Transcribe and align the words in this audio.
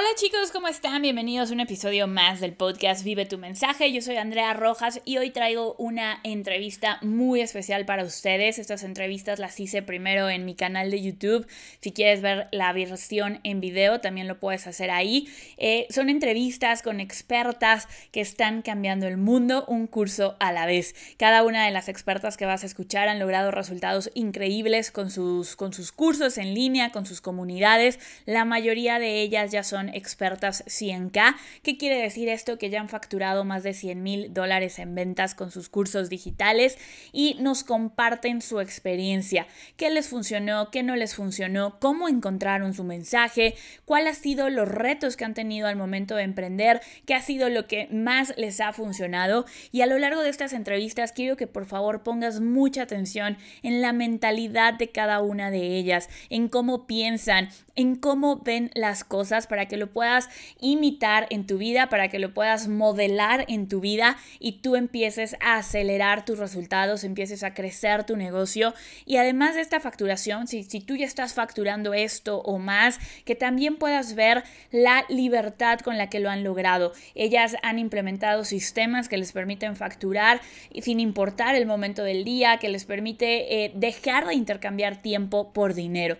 Hola 0.00 0.10
chicos, 0.14 0.52
¿cómo 0.52 0.68
están? 0.68 1.02
Bienvenidos 1.02 1.50
a 1.50 1.54
un 1.54 1.58
episodio 1.58 2.06
más 2.06 2.38
del 2.38 2.52
podcast 2.52 3.02
Vive 3.02 3.26
tu 3.26 3.36
mensaje. 3.36 3.92
Yo 3.92 4.00
soy 4.00 4.14
Andrea 4.14 4.54
Rojas 4.54 5.00
y 5.04 5.18
hoy 5.18 5.30
traigo 5.30 5.74
una 5.76 6.20
entrevista 6.22 6.98
muy 7.02 7.40
especial 7.40 7.84
para 7.84 8.04
ustedes. 8.04 8.60
Estas 8.60 8.84
entrevistas 8.84 9.40
las 9.40 9.58
hice 9.58 9.82
primero 9.82 10.30
en 10.30 10.44
mi 10.44 10.54
canal 10.54 10.92
de 10.92 11.02
YouTube. 11.02 11.48
Si 11.80 11.90
quieres 11.90 12.22
ver 12.22 12.46
la 12.52 12.72
versión 12.72 13.40
en 13.42 13.60
video, 13.60 14.00
también 14.00 14.28
lo 14.28 14.38
puedes 14.38 14.68
hacer 14.68 14.92
ahí. 14.92 15.28
Eh, 15.56 15.88
son 15.90 16.10
entrevistas 16.10 16.82
con 16.82 17.00
expertas 17.00 17.88
que 18.12 18.20
están 18.20 18.62
cambiando 18.62 19.08
el 19.08 19.16
mundo 19.16 19.64
un 19.66 19.88
curso 19.88 20.36
a 20.38 20.52
la 20.52 20.64
vez. 20.66 20.94
Cada 21.18 21.42
una 21.42 21.64
de 21.64 21.72
las 21.72 21.88
expertas 21.88 22.36
que 22.36 22.46
vas 22.46 22.62
a 22.62 22.66
escuchar 22.66 23.08
han 23.08 23.18
logrado 23.18 23.50
resultados 23.50 24.12
increíbles 24.14 24.92
con 24.92 25.10
sus, 25.10 25.56
con 25.56 25.72
sus 25.72 25.90
cursos 25.90 26.38
en 26.38 26.54
línea, 26.54 26.92
con 26.92 27.04
sus 27.04 27.20
comunidades. 27.20 27.98
La 28.26 28.44
mayoría 28.44 29.00
de 29.00 29.22
ellas 29.22 29.50
ya 29.50 29.64
son 29.64 29.87
expertas 29.94 30.64
100K. 30.66 31.36
¿Qué 31.62 31.76
quiere 31.76 32.00
decir 32.00 32.28
esto? 32.28 32.58
Que 32.58 32.70
ya 32.70 32.80
han 32.80 32.88
facturado 32.88 33.44
más 33.44 33.62
de 33.62 33.74
100 33.74 34.02
mil 34.02 34.34
dólares 34.34 34.78
en 34.78 34.94
ventas 34.94 35.34
con 35.34 35.50
sus 35.50 35.68
cursos 35.68 36.08
digitales 36.08 36.78
y 37.12 37.36
nos 37.40 37.64
comparten 37.64 38.42
su 38.42 38.60
experiencia. 38.60 39.46
¿Qué 39.76 39.90
les 39.90 40.08
funcionó? 40.08 40.70
¿Qué 40.70 40.82
no 40.82 40.96
les 40.96 41.14
funcionó? 41.14 41.78
¿Cómo 41.80 42.08
encontraron 42.08 42.74
su 42.74 42.84
mensaje? 42.84 43.54
¿Cuál 43.84 44.06
ha 44.06 44.14
sido 44.14 44.50
los 44.50 44.68
retos 44.68 45.16
que 45.16 45.24
han 45.24 45.34
tenido 45.34 45.68
al 45.68 45.76
momento 45.76 46.16
de 46.16 46.22
emprender? 46.22 46.80
¿Qué 47.06 47.14
ha 47.14 47.22
sido 47.22 47.48
lo 47.48 47.66
que 47.66 47.88
más 47.90 48.34
les 48.36 48.60
ha 48.60 48.72
funcionado? 48.72 49.46
Y 49.72 49.80
a 49.80 49.86
lo 49.86 49.98
largo 49.98 50.22
de 50.22 50.30
estas 50.30 50.52
entrevistas 50.52 51.12
quiero 51.12 51.36
que 51.36 51.46
por 51.46 51.66
favor 51.66 52.02
pongas 52.02 52.40
mucha 52.40 52.82
atención 52.82 53.38
en 53.62 53.80
la 53.80 53.92
mentalidad 53.92 54.74
de 54.74 54.90
cada 54.90 55.20
una 55.20 55.50
de 55.50 55.76
ellas, 55.78 56.08
en 56.30 56.48
cómo 56.48 56.86
piensan, 56.86 57.48
en 57.74 57.96
cómo 57.96 58.38
ven 58.38 58.70
las 58.74 59.04
cosas 59.04 59.46
para 59.46 59.66
que 59.66 59.76
lo 59.78 59.90
puedas 59.90 60.28
imitar 60.60 61.26
en 61.30 61.46
tu 61.46 61.58
vida, 61.58 61.88
para 61.88 62.08
que 62.08 62.18
lo 62.18 62.34
puedas 62.34 62.68
modelar 62.68 63.44
en 63.48 63.68
tu 63.68 63.80
vida 63.80 64.18
y 64.38 64.60
tú 64.60 64.76
empieces 64.76 65.36
a 65.40 65.56
acelerar 65.56 66.24
tus 66.24 66.38
resultados, 66.38 67.04
empieces 67.04 67.42
a 67.42 67.54
crecer 67.54 68.04
tu 68.04 68.16
negocio. 68.16 68.74
Y 69.06 69.16
además 69.16 69.54
de 69.54 69.62
esta 69.62 69.80
facturación, 69.80 70.46
si, 70.46 70.64
si 70.64 70.80
tú 70.80 70.96
ya 70.96 71.06
estás 71.06 71.34
facturando 71.34 71.94
esto 71.94 72.40
o 72.40 72.58
más, 72.58 72.98
que 73.24 73.34
también 73.34 73.76
puedas 73.76 74.14
ver 74.14 74.44
la 74.70 75.04
libertad 75.08 75.78
con 75.80 75.96
la 75.96 76.10
que 76.10 76.20
lo 76.20 76.30
han 76.30 76.44
logrado. 76.44 76.92
Ellas 77.14 77.56
han 77.62 77.78
implementado 77.78 78.44
sistemas 78.44 79.08
que 79.08 79.18
les 79.18 79.32
permiten 79.32 79.76
facturar 79.76 80.40
sin 80.80 81.00
importar 81.00 81.54
el 81.54 81.66
momento 81.66 82.02
del 82.02 82.24
día, 82.24 82.58
que 82.58 82.68
les 82.68 82.84
permite 82.84 83.64
eh, 83.64 83.72
dejar 83.74 84.26
de 84.26 84.34
intercambiar 84.34 85.00
tiempo 85.02 85.52
por 85.52 85.74
dinero. 85.74 86.16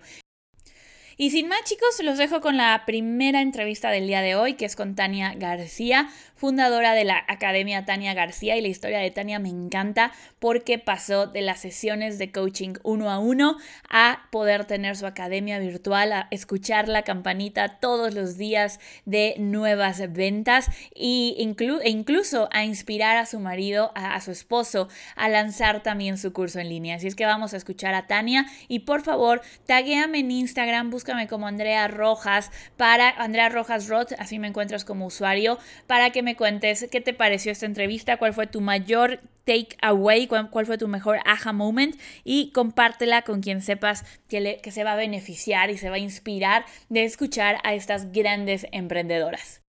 Y 1.21 1.31
sin 1.31 1.49
más 1.49 1.65
chicos, 1.65 2.01
los 2.01 2.17
dejo 2.17 2.39
con 2.39 2.55
la 2.55 2.83
primera 2.85 3.41
entrevista 3.41 3.91
del 3.91 4.07
día 4.07 4.21
de 4.21 4.35
hoy, 4.35 4.53
que 4.53 4.63
es 4.63 4.77
con 4.77 4.95
Tania 4.95 5.33
García, 5.35 6.07
fundadora 6.39 6.93
de 6.93 7.03
la 7.03 7.23
Academia 7.27 7.85
Tania 7.85 8.15
García. 8.15 8.57
Y 8.57 8.61
la 8.61 8.69
historia 8.69 8.99
de 8.99 9.11
Tania 9.11 9.37
me 9.37 9.49
encanta 9.49 10.11
porque 10.39 10.79
pasó 10.79 11.27
de 11.27 11.41
las 11.41 11.59
sesiones 11.59 12.17
de 12.17 12.31
coaching 12.31 12.73
uno 12.83 13.11
a 13.11 13.19
uno 13.19 13.57
a 13.89 14.27
poder 14.31 14.65
tener 14.65 14.95
su 14.97 15.05
academia 15.05 15.59
virtual, 15.59 16.11
a 16.13 16.27
escuchar 16.31 16.87
la 16.87 17.03
campanita 17.03 17.79
todos 17.79 18.15
los 18.15 18.37
días 18.37 18.79
de 19.05 19.35
nuevas 19.37 20.01
ventas 20.11 20.67
e 20.95 21.35
incluso 21.37 22.49
a 22.51 22.63
inspirar 22.63 23.17
a 23.17 23.27
su 23.27 23.39
marido, 23.39 23.91
a, 23.93 24.15
a 24.15 24.21
su 24.21 24.31
esposo, 24.31 24.87
a 25.15 25.29
lanzar 25.29 25.83
también 25.83 26.17
su 26.17 26.33
curso 26.33 26.59
en 26.59 26.69
línea. 26.69 26.95
Así 26.95 27.07
es 27.07 27.15
que 27.15 27.25
vamos 27.25 27.53
a 27.53 27.57
escuchar 27.57 27.93
a 27.93 28.07
Tania 28.07 28.47
y 28.67 28.79
por 28.79 29.01
favor, 29.01 29.41
taguéame 29.67 30.19
en 30.19 30.31
Instagram, 30.31 30.89
busca 30.89 31.19
como 31.27 31.47
Andrea 31.47 31.87
Rojas 31.87 32.51
para 32.77 33.09
Andrea 33.09 33.49
Rojas 33.49 33.87
Roth, 33.87 34.13
así 34.19 34.39
me 34.39 34.47
encuentras 34.47 34.85
como 34.85 35.07
usuario, 35.07 35.57
para 35.87 36.11
que 36.11 36.21
me 36.21 36.28
cuentes 36.35 36.87
qué 36.91 37.01
te 37.01 37.13
pareció 37.13 37.51
esta 37.51 37.65
entrevista, 37.65 38.17
cuál 38.17 38.33
fue 38.33 38.47
tu 38.47 38.61
mayor 38.61 39.19
take 39.45 39.77
away, 39.81 40.27
cuál, 40.27 40.65
fue 40.65 40.77
tu 40.77 40.87
mejor 40.87 41.19
aha 41.25 41.53
moment 41.53 41.95
y 42.23 42.51
compártela 42.51 43.23
con 43.23 43.41
quien 43.41 43.61
sepas 43.61 44.05
que, 44.27 44.59
que 44.61 44.71
se 44.71 44.83
va 44.83 44.93
a 44.93 44.97
beneficiar 44.97 45.69
y 45.69 45.77
se 45.77 45.89
va 45.89 45.95
a 45.95 45.99
inspirar 45.99 46.65
de 46.89 47.03
escuchar 47.03 47.57
a 47.63 47.73
estas 47.73 48.11
grandes 48.11 48.67
emprendedoras. 48.71 49.61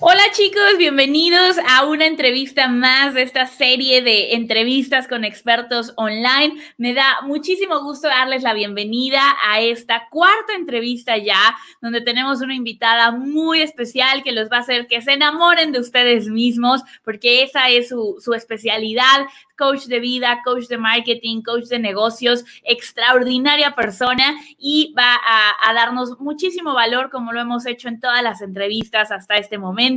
Hola 0.00 0.22
chicos, 0.32 0.78
bienvenidos 0.78 1.56
a 1.68 1.84
una 1.84 2.06
entrevista 2.06 2.68
más 2.68 3.14
de 3.14 3.22
esta 3.22 3.48
serie 3.48 4.00
de 4.00 4.34
entrevistas 4.34 5.08
con 5.08 5.24
expertos 5.24 5.92
online. 5.96 6.54
Me 6.76 6.94
da 6.94 7.20
muchísimo 7.22 7.82
gusto 7.82 8.06
darles 8.06 8.44
la 8.44 8.54
bienvenida 8.54 9.20
a 9.44 9.60
esta 9.60 10.08
cuarta 10.08 10.54
entrevista 10.54 11.18
ya, 11.18 11.56
donde 11.82 12.00
tenemos 12.00 12.40
una 12.42 12.54
invitada 12.54 13.10
muy 13.10 13.60
especial 13.60 14.22
que 14.22 14.30
los 14.30 14.48
va 14.48 14.58
a 14.58 14.60
hacer 14.60 14.86
que 14.86 15.02
se 15.02 15.14
enamoren 15.14 15.72
de 15.72 15.80
ustedes 15.80 16.28
mismos, 16.28 16.82
porque 17.02 17.42
esa 17.42 17.68
es 17.68 17.88
su, 17.88 18.32
especialidad, 18.36 19.26
coach 19.56 19.86
de 19.86 19.98
vida, 19.98 20.42
coach 20.44 20.68
de 20.68 20.78
marketing, 20.78 21.42
coach 21.42 21.64
de 21.64 21.80
negocios, 21.80 22.44
extraordinaria 22.62 23.74
persona 23.74 24.36
y 24.58 24.94
va 24.96 25.16
a, 25.16 25.74
darnos 25.74 26.20
muchísimo 26.20 26.72
valor 26.72 27.10
como 27.10 27.32
lo 27.32 27.40
hemos 27.40 27.66
hecho 27.66 27.88
en 27.88 27.98
todas 27.98 28.22
las 28.22 28.42
entrevistas 28.42 29.10
hasta 29.10 29.36
este 29.36 29.58
momento. 29.58 29.87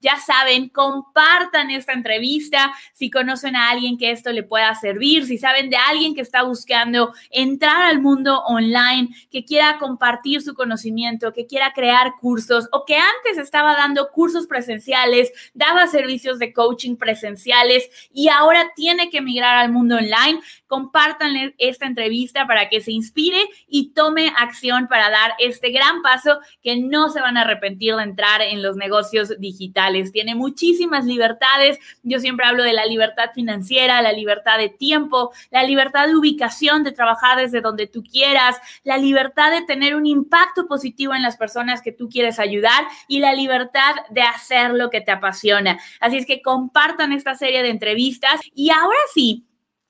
Ya 0.00 0.16
saben, 0.16 0.68
compartan 0.68 1.70
esta 1.70 1.92
entrevista. 1.92 2.72
Si 2.92 3.10
conocen 3.10 3.56
a 3.56 3.70
alguien 3.70 3.98
que 3.98 4.10
esto 4.10 4.32
le 4.32 4.42
pueda 4.42 4.74
servir, 4.74 5.26
si 5.26 5.38
saben 5.38 5.70
de 5.70 5.76
alguien 5.76 6.14
que 6.14 6.20
está 6.20 6.42
buscando 6.42 7.12
entrar 7.30 7.82
al 7.82 8.00
mundo 8.00 8.42
online, 8.46 9.08
que 9.30 9.44
quiera 9.44 9.78
compartir 9.78 10.42
su 10.42 10.54
conocimiento, 10.54 11.32
que 11.32 11.46
quiera 11.46 11.72
crear 11.72 12.14
cursos 12.20 12.68
o 12.72 12.84
que 12.84 12.96
antes 12.96 13.38
estaba 13.38 13.76
dando 13.76 14.10
cursos 14.10 14.46
presenciales, 14.46 15.32
daba 15.54 15.86
servicios 15.86 16.38
de 16.38 16.52
coaching 16.52 16.96
presenciales 16.96 17.88
y 18.12 18.28
ahora 18.28 18.72
tiene 18.74 19.10
que 19.10 19.18
emigrar 19.18 19.56
al 19.56 19.72
mundo 19.72 19.96
online, 19.96 20.40
compártanle 20.66 21.54
esta 21.58 21.86
entrevista 21.86 22.46
para 22.46 22.68
que 22.68 22.80
se 22.80 22.92
inspire 22.92 23.40
y 23.68 23.92
tome 23.92 24.32
acción 24.36 24.88
para 24.88 25.10
dar 25.10 25.32
este 25.38 25.70
gran 25.70 26.02
paso 26.02 26.38
que 26.62 26.76
no 26.76 27.08
se 27.10 27.20
van 27.20 27.36
a 27.36 27.42
arrepentir 27.42 27.94
de 27.94 28.02
entrar 28.02 28.42
en 28.42 28.62
los 28.62 28.76
negocios 28.76 29.35
digitales. 29.38 30.12
Tiene 30.12 30.34
muchísimas 30.34 31.04
libertades. 31.04 31.78
Yo 32.02 32.20
siempre 32.20 32.46
hablo 32.46 32.62
de 32.62 32.72
la 32.72 32.86
libertad 32.86 33.30
financiera, 33.34 34.02
la 34.02 34.12
libertad 34.12 34.58
de 34.58 34.68
tiempo, 34.68 35.32
la 35.50 35.62
libertad 35.62 36.06
de 36.06 36.16
ubicación, 36.16 36.84
de 36.84 36.92
trabajar 36.92 37.38
desde 37.38 37.60
donde 37.60 37.86
tú 37.86 38.02
quieras, 38.02 38.56
la 38.84 38.98
libertad 38.98 39.50
de 39.50 39.62
tener 39.62 39.94
un 39.94 40.06
impacto 40.06 40.66
positivo 40.66 41.14
en 41.14 41.22
las 41.22 41.36
personas 41.36 41.82
que 41.82 41.92
tú 41.92 42.08
quieres 42.08 42.38
ayudar 42.38 42.86
y 43.08 43.20
la 43.20 43.34
libertad 43.34 43.94
de 44.10 44.22
hacer 44.22 44.72
lo 44.72 44.90
que 44.90 45.00
te 45.00 45.12
apasiona. 45.12 45.78
Así 46.00 46.16
es 46.16 46.26
que 46.26 46.42
compartan 46.42 47.12
esta 47.12 47.34
serie 47.34 47.62
de 47.62 47.70
entrevistas 47.70 48.40
y 48.54 48.70
ahora 48.70 48.98
sí, 49.14 49.46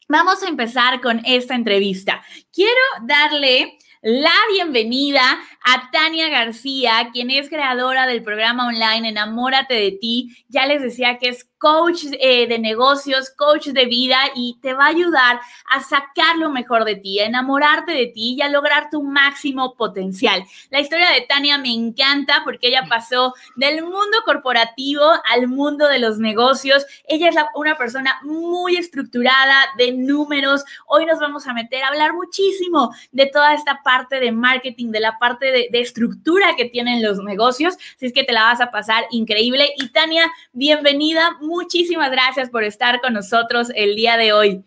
vamos 0.08 0.42
a 0.42 0.48
empezar 0.48 1.00
con 1.00 1.22
esta 1.24 1.54
entrevista. 1.54 2.22
Quiero 2.52 2.80
darle 3.02 3.78
la 4.02 4.32
bienvenida 4.52 5.38
a 5.64 5.90
Tania 5.90 6.28
García, 6.28 7.10
quien 7.12 7.30
es 7.30 7.48
creadora 7.48 8.06
del 8.06 8.22
programa 8.22 8.68
online 8.68 9.08
Enamórate 9.08 9.74
de 9.74 9.92
ti. 9.92 10.44
Ya 10.48 10.66
les 10.66 10.82
decía 10.82 11.18
que 11.18 11.28
es 11.28 11.48
coach 11.58 12.04
eh, 12.12 12.46
de 12.46 12.58
negocios, 12.58 13.30
coach 13.30 13.68
de 13.68 13.86
vida 13.86 14.18
y 14.34 14.58
te 14.60 14.74
va 14.74 14.86
a 14.86 14.88
ayudar 14.88 15.40
a 15.70 15.80
sacar 15.80 16.36
lo 16.36 16.50
mejor 16.50 16.84
de 16.84 16.96
ti, 16.96 17.18
a 17.20 17.26
enamorarte 17.26 17.92
de 17.92 18.06
ti 18.06 18.36
y 18.38 18.42
a 18.42 18.48
lograr 18.48 18.90
tu 18.90 19.02
máximo 19.02 19.74
potencial. 19.74 20.44
La 20.70 20.80
historia 20.80 21.10
de 21.10 21.22
Tania 21.22 21.58
me 21.58 21.72
encanta 21.72 22.42
porque 22.44 22.68
ella 22.68 22.86
pasó 22.88 23.34
del 23.56 23.82
mundo 23.82 24.18
corporativo 24.24 25.02
al 25.30 25.48
mundo 25.48 25.88
de 25.88 25.98
los 25.98 26.18
negocios. 26.18 26.84
Ella 27.08 27.28
es 27.28 27.36
una 27.54 27.76
persona 27.76 28.20
muy 28.22 28.76
estructurada 28.76 29.66
de 29.76 29.92
números. 29.92 30.64
Hoy 30.86 31.06
nos 31.06 31.18
vamos 31.18 31.46
a 31.46 31.52
meter 31.52 31.82
a 31.82 31.88
hablar 31.88 32.12
muchísimo 32.12 32.94
de 33.12 33.26
toda 33.26 33.54
esta 33.54 33.80
parte 33.82 34.20
de 34.20 34.32
marketing, 34.32 34.90
de 34.90 35.00
la 35.00 35.18
parte 35.18 35.46
de, 35.46 35.68
estructura 35.76 36.56
que 36.56 36.64
tienen 36.64 37.02
los 37.02 37.18
negocios. 37.18 37.76
Así 37.96 38.06
es 38.06 38.12
que 38.12 38.24
te 38.24 38.32
la 38.32 38.44
vas 38.44 38.60
a 38.60 38.70
pasar 38.70 39.04
increíble. 39.10 39.68
Y 39.76 39.90
Tania, 39.90 40.32
bienvenida 40.52 41.36
muchísimas 41.46 42.10
gracias 42.10 42.50
por 42.50 42.64
estar 42.64 43.00
con 43.00 43.14
nosotros 43.14 43.70
el 43.74 43.96
día 43.96 44.16
de 44.16 44.32
hoy. 44.32 44.64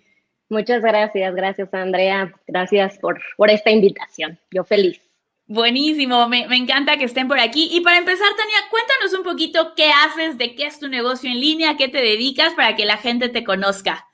Muchas 0.49 0.81
gracias, 0.81 1.35
gracias 1.35 1.73
Andrea, 1.73 2.33
gracias 2.47 2.97
por, 2.97 3.21
por 3.37 3.49
esta 3.49 3.69
invitación. 3.69 4.39
Yo 4.51 4.63
feliz. 4.63 4.99
Buenísimo, 5.45 6.27
me, 6.29 6.47
me, 6.47 6.57
encanta 6.57 6.97
que 6.97 7.05
estén 7.05 7.27
por 7.27 7.39
aquí. 7.39 7.69
Y 7.71 7.81
para 7.81 7.97
empezar, 7.97 8.27
Tania, 8.37 8.57
cuéntanos 8.69 9.13
un 9.17 9.23
poquito 9.23 9.73
qué 9.75 9.89
haces, 9.89 10.37
de 10.37 10.55
qué 10.55 10.67
es 10.67 10.79
tu 10.79 10.87
negocio 10.87 11.29
en 11.29 11.39
línea, 11.39 11.75
qué 11.75 11.87
te 11.87 11.97
dedicas 11.99 12.53
para 12.53 12.75
que 12.75 12.85
la 12.85 12.97
gente 12.97 13.29
te 13.29 13.43
conozca. 13.43 14.05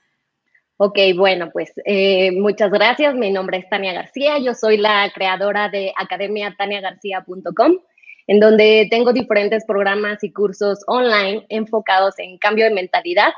Ok, 0.78 0.98
bueno, 1.14 1.50
pues 1.52 1.72
eh, 1.84 2.32
muchas 2.32 2.70
gracias. 2.70 3.14
Mi 3.14 3.30
nombre 3.30 3.58
es 3.58 3.68
Tania 3.68 3.92
García, 3.92 4.38
yo 4.38 4.54
soy 4.54 4.76
la 4.76 5.10
creadora 5.14 5.68
de 5.68 5.92
academiataniagarcía.com 5.96 7.78
en 8.26 8.40
donde 8.40 8.88
tengo 8.90 9.12
diferentes 9.12 9.64
programas 9.64 10.22
y 10.24 10.32
cursos 10.32 10.80
online 10.86 11.46
enfocados 11.48 12.18
en 12.18 12.38
cambio 12.38 12.64
de 12.64 12.74
mentalidad, 12.74 13.32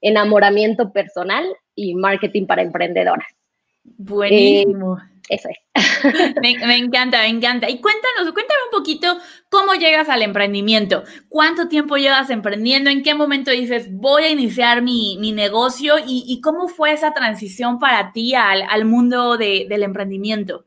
enamoramiento 0.00 0.92
personal 0.92 1.44
y 1.74 1.94
marketing 1.94 2.46
para 2.46 2.62
emprendedoras. 2.62 3.28
Buenísimo. 3.84 4.98
eso 5.28 5.48
es. 5.48 5.58
Me, 6.42 6.58
me, 6.66 6.76
encanta, 6.76 7.18
me 7.18 7.28
encanta. 7.28 7.70
Y 7.70 7.80
cuéntanos, 7.80 8.32
cuéntame 8.32 8.60
un 8.70 8.76
poquito 8.76 9.18
cómo 9.48 9.74
llegas 9.74 10.08
al 10.08 10.22
emprendimiento. 10.22 11.04
¿Cuánto 11.28 11.68
tiempo 11.68 11.96
llevas 11.96 12.28
emprendiendo? 12.30 12.90
¿En 12.90 13.04
qué 13.04 13.14
momento 13.14 13.52
dices, 13.52 13.86
voy 13.92 14.24
a 14.24 14.30
iniciar 14.30 14.82
mi, 14.82 15.16
mi 15.20 15.30
negocio? 15.30 15.98
¿Y, 15.98 16.24
¿Y, 16.26 16.40
cómo 16.40 16.66
fue 16.68 16.92
esa 16.92 17.14
transición 17.14 17.78
para 17.78 18.12
ti 18.12 18.34
al, 18.34 18.62
al 18.68 18.84
mundo 18.84 19.36
de, 19.36 19.66
del 19.68 19.84
emprendimiento? 19.84 20.64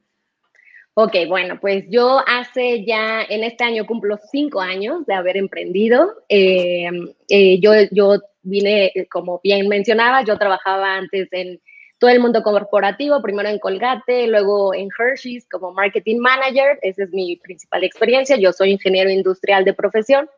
Ok, 0.97 1.13
bueno, 1.27 1.59
pues 1.59 1.83
yo 1.89 2.21
hace 2.25 2.85
ya, 2.85 3.21
en 3.27 3.43
este 3.43 3.65
año 3.65 3.85
cumplo 3.85 4.17
cinco 4.31 4.61
años 4.61 5.05
de 5.05 5.13
haber 5.13 5.35
emprendido. 5.35 6.13
Eh, 6.29 6.89
eh, 7.27 7.59
yo, 7.59 7.73
yo 7.91 8.21
vine, 8.43 8.93
como 9.11 9.41
bien 9.43 9.67
mencionaba, 9.67 10.23
yo 10.23 10.37
trabajaba 10.37 10.95
antes 10.95 11.27
en 11.33 11.59
todo 11.99 12.11
el 12.11 12.21
mundo 12.21 12.41
corporativo, 12.43 13.21
primero 13.21 13.49
en 13.49 13.59
Colgate, 13.59 14.27
luego 14.27 14.73
en 14.73 14.87
Hershey's 14.97 15.45
como 15.49 15.73
marketing 15.73 16.19
manager. 16.19 16.79
Esa 16.81 17.03
es 17.03 17.09
mi 17.11 17.35
principal 17.37 17.83
experiencia. 17.83 18.37
Yo 18.37 18.53
soy 18.53 18.71
ingeniero 18.71 19.09
industrial 19.09 19.65
de 19.65 19.73
profesión. 19.73 20.29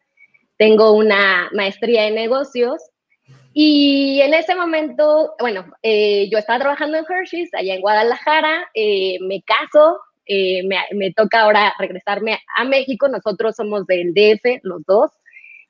Tengo 0.57 0.93
una 0.93 1.49
maestría 1.53 2.07
en 2.07 2.15
negocios. 2.15 2.81
Y 3.53 4.21
en 4.21 4.33
ese 4.33 4.55
momento, 4.55 5.35
bueno, 5.39 5.71
eh, 5.83 6.27
yo 6.31 6.39
estaba 6.39 6.57
trabajando 6.57 6.97
en 6.97 7.05
Hershey's, 7.07 7.53
allá 7.53 7.75
en 7.75 7.81
Guadalajara, 7.81 8.69
eh, 8.73 9.17
me 9.21 9.43
caso, 9.43 9.99
eh, 10.27 10.63
me, 10.93 11.13
toca 11.13 11.41
ahora 11.41 11.73
regresarme 11.79 12.39
a 12.55 12.63
México, 12.63 13.07
nosotros 13.07 13.55
somos 13.55 13.85
del 13.87 14.13
DF, 14.13 14.59
los 14.63 14.83
dos, 14.85 15.11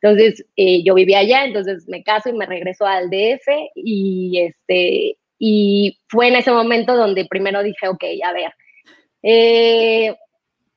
entonces 0.02 0.46
eh, 0.56 0.84
yo 0.84 0.94
vivía 0.96 1.20
allá, 1.20 1.46
entonces 1.46 1.88
me 1.88 2.04
caso 2.04 2.30
y 2.30 2.34
me 2.34 2.46
regreso 2.46 2.86
al 2.86 3.10
DF 3.10 3.48
y, 3.76 4.40
este, 4.42 5.18
y 5.40 6.00
fue 6.08 6.28
en 6.30 6.36
ese 6.36 6.52
momento 6.52 6.96
donde 6.96 7.26
primero 7.26 7.64
dije, 7.64 7.88
ok, 7.88 8.04
a 8.24 8.34
ver, 8.34 8.54
eh, 9.24 10.16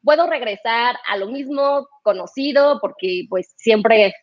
puedo 0.03 0.27
regresar 0.27 0.97
a 1.09 1.17
lo 1.17 1.29
mismo 1.29 1.89
conocido 2.03 2.79
porque 2.81 3.25
pues 3.29 3.55
siempre 3.57 4.15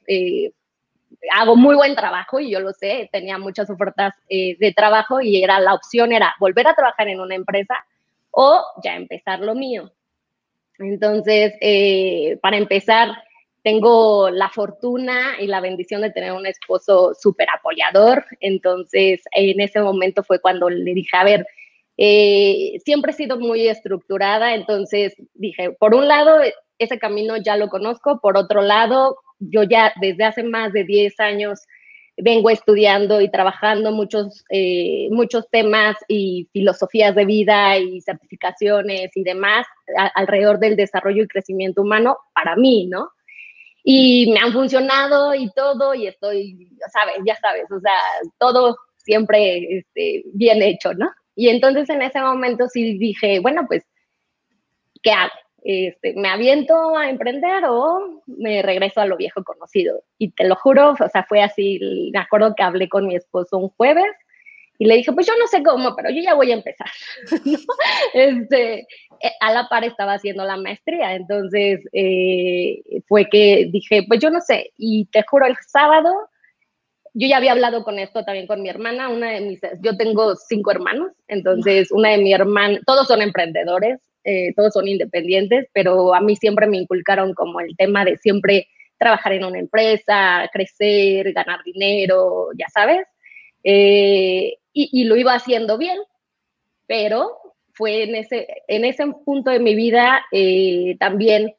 hago 1.34 1.56
muy 1.56 1.76
buen 1.76 1.96
trabajo 1.96 2.40
y 2.40 2.52
yo 2.52 2.60
lo 2.60 2.74
sé, 2.74 3.10
tenía 3.12 3.38
muchas 3.38 3.70
ofertas 3.70 4.14
de 4.30 4.74
trabajo 4.76 5.22
y 5.22 5.44
era 5.44 5.60
la 5.60 5.74
opción 5.74 6.12
era 6.12 6.36
volver 6.40 6.68
a 6.68 6.76
trabajar 6.76 7.08
en 7.08 7.20
una 7.20 7.36
empresa 7.36 7.76
o 8.40 8.64
ya 8.84 8.96
empezar 8.96 9.40
lo 9.40 9.56
mío. 9.56 9.92
Entonces, 10.78 11.56
eh, 11.60 12.38
para 12.40 12.58
empezar, 12.58 13.10
tengo 13.64 14.30
la 14.30 14.48
fortuna 14.50 15.38
y 15.40 15.48
la 15.48 15.60
bendición 15.60 16.02
de 16.04 16.12
tener 16.12 16.34
un 16.34 16.46
esposo 16.46 17.16
súper 17.20 17.48
apoyador. 17.50 18.24
Entonces, 18.40 19.24
en 19.32 19.60
ese 19.60 19.82
momento 19.82 20.24
fue 20.24 20.40
cuando 20.40 20.70
le 20.70 20.94
dije, 20.94 21.18
a 21.18 21.24
ver, 21.24 21.48
eh, 21.98 22.78
siempre 22.86 23.12
he 23.12 23.16
sido 23.16 23.40
muy 23.40 23.68
estructurada, 23.68 24.54
entonces 24.54 25.16
dije, 25.34 25.72
por 25.72 25.96
un 25.96 26.08
lado, 26.08 26.40
ese 26.78 27.00
camino 27.00 27.38
ya 27.38 27.58
lo 27.58 27.70
conozco, 27.70 28.20
por 28.22 28.38
otro 28.38 28.62
lado, 28.62 29.18
yo 29.40 29.64
ya 29.64 29.94
desde 30.00 30.26
hace 30.26 30.44
más 30.44 30.74
de 30.74 30.84
10 30.84 31.20
años 31.20 31.62
vengo 32.18 32.50
estudiando 32.50 33.22
y 33.22 33.30
trabajando 33.30 33.92
muchos, 33.92 34.44
eh, 34.50 35.08
muchos 35.12 35.48
temas 35.50 35.96
y 36.08 36.50
filosofías 36.52 37.16
de 37.16 37.26
vida 37.26 37.78
y 37.78 38.02
certificaciones 38.02 39.16
y 39.16 39.24
demás 39.24 39.68
alrededor 40.16 40.60
del 40.60 40.76
desarrollo 40.76 41.24
y 41.24 41.28
crecimiento 41.28 41.84
humano 41.84 42.18
para 42.34 42.56
mí, 42.56 42.88
¿no? 42.88 43.10
Y 43.84 44.32
me 44.34 44.40
han 44.40 44.52
funcionado 44.52 45.34
y 45.34 45.50
todo, 45.54 45.94
y 45.94 46.08
estoy, 46.08 46.70
sabes, 46.92 47.18
ya 47.26 47.36
sabes, 47.36 47.72
o 47.72 47.80
sea, 47.80 47.98
todo 48.38 48.76
siempre 48.98 49.78
este, 49.78 50.24
bien 50.34 50.62
hecho, 50.62 50.94
¿no? 50.94 51.10
Y 51.36 51.50
entonces 51.50 51.90
en 51.90 52.02
ese 52.02 52.20
momento 52.20 52.68
sí 52.68 52.98
dije, 52.98 53.40
bueno, 53.40 53.66
pues, 53.68 53.84
¿qué 55.04 55.12
hago? 55.12 55.32
Este, 55.64 56.14
¿Me 56.16 56.30
aviento 56.30 56.98
a 56.98 57.10
emprender 57.10 57.66
o 57.66 58.24
me 58.28 58.62
regreso 58.62 59.02
a 59.02 59.06
lo 59.06 59.18
viejo 59.18 59.44
conocido? 59.44 60.04
Y 60.18 60.32
te 60.32 60.48
lo 60.48 60.56
juro, 60.56 60.92
o 60.92 61.10
sea, 61.10 61.26
fue 61.28 61.42
así, 61.42 61.80
me 62.14 62.20
acuerdo 62.20 62.54
que 62.56 62.64
hablé 62.64 62.88
con 62.88 63.08
mi 63.08 63.16
esposo 63.16 63.58
un 63.58 63.70
jueves 63.70 64.12
y 64.80 64.86
le 64.86 64.96
dije, 64.96 65.12
pues 65.12 65.26
yo 65.26 65.34
no 65.40 65.48
sé 65.48 65.64
cómo, 65.64 65.96
pero 65.96 66.10
yo 66.10 66.22
ya 66.22 66.36
voy 66.36 66.52
a 66.52 66.56
empezar. 66.56 66.88
este, 68.14 68.88
a 69.40 69.52
la 69.52 69.68
par 69.68 69.84
estaba 69.84 70.14
haciendo 70.14 70.44
la 70.44 70.58
maestría, 70.58 71.16
entonces 71.16 71.82
eh, 71.94 72.82
fue 73.08 73.28
que 73.30 73.68
dije, 73.72 74.04
pues 74.08 74.20
yo 74.20 74.30
no 74.30 74.40
sé, 74.40 74.72
y 74.78 75.06
te 75.06 75.24
juro, 75.24 75.48
el 75.48 75.56
sábado, 75.68 76.12
yo 77.14 77.28
ya 77.28 77.38
había 77.38 77.54
hablado 77.54 77.84
con 77.84 77.98
esto 77.98 78.24
también 78.24 78.46
con 78.46 78.62
mi 78.62 78.70
hermana, 78.70 79.10
una 79.10 79.32
de 79.32 79.42
mis, 79.42 79.62
yo 79.82 79.98
tengo 79.98 80.36
cinco 80.36 80.70
hermanos, 80.70 81.12
entonces 81.28 81.92
una 81.92 82.10
de 82.10 82.20
mi 82.20 82.32
hermana, 82.32 82.80
todos 82.86 83.08
son 83.08 83.24
emprendedores, 83.24 84.00
eh, 84.28 84.54
todos 84.58 84.74
son 84.74 84.90
independientes, 84.90 85.68
pero 85.74 86.14
a 86.14 86.20
mí 86.20 86.36
siempre 86.36 86.68
me 86.68 86.78
inculcaron 86.78 87.34
como 87.34 87.62
el 87.62 87.78
tema 87.78 88.04
de 88.04 88.18
siempre 88.18 88.68
trabajar 88.98 89.32
en 89.32 89.46
una 89.46 89.60
empresa, 89.60 90.50
crecer, 90.52 91.32
ganar 91.32 91.64
dinero, 91.64 92.50
ya 92.58 92.68
sabes, 92.68 93.08
eh, 93.64 94.58
y, 94.74 94.90
y, 94.92 95.06
lo 95.06 95.16
iba 95.16 95.34
haciendo 95.34 95.78
bien, 95.78 95.98
pero 96.88 97.38
fue 97.74 98.04
en 98.04 98.16
ese, 98.16 98.48
en 98.68 98.84
ese 98.84 99.06
punto 99.24 99.52
de 99.52 99.60
mi 99.60 99.76
vida 99.76 100.26
eh, 100.32 100.98
también 101.00 101.54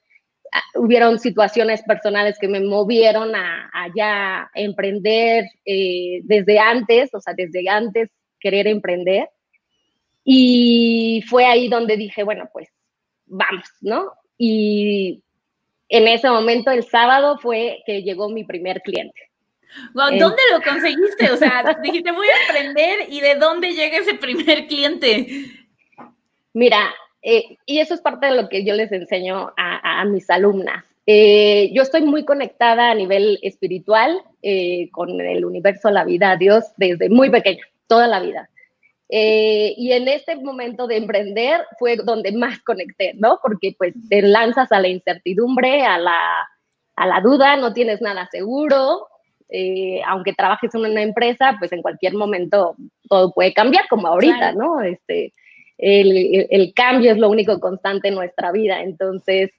ah, 0.53 0.63
hubieron 0.75 1.19
situaciones 1.19 1.83
personales 1.83 2.37
que 2.39 2.49
me 2.49 2.61
movieron 2.61 3.35
a, 3.35 3.71
a 3.73 3.89
ya 3.97 4.51
emprender 4.55 5.45
eh, 5.65 6.21
desde 6.25 6.59
antes, 6.59 7.15
o 7.15 7.21
sea, 7.21 7.33
desde 7.35 7.69
antes 7.69 8.11
querer 8.41 8.67
emprender. 8.67 9.29
Y 10.31 11.25
fue 11.27 11.47
ahí 11.47 11.69
donde 11.69 11.97
dije, 11.97 12.23
bueno, 12.23 12.51
pues 12.53 12.69
vamos, 13.25 13.65
¿no? 13.81 14.13
Y 14.37 15.23
en 15.89 16.07
ese 16.07 16.29
momento, 16.29 16.71
el 16.71 16.85
sábado, 16.85 17.39
fue 17.39 17.79
que 17.87 18.03
llegó 18.03 18.29
mi 18.29 18.45
primer 18.45 18.83
cliente. 18.83 19.19
Wow, 19.95 20.19
¿Dónde 20.19 20.43
eh, 20.43 20.53
lo 20.53 20.63
conseguiste? 20.63 21.31
O 21.31 21.37
sea, 21.39 21.65
dijiste, 21.83 22.13
voy 22.13 22.27
a 22.27 22.47
emprender 22.47 23.07
y 23.09 23.21
de 23.21 23.37
dónde 23.37 23.73
llega 23.73 23.97
ese 23.97 24.17
primer 24.17 24.67
cliente. 24.67 25.47
Mira, 26.53 26.95
eh, 27.23 27.57
y 27.65 27.79
eso 27.79 27.95
es 27.95 28.03
parte 28.03 28.27
de 28.27 28.37
lo 28.37 28.51
que 28.51 28.67
yo 28.67 28.75
les 28.75 28.93
enseño 28.93 29.55
a, 29.57 30.01
a 30.01 30.05
mis 30.05 30.29
alumnas. 30.29 30.85
Eh, 31.11 31.71
yo 31.73 31.81
estoy 31.81 32.03
muy 32.03 32.27
conectada 32.27 32.91
a 32.91 32.95
nivel 32.95 33.39
espiritual 33.41 34.21
eh, 34.43 34.91
con 34.93 35.19
el 35.19 35.43
universo, 35.47 35.91
la 35.91 36.05
vida, 36.05 36.37
Dios, 36.37 36.65
desde 36.77 37.09
muy 37.09 37.31
pequeña, 37.31 37.65
toda 37.87 38.07
la 38.07 38.21
vida. 38.21 38.51
Eh, 39.11 39.75
y 39.77 39.93
en 39.93 40.07
este 40.07 40.37
momento 40.37 40.87
de 40.87 40.99
emprender 40.99 41.63
fue 41.79 41.97
donde 41.97 42.31
más 42.33 42.61
conecté, 42.63 43.15
¿no? 43.15 43.39
Porque 43.43 43.75
pues 43.79 43.95
te 44.09 44.21
lanzas 44.23 44.71
a 44.71 44.81
la 44.81 44.89
incertidumbre, 44.89 45.83
a 45.83 45.99
la, 45.99 46.49
a 46.97 47.07
la 47.07 47.21
duda, 47.21 47.57
no 47.57 47.73
tienes 47.73 48.03
nada 48.03 48.29
seguro, 48.31 49.09
eh, 49.49 50.03
aunque 50.07 50.35
trabajes 50.35 50.75
en 50.75 50.83
una 50.83 51.03
empresa, 51.03 51.57
pues 51.59 51.73
en 51.73 51.81
cualquier 51.81 52.15
momento 52.15 52.77
todo 53.09 53.33
puede 53.33 53.55
cambiar, 53.55 53.89
como 53.89 54.09
ahorita, 54.09 54.53
claro. 54.53 54.59
¿no? 54.59 54.81
Este, 54.83 55.33
el, 55.79 56.47
el, 56.51 56.75
cambio 56.75 57.13
es 57.13 57.19
lo 57.19 57.31
único 57.31 57.59
constante 57.61 58.09
en 58.09 58.15
nuestra 58.15 58.53
vida, 58.53 58.83
entonces 58.83 59.51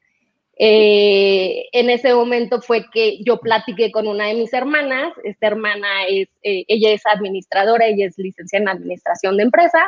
eh, 0.62 1.70
en 1.72 1.90
ese 1.90 2.14
momento 2.14 2.62
fue 2.62 2.86
que 2.92 3.24
yo 3.24 3.40
platiqué 3.40 3.92
con 3.92 4.08
una 4.08 4.28
de 4.28 4.34
mis 4.34 4.54
hermanas. 4.54 5.14
Esta 5.24 5.48
hermana 5.48 6.04
es, 6.10 6.28
eh, 6.44 6.66
ella 6.68 6.92
es 6.92 7.02
administradora, 7.06 7.88
ella 7.88 8.08
es 8.08 8.18
licenciada 8.18 8.64
en 8.64 8.70
administración 8.78 9.38
de 9.38 9.44
empresas 9.44 9.88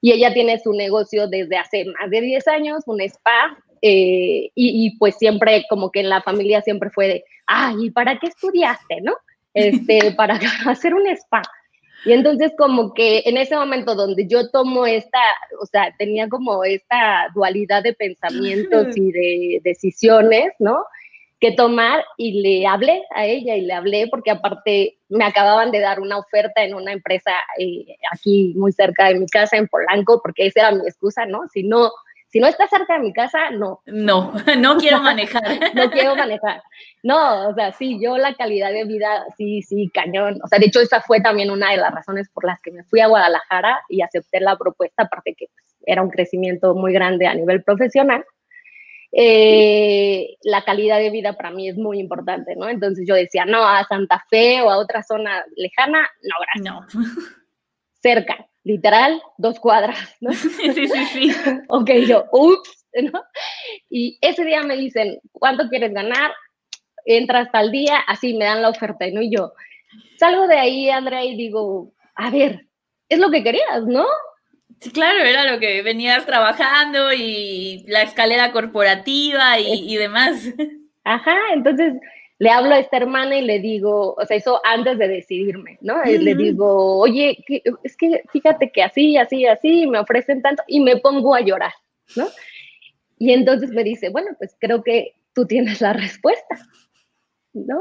y 0.00 0.12
ella 0.12 0.34
tiene 0.34 0.58
su 0.58 0.72
negocio 0.72 1.28
desde 1.28 1.56
hace 1.56 1.84
más 1.84 2.10
de 2.10 2.20
10 2.20 2.48
años, 2.48 2.82
un 2.86 3.00
spa. 3.02 3.56
Eh, 3.80 4.50
y, 4.56 4.86
y, 4.86 4.98
pues 4.98 5.16
siempre, 5.16 5.64
como 5.70 5.92
que 5.92 6.00
en 6.00 6.08
la 6.08 6.20
familia 6.20 6.62
siempre 6.62 6.90
fue 6.90 7.06
de, 7.06 7.24
ay, 7.46 7.76
¿y 7.80 7.90
para 7.92 8.18
qué 8.18 8.26
estudiaste, 8.26 9.00
no? 9.02 9.14
Este, 9.54 10.10
para 10.16 10.36
hacer 10.66 10.94
un 10.94 11.06
spa. 11.06 11.42
Y 12.04 12.12
entonces 12.12 12.52
como 12.56 12.94
que 12.94 13.22
en 13.26 13.36
ese 13.36 13.56
momento 13.56 13.94
donde 13.94 14.26
yo 14.26 14.50
tomo 14.50 14.86
esta, 14.86 15.18
o 15.60 15.66
sea, 15.66 15.94
tenía 15.98 16.28
como 16.28 16.64
esta 16.64 17.28
dualidad 17.34 17.82
de 17.82 17.92
pensamientos 17.92 18.96
y 18.96 19.10
de 19.10 19.60
decisiones, 19.64 20.52
¿no? 20.58 20.84
Que 21.40 21.52
tomar 21.52 22.04
y 22.16 22.40
le 22.40 22.66
hablé 22.66 23.02
a 23.14 23.26
ella 23.26 23.56
y 23.56 23.62
le 23.62 23.72
hablé 23.72 24.08
porque 24.08 24.30
aparte 24.30 24.96
me 25.08 25.24
acababan 25.24 25.70
de 25.70 25.80
dar 25.80 26.00
una 26.00 26.18
oferta 26.18 26.64
en 26.64 26.74
una 26.74 26.92
empresa 26.92 27.32
eh, 27.58 27.96
aquí 28.12 28.54
muy 28.56 28.72
cerca 28.72 29.08
de 29.08 29.18
mi 29.18 29.26
casa 29.26 29.56
en 29.56 29.68
Polanco 29.68 30.20
porque 30.22 30.46
esa 30.46 30.60
era 30.60 30.72
mi 30.72 30.86
excusa, 30.86 31.26
¿no? 31.26 31.42
Si 31.52 31.62
no, 31.62 31.90
si 32.28 32.40
no 32.40 32.46
está 32.46 32.68
cerca 32.68 32.94
de 32.94 33.00
mi 33.00 33.12
casa, 33.12 33.50
no. 33.50 33.80
No, 33.86 34.32
no 34.58 34.76
quiero 34.76 35.00
manejar. 35.00 35.42
no 35.74 35.90
quiero 35.90 36.14
manejar. 36.14 36.62
No, 37.02 37.48
o 37.48 37.54
sea, 37.54 37.72
sí, 37.72 37.98
yo 38.02 38.18
la 38.18 38.34
calidad 38.34 38.70
de 38.70 38.84
vida, 38.84 39.24
sí, 39.36 39.62
sí, 39.62 39.90
cañón. 39.92 40.38
O 40.44 40.46
sea, 40.46 40.58
de 40.58 40.66
hecho, 40.66 40.80
esa 40.80 41.00
fue 41.00 41.20
también 41.20 41.50
una 41.50 41.70
de 41.70 41.78
las 41.78 41.92
razones 41.92 42.28
por 42.28 42.44
las 42.44 42.60
que 42.60 42.70
me 42.70 42.84
fui 42.84 43.00
a 43.00 43.06
Guadalajara 43.06 43.80
y 43.88 44.02
acepté 44.02 44.40
la 44.40 44.56
propuesta, 44.56 45.04
aparte 45.04 45.34
que 45.34 45.46
pues, 45.46 45.76
era 45.86 46.02
un 46.02 46.10
crecimiento 46.10 46.74
muy 46.74 46.92
grande 46.92 47.26
a 47.26 47.34
nivel 47.34 47.62
profesional. 47.62 48.24
Eh, 49.10 50.36
la 50.42 50.64
calidad 50.64 50.98
de 50.98 51.08
vida 51.08 51.32
para 51.32 51.50
mí 51.50 51.66
es 51.66 51.78
muy 51.78 51.98
importante, 51.98 52.54
¿no? 52.56 52.68
Entonces 52.68 53.06
yo 53.08 53.14
decía, 53.14 53.46
no, 53.46 53.66
a 53.66 53.84
Santa 53.84 54.22
Fe 54.28 54.60
o 54.60 54.70
a 54.70 54.76
otra 54.76 55.02
zona 55.02 55.44
lejana, 55.56 56.06
no, 56.22 56.36
gracias. 56.42 56.94
No. 56.94 57.10
Cerca, 58.02 58.46
literal, 58.68 59.20
dos 59.38 59.58
cuadras, 59.58 59.98
¿no? 60.20 60.32
Sí, 60.32 60.72
sí, 60.72 60.86
sí. 60.86 61.32
ok, 61.68 61.90
yo, 62.06 62.26
ups, 62.30 62.86
¿no? 63.02 63.22
Y 63.90 64.18
ese 64.20 64.44
día 64.44 64.62
me 64.62 64.76
dicen, 64.76 65.18
¿cuánto 65.32 65.68
quieres 65.68 65.92
ganar? 65.92 66.32
Entra 67.06 67.40
hasta 67.40 67.60
el 67.60 67.70
día, 67.70 67.98
así 68.06 68.34
me 68.34 68.44
dan 68.44 68.60
la 68.62 68.68
oferta, 68.68 69.06
¿no? 69.12 69.22
Y 69.22 69.34
yo 69.34 69.52
salgo 70.18 70.46
de 70.46 70.58
ahí, 70.58 70.90
Andrea, 70.90 71.24
y 71.24 71.36
digo, 71.36 71.92
a 72.14 72.30
ver, 72.30 72.66
es 73.08 73.18
lo 73.18 73.30
que 73.30 73.42
querías, 73.42 73.84
¿no? 73.86 74.06
Sí, 74.80 74.90
claro, 74.90 75.20
era 75.20 75.50
lo 75.50 75.58
que 75.58 75.82
venías 75.82 76.26
trabajando 76.26 77.12
y 77.12 77.84
la 77.88 78.02
escalera 78.02 78.52
corporativa 78.52 79.58
y, 79.58 79.92
y 79.92 79.96
demás. 79.96 80.46
Ajá, 81.04 81.36
entonces 81.54 81.94
le 82.38 82.50
hablo 82.50 82.74
a 82.74 82.78
esta 82.78 82.98
hermana 82.98 83.36
y 83.36 83.42
le 83.42 83.58
digo, 83.58 84.14
o 84.14 84.24
sea, 84.24 84.36
eso 84.36 84.60
antes 84.64 84.96
de 84.98 85.08
decidirme, 85.08 85.78
¿no? 85.80 86.02
Le 86.04 86.34
digo, 86.36 86.98
oye, 86.98 87.44
es 87.82 87.96
que 87.96 88.22
fíjate 88.30 88.70
que 88.70 88.82
así, 88.82 89.16
así, 89.16 89.44
así, 89.46 89.86
me 89.88 89.98
ofrecen 89.98 90.40
tanto 90.40 90.62
y 90.68 90.80
me 90.80 90.98
pongo 90.98 91.34
a 91.34 91.40
llorar, 91.40 91.72
¿no? 92.14 92.28
Y 93.18 93.32
entonces 93.32 93.70
me 93.70 93.82
dice, 93.82 94.10
bueno, 94.10 94.30
pues 94.38 94.56
creo 94.60 94.84
que 94.84 95.14
tú 95.34 95.46
tienes 95.46 95.80
la 95.80 95.92
respuesta, 95.92 96.58
¿no? 97.52 97.80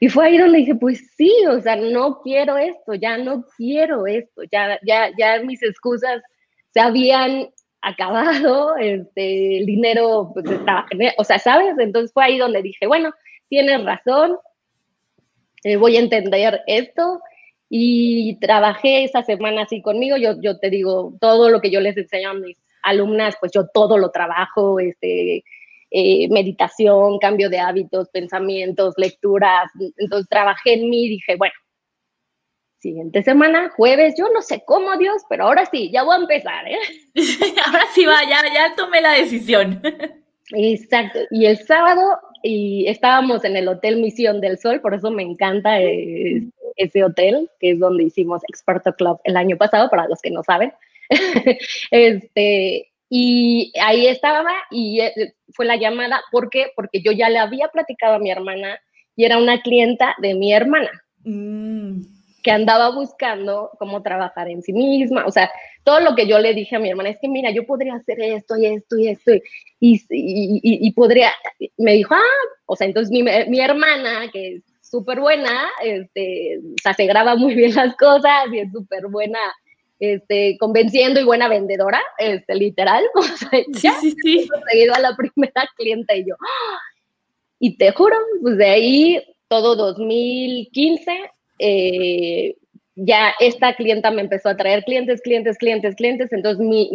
Y 0.00 0.08
fue 0.08 0.26
ahí 0.26 0.38
donde 0.38 0.58
dije, 0.58 0.74
pues 0.74 1.12
sí, 1.14 1.30
o 1.50 1.60
sea, 1.60 1.76
no 1.76 2.22
quiero 2.22 2.56
esto, 2.56 2.94
ya 2.94 3.18
no 3.18 3.44
quiero 3.58 4.06
esto, 4.06 4.42
ya, 4.50 4.78
ya, 4.86 5.10
ya 5.18 5.42
mis 5.42 5.62
excusas 5.62 6.22
se 6.72 6.80
habían 6.80 7.50
acabado, 7.82 8.74
este, 8.78 9.58
el 9.58 9.66
dinero 9.66 10.30
pues 10.32 10.46
estaba, 10.46 10.86
o 11.18 11.24
sea, 11.24 11.38
¿sabes? 11.38 11.74
Entonces 11.78 12.10
fue 12.14 12.24
ahí 12.24 12.38
donde 12.38 12.62
dije, 12.62 12.86
bueno, 12.86 13.12
tienes 13.52 13.84
razón, 13.84 14.38
eh, 15.62 15.76
voy 15.76 15.98
a 15.98 16.00
entender 16.00 16.62
esto. 16.66 17.20
Y 17.68 18.38
trabajé 18.40 19.04
esa 19.04 19.22
semana 19.22 19.62
así 19.62 19.82
conmigo. 19.82 20.16
Yo, 20.16 20.40
yo 20.40 20.58
te 20.58 20.70
digo, 20.70 21.12
todo 21.20 21.50
lo 21.50 21.60
que 21.60 21.70
yo 21.70 21.80
les 21.80 21.94
enseño 21.98 22.30
a 22.30 22.34
mis 22.34 22.56
alumnas, 22.82 23.36
pues 23.40 23.52
yo 23.52 23.66
todo 23.68 23.98
lo 23.98 24.10
trabajo, 24.10 24.80
este, 24.80 25.44
eh, 25.90 26.28
meditación, 26.30 27.18
cambio 27.18 27.50
de 27.50 27.60
hábitos, 27.60 28.08
pensamientos, 28.08 28.94
lecturas. 28.96 29.70
Entonces 29.98 30.28
trabajé 30.30 30.74
en 30.74 30.88
mí 30.88 31.04
y 31.04 31.10
dije, 31.10 31.36
bueno, 31.36 31.54
siguiente 32.78 33.22
semana, 33.22 33.70
jueves, 33.76 34.14
yo 34.16 34.30
no 34.32 34.40
sé 34.40 34.62
cómo, 34.66 34.96
Dios, 34.96 35.22
pero 35.28 35.44
ahora 35.44 35.66
sí, 35.66 35.90
ya 35.92 36.04
voy 36.04 36.16
a 36.16 36.20
empezar, 36.20 36.66
¿eh? 36.68 36.78
ahora 37.66 37.84
sí 37.92 38.06
va, 38.06 38.22
ya, 38.22 38.42
ya 38.52 38.74
tomé 38.76 39.02
la 39.02 39.12
decisión. 39.12 39.82
Exacto. 40.52 41.20
Y 41.30 41.46
el 41.46 41.58
sábado 41.58 42.18
y 42.42 42.86
estábamos 42.88 43.44
en 43.44 43.56
el 43.56 43.68
Hotel 43.68 43.96
Misión 43.96 44.40
del 44.40 44.58
Sol, 44.58 44.80
por 44.80 44.94
eso 44.94 45.10
me 45.10 45.22
encanta 45.22 45.80
eh, 45.80 46.42
ese 46.76 47.04
hotel, 47.04 47.48
que 47.60 47.72
es 47.72 47.78
donde 47.78 48.04
hicimos 48.04 48.42
Experto 48.48 48.92
Club 48.94 49.20
el 49.24 49.36
año 49.36 49.56
pasado, 49.56 49.88
para 49.88 50.08
los 50.08 50.20
que 50.20 50.30
no 50.30 50.42
saben. 50.42 50.72
este, 51.90 52.90
y 53.08 53.72
ahí 53.80 54.06
estaba 54.06 54.52
y 54.70 55.00
eh, 55.00 55.34
fue 55.50 55.66
la 55.66 55.76
llamada, 55.76 56.20
¿por 56.30 56.50
qué? 56.50 56.72
Porque 56.74 57.02
yo 57.02 57.12
ya 57.12 57.28
le 57.28 57.38
había 57.38 57.68
platicado 57.68 58.14
a 58.14 58.18
mi 58.18 58.30
hermana 58.30 58.80
y 59.14 59.24
era 59.24 59.38
una 59.38 59.62
clienta 59.62 60.14
de 60.18 60.34
mi 60.34 60.52
hermana. 60.52 60.90
Mm 61.24 62.11
que 62.42 62.50
andaba 62.50 62.90
buscando 62.90 63.70
cómo 63.78 64.02
trabajar 64.02 64.48
en 64.48 64.62
sí 64.62 64.72
misma, 64.72 65.24
o 65.26 65.30
sea, 65.30 65.50
todo 65.84 66.00
lo 66.00 66.14
que 66.14 66.26
yo 66.26 66.38
le 66.38 66.54
dije 66.54 66.76
a 66.76 66.78
mi 66.78 66.90
hermana 66.90 67.10
es 67.10 67.18
que, 67.20 67.28
mira, 67.28 67.50
yo 67.50 67.66
podría 67.66 67.94
hacer 67.94 68.20
esto 68.20 68.56
y 68.56 68.66
esto 68.66 68.98
y 68.98 69.08
esto, 69.08 69.32
y, 69.80 70.00
y, 70.10 70.92
podría, 70.92 71.32
me 71.78 71.94
dijo, 71.94 72.14
ah, 72.14 72.48
o 72.66 72.76
sea, 72.76 72.86
entonces 72.86 73.10
mi, 73.10 73.22
mi 73.22 73.60
hermana, 73.60 74.30
que 74.32 74.56
es 74.56 74.62
súper 74.80 75.20
buena, 75.20 75.68
este, 75.82 76.58
o 76.58 76.82
sea, 76.82 76.94
se 76.94 77.06
graba 77.06 77.36
muy 77.36 77.54
bien 77.54 77.74
las 77.74 77.96
cosas 77.96 78.46
y 78.52 78.60
es 78.60 78.72
súper 78.72 79.06
buena, 79.08 79.38
este, 79.98 80.56
convenciendo 80.58 81.20
y 81.20 81.24
buena 81.24 81.48
vendedora, 81.48 82.00
este, 82.18 82.54
literal, 82.54 83.04
o 83.14 83.22
sea, 83.22 83.50
ya 83.68 83.94
sí, 84.00 84.14
sí, 84.22 84.48
conseguido 84.48 84.94
a 84.94 85.00
la 85.00 85.16
primera 85.16 85.68
clienta 85.76 86.14
y 86.14 86.26
yo, 86.26 86.34
¡ah! 86.40 86.78
y 87.58 87.76
te 87.76 87.92
juro, 87.92 88.16
pues 88.42 88.56
de 88.56 88.66
ahí 88.66 89.22
todo 89.48 89.76
2015 89.76 91.30
eh, 91.64 92.56
ya 92.96 93.32
esta 93.38 93.74
clienta 93.74 94.10
me 94.10 94.22
empezó 94.22 94.48
a 94.48 94.56
traer 94.56 94.84
clientes, 94.84 95.22
clientes, 95.22 95.56
clientes, 95.56 95.94
clientes. 95.94 96.32
Entonces, 96.32 96.58
mi, 96.58 96.90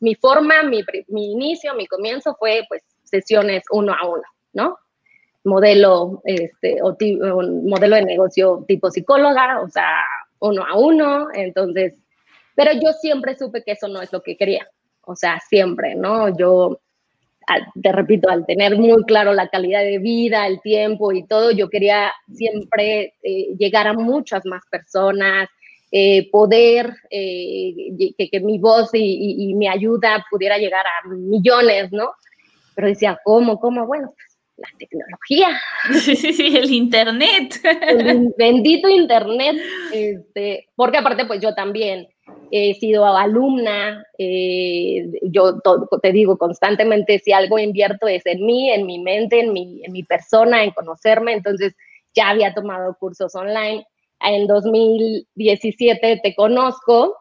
mi, 0.00 0.14
forma, 0.16 0.62
mi, 0.62 0.82
mi, 1.08 1.32
inicio, 1.32 1.74
mi 1.74 1.86
comienzo 1.86 2.36
fue 2.38 2.62
pues 2.68 2.82
sesiones 3.04 3.62
uno 3.70 3.94
a 3.94 4.06
uno, 4.06 4.22
¿no? 4.52 4.78
Modelo, 5.44 6.20
este, 6.24 6.80
o 6.82 6.96
modelo 7.64 7.96
de 7.96 8.04
negocio 8.04 8.64
tipo 8.68 8.90
psicóloga, 8.90 9.60
o 9.60 9.68
sea, 9.68 10.04
uno 10.38 10.64
a 10.64 10.78
uno. 10.78 11.28
Entonces, 11.34 11.94
pero 12.54 12.72
yo 12.74 12.92
siempre 12.92 13.36
supe 13.36 13.62
que 13.64 13.72
eso 13.72 13.88
no 13.88 14.02
es 14.02 14.12
lo 14.12 14.22
que 14.22 14.36
quería. 14.36 14.68
O 15.04 15.16
sea, 15.16 15.40
siempre, 15.48 15.94
¿no? 15.96 16.36
Yo 16.36 16.81
te 17.80 17.92
repito, 17.92 18.28
al 18.28 18.46
tener 18.46 18.76
muy 18.76 19.04
claro 19.04 19.32
la 19.32 19.48
calidad 19.48 19.82
de 19.82 19.98
vida, 19.98 20.46
el 20.46 20.60
tiempo 20.60 21.12
y 21.12 21.26
todo, 21.26 21.50
yo 21.50 21.68
quería 21.68 22.12
siempre 22.32 23.14
eh, 23.22 23.54
llegar 23.58 23.86
a 23.86 23.92
muchas 23.92 24.44
más 24.46 24.62
personas, 24.70 25.48
eh, 25.90 26.30
poder 26.30 26.94
eh, 27.10 28.14
que, 28.16 28.40
mi 28.40 28.58
voz 28.58 28.90
y, 28.94 29.54
mi 29.54 29.68
ayuda 29.68 30.24
pudiera 30.30 30.56
llegar 30.56 30.86
a 30.86 31.08
millones, 31.08 31.92
¿no? 31.92 32.12
Pero 32.74 32.88
decía, 32.88 33.18
¿cómo? 33.22 33.60
¿Cómo? 33.60 33.86
Bueno, 33.86 34.08
pues 34.16 34.38
la 34.56 34.68
tecnología. 34.78 35.60
Sí, 36.00 36.16
sí, 36.16 36.32
sí, 36.32 36.56
el 36.56 36.70
internet. 36.70 37.60
El 37.86 38.32
bendito 38.38 38.88
internet, 38.88 39.56
este, 39.92 40.68
porque 40.74 40.98
aparte 40.98 41.26
pues 41.26 41.40
yo 41.40 41.54
también 41.54 42.08
he 42.50 42.74
sido 42.74 43.06
alumna, 43.06 44.04
eh, 44.18 45.06
yo 45.22 45.58
te 46.02 46.12
digo 46.12 46.36
constantemente, 46.36 47.18
si 47.18 47.32
algo 47.32 47.58
invierto 47.58 48.06
es 48.06 48.26
en 48.26 48.44
mí, 48.44 48.70
en 48.70 48.86
mi 48.86 48.98
mente, 48.98 49.40
en 49.40 49.52
mi, 49.52 49.82
en 49.84 49.92
mi 49.92 50.02
persona, 50.02 50.62
en 50.62 50.70
conocerme, 50.72 51.32
entonces 51.32 51.74
ya 52.14 52.28
había 52.28 52.52
tomado 52.54 52.96
cursos 52.98 53.34
online. 53.34 53.86
En 54.20 54.46
2017 54.46 56.20
te 56.22 56.34
conozco. 56.34 57.16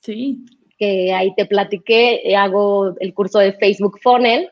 Sí. 0.00 0.44
Que 0.78 1.12
ahí 1.12 1.34
te 1.34 1.46
platiqué, 1.46 2.34
hago 2.36 2.94
el 3.00 3.14
curso 3.14 3.38
de 3.38 3.52
Facebook 3.54 3.98
Funnel, 4.02 4.50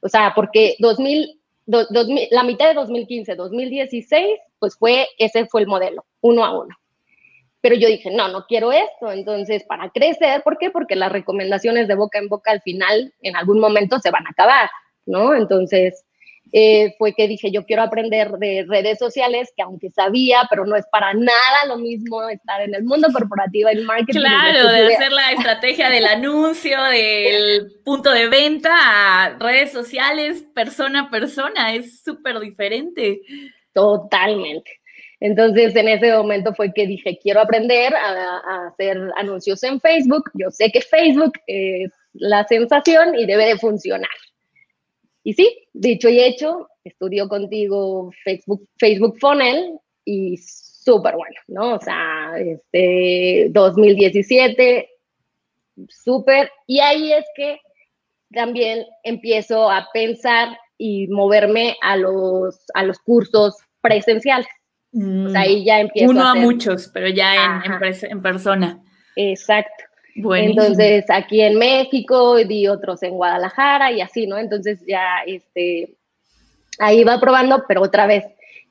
o 0.00 0.08
sea, 0.08 0.32
porque 0.34 0.76
2000, 0.80 1.40
la 1.66 2.44
mitad 2.44 2.68
de 2.68 2.74
2015, 2.74 3.34
2016, 3.34 4.38
pues 4.58 4.76
fue, 4.76 5.06
ese 5.18 5.46
fue 5.46 5.62
el 5.62 5.66
modelo, 5.66 6.04
uno 6.20 6.44
a 6.44 6.60
uno. 6.60 6.76
Pero 7.62 7.76
yo 7.76 7.88
dije, 7.88 8.10
no, 8.10 8.28
no 8.28 8.44
quiero 8.46 8.72
esto. 8.72 9.10
Entonces, 9.10 9.64
para 9.64 9.88
crecer, 9.88 10.42
¿por 10.42 10.58
qué? 10.58 10.70
Porque 10.70 10.96
las 10.96 11.10
recomendaciones 11.10 11.88
de 11.88 11.94
boca 11.94 12.18
en 12.18 12.28
boca 12.28 12.50
al 12.50 12.60
final, 12.60 13.14
en 13.22 13.36
algún 13.36 13.60
momento, 13.60 13.98
se 14.00 14.10
van 14.10 14.26
a 14.26 14.30
acabar, 14.30 14.68
¿no? 15.06 15.34
Entonces, 15.34 16.04
eh, 16.54 16.94
fue 16.98 17.14
que 17.14 17.28
dije, 17.28 17.50
yo 17.50 17.64
quiero 17.64 17.82
aprender 17.82 18.32
de 18.32 18.66
redes 18.68 18.98
sociales, 18.98 19.50
que 19.56 19.62
aunque 19.62 19.88
sabía, 19.88 20.46
pero 20.50 20.66
no 20.66 20.76
es 20.76 20.84
para 20.92 21.14
nada 21.14 21.66
lo 21.66 21.78
mismo 21.78 22.28
estar 22.28 22.60
en 22.60 22.74
el 22.74 22.84
mundo 22.84 23.08
corporativo, 23.10 23.70
el 23.70 23.84
marketing. 23.84 24.20
Claro, 24.20 24.68
de 24.68 24.94
hacer 24.94 25.12
la 25.12 25.32
estrategia 25.32 25.88
del 25.88 26.04
anuncio, 26.04 26.82
del 26.82 27.72
punto 27.82 28.12
de 28.12 28.28
venta 28.28 28.70
a 28.74 29.38
redes 29.38 29.72
sociales, 29.72 30.44
persona 30.54 31.02
a 31.02 31.10
persona, 31.10 31.74
es 31.74 32.02
súper 32.02 32.38
diferente. 32.40 33.22
Totalmente. 33.72 34.81
Entonces, 35.24 35.76
en 35.76 35.86
ese 35.86 36.12
momento 36.12 36.52
fue 36.52 36.72
que 36.72 36.84
dije, 36.84 37.16
quiero 37.22 37.40
aprender 37.40 37.94
a, 37.94 38.66
hacer 38.66 38.98
anuncios 39.16 39.62
en 39.62 39.80
Facebook. 39.80 40.28
Yo 40.34 40.50
sé 40.50 40.72
que 40.72 40.80
Facebook 40.80 41.34
es 41.46 41.92
la 42.12 42.44
sensación 42.48 43.14
y 43.14 43.24
debe 43.24 43.46
de 43.46 43.56
funcionar. 43.56 44.10
Y 45.22 45.34
sí, 45.34 45.68
dicho 45.72 46.08
y 46.08 46.18
hecho, 46.18 46.68
estudió 46.82 47.28
contigo 47.28 48.10
Facebook, 48.24 48.68
Facebook 48.78 49.16
Funnel 49.20 49.78
y 50.04 50.38
súper 50.38 51.14
bueno, 51.14 51.36
¿no? 51.46 51.74
O 51.76 51.80
sea, 51.80 52.32
este 52.36 53.46
2017, 53.50 54.90
súper. 55.88 56.50
Y 56.66 56.80
ahí 56.80 57.12
es 57.12 57.26
que 57.36 57.60
también 58.32 58.84
empiezo 59.04 59.70
a 59.70 59.86
pensar 59.94 60.58
y 60.78 61.06
moverme 61.06 61.76
a 61.80 61.96
los, 61.96 62.64
a 62.74 62.82
los 62.82 62.98
cursos 62.98 63.54
presenciales. 63.80 64.48
Mm. 64.92 65.34
ahí 65.36 65.64
ya 65.64 65.80
empiezo. 65.80 66.10
Uno 66.10 66.26
a, 66.26 66.34
muchos, 66.34 66.88
pero 66.92 67.08
ya 67.08 67.34
en, 67.34 68.10
en, 68.10 68.22
persona. 68.22 68.80
Exacto. 69.16 69.84
Entonces, 70.14 71.06
aquí 71.08 71.40
en 71.40 71.58
México, 71.58 72.36
di 72.36 72.68
otros 72.68 73.02
en 73.02 73.14
Guadalajara 73.14 73.90
y 73.92 74.02
así, 74.02 74.26
¿no? 74.26 74.36
Entonces 74.36 74.84
ya, 74.86 75.22
este, 75.26 75.96
ahí 76.78 77.02
va 77.02 77.18
probando, 77.18 77.64
pero 77.66 77.80
otra 77.80 78.06
vez 78.06 78.24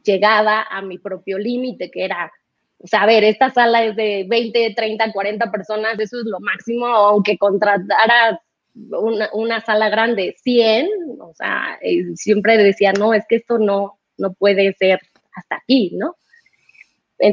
llegaba 0.04 0.68
a 0.70 0.82
mi 0.82 1.00
propio 1.00 1.40
límite, 1.40 1.90
que 1.90 2.06
era, 2.06 2.32
o 2.78 2.88
sea, 2.88 3.04
a 3.04 3.06
ver, 3.08 3.24
esta 3.24 3.50
sala 3.50 3.84
es 3.84 3.96
de 3.96 4.25
20, 4.30 4.74
30, 4.75 5.12
40 5.12 5.51
personas, 5.51 6.00
eso 6.00 6.20
es 6.20 6.25
lo 6.25 6.40
máximo, 6.40 6.86
aunque 6.86 7.38
contratara 7.38 8.40
una, 8.74 9.30
una 9.34 9.62
sala 9.62 9.90
grande, 9.90 10.36
100, 10.44 10.88
o 11.20 11.34
sea, 11.34 11.80
siempre 12.16 12.58
decía, 12.58 12.94
no, 12.94 13.13
es 13.13 13.25
que 13.28 13.38
esto 13.38 13.58
no, 13.58 14.00
no 14.18 14.34
puede 14.34 14.74
ser 14.74 15.00
hasta 15.36 15.56
aquí, 15.56 15.92
¿no? 15.94 16.16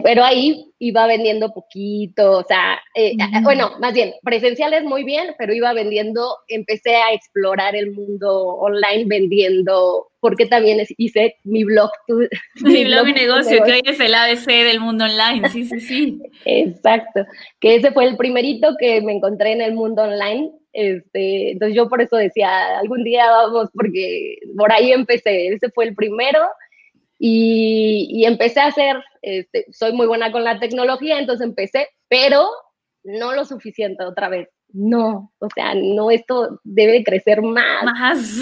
pero 0.02 0.22
ahí 0.22 0.66
iba 0.78 1.06
vendiendo 1.06 1.52
poquito, 1.52 2.38
o 2.38 2.44
sea, 2.44 2.78
eh, 2.94 3.14
bueno, 3.42 3.72
más 3.80 3.94
bien, 3.94 4.12
presenciales 4.22 4.84
muy 4.84 5.02
bien, 5.02 5.34
pero 5.38 5.54
iba 5.54 5.72
vendiendo, 5.72 6.36
empecé 6.48 6.94
a 6.96 7.12
explorar 7.12 7.74
el 7.74 7.92
mundo 7.92 8.30
online 8.30 9.06
vendiendo, 9.06 10.08
porque 10.20 10.46
también 10.46 10.86
hice 10.98 11.36
mi 11.44 11.64
blog. 11.64 11.90
mi, 12.62 12.84
blog, 12.84 13.08
y 13.08 13.12
negocio, 13.14 13.64
que 13.64 13.72
hoy 13.72 13.82
es 13.84 13.98
el 13.98 14.14
ABC 14.14 14.46
del 14.46 14.80
mundo 14.80 15.04
online, 15.04 15.48
sí, 15.48 15.64
sí, 15.64 15.80
sí. 15.80 16.22
Exacto, 16.44 17.24
que 17.58 17.76
ese 17.76 17.90
fue 17.92 18.04
el 18.04 18.16
primerito 18.16 18.76
que 18.78 19.00
me 19.00 19.12
encontré 19.12 19.52
en 19.52 19.62
el 19.62 19.74
mundo 19.74 20.02
online. 20.02 20.50
Este, 20.74 21.52
entonces 21.52 21.74
yo 21.74 21.88
por 21.88 22.02
eso 22.02 22.16
decía, 22.16 22.78
algún 22.78 23.02
día 23.02 23.28
vamos, 23.30 23.70
porque 23.72 24.36
por 24.56 24.70
ahí 24.70 24.92
empecé, 24.92 25.48
ese 25.48 25.70
fue 25.70 25.86
el 25.86 25.94
primero 25.94 26.40
y, 27.18 28.24
empecé 28.24 28.60
a 28.60 28.66
hacer, 28.66 28.96
este, 29.22 29.66
soy 29.72 29.92
muy 29.92 30.06
buena 30.06 30.30
con 30.30 30.44
la 30.44 30.60
tecnología, 30.60 31.18
entonces 31.18 31.46
empecé, 31.46 31.88
pero 32.08 32.48
no 33.02 33.32
lo 33.32 33.44
suficiente 33.44 34.04
otra 34.04 34.28
vez. 34.28 34.48
No, 34.70 35.32
o 35.38 35.48
sea, 35.54 35.74
no, 35.74 36.10
esto 36.10 36.60
debe 36.62 37.02
crecer 37.02 37.42
más. 37.42 37.84
Más. 37.84 38.40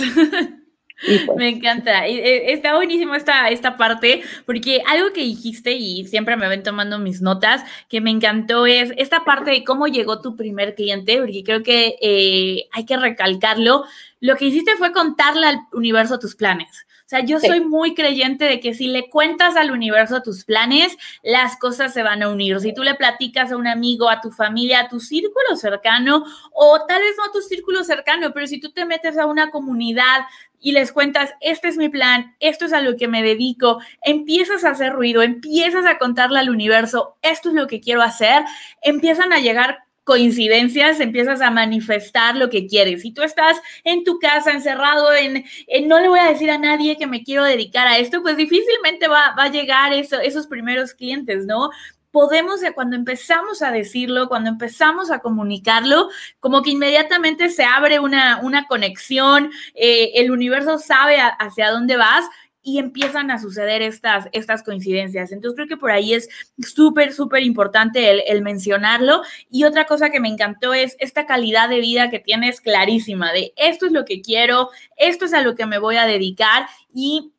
Pues 1.04 1.26
me 1.36 1.50
encanta. 1.50 2.06
Eh, 2.06 2.52
está 2.52 2.74
buenísimo 2.74 3.14
esta, 3.14 3.48
esta 3.48 3.76
parte, 3.76 4.22
porque 4.46 4.82
algo 4.86 5.12
que 5.12 5.20
dijiste 5.20 5.72
y 5.72 6.06
siempre 6.06 6.36
me 6.36 6.48
ven 6.48 6.62
tomando 6.62 6.98
mis 6.98 7.20
notas, 7.20 7.64
que 7.88 8.00
me 8.00 8.10
encantó 8.10 8.66
es 8.66 8.92
esta 8.96 9.24
parte 9.24 9.50
de 9.50 9.62
cómo 9.62 9.88
llegó 9.88 10.22
tu 10.22 10.36
primer 10.36 10.74
cliente, 10.74 11.18
porque 11.18 11.44
creo 11.44 11.62
que 11.62 11.96
eh, 12.00 12.68
hay 12.72 12.86
que 12.86 12.96
recalcarlo. 12.96 13.84
Lo 14.20 14.36
que 14.36 14.46
hiciste 14.46 14.76
fue 14.76 14.92
contarle 14.92 15.46
al 15.46 15.60
universo 15.72 16.18
tus 16.18 16.34
planes. 16.34 16.86
O 17.06 17.08
sea, 17.08 17.20
yo 17.20 17.38
soy 17.38 17.60
muy 17.60 17.94
creyente 17.94 18.46
de 18.46 18.58
que 18.58 18.74
si 18.74 18.88
le 18.88 19.08
cuentas 19.08 19.54
al 19.54 19.70
universo 19.70 20.22
tus 20.22 20.44
planes, 20.44 20.96
las 21.22 21.56
cosas 21.56 21.94
se 21.94 22.02
van 22.02 22.22
a 22.24 22.28
unir. 22.28 22.58
Si 22.58 22.74
tú 22.74 22.82
le 22.82 22.96
platicas 22.96 23.52
a 23.52 23.56
un 23.56 23.68
amigo, 23.68 24.10
a 24.10 24.20
tu 24.20 24.32
familia, 24.32 24.80
a 24.80 24.88
tu 24.88 24.98
círculo 24.98 25.54
cercano, 25.54 26.24
o 26.52 26.84
tal 26.86 27.00
vez 27.02 27.14
no 27.16 27.26
a 27.26 27.32
tu 27.32 27.40
círculo 27.42 27.84
cercano, 27.84 28.32
pero 28.34 28.48
si 28.48 28.58
tú 28.58 28.72
te 28.72 28.84
metes 28.86 29.18
a 29.18 29.26
una 29.26 29.52
comunidad 29.52 30.22
y 30.58 30.72
les 30.72 30.90
cuentas, 30.90 31.32
este 31.40 31.68
es 31.68 31.76
mi 31.76 31.88
plan, 31.88 32.34
esto 32.40 32.64
es 32.64 32.72
a 32.72 32.80
lo 32.80 32.96
que 32.96 33.06
me 33.06 33.22
dedico, 33.22 33.78
empiezas 34.02 34.64
a 34.64 34.70
hacer 34.70 34.92
ruido, 34.92 35.22
empiezas 35.22 35.86
a 35.86 35.98
contarle 35.98 36.40
al 36.40 36.50
universo, 36.50 37.18
esto 37.22 37.50
es 37.50 37.54
lo 37.54 37.68
que 37.68 37.80
quiero 37.80 38.02
hacer, 38.02 38.42
empiezan 38.82 39.32
a 39.32 39.38
llegar 39.38 39.85
coincidencias, 40.06 41.00
empiezas 41.00 41.40
a 41.40 41.50
manifestar 41.50 42.36
lo 42.36 42.48
que 42.48 42.68
quieres. 42.68 43.02
Si 43.02 43.10
tú 43.10 43.22
estás 43.22 43.60
en 43.82 44.04
tu 44.04 44.20
casa 44.20 44.52
encerrado 44.52 45.12
en, 45.12 45.44
no 45.88 45.98
le 45.98 46.06
voy 46.06 46.20
a 46.20 46.30
decir 46.30 46.48
a 46.48 46.58
nadie 46.58 46.96
que 46.96 47.08
me 47.08 47.24
quiero 47.24 47.42
dedicar 47.42 47.88
a 47.88 47.98
esto, 47.98 48.22
pues 48.22 48.36
difícilmente 48.36 49.08
va, 49.08 49.34
a 49.36 49.48
llegar 49.48 49.92
eso, 49.92 50.20
esos 50.20 50.46
primeros 50.46 50.94
clientes, 50.94 51.44
¿no? 51.44 51.70
podemos, 52.12 52.60
cuando 52.74 52.96
empezamos 52.96 53.60
a 53.60 53.70
decirlo, 53.70 54.28
cuando 54.28 54.48
empezamos 54.48 55.10
a 55.10 55.18
comunicarlo, 55.18 56.08
como 56.40 56.62
que 56.62 56.70
inmediatamente 56.70 57.50
se 57.50 57.64
abre 57.64 57.98
una, 57.98 58.40
una 58.42 58.66
conexión, 58.68 59.50
eh, 59.74 60.12
el 60.14 60.30
universo 60.30 60.78
sabe 60.78 61.18
hacia 61.20 61.70
dónde 61.70 61.98
vas 61.98 62.24
y 62.66 62.80
empiezan 62.80 63.30
a 63.30 63.38
suceder 63.38 63.80
estas, 63.80 64.26
estas 64.32 64.64
coincidencias. 64.64 65.30
Entonces 65.30 65.54
creo 65.54 65.68
que 65.68 65.76
por 65.76 65.92
ahí 65.92 66.14
es 66.14 66.28
súper, 66.58 67.12
súper 67.12 67.44
importante 67.44 68.28
el, 68.32 68.42
mencionarlo. 68.42 69.22
Y 69.48 69.62
otra 69.62 69.86
cosa 69.86 70.10
que 70.10 70.18
me 70.18 70.28
encantó 70.28 70.74
es 70.74 70.96
esta 70.98 71.26
calidad 71.26 71.68
de 71.68 71.78
vida 71.78 72.10
que 72.10 72.18
tienes 72.18 72.60
clarísima 72.60 73.32
de 73.32 73.52
esto 73.56 73.86
es 73.86 73.92
lo 73.92 74.04
que 74.04 74.20
quiero, 74.20 74.70
esto 74.96 75.26
es 75.26 75.32
a 75.32 75.42
lo 75.42 75.54
que 75.54 75.64
me 75.64 75.78
voy 75.78 75.94
a 75.94 76.06
dedicar 76.06 76.66
y 76.92 77.30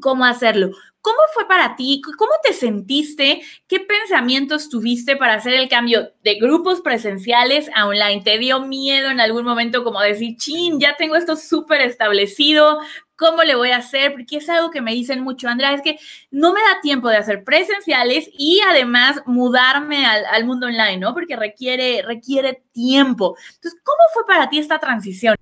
cómo 0.00 0.24
hacerlo. 0.24 0.70
¿Cómo 1.00 1.18
fue 1.34 1.48
para 1.48 1.74
ti? 1.74 2.00
¿Cómo 2.16 2.32
te 2.44 2.52
sentiste? 2.52 3.40
¿Qué 3.66 3.80
pensamientos 3.80 4.68
tuviste 4.68 5.16
para 5.16 5.34
hacer 5.34 5.54
el 5.54 5.68
cambio 5.68 6.12
de 6.22 6.34
grupos 6.34 6.82
presenciales 6.82 7.68
a 7.74 7.86
online? 7.86 8.22
¿Te 8.22 8.38
dio 8.38 8.60
miedo 8.60 9.10
en 9.10 9.18
algún 9.18 9.44
momento 9.44 9.82
como 9.82 10.00
decir, 10.00 10.36
chin, 10.36 10.78
ya 10.78 10.96
tengo 10.96 11.16
esto 11.16 11.34
súper 11.34 11.80
establecido? 11.80 12.78
¿Cómo 13.18 13.42
le 13.42 13.56
voy 13.56 13.72
a 13.72 13.78
hacer? 13.78 14.12
Porque 14.12 14.36
es 14.36 14.48
algo 14.48 14.70
que 14.70 14.80
me 14.80 14.92
dicen 14.92 15.22
mucho, 15.22 15.48
Andrea, 15.48 15.72
es 15.72 15.82
que 15.82 15.98
no 16.30 16.52
me 16.52 16.60
da 16.60 16.80
tiempo 16.80 17.08
de 17.08 17.16
hacer 17.16 17.42
presenciales 17.42 18.30
y 18.32 18.60
además 18.70 19.22
mudarme 19.26 20.06
al, 20.06 20.44
mundo 20.44 20.66
online, 20.68 20.98
¿no? 20.98 21.14
Porque 21.14 21.34
requiere, 21.34 22.02
requiere 22.02 22.62
tiempo. 22.72 23.36
Entonces, 23.54 23.80
¿cómo 23.82 23.98
fue 24.14 24.24
para 24.24 24.48
ti 24.48 24.60
esta 24.60 24.78
transición? 24.78 25.34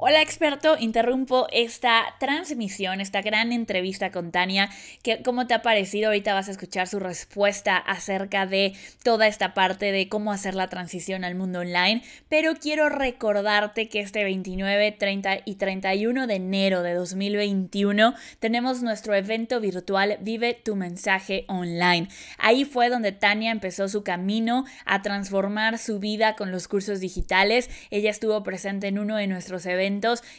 Hola 0.00 0.22
experto, 0.22 0.76
interrumpo 0.78 1.48
esta 1.50 2.14
transmisión, 2.20 3.00
esta 3.00 3.20
gran 3.20 3.50
entrevista 3.50 4.12
con 4.12 4.30
Tania, 4.30 4.70
que 5.02 5.24
cómo 5.24 5.48
te 5.48 5.54
ha 5.54 5.62
parecido, 5.62 6.06
ahorita 6.06 6.34
vas 6.34 6.46
a 6.46 6.52
escuchar 6.52 6.86
su 6.86 7.00
respuesta 7.00 7.76
acerca 7.76 8.46
de 8.46 8.74
toda 9.02 9.26
esta 9.26 9.54
parte 9.54 9.90
de 9.90 10.08
cómo 10.08 10.30
hacer 10.30 10.54
la 10.54 10.68
transición 10.68 11.24
al 11.24 11.34
mundo 11.34 11.58
online, 11.58 12.04
pero 12.28 12.54
quiero 12.54 12.88
recordarte 12.88 13.88
que 13.88 13.98
este 13.98 14.22
29, 14.22 14.92
30 14.92 15.38
y 15.44 15.56
31 15.56 16.28
de 16.28 16.34
enero 16.36 16.84
de 16.84 16.94
2021 16.94 18.14
tenemos 18.38 18.84
nuestro 18.84 19.16
evento 19.16 19.58
virtual 19.58 20.18
Vive 20.20 20.54
tu 20.54 20.76
mensaje 20.76 21.44
online. 21.48 22.06
Ahí 22.38 22.64
fue 22.64 22.88
donde 22.88 23.10
Tania 23.10 23.50
empezó 23.50 23.88
su 23.88 24.04
camino 24.04 24.64
a 24.84 25.02
transformar 25.02 25.76
su 25.76 25.98
vida 25.98 26.36
con 26.36 26.52
los 26.52 26.68
cursos 26.68 27.00
digitales. 27.00 27.68
Ella 27.90 28.10
estuvo 28.10 28.44
presente 28.44 28.86
en 28.86 29.00
uno 29.00 29.16
de 29.16 29.26
nuestros 29.26 29.66
eventos 29.66 29.87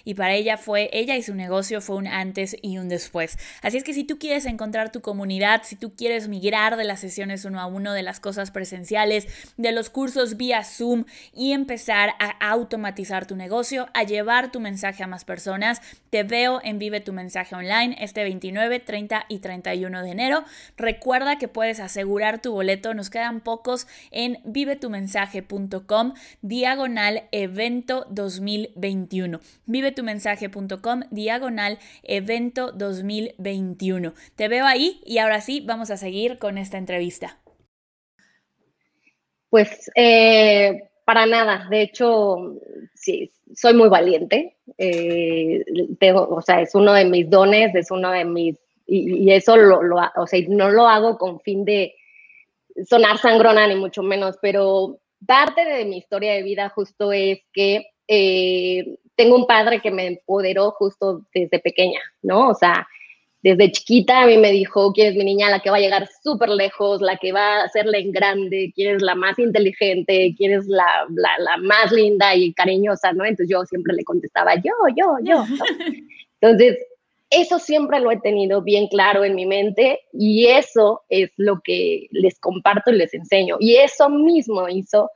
y 0.06 0.14
para 0.14 0.36
ella 0.36 0.58
fue, 0.58 0.90
ella 0.94 1.16
y 1.18 1.24
su 1.24 1.36
negocio 1.36 1.82
fue 1.82 1.96
un 1.96 2.08
antes 2.08 2.56
y 2.62 2.78
un 2.78 2.90
después. 2.90 3.38
Así 3.62 3.78
es 3.78 3.84
que 3.84 3.94
si 3.94 4.04
tú 4.04 4.20
quieres 4.20 4.46
encontrar 4.46 4.92
tu 4.92 5.02
comunidad, 5.02 5.62
si 5.64 5.76
tú 5.76 5.94
quieres 5.96 6.28
migrar 6.28 6.78
de 6.78 6.84
las 6.84 7.00
sesiones 7.00 7.46
uno 7.46 7.60
a 7.60 7.66
uno, 7.66 7.94
de 7.94 8.04
las 8.04 8.20
cosas 8.20 8.52
presenciales, 8.52 9.28
de 9.58 9.72
los 9.72 9.90
cursos 9.90 10.38
vía 10.38 10.64
Zoom 10.64 11.06
y 11.34 11.52
empezar 11.54 12.12
a 12.20 12.52
automatizar 12.52 13.26
tu 13.26 13.36
negocio, 13.36 13.90
a 13.94 14.04
llevar 14.04 14.52
tu 14.52 14.60
mensaje 14.60 15.04
a 15.04 15.08
más 15.08 15.26
personas, 15.26 15.82
te 16.10 16.24
veo 16.24 16.62
en 16.64 16.80
Vive 16.80 17.02
tu 17.02 17.14
mensaje 17.14 17.56
online 17.56 17.96
este 18.00 18.24
29, 18.24 18.80
30 18.80 19.26
y 19.28 19.40
31 19.40 20.04
de 20.04 20.12
enero. 20.12 20.44
Recuerda 20.78 21.38
que 21.38 21.48
puedes 21.48 21.80
asegurar 21.80 22.42
tu 22.42 22.54
boleto, 22.54 22.94
nos 22.94 23.10
quedan 23.10 23.42
pocos 23.42 23.88
en 24.12 24.40
vivetumensaje.com 24.44 26.14
diagonal 26.42 27.24
evento 27.32 28.06
2021 28.10 29.39
vivetumensaje.com 29.66 31.02
diagonal 31.12 31.80
evento 32.04 32.72
2021. 32.72 34.14
Te 34.36 34.48
veo 34.48 34.66
ahí 34.66 35.02
y 35.06 35.18
ahora 35.20 35.42
sí, 35.42 35.62
vamos 35.66 35.92
a 35.92 35.98
seguir 35.98 36.38
con 36.40 36.58
esta 36.58 36.78
entrevista. 36.78 37.40
Pues 39.50 39.90
eh, 39.96 40.90
para 41.06 41.26
nada, 41.26 41.68
de 41.70 41.82
hecho, 41.82 42.56
sí, 42.94 43.32
soy 43.56 43.74
muy 43.74 43.90
valiente. 43.90 44.58
Eh, 44.78 45.64
tengo, 46.00 46.28
o 46.30 46.42
sea, 46.42 46.62
es 46.62 46.76
uno 46.76 46.94
de 46.94 47.06
mis 47.06 47.30
dones, 47.30 47.74
es 47.74 47.90
uno 47.90 48.12
de 48.12 48.26
mis, 48.26 48.58
y, 48.86 49.32
eso 49.32 49.58
lo, 49.58 49.80
o 50.16 50.28
sea, 50.28 50.40
no 50.48 50.70
lo 50.70 50.88
hago 50.88 51.18
con 51.18 51.40
fin 51.40 51.66
de 51.66 51.96
sonar 52.88 53.18
sangrona 53.18 53.68
ni 53.68 53.76
mucho 53.76 54.04
menos, 54.04 54.38
pero 54.42 55.00
parte 55.26 55.66
de 55.66 55.86
mi 55.86 55.98
historia 55.98 56.34
de 56.34 56.44
vida 56.44 56.70
justo 56.70 57.12
es 57.12 57.40
que 57.54 57.88
eh, 58.08 58.98
tengo 59.20 59.36
un 59.36 59.46
padre 59.46 59.82
que 59.82 59.92
me 59.92 60.08
empoderó 60.08 60.72
justo 60.72 61.26
desde 61.34 61.60
pequeña, 61.60 62.00
¿no? 62.22 62.48
O 62.48 62.56
sea, 62.56 62.88
desde 63.44 63.70
chiquita 63.70 64.22
a 64.22 64.26
mí 64.26 64.38
me 64.38 64.50
dijo, 64.50 64.94
¿quién 64.94 65.08
es 65.08 65.16
mi 65.16 65.26
niña? 65.26 65.50
La 65.50 65.60
que 65.60 65.70
va 65.70 65.76
a 65.76 65.82
llegar 65.82 66.08
súper 66.24 66.48
lejos, 66.48 67.02
la 67.02 67.18
que 67.18 67.34
va 67.34 67.58
a 67.58 67.64
hacerle 67.66 68.00
en 68.00 68.14
grande, 68.14 68.72
quién 68.74 68.96
es 68.96 69.02
la 69.02 69.16
más 69.16 69.38
inteligente, 69.38 70.34
quién 70.38 70.54
es 70.54 70.68
la, 70.68 70.88
la, 71.10 71.58
más 71.58 71.92
linda 71.92 72.34
y 72.34 72.54
cariñosa, 72.54 73.12
¿no? 73.12 73.26
Entonces 73.26 73.50
yo 73.50 73.66
siempre 73.66 73.94
le 73.94 74.06
contestaba, 74.06 74.56
yo, 74.56 74.72
yo, 74.96 75.18
yo. 75.22 75.44
Entonces, 76.40 76.78
eso 77.30 77.60
siempre 77.60 78.00
lo 78.00 78.12
he 78.12 78.22
tenido 78.22 78.62
bien 78.62 78.88
claro 78.88 79.26
en 79.26 79.36
mi 79.36 79.46
mente 79.46 80.00
y 80.14 80.46
eso 80.46 81.02
es 81.10 81.30
lo 81.36 81.60
que 81.62 82.08
les 82.12 82.40
comparto 82.40 82.92
y 82.92 82.96
les 82.96 83.14
enseño. 83.14 83.58
Y 83.60 83.76
eso 83.76 84.10
mismo 84.10 84.70
hizo 84.70 85.12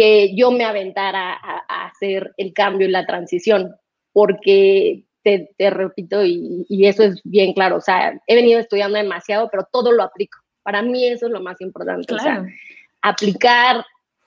que 0.00 0.34
yo 0.34 0.50
me 0.50 0.64
aventara 0.64 1.34
a, 1.34 1.88
hacer 1.88 2.32
el 2.38 2.54
cambio 2.54 2.88
y 2.88 2.90
la 2.90 3.04
transición, 3.04 3.76
porque 4.14 5.04
te, 5.22 5.50
repito, 5.58 6.24
y, 6.24 6.64
eso 6.86 7.02
es 7.02 7.20
bien 7.22 7.52
claro, 7.52 7.76
o 7.76 7.80
sea, 7.82 8.18
he 8.26 8.34
venido 8.34 8.58
estudiando 8.60 8.96
demasiado, 8.96 9.50
pero 9.52 9.68
todo 9.70 9.92
lo 9.92 10.02
aplico. 10.02 10.38
Para 10.62 10.80
mí 10.80 11.06
eso 11.06 11.26
es 11.26 11.32
lo 11.32 11.42
más 11.42 11.60
importante, 11.60 12.14
o 12.14 12.18
sea, 12.18 12.42
aplicar 13.02 13.84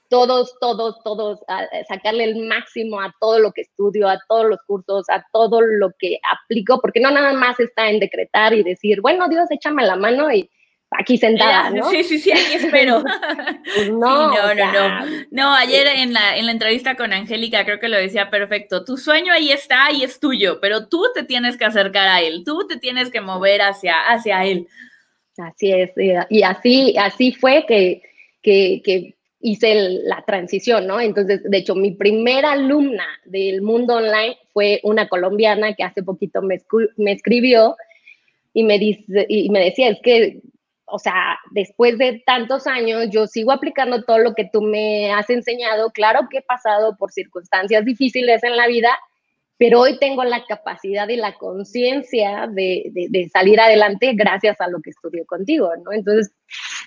todos, 0.09 0.55
todos, 0.61 1.01
todos, 1.03 1.39
sacarle 1.87 2.25
el 2.25 2.45
máximo 2.45 3.01
a 3.01 3.11
todo 3.19 3.39
lo 3.39 3.51
que 3.51 3.61
estudio, 3.61 4.07
a 4.07 4.19
todos 4.29 4.45
los 4.45 4.59
cursos, 4.67 5.09
a 5.09 5.25
todo 5.33 5.59
lo 5.59 5.89
que 5.97 6.19
aplico, 6.31 6.79
porque 6.81 6.99
no 6.99 7.09
nada 7.09 7.33
más 7.33 7.59
está 7.59 7.89
en 7.89 7.99
decretar 7.99 8.53
y 8.53 8.61
decir, 8.61 9.01
bueno, 9.01 9.27
Dios, 9.27 9.49
échame 9.49 9.87
la 9.87 9.95
mano 9.95 10.31
y 10.31 10.51
aquí 10.97 11.17
sentada, 11.17 11.69
¿no? 11.69 11.89
Sí, 11.89 12.03
sí, 12.03 12.19
sí, 12.19 12.31
aquí 12.31 12.53
espero. 12.53 13.03
Pues 13.75 13.89
no, 13.89 14.33
no, 14.33 14.53
no, 14.53 14.71
no. 14.71 15.05
No, 15.31 15.55
ayer 15.55 15.87
en 15.87 16.13
la, 16.13 16.37
en 16.37 16.45
la 16.45 16.51
entrevista 16.51 16.95
con 16.95 17.13
Angélica 17.13 17.65
creo 17.65 17.79
que 17.79 17.87
lo 17.87 17.97
decía 17.97 18.29
perfecto. 18.29 18.83
Tu 18.83 18.97
sueño 18.97 19.33
ahí 19.33 19.51
está 19.51 19.91
y 19.91 20.03
es 20.03 20.19
tuyo, 20.19 20.59
pero 20.61 20.87
tú 20.87 21.05
te 21.13 21.23
tienes 21.23 21.57
que 21.57 21.65
acercar 21.65 22.07
a 22.07 22.21
él, 22.21 22.43
tú 22.45 22.67
te 22.67 22.77
tienes 22.77 23.09
que 23.09 23.21
mover 23.21 23.61
hacia, 23.61 23.95
hacia 24.01 24.45
él. 24.45 24.67
Así 25.37 25.71
es, 25.71 25.91
y 26.29 26.43
así, 26.43 26.95
así 26.97 27.33
fue 27.33 27.65
que, 27.67 28.01
que, 28.41 29.15
hice 29.45 29.75
la 30.05 30.23
transición, 30.25 30.87
¿no? 30.87 31.01
Entonces, 31.01 31.41
de 31.43 31.57
hecho, 31.57 31.75
mi 31.75 31.91
primera 31.91 32.53
alumna 32.53 33.05
del 33.25 33.61
mundo 33.61 33.95
online 33.95 34.37
fue 34.53 34.79
una 34.83 35.09
colombiana 35.09 35.73
que 35.73 35.83
hace 35.83 36.01
poquito 36.01 36.41
me, 36.41 36.61
me 36.95 37.11
escribió 37.11 37.75
y 38.53 38.63
me, 38.63 38.79
dice, 38.79 39.25
y 39.27 39.49
me 39.49 39.59
decía, 39.59 39.89
es 39.89 39.99
que, 40.01 40.39
o 40.93 40.99
sea, 40.99 41.39
después 41.49 41.97
de 41.97 42.21
tantos 42.23 42.67
años, 42.67 43.07
yo 43.09 43.25
sigo 43.25 43.51
aplicando 43.51 44.03
todo 44.03 44.19
lo 44.19 44.35
que 44.35 44.47
tú 44.53 44.61
me 44.61 45.11
has 45.11 45.27
enseñado. 45.31 45.89
Claro 45.89 46.27
que 46.29 46.37
he 46.37 46.41
pasado 46.43 46.95
por 46.97 47.11
circunstancias 47.11 47.83
difíciles 47.83 48.43
en 48.43 48.55
la 48.55 48.67
vida, 48.67 48.95
pero 49.57 49.79
hoy 49.79 49.97
tengo 49.97 50.23
la 50.23 50.45
capacidad 50.45 51.09
y 51.09 51.15
la 51.15 51.33
conciencia 51.39 52.45
de, 52.47 53.27
salir 53.33 53.59
adelante 53.59 54.13
gracias 54.13 54.61
a 54.61 54.67
lo 54.67 54.81
que 54.83 54.91
estudié 54.91 55.25
contigo, 55.25 55.71
¿no? 55.83 55.91
Entonces, 55.93 56.31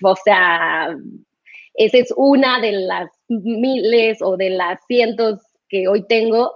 o 0.01 0.15
sea, 0.15 0.95
esa 1.73 1.97
es 1.97 2.13
una 2.15 2.61
de 2.61 2.71
las 2.71 3.09
miles 3.27 4.19
o 4.21 4.37
de 4.37 4.51
las 4.51 4.79
cientos 4.87 5.41
que 5.67 5.89
hoy 5.89 6.07
tengo 6.07 6.53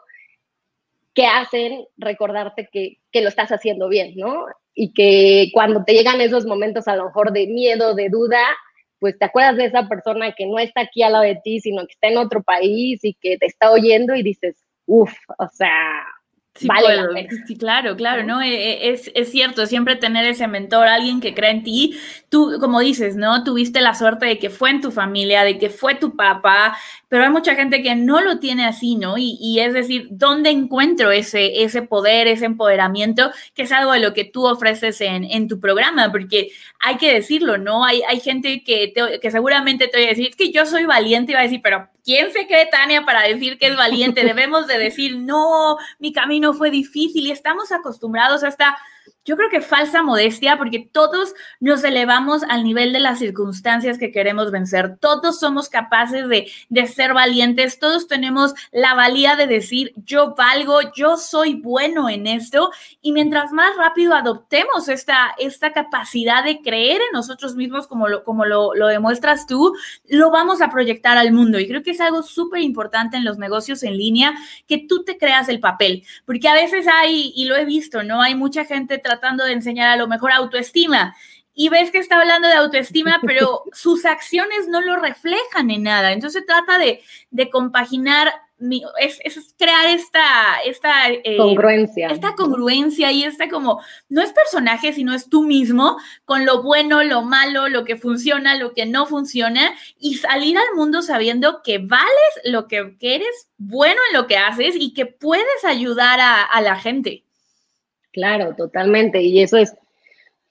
que 1.14 1.26
hacen 1.28 1.86
recordarte 1.98 2.70
que, 2.72 2.98
lo 3.22 3.28
estás 3.28 3.52
haciendo 3.52 3.90
bien, 3.90 4.14
¿no? 4.16 4.46
Y 4.82 4.94
que 4.94 5.52
cuando 5.54 5.84
te 5.84 5.94
llegan 5.94 6.22
esos 6.22 6.48
momentos 6.48 6.88
a 6.88 6.96
lo 6.96 7.06
mejor 7.06 7.32
de 7.34 7.46
miedo, 7.46 7.94
de 7.94 8.10
duda, 8.10 8.41
pues 8.98 9.15
te 9.20 9.26
acuerdas 9.26 9.58
de 9.58 9.65
esa 9.65 9.88
persona 9.88 10.32
que 10.32 10.48
no 10.48 10.58
está 10.58 10.82
aquí 10.82 11.04
al 11.04 11.12
lado 11.12 11.24
de 11.24 11.39
ti, 11.44 11.60
sino 11.60 11.86
que 11.86 11.94
está 11.94 12.08
en 12.08 12.17
otro 12.17 12.41
país 12.41 13.00
y 13.04 13.13
que 13.22 13.38
te 13.38 13.46
está 13.46 13.70
oyendo 13.70 14.15
y 14.15 14.24
dices, 14.24 14.58
uff, 14.88 15.13
o 15.38 15.48
sea, 15.50 16.04
Sí, 16.54 16.67
vale 16.67 17.30
sí, 17.48 17.58
claro, 17.58 17.96
claro, 17.96 18.24
¿no? 18.24 18.41
E, 18.41 18.50
e, 18.50 18.89
es, 18.89 19.10
es, 19.15 19.32
cierto, 19.32 19.65
siempre 19.67 19.96
tener 19.96 20.26
ese 20.26 20.48
mentor, 20.48 20.86
alguien 20.86 21.22
que 21.22 21.34
cree 21.34 21.52
en 21.52 21.63
ti. 21.63 21.98
Tú, 22.28 22.58
como 22.60 22.82
dices, 22.82 23.15
¿no? 23.15 23.46
Tuviste 23.46 23.80
la 23.80 23.96
suerte 23.96 24.26
de 24.26 24.38
que 24.38 24.50
fue 24.50 24.70
en 24.70 24.82
tu 24.82 24.91
familia, 24.91 25.46
de 25.46 25.58
que 25.58 25.70
fue 25.70 25.96
tu 25.96 26.17
papá, 26.17 26.78
pero 27.12 27.26
hay 27.26 27.30
mucha 27.30 27.56
gente 27.56 27.84
que 27.84 27.93
no 27.93 28.21
lo 28.21 28.39
tiene 28.39 28.65
así, 28.65 28.95
¿no? 28.95 29.15
Y, 29.17 29.60
es 29.60 29.74
decir, 29.74 30.08
¿dónde 30.12 30.50
encuentro 30.50 31.12
ese, 31.12 31.62
ese 31.62 31.82
poder, 31.82 32.30
ese 32.30 32.45
empoderamiento, 32.45 33.32
que 33.54 33.63
es 33.63 33.74
algo 33.74 33.91
de 33.91 34.00
lo 34.00 34.13
que 34.13 34.24
tú 34.24 34.47
ofreces 34.47 35.02
en, 35.02 35.26
en 35.26 35.50
tu 35.50 35.60
programa? 35.60 36.10
Porque 36.10 36.52
hay 36.80 36.95
que 36.95 37.13
decirlo, 37.13 37.58
¿no? 37.58 37.84
Hay, 37.84 38.02
hay 38.08 38.21
gente 38.21 38.63
que, 38.63 38.93
que 39.21 39.30
seguramente 39.30 39.89
te 39.89 40.00
va 40.00 40.06
a 40.06 40.08
decir, 40.08 40.30
es 40.30 40.38
que 40.38 40.54
yo 40.54 40.65
soy 40.65 40.86
valiente 40.86 41.34
y 41.34 41.36
va 41.36 41.41
a 41.41 41.43
decir, 41.43 41.60
pero 41.62 41.89
¿quién 42.06 42.32
se 42.32 42.47
cree 42.47 42.67
Tania 42.67 43.04
para 43.04 43.24
decir 43.24 43.58
que 43.58 43.67
es 43.67 43.76
valiente? 43.76 44.24
Debemos 44.24 44.67
de 44.67 44.78
decir, 44.78 45.17
no, 45.17 45.76
mi 46.00 46.13
camino 46.13 46.54
fue 46.54 46.71
difícil 46.71 47.28
y 47.28 47.32
estamos 47.32 47.74
acostumbrados 47.74 48.41
a 48.45 48.47
esta 48.47 48.78
yo 49.24 49.38
creo 49.38 49.50
que 49.50 49.62
falsa 49.62 50.02
modestia, 50.02 50.58
porque 50.58 50.80
todos 50.92 51.34
nos 51.60 51.84
elevamos 51.84 52.42
al 52.50 52.64
nivel 52.64 52.92
de 52.92 53.00
las 53.00 53.20
circunstancias 53.20 53.98
que 53.98 54.12
queremos 54.12 54.52
vencer. 54.52 54.98
Todos 55.00 55.40
somos 55.40 55.70
capaces 55.70 56.28
de, 56.28 56.52
de, 56.70 56.88
ser 56.88 57.14
valientes, 57.14 57.80
todos 57.80 58.08
tenemos 58.08 58.54
la 58.72 58.96
valía 58.96 59.36
de 59.36 59.46
decir, 59.46 59.94
yo 59.96 60.34
valgo, 60.36 60.80
yo 60.96 61.18
soy 61.18 61.54
bueno 61.54 62.10
en 62.10 62.26
esto. 62.26 62.72
Y 63.02 63.12
mientras 63.12 63.52
más 63.52 63.76
rápido 63.78 64.16
adoptemos 64.16 64.90
esta, 64.90 65.36
esta 65.38 65.72
capacidad 65.72 66.44
de 66.44 66.62
creer 66.62 67.02
en 67.02 67.14
nosotros 67.14 67.56
mismos, 67.56 67.88
como 67.88 68.08
lo, 68.08 68.24
como 68.24 68.46
lo, 68.46 68.74
lo 68.74 68.88
demuestras 68.88 69.46
tú, 69.46 69.76
lo 70.08 70.32
vamos 70.32 70.62
a 70.62 70.70
proyectar 70.70 71.18
al 71.18 71.32
mundo. 71.32 71.60
Y 71.60 71.68
creo 71.68 71.84
que 71.84 71.92
es 71.92 72.02
algo 72.02 72.24
súper 72.24 72.62
importante 72.62 73.18
en 73.18 73.26
los 73.26 73.38
negocios 73.38 73.84
en 73.84 73.98
línea, 73.98 74.34
que 74.68 74.80
tú 74.80 75.04
te 75.04 75.18
creas 75.18 75.48
el 75.50 75.60
papel, 75.60 76.04
porque 76.26 76.48
a 76.48 76.54
veces 76.54 76.88
hay, 76.88 77.32
y 77.36 77.46
lo 77.46 77.56
he 77.56 77.66
visto, 77.66 78.04
¿no? 78.04 78.22
Hay 78.22 78.36
mucha 78.36 78.66
gente 78.66 78.98
tratando 79.12 79.43
de 79.43 79.54
enseñar 79.54 79.89
a 79.89 79.97
lo 79.97 80.08
mejor 80.08 80.32
autoestima 80.32 81.15
y 81.54 81.69
ves 81.69 81.91
que 81.91 82.00
está 82.00 82.19
hablando 82.19 82.47
de 82.47 82.56
autoestima, 82.56 83.19
pero 83.26 83.63
sus 83.74 84.06
acciones 84.06 84.67
no 84.67 84.82
lo 84.82 84.97
reflejan 84.97 85.69
en 85.69 85.84
nada. 85.84 86.12
Entonces 86.12 86.45
trata 86.45 86.78
de, 86.78 87.02
de 87.30 87.50
compaginar, 87.50 88.32
es, 89.00 89.19
es, 89.24 89.56
crear 89.58 89.88
esta, 89.88 90.62
esta 90.65 91.10
eh, 91.10 91.36
congruencia. 91.38 92.08
Esta 92.10 92.36
congruencia 92.36 93.12
y 93.12 93.24
esta 93.24 93.50
como, 93.50 93.82
no 94.08 94.21
es 94.21 94.32
personaje, 94.32 94.93
sino 94.93 95.13
es 95.13 95.30
tú 95.30 95.43
mismo, 95.43 95.97
con 96.26 96.45
lo 96.45 96.62
bueno, 96.62 97.04
lo 97.04 97.24
malo, 97.24 97.69
lo 97.69 97.84
que 97.86 97.95
funciona, 97.95 98.56
lo 98.56 98.74
que 98.74 98.86
no 98.86 99.08
funciona, 99.08 99.74
y 100.00 100.15
salir 100.15 100.58
al 100.58 100.76
mundo 100.76 101.02
sabiendo 101.02 101.62
que 101.63 101.80
vales 101.80 102.08
lo 102.43 102.67
que, 102.67 102.97
que 103.00 103.15
eres 103.15 103.50
bueno 103.58 104.00
en 104.10 104.17
lo 104.17 104.28
que 104.28 104.38
haces 104.38 104.76
y 104.78 104.93
que 104.93 105.06
puedes 105.08 105.65
ayudar 105.65 106.19
a, 106.19 106.43
a 106.43 106.62
la 106.62 106.76
gente. 106.76 107.26
Claro, 108.12 108.56
totalmente. 108.56 109.21
Y 109.21 109.41
eso 109.41 109.58
es, 109.58 109.76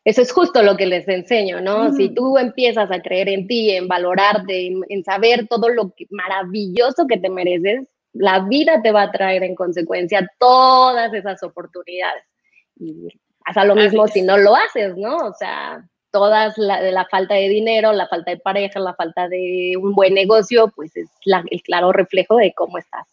eso 0.05 0.23
es 0.23 0.33
justo 0.33 0.63
lo 0.63 0.77
que 0.77 0.87
les 0.87 1.07
enseño, 1.09 1.61
¿no? 1.61 1.93
Si 1.93 2.09
tú 2.11 2.39
empiezas 2.39 2.91
a 2.91 3.01
creer 3.01 3.29
en 3.29 3.47
ti, 3.47 3.71
en 3.71 3.87
valorarte, 3.87 4.67
en, 4.89 5.05
saber 5.05 5.47
todo 5.49 5.69
lo 5.69 5.93
maravilloso 6.11 7.07
que 7.07 7.19
te 7.19 7.29
mereces, 7.29 7.87
la 8.13 8.41
vida 8.41 8.81
te 8.83 8.93
va 8.93 9.03
a 9.03 9.13
traer 9.13 9.43
en 9.43 9.55
consecuencia 9.55 10.27
todas 10.39 11.13
esas 11.13 11.43
oportunidades. 11.43 12.25
Y 12.77 13.09
hasta 13.45 13.65
lo 13.65 13.75
mismo 13.75 14.07
si 14.09 14.23
no 14.23 14.37
lo 14.39 14.57
haces, 14.57 14.97
¿no? 14.97 15.17
O 15.17 15.35
sea, 15.35 15.85
todas 16.11 16.57
la, 16.57 16.83
de 16.83 16.93
la 16.93 17.05
falta 17.05 17.35
de 17.35 17.49
dinero, 17.49 17.93
la 17.93 18.09
falta 18.09 18.31
de 18.33 18.39
pareja, 18.39 18.81
la 18.81 18.95
falta 18.95 19.29
de 19.29 19.75
un 19.77 19.95
buen 19.95 20.15
negocio, 20.15 20.73
pues 20.75 20.97
es 20.97 21.09
el 21.51 21.63
claro 21.63 21.93
reflejo 21.93 22.37
de 22.37 22.53
cómo 22.55 22.79
estás 22.79 23.07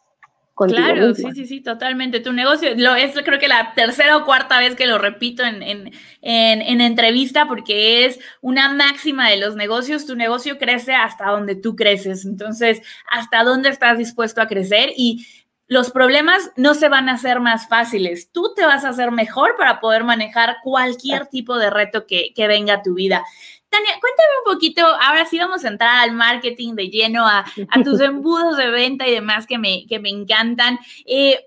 claro, 0.66 1.14
sí, 1.14 1.26
sí, 1.36 1.46
sí, 1.46 1.62
totalmente. 1.62 2.20
Tu 2.20 2.34
negocio, 2.34 2.72
lo 2.76 2.96
es 2.96 3.14
creo 3.24 3.40
que 3.40 3.48
la 3.48 3.74
tercera 3.76 4.18
o 4.18 4.26
cuarta 4.26 4.60
vez 4.60 4.76
que 4.76 4.88
lo 4.88 4.98
repito 4.98 5.44
en, 5.44 5.62
en, 5.62 5.92
en, 6.22 6.82
entrevista 6.82 7.48
porque 7.48 8.06
es 8.06 8.20
una 8.42 8.74
máxima 8.74 9.30
de 9.30 9.38
los 9.38 9.56
negocios. 9.56 10.06
Tu 10.06 10.16
negocio 10.16 10.58
crece 10.58 10.96
hasta 10.96 11.30
donde 11.30 11.56
tú 11.56 11.76
creces. 11.76 12.26
Entonces, 12.26 12.82
hasta 13.12 13.44
dónde 13.44 13.70
estás 13.70 13.98
dispuesto 13.98 14.42
a 14.42 14.48
crecer 14.48 14.92
y 14.98 15.26
los 15.68 15.92
problemas 15.92 16.52
no 16.56 16.74
se 16.74 16.88
van 16.88 17.10
a 17.10 17.14
hacer 17.14 17.40
más 17.40 17.68
fáciles. 17.68 18.32
Tú 18.32 18.54
te 18.56 18.66
vas 18.66 18.86
a 18.86 18.90
hacer 18.90 19.12
mejor 19.12 19.56
para 19.58 19.80
poder 19.80 20.06
manejar 20.06 20.58
cualquier 20.64 21.28
tipo 21.28 21.58
de 21.58 21.70
reto 21.70 22.08
que, 22.08 22.34
que 22.34 22.48
venga 22.48 22.76
a 22.76 22.82
tu 22.82 22.94
vida. 22.94 23.24
Tania, 23.70 23.92
cuéntame 24.00 24.30
un 24.46 24.54
poquito, 24.54 24.86
ahora 24.86 25.26
sí 25.26 25.38
vamos 25.38 25.66
a 25.66 25.68
entrar 25.68 25.98
al 25.98 26.14
marketing 26.14 26.76
de 26.76 26.90
lleno, 26.90 27.28
a, 27.28 27.46
tus 27.84 28.00
embudos 28.02 28.58
de 28.58 28.70
venta 28.70 29.08
y 29.08 29.12
demás 29.12 29.46
que 29.46 29.58
me, 29.58 29.86
que 29.88 30.00
me 30.00 30.10
encantan. 30.10 30.80
Eh, 31.06 31.40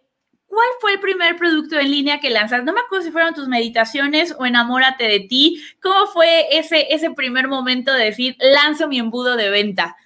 ¿Cuál 0.46 0.68
fue 0.80 0.94
el 0.94 1.00
primer 1.00 1.37
producto 1.37 1.78
en 1.78 1.92
línea 1.92 2.18
que 2.18 2.28
lanzas? 2.28 2.64
No 2.64 2.72
me 2.72 2.80
acuerdo 2.80 3.04
si 3.04 3.12
fueron 3.12 3.35
tus 3.35 3.46
meditaciones 3.46 4.35
o 4.37 4.44
enamórate 4.44 5.04
de 5.04 5.20
ti. 5.20 5.62
¿Cómo 5.80 6.09
fue 6.09 6.59
ese, 6.59 6.92
ese 6.92 7.12
primer 7.12 7.46
momento 7.46 7.92
de 7.92 8.06
decir, 8.06 8.37
lanzo 8.40 8.88
mi 8.88 8.98
embudo 8.98 9.37
de 9.37 9.48
venta? 9.48 9.96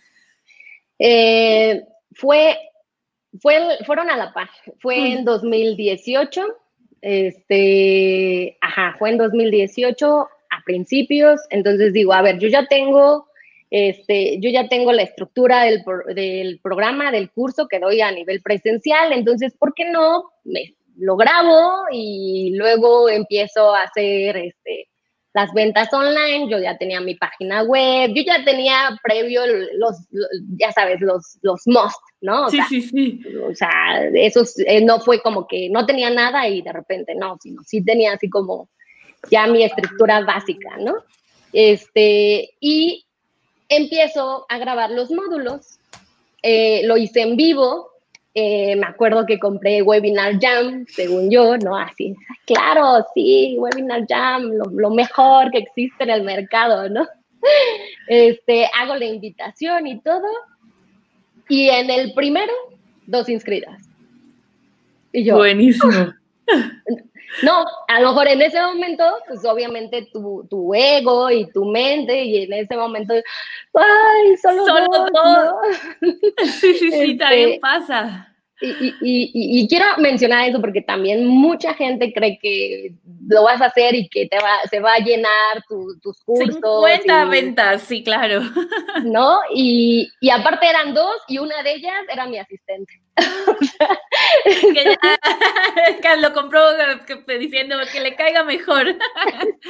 Eh, 0.99 1.83
fue, 2.13 2.59
fue, 3.41 3.79
fueron 3.87 4.11
a 4.11 4.19
la 4.19 4.35
par. 4.35 4.51
Fue 4.81 5.13
en 5.13 5.25
2018. 5.25 6.45
Este, 7.01 8.59
ajá, 8.61 8.97
fue 8.99 9.11
en 9.11 9.19
2018 9.19 10.29
a 10.57 10.63
principios, 10.65 11.41
entonces 11.51 11.93
digo, 11.93 12.13
a 12.13 12.23
ver, 12.23 12.39
yo 12.39 12.49
ya 12.49 12.67
tengo, 12.67 13.27
este, 13.71 14.39
yo 14.41 14.51
ya 14.51 14.69
tengo 14.69 14.93
la 14.93 15.03
estructura 15.03 15.65
del, 15.65 15.83
del 16.15 16.61
programa, 16.61 17.11
del 17.11 17.31
curso 17.31 17.69
que 17.69 17.81
doy 17.81 18.01
a 18.01 18.11
nivel 18.11 18.41
presencial, 18.43 19.13
entonces, 19.13 19.55
¿por 19.59 19.75
qué 19.75 19.91
no? 19.91 20.31
Me, 20.45 20.75
lo 20.97 21.17
grabo 21.17 21.87
y 21.91 22.55
luego 22.57 23.09
empiezo 23.09 23.75
a 23.75 23.83
hacer 23.83 24.37
este, 24.37 24.89
las 25.33 25.53
ventas 25.53 25.93
online, 25.93 26.49
yo 26.49 26.59
ya 26.59 26.79
tenía 26.79 27.01
mi 27.01 27.17
página 27.17 27.65
web, 27.65 28.13
yo 28.15 28.23
ya 28.23 28.45
tenía 28.45 28.99
previo 29.03 29.43
los, 29.77 30.07
ya 30.57 30.71
sabes, 30.71 31.01
los, 31.01 31.39
los 31.43 31.63
must, 31.67 31.99
¿no? 32.21 32.49
sí, 32.49 32.61
sí, 32.69 32.83
sí. 32.83 33.21
O 33.49 33.55
sea, 33.55 34.05
eso 34.15 34.45
eh, 34.67 34.81
no 34.85 35.01
fue 35.01 35.21
como 35.21 35.47
que 35.49 35.69
no 35.71 35.85
tenía 35.87 36.11
nada 36.11 36.49
y 36.49 36.63
de 36.63 36.73
repente 36.73 37.15
no, 37.17 37.37
sino 37.43 37.63
sí 37.65 37.85
tenía 37.85 38.13
así 38.13 38.31
como 38.31 38.69
ya 39.31 39.47
mi 39.47 39.63
estructura 39.63 40.21
básica, 40.25 40.77
¿no? 40.79 40.95
Este, 41.53 42.51
y 42.61 43.05
empiezo 43.69 44.47
a 44.49 44.59
grabar 44.59 44.91
los 44.91 45.11
módulos. 45.11 45.79
Eh, 46.43 46.83
lo 46.85 46.97
hice 46.97 47.23
en 47.23 47.37
vivo. 47.37 47.91
Eh, 48.35 48.75
me 48.77 48.87
acuerdo 48.87 49.25
que 49.27 49.39
compré 49.39 49.81
Webinar 49.81 50.41
Jam, 50.41 50.85
según 50.89 51.31
yo, 51.31 51.57
¿no? 51.57 51.77
Así, 51.77 52.17
claro, 52.47 53.07
sí, 53.15 53.55
Webinar 53.59 54.07
Jam, 54.09 54.51
lo, 54.73 54.91
mejor 54.91 55.53
que 55.53 55.59
existe 55.59 56.03
en 56.03 56.11
el 56.11 56.25
mercado, 56.25 56.89
¿no? 56.89 57.07
Este, 58.09 58.69
hago 58.77 58.97
la 58.97 59.05
invitación 59.05 59.87
y 59.87 60.01
todo. 60.01 60.27
Y 61.49 61.69
en 61.69 61.91
el 61.91 62.13
primero, 62.15 62.53
dos 63.07 63.29
inscritas. 63.29 63.89
Y 65.13 65.25
yo, 65.25 65.37
Buenísimo. 65.37 65.93
No, 67.43 67.65
a 67.89 68.01
lo 68.01 68.09
mejor 68.09 68.29
en 68.29 68.43
ese 68.43 68.61
momento, 68.61 69.05
pues 69.27 69.45
obviamente 69.45 70.09
tu, 70.13 70.47
tu 70.49 70.75
ego 70.75 71.31
y 71.31 71.51
tu 71.51 71.65
mente, 71.65 72.23
y 72.25 72.45
en 72.45 72.53
ese 72.53 72.77
momento, 72.77 73.15
ay, 73.75 74.37
solo, 74.37 74.65
solo 74.67 75.07
dos. 75.13 75.55
Sí, 76.61 76.75
sí, 76.75 76.91
sí, 76.91 77.17
también 77.17 77.51
este, 77.51 77.61
pasa. 77.61 78.34
Y, 78.61 78.95
y, 79.01 79.31
y, 79.33 79.69
quiero 79.69 79.85
mencionar 79.99 80.49
eso 80.49 80.61
porque 80.61 80.81
también 80.81 81.27
mucha 81.27 81.75
gente 81.75 82.13
cree 82.13 82.39
que 82.39 82.95
lo 83.29 83.43
vas 83.43 83.61
a 83.61 83.67
hacer 83.67 83.97
y 83.97 84.09
que 84.09 84.29
te 84.29 84.37
va, 84.37 84.59
se 84.71 84.79
va 84.79 84.95
a 84.95 84.99
llenar 84.99 85.65
tus 85.69 86.23
cursos. 86.23 86.55
50 86.55 87.25
ventas, 87.27 87.83
sí, 87.83 88.05
claro. 88.05 88.41
¿No? 89.05 89.39
Y, 89.53 90.09
y 90.21 90.31
aparte 90.31 90.69
eran 90.69 90.95
dos 90.95 91.17
y 91.27 91.39
una 91.39 91.63
de 91.63 91.75
ellas 91.75 91.95
era 92.13 92.27
mi 92.27 92.39
asistente. 92.39 93.01
que 94.45 94.97
ya, 96.03 96.17
lo 96.21 96.33
compró 96.33 96.61
diciendo 97.39 97.77
que 97.93 98.01
le 98.01 98.17
caiga 98.17 98.43
mejor. 98.45 98.89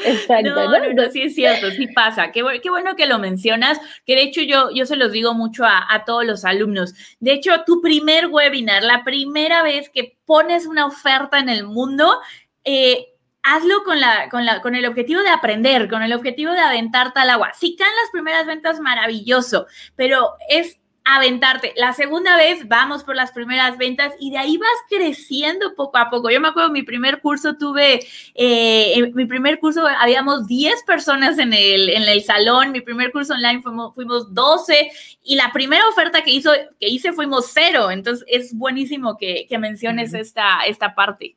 Exacto. 0.05 0.51
No, 0.51 0.79
no, 0.79 0.93
no, 0.93 1.11
sí 1.11 1.23
es 1.23 1.35
cierto, 1.35 1.71
sí 1.71 1.89
pasa. 1.89 2.33
Qué, 2.33 2.43
qué, 2.63 2.71
bueno 2.71 2.97
que 2.97 3.07
lo 3.07 3.19
mencionas, 3.19 3.79
que 4.07 4.15
de 4.15 4.23
hecho 4.23 4.41
yo, 4.43 4.71
yo 4.75 4.87
se 4.87 4.97
los 4.97 5.13
digo 5.13 5.35
mucho 5.35 5.65
a, 5.65 5.87
a 5.93 6.05
todos 6.05 6.25
los 6.25 6.45
alumnos. 6.45 6.95
De 7.21 7.33
hecho, 7.33 7.53
tu 7.67 7.83
primer 7.83 8.29
webinar, 8.29 8.74
la 8.83 9.05
primera 9.05 9.63
vez 9.63 9.91
que 9.91 10.19
pones 10.25 10.67
una 10.67 10.87
oferta 10.87 11.39
en 11.39 11.49
el 11.49 11.65
mundo, 11.65 12.21
eh, 12.65 13.15
hazlo 13.43 13.85
con, 13.85 14.01
la, 14.01 14.29
con, 14.31 14.45
la, 14.45 14.61
con 14.63 14.75
el 14.75 14.87
objetivo 14.87 15.23
de 15.23 15.29
aprender, 15.29 15.89
con 15.89 16.03
el 16.03 16.13
objetivo 16.13 16.53
de 16.53 16.61
aventarte 16.61 17.21
al 17.21 17.31
agua. 17.31 17.53
Si 17.55 17.77
caen 17.77 17.93
las 18.03 18.11
primeras 18.11 18.47
ventas, 18.47 18.81
maravilloso, 18.81 19.67
pero 19.97 20.33
es 20.49 20.79
aventarte. 21.05 21.75
La 21.77 21.93
segunda 21.93 22.37
vez 22.37 22.67
vamos 22.67 23.05
por 23.05 23.15
las 23.15 23.31
primeras 23.31 23.77
ventas 23.77 24.15
y 24.19 24.31
de 24.31 24.39
ahí 24.39 24.57
vas 24.57 24.69
creciendo 24.89 25.75
poco 25.75 25.99
a 25.99 26.09
poco. 26.09 26.31
Yo 26.31 26.41
me 26.41 26.49
acuerdo, 26.49 26.71
mi 26.71 26.83
primer 26.83 27.21
curso 27.21 27.57
tuve, 27.57 28.01
eh, 28.35 28.95
en 28.95 29.15
mi 29.15 29.27
primer 29.27 29.61
curso 29.61 29.87
habíamos 29.87 30.47
10 30.47 30.83
personas 30.85 31.39
en 31.39 31.53
el, 31.53 31.91
en 31.91 32.05
el 32.05 32.23
salón, 32.23 32.73
mi 32.73 32.81
primer 32.81 33.13
curso 33.13 33.35
online 33.35 33.61
fuimos, 33.61 33.95
fuimos 33.95 34.33
12 34.33 34.91
y 35.25 35.37
la 35.37 35.53
primera 35.53 35.87
oferta 35.89 36.23
que, 36.23 36.31
hizo, 36.31 36.51
que 36.81 36.89
hice 36.89 37.13
fuimos 37.13 37.51
cero. 37.53 37.91
Entonces 37.91 38.25
es 38.27 38.57
buenísimo 38.57 39.19
que, 39.19 39.47
que 39.47 39.59
menciones 39.59 40.15
esta, 40.15 40.61
esta 40.67 40.95
parte. 40.95 41.37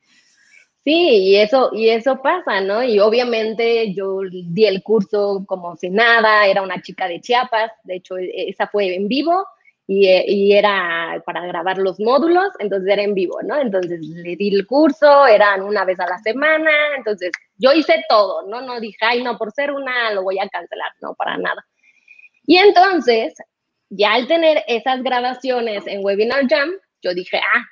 Sí, 0.87 0.93
y 0.93 1.35
eso, 1.35 1.69
y 1.73 1.89
eso 1.89 2.21
pasa, 2.21 2.61
¿no? 2.61 2.81
Y 2.81 2.99
obviamente 3.01 3.93
yo 3.93 4.21
di 4.21 4.65
el 4.65 4.81
curso 4.81 5.43
como 5.45 5.75
si 5.75 5.89
nada, 5.89 6.47
era 6.47 6.61
una 6.61 6.81
chica 6.81 7.09
de 7.09 7.19
Chiapas, 7.19 7.73
de 7.83 7.97
hecho 7.97 8.17
e, 8.17 8.47
esa 8.47 8.67
fue 8.67 8.95
en 8.95 9.09
vivo, 9.09 9.45
eh, 9.89 10.25
y, 10.27 10.51
era 10.51 11.21
para 11.25 11.45
grabar 11.47 11.77
los 11.77 11.97
módulos, 11.97 12.49
entonces 12.59 12.91
era 12.91 13.03
en 13.03 13.13
vivo, 13.13 13.39
¿no? 13.41 13.57
Entonces 13.57 14.01
le 14.01 14.35
di 14.35 14.53
el 14.53 14.67
curso, 14.67 15.25
eran 15.25 15.61
una 15.61 15.85
vez 15.85 15.97
a 16.01 16.07
la 16.07 16.17
semana, 16.17 16.71
entonces 16.97 17.31
yo 17.57 17.71
hice 17.71 18.03
todo, 18.09 18.45
¿no? 18.47 18.59
No 18.61 18.81
dije, 18.81 18.97
ay, 18.99 19.23
no, 19.23 19.37
por 19.37 19.53
ser 19.53 19.71
una 19.71 20.11
lo 20.11 20.23
voy 20.23 20.39
a 20.39 20.49
cancelar, 20.49 20.91
no, 21.01 21.13
para 21.13 21.37
nada. 21.37 21.65
Y 22.45 22.57
entonces, 22.57 23.33
ya 23.89 24.13
al 24.13 24.27
tener 24.27 24.61
esas 24.67 25.01
grabaciones 25.03 25.87
en 25.87 26.03
Webinar 26.03 26.49
Jam, 26.49 26.69
yo 27.01 27.13
dije, 27.13 27.37
ah, 27.37 27.63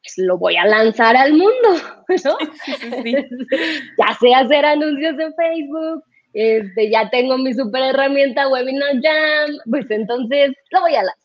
pues 0.00 0.14
lo 0.18 0.38
voy 0.38 0.56
a 0.56 0.66
lanzar 0.66 1.16
al 1.16 1.32
mundo, 1.32 1.70
¿no? 2.24 2.38
ya 3.98 4.14
sé 4.20 4.32
hacer 4.32 4.64
anuncios 4.64 5.18
en 5.18 5.34
Facebook, 5.34 6.04
este, 6.34 6.88
ya 6.88 7.10
tengo 7.10 7.36
mi 7.36 7.52
super 7.52 7.82
herramienta 7.82 8.48
Webinar 8.48 8.94
Jam, 9.02 9.56
pues 9.68 9.90
entonces 9.90 10.52
lo 10.70 10.80
voy 10.80 10.94
a 10.94 11.02
lanzar 11.02 11.23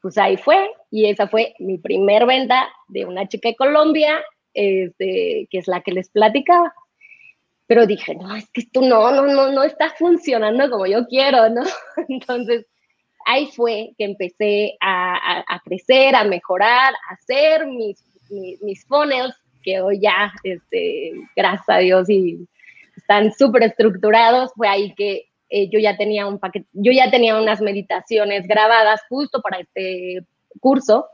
pues 0.00 0.18
ahí 0.18 0.36
fue, 0.36 0.70
y 0.90 1.06
esa 1.06 1.28
fue 1.28 1.54
mi 1.58 1.78
primer 1.78 2.26
venta 2.26 2.68
de 2.88 3.04
una 3.04 3.28
chica 3.28 3.50
de 3.50 3.56
Colombia, 3.56 4.20
este, 4.54 5.46
que 5.50 5.58
es 5.58 5.68
la 5.68 5.82
que 5.82 5.92
les 5.92 6.08
platicaba. 6.08 6.72
Pero 7.66 7.86
dije, 7.86 8.14
no, 8.16 8.34
es 8.34 8.50
que 8.50 8.62
esto 8.62 8.80
no, 8.80 9.12
no, 9.12 9.26
no, 9.26 9.52
no 9.52 9.62
está 9.62 9.90
funcionando 9.90 10.68
como 10.70 10.86
yo 10.86 11.06
quiero, 11.06 11.48
¿no? 11.50 11.62
Entonces, 12.08 12.66
ahí 13.26 13.46
fue 13.54 13.92
que 13.96 14.04
empecé 14.04 14.76
a, 14.80 15.60
crecer, 15.64 16.16
a 16.16 16.24
mejorar, 16.24 16.94
a 16.94 17.14
hacer 17.14 17.66
mis, 17.66 18.02
mis, 18.30 18.60
mis, 18.62 18.84
funnels, 18.86 19.36
que 19.62 19.80
hoy 19.80 20.00
ya, 20.00 20.32
este, 20.42 21.12
gracias 21.36 21.68
a 21.68 21.78
Dios, 21.78 22.08
y 22.08 22.48
están 22.96 23.32
súper 23.32 23.64
estructurados. 23.64 24.52
Fue 24.56 24.66
ahí 24.66 24.94
que 24.94 25.29
eh, 25.50 25.68
yo 25.68 25.80
ya 25.80 25.96
tenía 25.96 26.26
un 26.26 26.38
paquete, 26.38 26.66
yo 26.72 26.92
ya 26.92 27.10
tenía 27.10 27.36
unas 27.36 27.60
meditaciones 27.60 28.46
grabadas 28.46 29.00
justo 29.08 29.42
para 29.42 29.58
este 29.58 30.24
curso. 30.60 31.08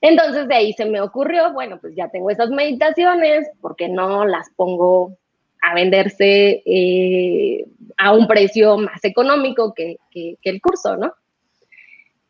Entonces 0.00 0.48
de 0.48 0.54
ahí 0.54 0.72
se 0.72 0.86
me 0.86 1.00
ocurrió, 1.00 1.52
bueno, 1.52 1.78
pues 1.80 1.94
ya 1.94 2.08
tengo 2.08 2.30
esas 2.30 2.50
meditaciones, 2.50 3.48
¿por 3.60 3.76
qué 3.76 3.88
no 3.88 4.24
las 4.24 4.48
pongo 4.56 5.16
a 5.62 5.74
venderse 5.74 6.62
eh, 6.64 7.66
a 7.98 8.12
un 8.12 8.26
precio 8.26 8.78
más 8.78 9.04
económico 9.04 9.74
que, 9.74 9.96
que, 10.10 10.36
el 10.42 10.60
curso, 10.60 10.96
¿no? 10.96 11.14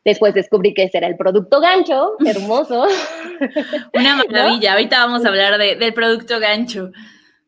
Después 0.03 0.33
descubrí 0.33 0.73
que 0.73 0.83
ese 0.83 0.97
era 0.97 1.07
el 1.07 1.17
producto 1.17 1.59
gancho, 1.59 2.13
hermoso. 2.25 2.87
Una 3.93 4.15
maravilla, 4.29 4.73
ahorita 4.73 5.05
vamos 5.05 5.25
a 5.25 5.29
hablar 5.29 5.57
de, 5.57 5.75
del 5.75 5.93
producto 5.93 6.39
gancho. 6.39 6.91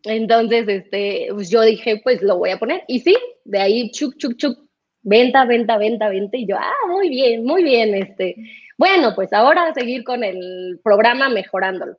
Entonces, 0.04 0.68
este, 0.68 1.28
pues 1.34 1.50
yo 1.50 1.62
dije, 1.62 2.00
pues 2.04 2.22
lo 2.22 2.38
voy 2.38 2.52
a 2.52 2.60
poner. 2.60 2.84
Y 2.88 3.00
sí, 3.00 3.16
de 3.46 3.60
ahí, 3.60 3.92
chuc, 3.92 4.18
chuc, 4.18 4.38
chuc, 4.38 4.58
venta, 5.02 5.46
venta, 5.46 5.78
venta, 5.78 6.10
venta. 6.10 6.38
Y 6.38 6.48
yo, 6.48 6.56
ah, 6.58 6.88
muy 6.88 7.10
bien, 7.10 7.44
muy 7.44 7.64
bien. 7.64 7.94
Este, 7.96 8.36
bueno, 8.78 9.14
pues 9.16 9.34
ahora 9.34 9.74
seguir 9.74 10.04
con 10.04 10.24
el 10.24 10.80
programa 10.84 11.30
mejorándolo. 11.30 11.98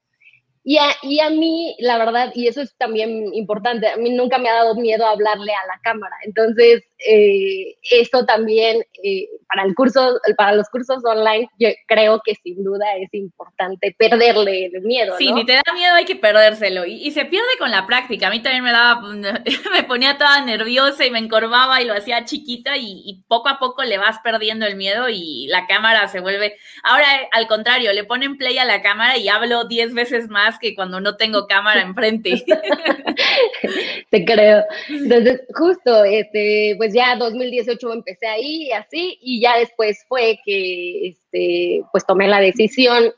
Y 0.63 0.79
a, 0.79 0.89
y 1.03 1.21
a 1.21 1.31
mí, 1.31 1.77
la 1.81 1.99
verdad, 1.99 2.33
y 2.35 2.47
eso 2.47 2.61
es 2.61 2.77
también 2.77 3.35
importante, 3.35 3.89
a 3.89 3.97
mí 3.97 4.11
nunca 4.11 4.39
me 4.39 4.49
ha 4.51 4.55
dado 4.55 4.75
miedo 4.75 5.07
hablarle 5.07 5.53
a 5.53 5.67
la 5.67 5.81
cámara. 5.83 6.15
Entonces, 6.25 6.83
eh, 7.07 7.77
esto 7.83 8.27
también 8.27 8.85
eh, 9.03 9.29
para 9.49 9.67
el 9.67 9.75
curso, 9.75 10.21
para 10.37 10.55
los 10.55 10.69
cursos 10.69 11.03
online, 11.05 11.49
yo 11.59 11.69
creo 11.87 12.21
que 12.25 12.35
sin 12.43 12.63
duda 12.63 12.85
es 13.01 13.13
importante 13.13 13.95
perderle 13.99 14.67
el 14.67 14.83
miedo. 14.83 15.17
Sí, 15.19 15.33
ni 15.33 15.45
te 15.45 15.55
da 15.55 15.63
miedo, 15.75 15.95
hay 15.95 16.05
que 16.05 16.17
perdérselo. 16.17 16.85
Y, 16.85 17.11
se 17.11 17.25
pierde 17.25 17.49
con 17.59 17.71
la 17.71 17.87
práctica. 17.87 18.29
A 18.29 18.31
mí 18.31 18.41
también 18.41 18.63
me 18.63 18.71
daba, 18.71 19.01
me 19.73 19.83
ponía 19.85 20.19
toda 20.19 20.45
nerviosa 20.45 21.05
y 21.05 21.11
me 21.11 21.19
encorvaba 21.19 21.81
y 21.81 21.87
lo 21.87 21.95
hacía 21.95 22.25
chiquita 22.25 22.77
y, 22.77 23.03
y 23.05 23.25
poco 23.27 23.49
a 23.49 23.59
poco 23.59 23.83
le 23.83 23.99
vas 23.99 24.19
perdiendo 24.23 24.67
el 24.67 24.77
miedo 24.77 25.09
y 25.09 25.47
la 25.49 25.67
cámara 25.67 26.07
se 26.09 26.21
vuelve. 26.21 26.57
Ahora, 26.83 27.07
al 27.33 27.49
contrario, 27.49 27.93
le 27.93 28.05
ponen 28.05 28.37
play 28.37 28.59
a 28.59 28.65
la 28.65 28.83
cámara 28.83 29.17
y 29.17 29.29
hablo 29.29 29.65
diez 29.65 29.95
veces 29.95 30.29
más 30.29 30.59
que 30.59 30.75
cuando 30.75 31.01
no 31.01 31.17
tengo 31.17 31.47
cámara 31.47 31.83
enfrente. 31.83 32.45
te 34.11 34.25
creo. 34.25 34.65
Entonces, 34.89 35.43
justo, 35.55 36.05
este, 36.05 36.75
pues 36.79 36.90
ya 36.95 37.17
2018 37.17 37.93
empecé 37.93 38.27
ahí 38.27 38.65
y 38.65 38.73
así, 38.73 39.19
y 39.21 39.41
ya 39.41 39.59
después 39.59 40.05
fue 40.09 40.39
que 40.45 41.09
este, 41.09 41.83
pues 41.93 42.07
tomé 42.07 42.29
la 42.29 42.41
decisión 42.41 43.13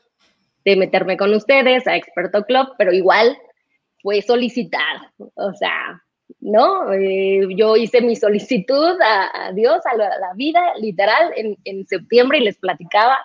de 0.65 0.75
meterme 0.75 1.17
con 1.17 1.33
ustedes 1.33 1.87
a 1.87 1.95
Experto 1.95 2.43
Club, 2.43 2.69
pero 2.77 2.93
igual 2.93 3.37
fue 4.01 4.21
solicitar, 4.21 5.11
o 5.17 5.53
sea, 5.53 6.01
¿no? 6.39 6.93
Eh, 6.93 7.47
yo 7.55 7.75
hice 7.75 8.01
mi 8.01 8.15
solicitud 8.15 8.97
a, 9.01 9.51
Dios, 9.53 9.81
a 9.85 9.95
la, 9.95 10.33
vida, 10.35 10.61
literal, 10.79 11.31
en, 11.35 11.57
en, 11.63 11.87
septiembre 11.87 12.39
y 12.39 12.43
les 12.43 12.57
platicaba. 12.57 13.17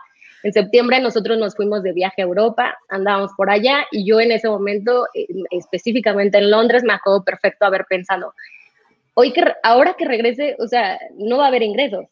En 0.45 0.53
septiembre 0.53 1.01
nosotros 1.01 1.37
nos 1.39 1.57
fuimos 1.57 1.83
de 1.83 1.93
viaje 1.93 2.23
a 2.23 2.25
Europa, 2.25 2.77
andábamos 2.89 3.33
por 3.37 3.51
allá 3.51 3.87
y 3.91 4.09
yo 4.09 4.21
en 4.21 4.31
ese 4.31 4.49
momento, 4.49 5.07
eh, 5.15 5.27
específicamente 5.51 6.39
en 6.39 6.51
Londres, 6.51 6.85
me 6.85 6.93
acuerdo 6.93 7.25
perfecto 7.25 7.67
haber 7.67 7.87
pensado, 7.89 8.35
hoy 9.21 9.33
que, 9.33 9.43
ahora 9.65 9.95
que 9.99 10.05
regrese, 10.05 10.55
o 10.61 10.69
sea, 10.69 10.97
no 11.17 11.39
va 11.39 11.47
a 11.47 11.49
haber 11.49 11.65
ingresos. 11.65 12.07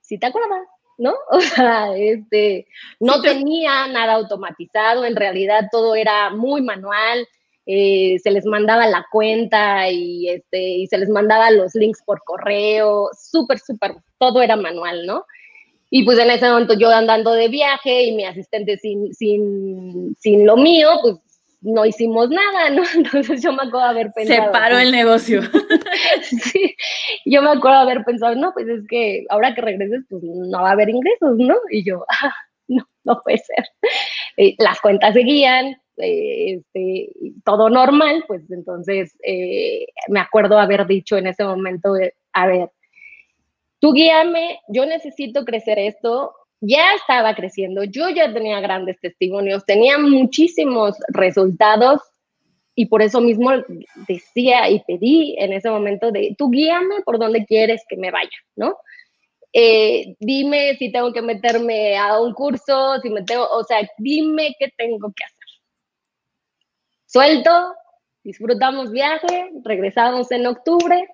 Si 0.00 0.16
te 0.16 0.26
acuerdas, 0.26 0.62
¿no? 0.96 1.12
O 1.32 1.40
sea, 1.40 1.96
este, 1.96 2.68
no 3.00 3.20
tenía 3.20 3.88
nada 3.88 4.14
automatizado, 4.14 5.04
en 5.04 5.16
realidad 5.16 5.66
todo 5.72 5.96
era 5.96 6.30
muy 6.30 6.62
manual, 6.62 7.26
eh, 7.66 8.20
se 8.22 8.30
les 8.30 8.46
mandaba 8.46 8.86
la 8.86 9.04
cuenta 9.10 9.90
y, 9.90 10.28
este, 10.28 10.60
y 10.60 10.86
se 10.86 10.98
les 10.98 11.08
mandaba 11.08 11.50
los 11.50 11.74
links 11.74 12.00
por 12.06 12.22
correo, 12.22 13.10
súper, 13.12 13.58
súper, 13.58 13.96
todo 14.18 14.40
era 14.40 14.54
manual, 14.54 15.04
¿no? 15.04 15.24
Y 15.90 16.04
pues 16.04 16.16
en 16.20 16.30
ese 16.30 16.48
momento 16.48 16.74
yo 16.78 16.90
andando 16.90 17.32
de 17.32 17.48
viaje 17.48 18.04
y 18.04 18.12
mi 18.14 18.24
asistente 18.24 18.76
sin, 18.76 19.12
sin, 19.12 20.14
sin 20.16 20.46
lo 20.46 20.56
mío, 20.56 20.90
pues 21.02 21.16
no 21.66 21.84
hicimos 21.84 22.30
nada, 22.30 22.70
¿no? 22.70 22.82
Entonces 22.94 23.42
yo 23.42 23.52
me 23.52 23.64
acuerdo 23.64 23.88
haber 23.88 24.12
pensado. 24.12 24.44
Se 24.44 24.50
paró 24.50 24.78
el 24.78 24.92
negocio. 24.92 25.42
sí, 26.22 26.76
yo 27.24 27.42
me 27.42 27.50
acuerdo 27.50 27.78
haber 27.78 28.04
pensado, 28.04 28.34
no, 28.36 28.52
pues 28.52 28.68
es 28.68 28.86
que 28.88 29.24
ahora 29.28 29.54
que 29.54 29.62
regreses, 29.62 30.04
pues 30.08 30.22
no 30.22 30.62
va 30.62 30.70
a 30.70 30.72
haber 30.72 30.88
ingresos, 30.88 31.36
¿no? 31.38 31.56
Y 31.70 31.84
yo, 31.84 32.04
ah, 32.22 32.34
no, 32.68 32.88
no 33.04 33.20
puede 33.22 33.38
ser. 33.38 33.66
las 34.58 34.80
cuentas 34.80 35.14
seguían, 35.14 35.76
eh, 35.98 36.58
este, 36.58 37.10
todo 37.44 37.68
normal, 37.70 38.24
pues 38.28 38.42
entonces 38.50 39.16
eh, 39.24 39.86
me 40.08 40.20
acuerdo 40.20 40.58
haber 40.58 40.86
dicho 40.86 41.16
en 41.16 41.26
ese 41.26 41.44
momento, 41.44 41.94
a 42.32 42.46
ver, 42.46 42.70
tú 43.80 43.92
guíame, 43.92 44.60
yo 44.68 44.86
necesito 44.86 45.44
crecer 45.44 45.78
esto, 45.78 46.34
ya 46.60 46.94
estaba 46.94 47.34
creciendo, 47.34 47.84
yo 47.84 48.08
ya 48.10 48.32
tenía 48.32 48.60
grandes 48.60 48.98
testimonios, 49.00 49.64
tenía 49.64 49.98
muchísimos 49.98 50.96
resultados 51.08 52.00
y 52.74 52.86
por 52.86 53.02
eso 53.02 53.20
mismo 53.20 53.50
decía 54.08 54.68
y 54.68 54.80
pedí 54.80 55.36
en 55.38 55.52
ese 55.52 55.70
momento 55.70 56.10
de, 56.10 56.34
tú 56.36 56.50
guíame 56.50 57.02
por 57.04 57.18
donde 57.18 57.44
quieres 57.44 57.82
que 57.88 57.96
me 57.96 58.10
vaya, 58.10 58.38
¿no? 58.54 58.76
Eh, 59.52 60.14
dime 60.20 60.76
si 60.76 60.92
tengo 60.92 61.12
que 61.12 61.22
meterme 61.22 61.96
a 61.96 62.20
un 62.20 62.34
curso, 62.34 63.00
si 63.00 63.08
me 63.08 63.22
tengo, 63.22 63.48
o 63.48 63.64
sea, 63.64 63.78
dime 63.96 64.54
qué 64.58 64.70
tengo 64.76 65.12
que 65.16 65.24
hacer. 65.24 65.46
Suelto 67.06 67.74
disfrutamos 68.26 68.90
viaje, 68.90 69.50
regresamos 69.64 70.30
en 70.32 70.46
octubre 70.48 71.08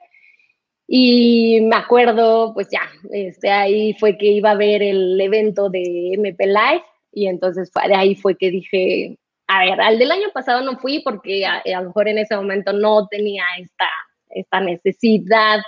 y 0.94 1.59
me 1.62 1.76
acuerdo, 1.76 2.52
pues 2.52 2.68
ya, 2.70 2.83
este, 3.12 3.50
ahí 3.50 3.94
fue 3.94 4.18
que 4.18 4.26
iba 4.26 4.50
a 4.50 4.57
ver 4.57 4.83
el 4.83 5.18
evento 5.18 5.70
de 5.70 6.12
MP 6.12 6.44
Live 6.44 6.85
y 7.11 7.28
entonces 7.28 7.72
de 7.72 7.94
ahí 7.94 8.14
fue 8.14 8.37
que 8.37 8.50
dije, 8.50 9.18
a 9.46 9.64
ver, 9.64 9.81
al 9.81 9.98
del 9.98 10.11
año 10.11 10.28
pasado 10.35 10.61
no 10.61 10.78
fui 10.78 11.00
porque 11.02 11.46
a, 11.46 11.62
lo 11.64 11.85
mejor 11.87 12.09
en 12.09 12.18
ese 12.18 12.37
momento 12.37 12.74
no 12.74 13.09
tenía 13.09 13.42
esta, 13.59 13.88
esta 14.28 14.61
necesidad 14.61 15.61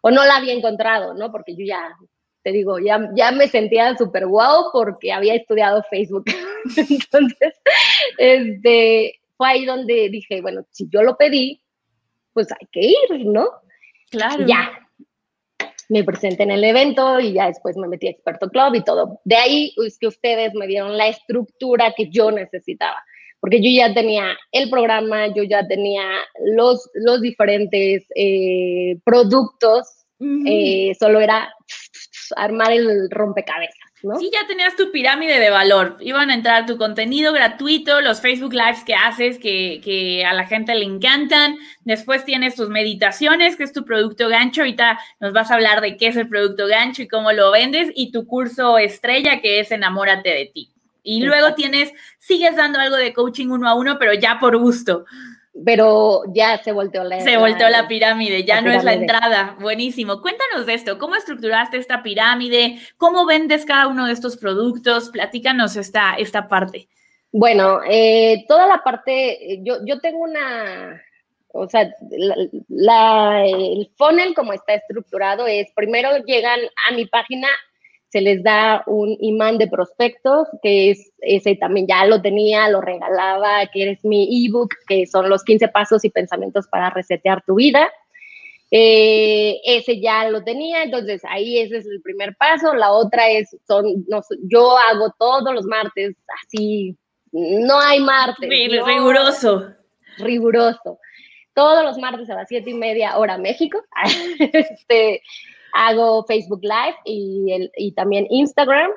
o 0.00 0.10
no 0.10 0.24
la 0.24 0.34
había 0.34 0.54
encontrado, 0.54 1.14
¿no? 1.14 1.30
Porque 1.30 1.54
yo 1.54 1.64
ya, 1.64 1.96
te 2.42 2.50
digo, 2.50 2.80
ya, 2.80 3.08
ya 3.14 3.30
me 3.30 3.46
sentía 3.46 3.96
súper 3.96 4.26
guau 4.26 4.72
porque 4.72 5.12
había 5.12 5.36
estudiado 5.36 5.84
Facebook. 5.88 6.24
Entonces, 6.76 7.54
este, 8.18 9.20
fue 9.36 9.48
ahí 9.48 9.64
donde 9.64 10.08
dije, 10.08 10.40
bueno, 10.40 10.66
si 10.72 10.88
yo 10.90 11.04
lo 11.04 11.16
pedí, 11.16 11.62
pues 12.32 12.48
hay 12.50 12.66
que 12.72 12.80
ir, 12.80 13.26
¿no? 13.26 13.48
Claro. 14.10 14.46
Ya. 14.46 14.70
Me 15.88 16.02
presenté 16.02 16.42
en 16.42 16.50
el 16.50 16.64
evento 16.64 17.20
y 17.20 17.34
ya 17.34 17.46
después 17.46 17.76
me 17.76 17.86
metí 17.86 18.08
a 18.08 18.10
Experto 18.10 18.48
Club 18.50 18.74
y 18.74 18.82
todo. 18.82 19.20
De 19.24 19.36
ahí 19.36 19.74
es 19.84 19.98
que 19.98 20.08
ustedes 20.08 20.52
me 20.54 20.66
dieron 20.66 20.96
la 20.96 21.08
estructura 21.08 21.94
que 21.96 22.10
yo 22.10 22.32
necesitaba, 22.32 23.02
porque 23.40 23.62
yo 23.62 23.70
ya 23.70 23.94
tenía 23.94 24.36
el 24.50 24.68
programa, 24.68 25.28
yo 25.28 25.44
ya 25.44 25.66
tenía 25.66 26.02
los, 26.44 26.90
los 26.94 27.20
diferentes 27.20 28.04
eh, 28.16 28.98
productos, 29.04 30.06
eh, 30.46 30.92
solo 30.98 31.20
era 31.20 31.52
armar 32.34 32.72
el 32.72 33.08
rompecabezas. 33.10 33.85
¿No? 34.02 34.18
Sí, 34.18 34.30
ya 34.32 34.46
tenías 34.46 34.76
tu 34.76 34.90
pirámide 34.90 35.40
de 35.40 35.50
valor. 35.50 35.96
Iban 36.00 36.30
a 36.30 36.34
entrar 36.34 36.66
tu 36.66 36.76
contenido 36.76 37.32
gratuito, 37.32 38.00
los 38.00 38.20
Facebook 38.20 38.52
Lives 38.52 38.84
que 38.84 38.94
haces 38.94 39.38
que, 39.38 39.80
que, 39.82 40.24
a 40.24 40.32
la 40.32 40.46
gente 40.46 40.74
le 40.74 40.84
encantan. 40.84 41.56
Después 41.84 42.24
tienes 42.24 42.54
tus 42.54 42.68
meditaciones, 42.68 43.56
que 43.56 43.64
es 43.64 43.72
tu 43.72 43.84
producto 43.84 44.28
gancho. 44.28 44.62
Ahorita 44.62 44.98
nos 45.20 45.32
vas 45.32 45.50
a 45.50 45.54
hablar 45.54 45.80
de 45.80 45.96
qué 45.96 46.08
es 46.08 46.16
el 46.16 46.28
producto 46.28 46.66
gancho 46.66 47.02
y 47.02 47.08
cómo 47.08 47.32
lo 47.32 47.50
vendes. 47.50 47.90
Y 47.94 48.12
tu 48.12 48.26
curso 48.26 48.78
estrella, 48.78 49.40
que 49.40 49.60
es 49.60 49.70
Enamórate 49.70 50.30
de 50.30 50.50
ti. 50.52 50.70
Y 51.02 51.22
luego 51.22 51.54
tienes, 51.54 51.92
sigues 52.18 52.56
dando 52.56 52.80
algo 52.80 52.96
de 52.96 53.12
coaching 53.12 53.48
uno 53.48 53.68
a 53.68 53.74
uno, 53.74 53.96
pero 53.98 54.12
ya 54.12 54.38
por 54.40 54.56
gusto 54.56 55.04
pero 55.64 56.22
ya 56.34 56.58
se 56.62 56.72
volteó 56.72 57.04
la 57.04 57.20
Se 57.20 57.36
volteó 57.36 57.68
la, 57.68 57.88
pirámide, 57.88 58.44
ya 58.44 58.56
la 58.56 58.60
no 58.60 58.66
pirámide. 58.66 58.78
es 58.78 58.84
la 58.84 58.92
entrada. 58.94 59.56
Buenísimo. 59.60 60.20
Cuéntanos 60.20 60.66
de 60.66 60.74
esto, 60.74 60.98
¿cómo 60.98 61.14
estructuraste 61.14 61.78
esta 61.78 62.02
pirámide? 62.02 62.78
¿Cómo 62.96 63.26
vendes 63.26 63.64
cada 63.64 63.88
uno 63.88 64.06
de 64.06 64.12
estos 64.12 64.36
productos? 64.36 65.10
Platícanos 65.10 65.76
esta, 65.76 66.14
esta 66.14 66.48
parte. 66.48 66.88
Bueno, 67.32 67.80
eh, 67.88 68.44
toda 68.48 68.66
la 68.66 68.82
parte, 68.82 69.60
yo, 69.62 69.78
yo 69.84 69.98
tengo 70.00 70.20
una, 70.20 71.02
o 71.52 71.68
sea, 71.68 71.90
la, 72.10 72.34
la, 72.68 73.44
el 73.46 73.90
funnel 73.96 74.34
como 74.34 74.52
está 74.52 74.74
estructurado 74.74 75.46
es, 75.46 75.70
primero 75.74 76.10
llegan 76.24 76.60
a 76.88 76.94
mi 76.94 77.06
página 77.06 77.48
se 78.08 78.20
les 78.20 78.42
da 78.42 78.82
un 78.86 79.16
imán 79.20 79.58
de 79.58 79.68
prospectos, 79.68 80.48
que 80.62 80.90
es 80.90 81.12
ese 81.20 81.56
también 81.56 81.86
ya 81.86 82.04
lo 82.06 82.22
tenía, 82.22 82.68
lo 82.68 82.80
regalaba, 82.80 83.66
que 83.72 83.90
es 83.90 84.04
mi 84.04 84.46
ebook, 84.46 84.74
que 84.86 85.06
son 85.06 85.28
los 85.28 85.42
15 85.44 85.68
pasos 85.68 86.04
y 86.04 86.10
pensamientos 86.10 86.66
para 86.68 86.90
resetear 86.90 87.42
tu 87.44 87.56
vida. 87.56 87.90
Eh, 88.70 89.60
ese 89.64 90.00
ya 90.00 90.28
lo 90.28 90.42
tenía, 90.42 90.82
entonces 90.82 91.22
ahí 91.28 91.58
ese 91.58 91.78
es 91.78 91.86
el 91.86 92.00
primer 92.02 92.36
paso. 92.36 92.74
La 92.74 92.92
otra 92.92 93.28
es, 93.30 93.56
son, 93.66 94.04
no, 94.08 94.22
yo 94.44 94.76
hago 94.76 95.14
todos 95.18 95.54
los 95.54 95.64
martes, 95.66 96.16
así, 96.44 96.96
no 97.32 97.78
hay 97.80 98.00
martes. 98.00 98.48
No, 98.48 98.86
riguroso. 98.86 99.74
Riguroso. 100.18 100.98
Todos 101.54 101.84
los 101.84 101.98
martes 101.98 102.28
a 102.30 102.34
las 102.34 102.48
siete 102.48 102.70
y 102.70 102.74
media 102.74 103.18
hora 103.18 103.38
México. 103.38 103.82
este, 104.52 105.22
hago 105.76 106.24
Facebook 106.24 106.62
Live 106.62 106.96
y, 107.04 107.52
el, 107.52 107.72
y 107.76 107.92
también 107.92 108.26
Instagram, 108.30 108.90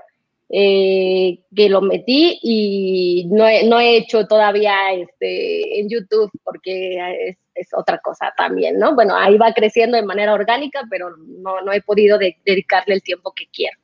eh, 0.49 1.39
que 1.55 1.69
lo 1.69 1.81
metí 1.81 2.39
y 2.41 3.27
no 3.29 3.47
he, 3.47 3.63
no 3.65 3.79
he, 3.79 3.97
hecho 3.97 4.25
todavía 4.25 4.93
este, 4.93 5.79
en 5.79 5.89
YouTube 5.89 6.31
porque 6.43 6.97
es, 7.27 7.37
es, 7.53 7.69
otra 7.73 7.99
cosa 7.99 8.33
también, 8.35 8.79
¿no? 8.79 8.95
Bueno, 8.95 9.15
ahí 9.15 9.37
va 9.37 9.53
creciendo 9.53 9.97
de 9.97 10.03
manera 10.03 10.33
orgánica, 10.33 10.81
pero 10.89 11.15
no, 11.17 11.61
no 11.61 11.71
he 11.71 11.81
podido 11.81 12.17
de, 12.17 12.37
dedicarle 12.45 12.95
el 12.95 13.03
tiempo 13.03 13.31
que 13.35 13.45
quiero. 13.53 13.77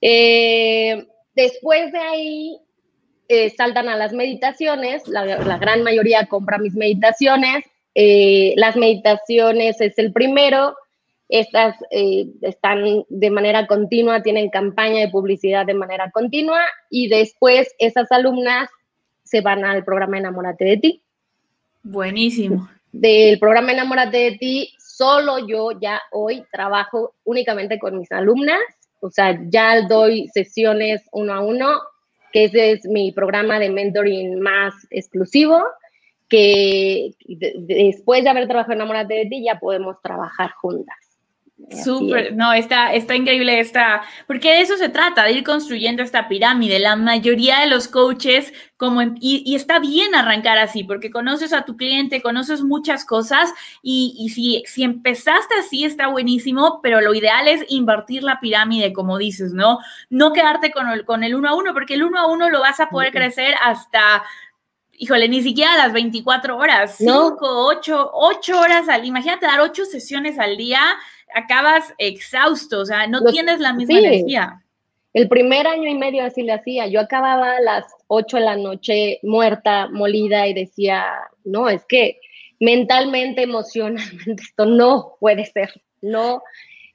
Eh, 0.00 1.06
después 1.34 1.90
de 1.92 1.98
ahí 1.98 2.60
eh, 3.28 3.50
saltan 3.50 3.88
a 3.88 3.96
las 3.96 4.12
meditaciones, 4.12 5.06
la, 5.08 5.24
la, 5.24 5.58
gran 5.58 5.82
mayoría 5.82 6.26
compra 6.26 6.58
mis 6.58 6.74
meditaciones, 6.74 7.64
eh, 7.94 8.54
las 8.56 8.76
meditaciones 8.76 9.80
es 9.80 9.98
el 9.98 10.12
primero, 10.12 10.76
estas 11.28 11.76
eh, 11.90 12.26
están 12.40 13.04
de 13.08 13.30
manera 13.30 13.66
continua, 13.66 14.22
tienen 14.22 14.48
campaña 14.48 15.00
de 15.00 15.08
publicidad 15.08 15.66
de 15.66 15.74
manera 15.74 16.10
continua 16.10 16.60
y 16.90 17.08
después 17.08 17.74
esas 17.78 18.10
alumnas 18.10 18.70
se 19.24 19.42
van 19.42 19.64
al 19.64 19.84
programa 19.84 20.18
Enamórate 20.18 20.64
de 20.64 20.76
ti. 20.78 21.02
Buenísimo. 21.82 22.68
Del 22.92 23.38
programa 23.38 23.72
Enamórate 23.72 24.16
de 24.16 24.38
ti, 24.38 24.74
solo 24.78 25.46
yo 25.46 25.72
ya 25.78 26.00
hoy 26.12 26.44
trabajo 26.50 27.14
únicamente 27.24 27.78
con 27.78 27.98
mis 27.98 28.10
alumnas, 28.10 28.60
o 29.00 29.10
sea, 29.10 29.38
ya 29.48 29.82
doy 29.86 30.28
sesiones 30.28 31.02
uno 31.12 31.34
a 31.34 31.40
uno, 31.40 31.78
que 32.32 32.44
ese 32.44 32.72
es 32.72 32.86
mi 32.86 33.12
programa 33.12 33.58
de 33.58 33.70
mentoring 33.70 34.40
más 34.40 34.74
exclusivo, 34.90 35.62
que 36.28 37.12
después 37.26 38.24
de 38.24 38.30
haber 38.30 38.46
trabajado 38.46 38.72
en 38.72 38.78
Enamórate 38.78 39.14
de 39.14 39.26
ti 39.26 39.44
ya 39.44 39.58
podemos 39.58 40.00
trabajar 40.02 40.52
juntas. 40.52 41.07
Súper, 41.84 42.36
no, 42.36 42.52
está, 42.52 42.94
está 42.94 43.16
increíble 43.16 43.58
esta, 43.58 44.02
porque 44.28 44.48
de 44.48 44.60
eso 44.60 44.76
se 44.76 44.88
trata, 44.88 45.24
de 45.24 45.32
ir 45.32 45.44
construyendo 45.44 46.04
esta 46.04 46.28
pirámide. 46.28 46.78
La 46.78 46.94
mayoría 46.94 47.60
de 47.60 47.66
los 47.66 47.88
coaches, 47.88 48.52
como, 48.76 49.02
y, 49.02 49.42
y, 49.44 49.56
está 49.56 49.80
bien 49.80 50.14
arrancar 50.14 50.56
así, 50.58 50.84
porque 50.84 51.10
conoces 51.10 51.52
a 51.52 51.62
tu 51.62 51.76
cliente, 51.76 52.22
conoces 52.22 52.62
muchas 52.62 53.04
cosas, 53.04 53.52
y, 53.82 54.14
y 54.18 54.28
si, 54.28 54.62
si 54.66 54.84
empezaste 54.84 55.56
así 55.56 55.84
está 55.84 56.06
buenísimo, 56.06 56.80
pero 56.80 57.00
lo 57.00 57.12
ideal 57.12 57.48
es 57.48 57.64
invertir 57.68 58.22
la 58.22 58.38
pirámide, 58.38 58.92
como 58.92 59.18
dices, 59.18 59.52
¿no? 59.52 59.80
No 60.10 60.32
quedarte 60.32 60.70
con 60.70 60.88
el, 60.88 61.04
con 61.04 61.24
el 61.24 61.34
uno 61.34 61.48
a 61.48 61.54
uno, 61.54 61.74
porque 61.74 61.94
el 61.94 62.04
uno 62.04 62.20
a 62.20 62.28
uno 62.28 62.50
lo 62.50 62.60
vas 62.60 62.78
a 62.78 62.88
poder 62.88 63.12
crecer 63.12 63.54
hasta 63.60 64.22
híjole, 65.00 65.28
ni 65.28 65.42
siquiera 65.42 65.76
las 65.76 65.92
24 65.92 66.56
horas, 66.56 66.96
5, 66.98 67.38
no. 67.40 67.66
8, 67.66 68.10
8 68.12 68.60
horas 68.60 68.88
al 68.88 69.04
imagínate 69.04 69.46
dar 69.46 69.60
8 69.60 69.84
sesiones 69.84 70.40
al 70.40 70.56
día, 70.56 70.80
acabas 71.34 71.94
exhausto, 71.98 72.80
o 72.80 72.84
sea, 72.86 73.06
no 73.06 73.20
Los, 73.20 73.32
tienes 73.32 73.60
la 73.60 73.72
misma 73.72 73.98
sí. 73.98 74.04
energía. 74.04 74.62
El 75.14 75.28
primer 75.28 75.66
año 75.66 75.88
y 75.88 75.94
medio 75.94 76.24
así 76.24 76.42
le 76.42 76.52
hacía, 76.52 76.86
yo 76.86 77.00
acababa 77.00 77.56
a 77.56 77.60
las 77.60 77.84
8 78.08 78.36
de 78.36 78.42
la 78.42 78.56
noche 78.56 79.18
muerta, 79.22 79.88
molida 79.88 80.46
y 80.46 80.54
decía, 80.54 81.06
no, 81.44 81.68
es 81.68 81.84
que 81.86 82.20
mentalmente, 82.60 83.42
emocionalmente 83.42 84.42
esto 84.42 84.66
no 84.66 85.16
puede 85.18 85.46
ser, 85.46 85.82
no, 86.02 86.42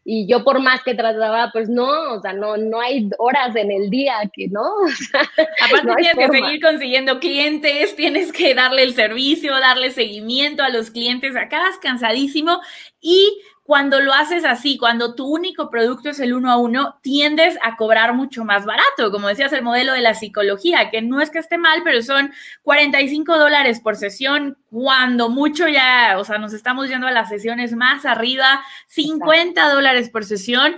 y 0.06 0.28
yo 0.28 0.44
por 0.44 0.60
más 0.60 0.84
que 0.84 0.96
trataba, 0.96 1.50
pues 1.54 1.70
no, 1.70 2.14
o 2.14 2.22
sea, 2.22 2.34
no, 2.34 2.58
no 2.58 2.82
hay 2.82 3.10
horas 3.20 3.56
en 3.56 3.72
el 3.72 3.90
día 3.90 4.16
que 4.34 4.48
no. 4.50 4.62
O 4.84 4.90
sea, 4.90 5.22
Aparte 5.62 5.88
no 5.88 5.96
tienes 5.96 6.16
forma. 6.16 6.30
que 6.30 6.46
seguir 6.46 6.62
consiguiendo 6.62 7.20
clientes, 7.20 7.96
tienes 7.96 8.34
que 8.34 8.54
darle 8.54 8.84
el 8.84 8.94
servicio, 8.94 9.58
darle 9.60 9.92
seguimiento 9.92 10.62
a 10.62 10.70
los 10.70 10.92
clientes, 10.92 11.36
acabas 11.38 11.78
cansadísimo 11.78 12.60
y 13.00 13.42
cuando 13.64 14.02
lo 14.02 14.14
haces 14.14 14.44
así, 14.44 14.78
cuando 14.78 15.16
tu 15.16 15.26
único 15.26 15.70
producto 15.70 16.10
es 16.10 16.20
el 16.20 16.34
uno 16.34 16.52
a 16.52 16.58
uno, 16.58 17.00
tiendes 17.02 17.58
a 17.62 17.78
cobrar 17.78 18.14
mucho 18.14 18.44
más 18.44 18.66
barato. 18.66 19.10
Como 19.10 19.30
decías, 19.30 19.54
el 19.54 19.64
modelo 19.64 19.94
de 19.94 20.02
la 20.02 20.14
psicología, 20.14 20.90
que 20.90 21.02
no 21.02 21.22
es 21.22 21.30
que 21.30 21.40
esté 21.40 21.58
mal, 21.58 21.82
pero 21.84 22.02
son 22.02 22.34
45 22.64 23.38
dólares 23.38 23.80
por 23.80 23.96
sesión, 23.96 24.58
cuando 24.70 25.30
mucho 25.30 25.70
ya, 25.70 26.18
o 26.20 26.26
sea, 26.26 26.40
nos 26.40 26.54
estamos 26.54 26.90
yendo 26.90 27.08
a 27.08 27.12
las 27.12 27.30
sesiones 27.30 27.74
más 27.74 28.06
arriba, 28.06 28.62
50 28.88 29.70
dólares 29.70 30.10
por 30.10 30.26
sesión, 30.26 30.76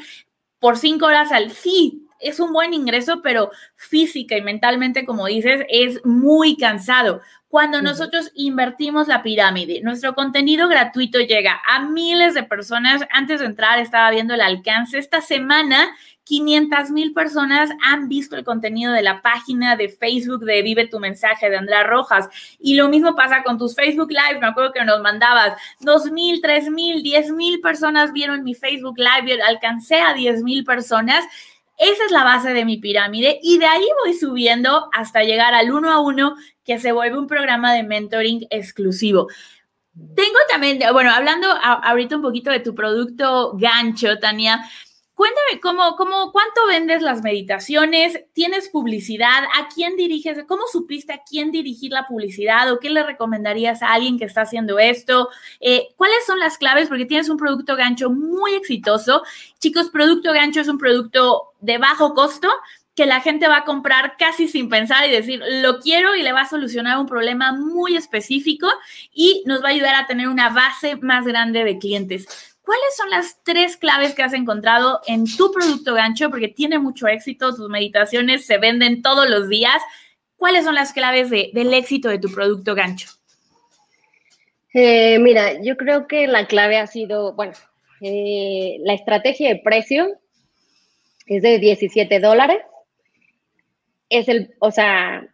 por 0.60 0.78
cinco 0.78 1.08
horas 1.08 1.32
al 1.32 1.52
sí. 1.52 2.05
Es 2.20 2.40
un 2.40 2.54
buen 2.54 2.74
ingreso, 2.74 3.22
pero 3.22 3.52
física 3.76 4.38
y 4.38 4.42
mentalmente, 4.42 5.06
como 5.06 5.28
dices, 5.28 5.66
es 5.70 6.04
muy 6.06 6.58
cansado 6.58 7.22
cuando 7.56 7.82
nosotros 7.82 8.32
invertimos 8.36 9.08
la 9.08 9.24
pirámide. 9.24 9.80
Nuestro 9.82 10.14
contenido 10.14 10.68
gratuito 10.68 11.20
llega 11.20 11.62
a 11.66 11.80
miles 11.80 12.34
de 12.34 12.44
personas. 12.44 13.04
Antes 13.12 13.40
de 13.40 13.46
entrar 13.46 13.80
estaba 13.80 14.12
viendo 14.12 14.34
el 14.34 14.42
alcance. 14.42 14.98
Esta 14.98 15.22
semana 15.22 15.96
500 16.26 16.90
mil 16.92 17.14
personas 17.14 17.70
han 17.82 18.10
visto 18.10 18.36
el 18.36 18.44
contenido 18.44 18.92
de 18.92 19.04
la 19.04 19.22
página 19.22 19.78
de 19.78 19.88
Facebook 19.90 20.44
de 20.44 20.64
Vive 20.64 20.88
tu 20.88 21.00
mensaje 21.00 21.50
de 21.50 21.56
Andrea 21.56 21.84
Rojas. 21.84 22.28
Y 22.60 22.76
lo 22.76 22.90
mismo 22.90 23.16
pasa 23.16 23.42
con 23.44 23.58
tus 23.58 23.74
Facebook 23.74 24.10
Live. 24.12 24.42
Me 24.42 24.48
acuerdo 24.48 24.74
que 24.74 24.84
nos 24.84 25.02
mandabas 25.02 25.54
2 25.80 26.12
mil, 26.12 26.42
3 26.42 26.70
mil, 26.72 27.04
10 27.04 27.32
mil 27.32 27.62
personas 27.62 28.12
vieron 28.12 28.44
mi 28.44 28.54
Facebook 28.54 28.98
Live. 28.98 29.42
Alcancé 29.42 30.02
a 30.02 30.14
10 30.14 30.44
mil 30.44 30.66
personas 30.66 31.24
esa 31.78 32.06
es 32.06 32.12
la 32.12 32.24
base 32.24 32.54
de 32.54 32.66
mi 32.66 32.78
pirámide 32.78 33.40
y 33.42 33.58
de 33.58 33.66
ahí 33.66 33.86
voy 34.04 34.14
subiendo 34.14 34.90
hasta 34.94 35.24
llegar 35.24 35.54
al 35.54 35.72
uno 35.72 35.92
a 35.92 36.00
uno 36.00 36.36
que 36.64 36.80
se 36.80 36.92
vuelve 36.92 37.18
un 37.18 37.28
programa 37.28 37.74
de 37.74 37.84
mentoring 37.84 38.48
exclusivo. 38.50 39.28
Tengo 40.16 40.38
también, 40.50 40.80
bueno, 40.92 41.12
hablando 41.12 41.48
ahorita 41.62 42.18
un 42.18 42.22
poquito 42.22 42.52
de 42.52 42.60
tu 42.60 42.76
producto 42.76 43.54
gancho, 43.56 44.20
Tania, 44.20 44.66
Cuéntame 45.16 45.62
cómo, 45.62 45.96
cómo, 45.96 46.34
cuánto 46.34 46.68
vendes 46.68 47.02
las 47.02 47.24
meditaciones, 47.24 48.26
tienes 48.34 48.68
publicidad, 48.68 49.46
a 49.56 49.70
quién 49.74 49.96
diriges, 49.96 50.44
cómo 50.46 50.64
supiste 50.70 51.14
a 51.14 51.24
quién 51.24 51.52
dirigir 51.52 51.94
la 51.94 52.06
publicidad 52.06 52.70
o 52.70 52.82
qué 52.82 52.90
le 52.90 53.02
recomendarías 53.02 53.82
a 53.82 53.94
alguien 53.94 54.20
que 54.20 54.26
está 54.26 54.42
haciendo 54.42 54.78
esto, 54.78 55.30
eh, 55.62 55.88
cuáles 55.96 56.26
son 56.28 56.38
las 56.40 56.58
claves 56.58 56.90
porque 56.90 57.06
tienes 57.06 57.30
un 57.30 57.38
producto 57.38 57.78
gancho 57.78 58.10
muy 58.10 58.56
exitoso. 58.56 59.24
Chicos, 59.60 59.90
producto 59.90 60.34
gancho 60.34 60.60
es 60.60 60.68
un 60.68 60.78
producto 60.78 61.54
de 61.62 61.78
bajo 61.78 62.14
costo 62.14 62.50
que 62.94 63.06
la 63.06 63.22
gente 63.22 63.48
va 63.48 63.60
a 63.60 63.66
comprar 63.66 64.16
casi 64.18 64.50
sin 64.50 64.68
pensar 64.68 65.08
y 65.08 65.12
decir, 65.12 65.42
lo 65.62 65.80
quiero 65.80 66.16
y 66.16 66.24
le 66.24 66.34
va 66.34 66.42
a 66.42 66.50
solucionar 66.50 66.98
un 66.98 67.06
problema 67.06 67.54
muy 67.54 67.96
específico 67.96 68.68
y 69.14 69.44
nos 69.46 69.64
va 69.64 69.68
a 69.68 69.72
ayudar 69.72 69.96
a 69.96 70.08
tener 70.08 70.28
una 70.28 70.50
base 70.50 70.98
más 70.98 71.26
grande 71.26 71.64
de 71.64 71.78
clientes. 71.78 72.55
¿Cuáles 72.66 72.98
son 72.98 73.10
las 73.12 73.44
tres 73.44 73.78
claves 73.78 74.16
que 74.16 74.24
has 74.24 74.34
encontrado 74.34 75.02
en 75.06 75.26
tu 75.26 75.52
producto 75.52 75.94
gancho? 75.94 76.32
Porque 76.32 76.48
tiene 76.48 76.80
mucho 76.80 77.08
éxito, 77.08 77.56
tus 77.56 77.70
meditaciones 77.70 78.46
se 78.46 78.58
venden 78.58 79.04
todos 79.04 79.30
los 79.30 79.48
días. 79.50 79.82
¿Cuáles 80.36 80.66
son 80.66 80.74
las 80.74 80.92
claves 80.92 81.30
del 81.30 81.74
éxito 81.74 82.10
de 82.10 82.18
tu 82.18 82.32
producto 82.32 82.74
gancho? 82.74 83.10
Eh, 84.74 85.20
mira, 85.20 85.62
yo 85.62 85.78
creo 85.78 86.08
que 86.08 86.28
la 86.28 86.48
clave 86.48 86.78
ha 86.78 86.88
sido, 86.88 87.34
bueno, 87.36 87.54
eh, 88.02 88.78
la 88.80 88.94
estrategia 88.94 89.50
de 89.50 89.62
precio 89.64 90.20
es 91.28 91.44
de 91.44 91.60
17 91.60 92.20
dólares. 92.20 92.58
Es 94.10 94.28
el, 94.28 94.56
o 94.60 94.72
sea, 94.72 95.28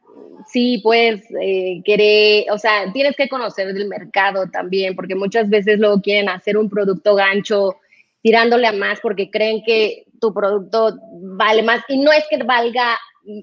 sí, 0.47 0.79
pues, 0.83 1.21
eh, 1.41 1.81
querer, 1.83 2.45
o 2.51 2.57
sea, 2.57 2.91
tienes 2.93 3.15
que 3.15 3.29
conocer 3.29 3.67
el 3.67 3.87
mercado 3.87 4.49
también, 4.49 4.95
porque 4.95 5.15
muchas 5.15 5.49
veces 5.49 5.79
luego 5.79 6.01
quieren 6.01 6.29
hacer 6.29 6.57
un 6.57 6.69
producto 6.69 7.15
gancho 7.15 7.75
tirándole 8.21 8.67
a 8.67 8.71
más 8.71 8.99
porque 9.01 9.29
creen 9.29 9.63
que 9.65 10.05
tu 10.19 10.33
producto 10.33 10.97
vale 11.21 11.63
más 11.63 11.81
y 11.87 11.97
no 11.97 12.11
es 12.11 12.23
que 12.29 12.37
valga 12.43 12.97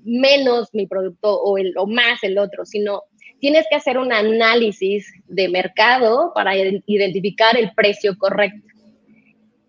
menos 0.05 0.69
mi 0.73 0.87
producto 0.87 1.41
o, 1.41 1.59
el, 1.59 1.75
o 1.77 1.87
más 1.87 2.23
el 2.23 2.39
otro, 2.39 2.65
sino 2.65 3.03
tienes 3.41 3.67
que 3.69 3.77
hacer 3.77 3.99
un 3.99 4.13
análisis 4.13 5.13
de 5.27 5.49
mercado 5.49 6.33
para 6.35 6.55
identificar 6.57 7.57
el 7.57 7.73
precio 7.75 8.17
correcto. 8.19 8.67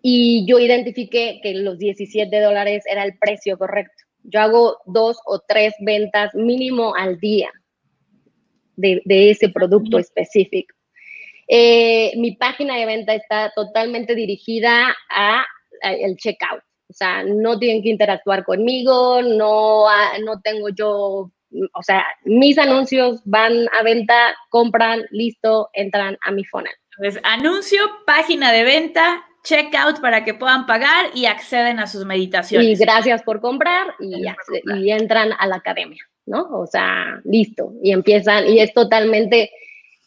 Y 0.02 0.46
yo 0.46 0.58
identifiqué 0.58 1.40
que 1.42 1.54
los 1.54 1.78
17 1.78 2.40
dólares 2.40 2.84
era 2.90 3.04
el 3.04 3.18
precio 3.18 3.58
correcto. 3.58 4.04
Yo 4.24 4.40
hago 4.40 4.78
dos 4.86 5.18
o 5.26 5.40
tres 5.40 5.74
ventas 5.80 6.34
mínimo 6.34 6.94
al 6.94 7.18
día 7.18 7.50
de, 8.76 9.30
ese 9.30 9.48
producto 9.48 9.98
específico. 9.98 10.74
Eh, 11.48 12.12
mi 12.16 12.36
página 12.36 12.76
de 12.76 12.86
venta 12.86 13.14
está 13.14 13.52
totalmente 13.54 14.14
dirigida 14.14 14.94
a, 15.10 15.44
el 15.82 16.16
checkout. 16.16 16.62
O 16.88 16.92
sea, 16.92 17.22
no 17.22 17.58
tienen 17.58 17.82
que 17.82 17.88
interactuar 17.88 18.44
conmigo, 18.44 19.22
no, 19.22 19.86
no 20.24 20.40
tengo 20.42 20.68
yo, 20.70 21.30
o 21.72 21.82
sea, 21.82 22.04
mis 22.24 22.58
anuncios 22.58 23.20
van 23.24 23.68
a 23.78 23.82
venta, 23.84 24.34
compran, 24.48 25.04
listo, 25.10 25.70
entran 25.72 26.18
a 26.22 26.32
mi 26.32 26.44
funnel. 26.44 26.72
Entonces, 26.98 27.22
anuncio, 27.24 27.80
página 28.06 28.50
de 28.52 28.64
venta, 28.64 29.24
checkout 29.42 30.00
para 30.00 30.24
que 30.24 30.34
puedan 30.34 30.66
pagar 30.66 31.06
y 31.14 31.26
acceden 31.26 31.78
a 31.78 31.86
sus 31.86 32.04
meditaciones. 32.04 32.80
Y 32.80 32.84
gracias 32.84 33.22
por 33.22 33.40
comprar 33.40 33.94
y, 33.98 34.24
y 34.76 34.90
entran 34.90 35.32
a 35.38 35.46
la 35.46 35.56
academia, 35.56 36.02
¿no? 36.26 36.48
O 36.52 36.66
sea, 36.66 37.20
listo. 37.24 37.72
Y 37.82 37.92
empiezan, 37.92 38.48
y 38.48 38.60
es 38.60 38.72
totalmente 38.72 39.50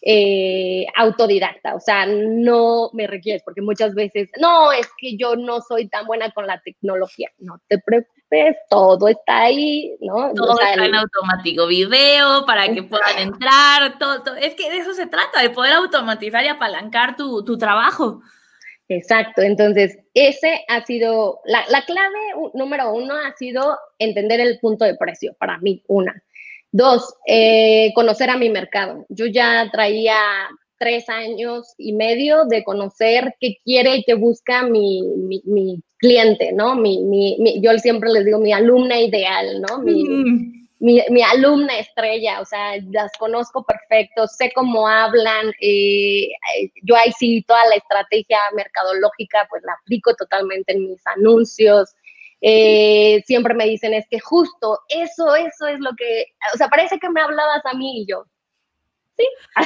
eh, 0.06 0.86
autodidacta, 0.98 1.76
o 1.76 1.80
sea, 1.80 2.06
no 2.06 2.90
me 2.92 3.08
requieres, 3.08 3.42
porque 3.42 3.62
muchas 3.62 3.96
veces, 3.96 4.30
no, 4.38 4.74
es 4.74 4.90
que 4.98 5.16
yo 5.16 5.38
no 5.38 5.62
soy 5.62 5.88
tan 5.88 6.06
buena 6.06 6.30
con 6.32 6.46
la 6.46 6.60
tecnología, 6.60 7.30
no 7.40 7.62
te 7.70 7.80
preocupes, 7.80 8.58
todo 8.70 9.08
está 9.08 9.44
ahí, 9.44 9.96
¿no? 10.02 10.34
Todo 10.34 10.60
está 10.60 10.84
en 10.84 10.96
automático, 10.96 11.68
video 11.68 12.46
para 12.46 12.68
que 12.74 12.84
puedan 12.84 13.18
entrar, 13.18 13.98
todo, 13.98 14.36
es 14.36 14.56
que 14.56 14.70
de 14.70 14.80
eso 14.80 14.94
se 14.94 15.08
trata, 15.08 15.42
de 15.42 15.52
poder 15.52 15.72
automatizar 15.72 16.44
y 16.44 16.50
apalancar 16.50 17.16
tu, 17.16 17.42
tu 17.46 17.58
trabajo. 17.58 18.22
Exacto, 18.90 19.42
entonces 19.42 19.98
ese 20.14 20.66
ha 20.68 20.86
sido, 20.86 21.40
la, 21.46 21.64
clave 21.86 22.20
número 22.54 22.94
uno 22.94 23.16
ha 23.16 23.36
sido 23.38 23.78
entender 23.98 24.40
el 24.40 24.60
punto 24.60 24.86
de 24.86 24.96
precio, 24.96 25.36
para 25.40 25.58
mí, 25.60 25.84
una. 25.88 26.22
Dos, 26.72 27.16
eh, 27.28 27.92
conocer 27.94 28.30
a 28.30 28.38
mi 28.38 28.50
mercado. 28.50 29.06
Yo 29.10 29.28
ya 29.28 29.70
traía 29.72 30.16
tres 30.78 31.08
años 31.08 31.74
y 31.78 31.94
medio 31.94 32.46
de 32.46 32.64
conocer 32.64 33.36
qué 33.40 33.58
quiere 33.64 33.98
y 33.98 34.04
qué 34.04 34.16
busca 34.16 34.64
mi, 34.64 35.02
cliente, 35.98 36.52
¿no? 36.52 36.76
Mi, 36.76 37.62
yo 37.62 37.78
siempre 37.78 38.10
les 38.10 38.26
digo 38.26 38.40
mi 38.40 38.52
alumna 38.52 39.00
ideal, 39.00 39.62
¿no? 39.62 39.80
Mi, 39.80 40.63
mi, 40.84 41.24
alumna 41.24 41.80
estrella, 41.80 42.42
o 42.42 42.46
sea, 42.46 42.74
las 42.92 43.12
conozco 43.18 43.64
perfecto, 43.64 44.28
sé 44.28 44.52
cómo 44.54 44.86
hablan, 44.86 45.54
eh, 45.62 46.28
yo 46.84 46.98
ahí 46.98 47.12
sí 47.18 47.42
toda 47.48 47.66
la 47.68 47.76
estrategia 47.76 48.38
mercadológica 48.54 49.48
pues 49.50 49.64
la 49.64 49.74
aplico 49.82 50.14
totalmente 50.16 50.74
en 50.74 50.90
mis 50.90 51.02
anuncios. 51.08 51.96
Eh, 52.42 53.24
siempre 53.26 53.54
me 53.54 53.64
dicen 53.64 53.94
es 53.94 54.06
que 54.10 54.20
justo 54.20 54.82
eso, 54.90 55.34
eso 55.36 55.68
es 55.68 55.80
lo 55.80 55.92
que, 55.98 56.26
o 56.54 56.58
sea, 56.58 56.68
parece 56.68 57.00
que 57.00 57.10
me 57.10 57.22
hablabas 57.22 57.66
a 57.66 57.74
mí 57.74 58.02
y 58.02 58.06
yo, 58.06 58.26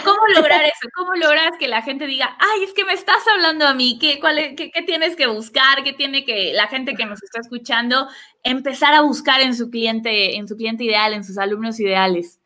¿Cómo 0.03 0.19
lograr 0.35 0.63
eso? 0.63 0.89
¿Cómo 0.95 1.13
logras 1.15 1.51
que 1.57 1.67
la 1.67 1.81
gente 1.81 2.05
diga, 2.05 2.37
ay, 2.39 2.63
es 2.63 2.73
que 2.73 2.85
me 2.85 2.93
estás 2.93 3.25
hablando 3.27 3.65
a 3.65 3.73
mí? 3.73 3.97
¿Qué, 3.99 4.19
cuál 4.19 4.55
qué, 4.55 4.71
tienes 4.85 5.15
que 5.15 5.27
buscar? 5.27 5.83
¿Qué 5.83 5.93
tiene 5.93 6.25
que 6.25 6.53
la 6.53 6.67
gente 6.67 6.95
que 6.95 7.05
nos 7.05 7.23
está 7.23 7.39
escuchando 7.39 8.07
empezar 8.43 8.93
a 8.93 9.01
buscar 9.01 9.41
en 9.41 9.55
su 9.55 9.69
cliente, 9.69 10.35
en 10.35 10.47
su 10.47 10.57
cliente 10.57 10.83
ideal, 10.83 11.13
en 11.13 11.23
sus 11.23 11.37
alumnos 11.37 11.79
ideales? 11.79 12.39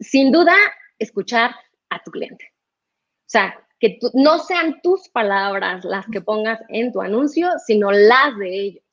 Sin 0.00 0.32
duda, 0.32 0.54
escuchar 0.98 1.54
a 1.90 2.02
tu 2.02 2.10
cliente. 2.10 2.52
O 2.54 3.30
sea, 3.30 3.58
que 3.78 3.98
no 4.14 4.38
sean 4.38 4.80
tus 4.82 5.08
palabras 5.10 5.84
las 5.84 6.06
que 6.06 6.22
pongas 6.22 6.60
en 6.68 6.92
tu 6.92 7.02
anuncio, 7.02 7.50
sino 7.66 7.92
las 7.92 8.36
de 8.38 8.60
ellos. 8.60 8.84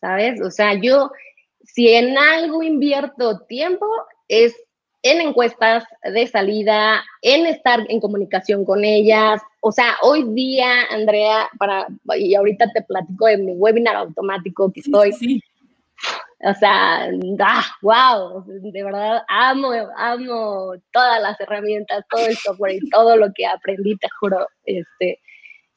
¿Sabes? 0.00 0.40
O 0.40 0.50
sea, 0.50 0.74
yo, 0.74 1.10
si 1.62 1.88
en 1.88 2.16
algo 2.16 2.62
invierto 2.62 3.40
tiempo, 3.40 3.86
es 4.28 4.54
en 5.10 5.20
encuestas 5.20 5.84
de 6.02 6.26
salida, 6.26 7.04
en 7.22 7.46
estar 7.46 7.80
en 7.88 8.00
comunicación 8.00 8.64
con 8.64 8.84
ellas. 8.84 9.40
O 9.60 9.72
sea, 9.72 9.96
hoy 10.02 10.24
día, 10.34 10.84
Andrea, 10.90 11.48
para, 11.58 11.86
y 12.16 12.34
ahorita 12.34 12.70
te 12.72 12.82
platico 12.82 13.26
de 13.26 13.38
mi 13.38 13.52
webinar 13.52 13.96
automático 13.96 14.70
que 14.72 14.80
estoy. 14.80 15.12
Sí, 15.12 15.42
O 16.44 16.54
sea, 16.54 17.08
ah, 17.40 17.64
wow, 17.82 18.44
de 18.46 18.84
verdad 18.84 19.22
amo, 19.28 19.72
amo 19.96 20.74
todas 20.92 21.20
las 21.20 21.40
herramientas, 21.40 22.04
todo 22.08 22.26
el 22.26 22.36
software 22.36 22.76
y 22.76 22.90
todo 22.90 23.16
lo 23.16 23.32
que 23.34 23.46
aprendí, 23.46 23.96
te 23.96 24.08
juro. 24.20 24.46
Este, 24.64 25.20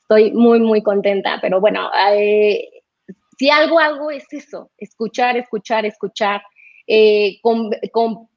estoy 0.02 0.32
muy, 0.32 0.60
muy 0.60 0.84
contenta, 0.84 1.40
pero 1.42 1.60
bueno, 1.60 1.90
eh, 2.10 2.70
si 3.38 3.50
algo 3.50 3.80
hago 3.80 4.12
es 4.12 4.26
eso, 4.32 4.70
escuchar, 4.78 5.38
escuchar, 5.38 5.86
escuchar 5.86 6.44
eh, 6.94 7.40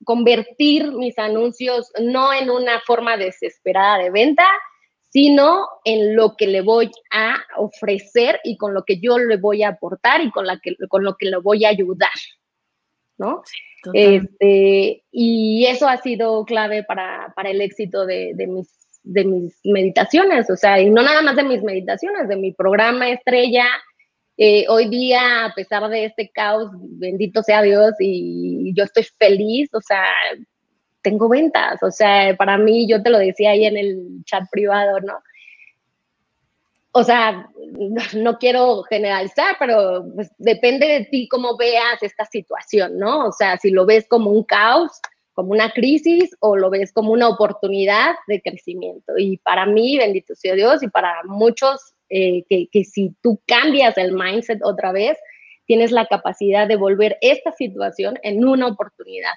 convertir 0.04 0.92
mis 0.92 1.18
anuncios 1.18 1.90
no 2.00 2.32
en 2.32 2.50
una 2.50 2.78
forma 2.86 3.16
desesperada 3.16 3.98
de 3.98 4.10
venta, 4.10 4.46
sino 5.08 5.66
en 5.84 6.14
lo 6.14 6.36
que 6.36 6.46
le 6.46 6.60
voy 6.60 6.88
a 7.10 7.34
ofrecer 7.56 8.38
y 8.44 8.56
con 8.56 8.72
lo 8.72 8.84
que 8.84 9.00
yo 9.00 9.18
le 9.18 9.38
voy 9.38 9.64
a 9.64 9.70
aportar 9.70 10.20
y 10.20 10.30
con, 10.30 10.46
la 10.46 10.60
que, 10.60 10.76
con 10.88 11.02
lo 11.02 11.16
que 11.16 11.30
le 11.30 11.38
voy 11.38 11.64
a 11.64 11.70
ayudar. 11.70 12.12
¿no? 13.18 13.42
este, 13.92 15.02
y 15.10 15.66
eso 15.66 15.88
ha 15.88 15.96
sido 15.96 16.44
clave 16.44 16.84
para, 16.84 17.32
para 17.34 17.50
el 17.50 17.60
éxito 17.60 18.06
de, 18.06 18.34
de, 18.36 18.46
mis, 18.46 18.68
de 19.02 19.24
mis 19.24 19.58
meditaciones, 19.64 20.48
o 20.48 20.56
sea, 20.56 20.80
y 20.80 20.90
no 20.90 21.02
nada 21.02 21.22
más 21.22 21.34
de 21.34 21.42
mis 21.42 21.62
meditaciones, 21.64 22.28
de 22.28 22.36
mi 22.36 22.52
programa 22.52 23.10
estrella, 23.10 23.66
eh, 24.36 24.66
hoy 24.68 24.88
día, 24.88 25.46
a 25.46 25.54
pesar 25.54 25.88
de 25.88 26.06
este 26.06 26.30
caos, 26.30 26.70
bendito 26.72 27.42
sea 27.42 27.62
Dios, 27.62 27.92
y 28.00 28.72
yo 28.74 28.84
estoy 28.84 29.04
feliz, 29.04 29.70
o 29.74 29.80
sea, 29.80 30.04
tengo 31.02 31.28
ventas, 31.28 31.82
o 31.82 31.90
sea, 31.90 32.34
para 32.36 32.58
mí, 32.58 32.88
yo 32.88 33.02
te 33.02 33.10
lo 33.10 33.18
decía 33.18 33.50
ahí 33.50 33.64
en 33.64 33.76
el 33.76 34.24
chat 34.24 34.44
privado, 34.50 35.00
¿no? 35.00 35.14
O 36.92 37.02
sea, 37.02 37.48
no, 38.14 38.38
quiero 38.38 38.82
generalizar, 38.84 39.56
pero 39.58 40.06
pues, 40.14 40.30
depende 40.38 40.86
de 40.86 41.04
ti 41.04 41.28
cómo 41.28 41.56
veas 41.56 42.02
esta 42.02 42.24
situación, 42.24 42.98
¿no? 42.98 43.26
O 43.26 43.32
sea, 43.32 43.58
si 43.58 43.70
lo 43.70 43.84
ves 43.84 44.06
como 44.08 44.30
un 44.30 44.44
caos, 44.44 44.92
como 45.32 45.50
una 45.50 45.72
crisis 45.72 46.36
o 46.38 46.56
lo 46.56 46.70
ves 46.70 46.92
como 46.92 47.12
una 47.12 47.28
oportunidad 47.28 48.14
de 48.28 48.40
crecimiento. 48.40 49.18
Y 49.18 49.38
para 49.38 49.66
mí, 49.66 49.98
bendito 49.98 50.34
sea 50.36 50.54
Dios, 50.54 50.82
y 50.82 50.88
para 50.88 51.14
muchos 51.24 51.93
eh, 52.10 52.44
que, 52.48 52.84
si 52.84 53.14
tú 53.22 53.40
cambias 53.46 53.96
el 53.98 54.12
mindset 54.12 54.60
otra 54.62 54.92
vez, 54.92 55.18
tienes 55.66 55.92
la 55.92 56.06
capacidad 56.06 56.68
de 56.68 56.76
volver 56.76 57.16
esta 57.20 57.52
situación 57.52 58.18
en 58.22 58.44
una 58.46 58.66
oportunidad 58.66 59.32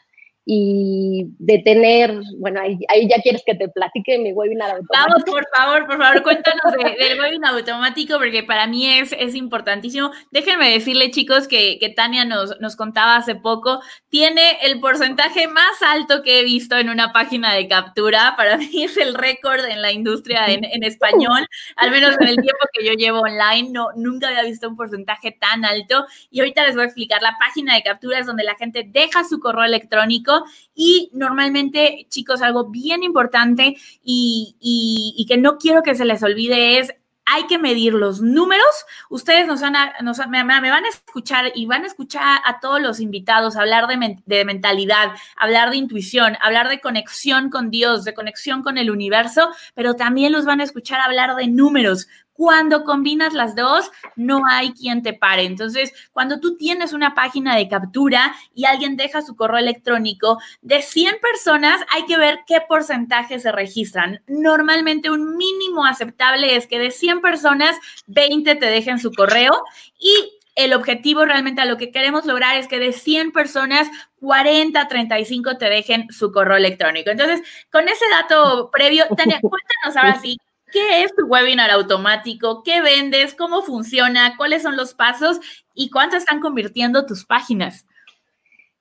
y 0.50 1.26
de 1.39 1.60
tener, 1.60 2.22
bueno, 2.38 2.62
ahí, 2.62 2.80
ya 3.10 3.22
quieres 3.22 3.43
que 3.45 3.54
te 3.54 3.68
platique 3.68 4.18
mi 4.18 4.32
webinar 4.32 4.72
automático. 4.72 5.10
Vamos, 5.10 5.24
por 5.26 5.45
favor, 5.54 5.88
por 5.88 5.98
favor, 5.98 6.24
cuéntanos 6.24 6.72
del 6.98 7.20
webinar 7.20 7.54
automático, 7.54 8.18
porque 8.18 8.43
para 8.43 8.66
mí 8.66 8.88
es, 8.88 9.14
es 9.20 9.36
importantísimo. 9.36 10.10
Déjenme 10.32 10.72
decirle, 10.72 11.12
chicos, 11.12 11.50
que, 11.50 11.78
que 11.80 11.89
Tania 11.89 12.24
nos, 12.24 12.58
nos 12.62 12.78
contaba 12.78 13.18
hace 13.18 13.36
poco, 13.36 13.82
tiene 14.08 14.58
el 14.62 14.80
porcentaje 14.80 15.50
más 15.50 15.82
alto 15.82 16.24
que 16.24 16.39
he 16.39 16.43
visto 16.45 16.78
en 16.78 16.89
una 16.89 17.12
página 17.12 17.54
de 17.54 17.68
captura. 17.68 18.36
Para 18.38 18.56
mí 18.56 18.86
es 18.86 18.95
el 18.95 19.16
récord 19.16 19.66
en 19.66 19.82
la 19.82 19.91
industria 19.91 20.45
en, 20.48 20.64
en 20.64 20.84
español, 20.84 21.45
al 21.76 21.91
menos 21.91 22.16
en 22.22 22.28
el 22.30 22.36
tiempo 22.36 22.66
que 22.72 22.86
yo 22.86 22.93
llevo 22.93 23.20
online, 23.20 23.72
no, 23.72 23.89
nunca 23.98 24.30
había 24.30 24.43
visto 24.43 24.70
un 24.70 24.78
porcentaje 24.78 25.34
tan 25.38 25.66
alto. 25.66 26.06
Y 26.32 26.39
ahorita 26.39 26.66
les 26.66 26.76
voy 26.76 26.84
a 26.84 26.86
explicar, 26.86 27.22
la 27.22 27.36
página 27.38 27.76
de 27.76 27.84
captura 27.84 28.20
es 28.20 28.26
donde 28.26 28.45
la 28.45 28.56
gente 28.56 28.86
deja 28.88 29.26
su 29.26 29.41
correo 29.41 29.66
electrónico 29.66 30.37
y 30.76 31.10
normalmente, 31.14 32.08
chicos, 32.10 32.42
algo 32.42 32.70
bien 32.70 33.04
importante 33.04 33.78
y, 34.04 35.26
que 35.28 35.38
no 35.38 35.58
quiero 35.58 35.84
que 35.84 35.96
se 35.96 36.06
les 36.06 36.24
olvide 36.24 36.80
es 36.80 36.94
hay 37.30 37.46
que 37.48 37.60
medir 37.60 37.94
los 37.94 38.22
números. 38.22 38.66
Ustedes 39.10 39.48
nos 39.48 39.60
van 39.60 39.76
a, 39.76 39.94
me, 40.30 40.44
van 40.46 40.86
a 40.86 40.88
escuchar 40.88 41.52
y 41.54 41.66
van 41.66 41.84
a 41.84 41.88
escuchar 41.88 42.40
a 42.46 42.62
todos 42.62 42.82
los 42.82 43.02
invitados 43.02 43.58
hablar 43.58 43.88
de, 43.88 44.18
de, 44.26 44.46
mentalidad, 44.46 45.12
hablar 45.36 45.70
de 45.70 45.76
intuición, 45.76 46.38
hablar 46.42 46.70
de 46.70 46.80
conexión 46.80 47.50
con 47.50 47.70
Dios, 47.70 48.06
de 48.06 48.14
conexión 48.14 48.64
con 48.64 48.78
el 48.78 48.90
universo, 48.90 49.50
pero 49.76 49.96
también 49.96 50.32
los 50.32 50.46
van 50.46 50.62
a 50.62 50.64
escuchar 50.64 51.02
hablar 51.02 51.36
de 51.36 51.48
números. 51.48 52.08
Cuando 52.38 52.84
combinas 52.84 53.34
las 53.34 53.56
dos, 53.56 53.92
no 54.16 54.44
hay 54.48 54.72
quien 54.72 55.02
te 55.02 55.14
pare. 55.14 55.44
Entonces, 55.44 55.92
cuando 56.14 56.40
tú 56.40 56.56
tienes 56.56 56.94
una 56.94 57.16
página 57.16 57.56
de 57.56 57.68
captura 57.68 58.36
y 58.54 58.66
alguien 58.66 58.96
deja 58.96 59.24
su 59.24 59.36
correo 59.36 59.58
electrónico, 59.58 60.38
de 60.62 60.82
100 60.82 61.16
personas 61.20 61.82
hay 61.90 62.06
que 62.06 62.18
ver 62.18 62.40
qué 62.46 62.62
porcentaje 62.62 63.40
se 63.40 63.52
registran. 63.52 64.22
Normalmente 64.28 65.10
un 65.10 65.36
mínimo 65.36 65.86
aceptable 65.86 66.56
es 66.56 66.68
que 66.68 66.80
de 66.80 66.92
100 66.92 67.22
personas, 67.22 67.76
20 68.06 68.56
te 68.56 68.66
dejen 68.68 69.00
su 69.00 69.12
correo 69.12 69.64
y 70.00 70.38
el 70.58 70.74
objetivo 70.74 71.24
realmente 71.24 71.62
a 71.62 71.66
lo 71.66 71.78
que 71.78 71.92
queremos 71.92 72.26
lograr 72.26 72.58
es 72.58 72.68
que 72.68 72.80
de 72.80 72.92
100 72.92 73.32
personas, 73.32 73.88
40, 74.20 74.88
35 74.88 75.58
te 75.58 75.70
dejen 75.70 76.12
su 76.12 76.32
correo 76.32 76.58
electrónico. 76.58 77.12
Entonces, 77.12 77.42
con 77.72 77.88
ese 77.88 78.06
dato 78.10 78.72
previo, 78.72 79.06
Tania, 79.16 79.40
cuéntanos 79.40 79.96
ahora 79.96 80.20
sí, 80.20 80.38
¿Qué 80.72 81.03
es 81.03 81.15
tu 81.15 81.26
webinar 81.26 81.72
automático? 81.72 82.63
¿Qué 82.63 82.82
vendes? 82.82 83.34
¿Cómo 83.34 83.61
funciona? 83.61 84.36
¿Cuáles 84.38 84.63
son 84.63 84.76
los 84.76 84.93
pasos? 84.93 85.39
¿Y 85.74 85.89
cuánto 85.89 86.18
están 86.18 86.39
convirtiendo 86.39 87.05
tus 87.05 87.26
páginas? 87.26 87.86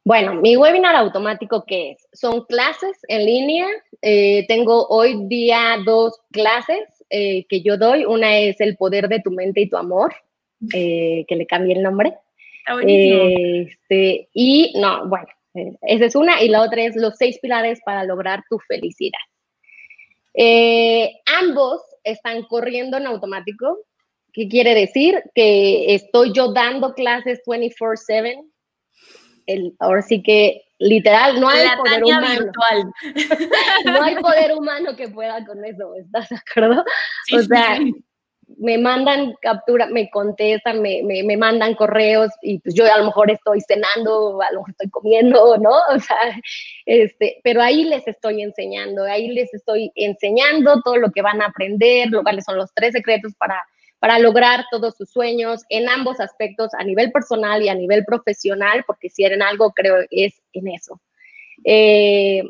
Bueno, 0.05 0.35
mi 0.35 0.57
webinar 0.57 0.95
automático, 0.95 1.65
¿qué 1.67 1.93
es? 1.93 2.09
Son 2.13 2.45
clases 2.45 2.97
en 3.09 3.27
línea. 3.27 3.67
Eh, 4.03 4.45
tengo 4.47 4.87
hoy 4.87 5.27
día 5.27 5.79
dos 5.85 6.21
clases 6.31 7.05
eh, 7.11 7.45
que 7.49 7.63
yo 7.63 7.77
doy. 7.77 8.05
Una 8.05 8.39
es 8.39 8.61
el 8.61 8.77
poder 8.77 9.09
de 9.09 9.21
tu 9.21 9.31
mente 9.31 9.63
y 9.63 9.69
tu 9.69 9.77
amor, 9.77 10.15
eh, 10.73 11.25
que 11.27 11.37
le 11.37 11.47
cambié 11.47 11.75
el 11.75 11.83
nombre. 11.83 12.15
Está 12.69 12.83
este, 12.83 14.29
y 14.33 14.73
no, 14.77 15.09
bueno, 15.09 15.27
esa 15.83 16.05
es 16.05 16.15
una. 16.15 16.41
Y 16.41 16.49
la 16.49 16.63
otra 16.63 16.83
es 16.83 16.97
los 16.97 17.17
seis 17.17 17.39
pilares 17.41 17.81
para 17.85 18.05
lograr 18.05 18.45
tu 18.49 18.59
felicidad. 18.61 19.19
Eh, 20.37 21.13
ambos 21.41 21.83
están 22.05 22.43
corriendo 22.45 22.97
en 22.97 23.07
automático. 23.07 23.79
¿Qué 24.33 24.49
quiere 24.49 24.75
decir? 24.75 25.23
Que 25.35 25.95
estoy 25.95 26.33
yo 26.33 26.53
dando 26.53 26.95
clases 26.95 27.41
24/7. 27.47 28.45
ahora 29.79 30.03
sí 30.03 30.23
que 30.23 30.67
literal, 30.79 31.41
no 31.41 31.49
hay 31.49 31.67
poder 31.77 32.05
humano. 32.05 32.53
no 33.85 34.03
hay 34.03 34.17
poder 34.17 34.53
humano 34.55 34.97
que 34.97 35.09
pueda 35.09 35.45
con 35.45 35.65
eso, 35.65 35.95
¿estás 35.97 36.29
de 36.29 36.37
acuerdo? 36.37 36.85
o 37.33 37.43
sea, 37.43 37.79
me 38.59 38.79
mandan 38.79 39.35
captura, 39.43 39.87
me 39.87 40.09
contestan, 40.11 40.81
me, 40.81 41.03
me, 41.03 41.37
mandan 41.37 41.75
correos 41.75 42.31
y 42.43 42.61
pues 42.61 42.75
yo 42.75 42.85
a 42.91 42.99
lo 42.99 43.07
mejor 43.07 43.31
estoy 43.31 43.61
cenando, 43.61 44.41
a 44.41 44.53
lo 44.53 44.61
mejor 44.61 44.71
estoy 44.71 44.91
comiendo, 44.91 45.57
¿no? 45.59 45.73
O 45.73 45.99
sea, 45.99 46.41
este, 46.87 47.41
pero 47.43 47.61
ahí 47.61 47.85
les 47.85 48.07
estoy 48.07 48.43
enseñando, 48.43 49.05
ahí 49.05 49.29
les 49.29 49.53
estoy 49.53 49.91
enseñando 49.97 50.81
todo 50.83 50.97
lo 50.97 51.11
que 51.11 51.23
van 51.23 51.43
a 51.43 51.47
aprender, 51.47 52.09
lo 52.11 52.23
cuáles 52.23 52.45
son 52.45 52.57
los 52.57 52.73
tres 52.73 52.93
secretos 52.93 53.35
para, 53.35 53.63
para 53.99 54.19
lograr 54.19 54.65
todos 54.71 54.97
sus 54.97 55.11
sueños 55.11 55.63
en 55.69 55.89
ambos 55.89 56.21
aspectos, 56.21 56.71
a 56.79 56.85
nivel 56.85 57.11
personal 57.11 57.63
y 57.63 57.69
a 57.69 57.75
nivel 57.75 58.05
profesional, 58.05 58.85
porque 58.87 59.11
si 59.11 59.25
eran 59.25 59.43
algo, 59.43 59.73
creo 59.73 59.97
es 60.11 60.41
en 60.53 60.69
eso. 60.69 61.01
Eh, 61.65 62.43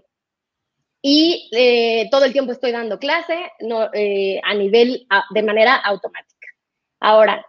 y 1.03 1.49
eh, 1.53 2.09
todo 2.11 2.25
el 2.25 2.33
tiempo 2.33 2.53
estoy 2.53 2.73
dando 2.73 2.99
clase 2.99 3.39
no, 3.61 3.89
eh, 3.93 4.41
a 4.43 4.55
nivel, 4.55 5.07
de 5.31 5.43
manera 5.43 5.77
automática. 5.77 6.49
Ahora, 7.01 7.45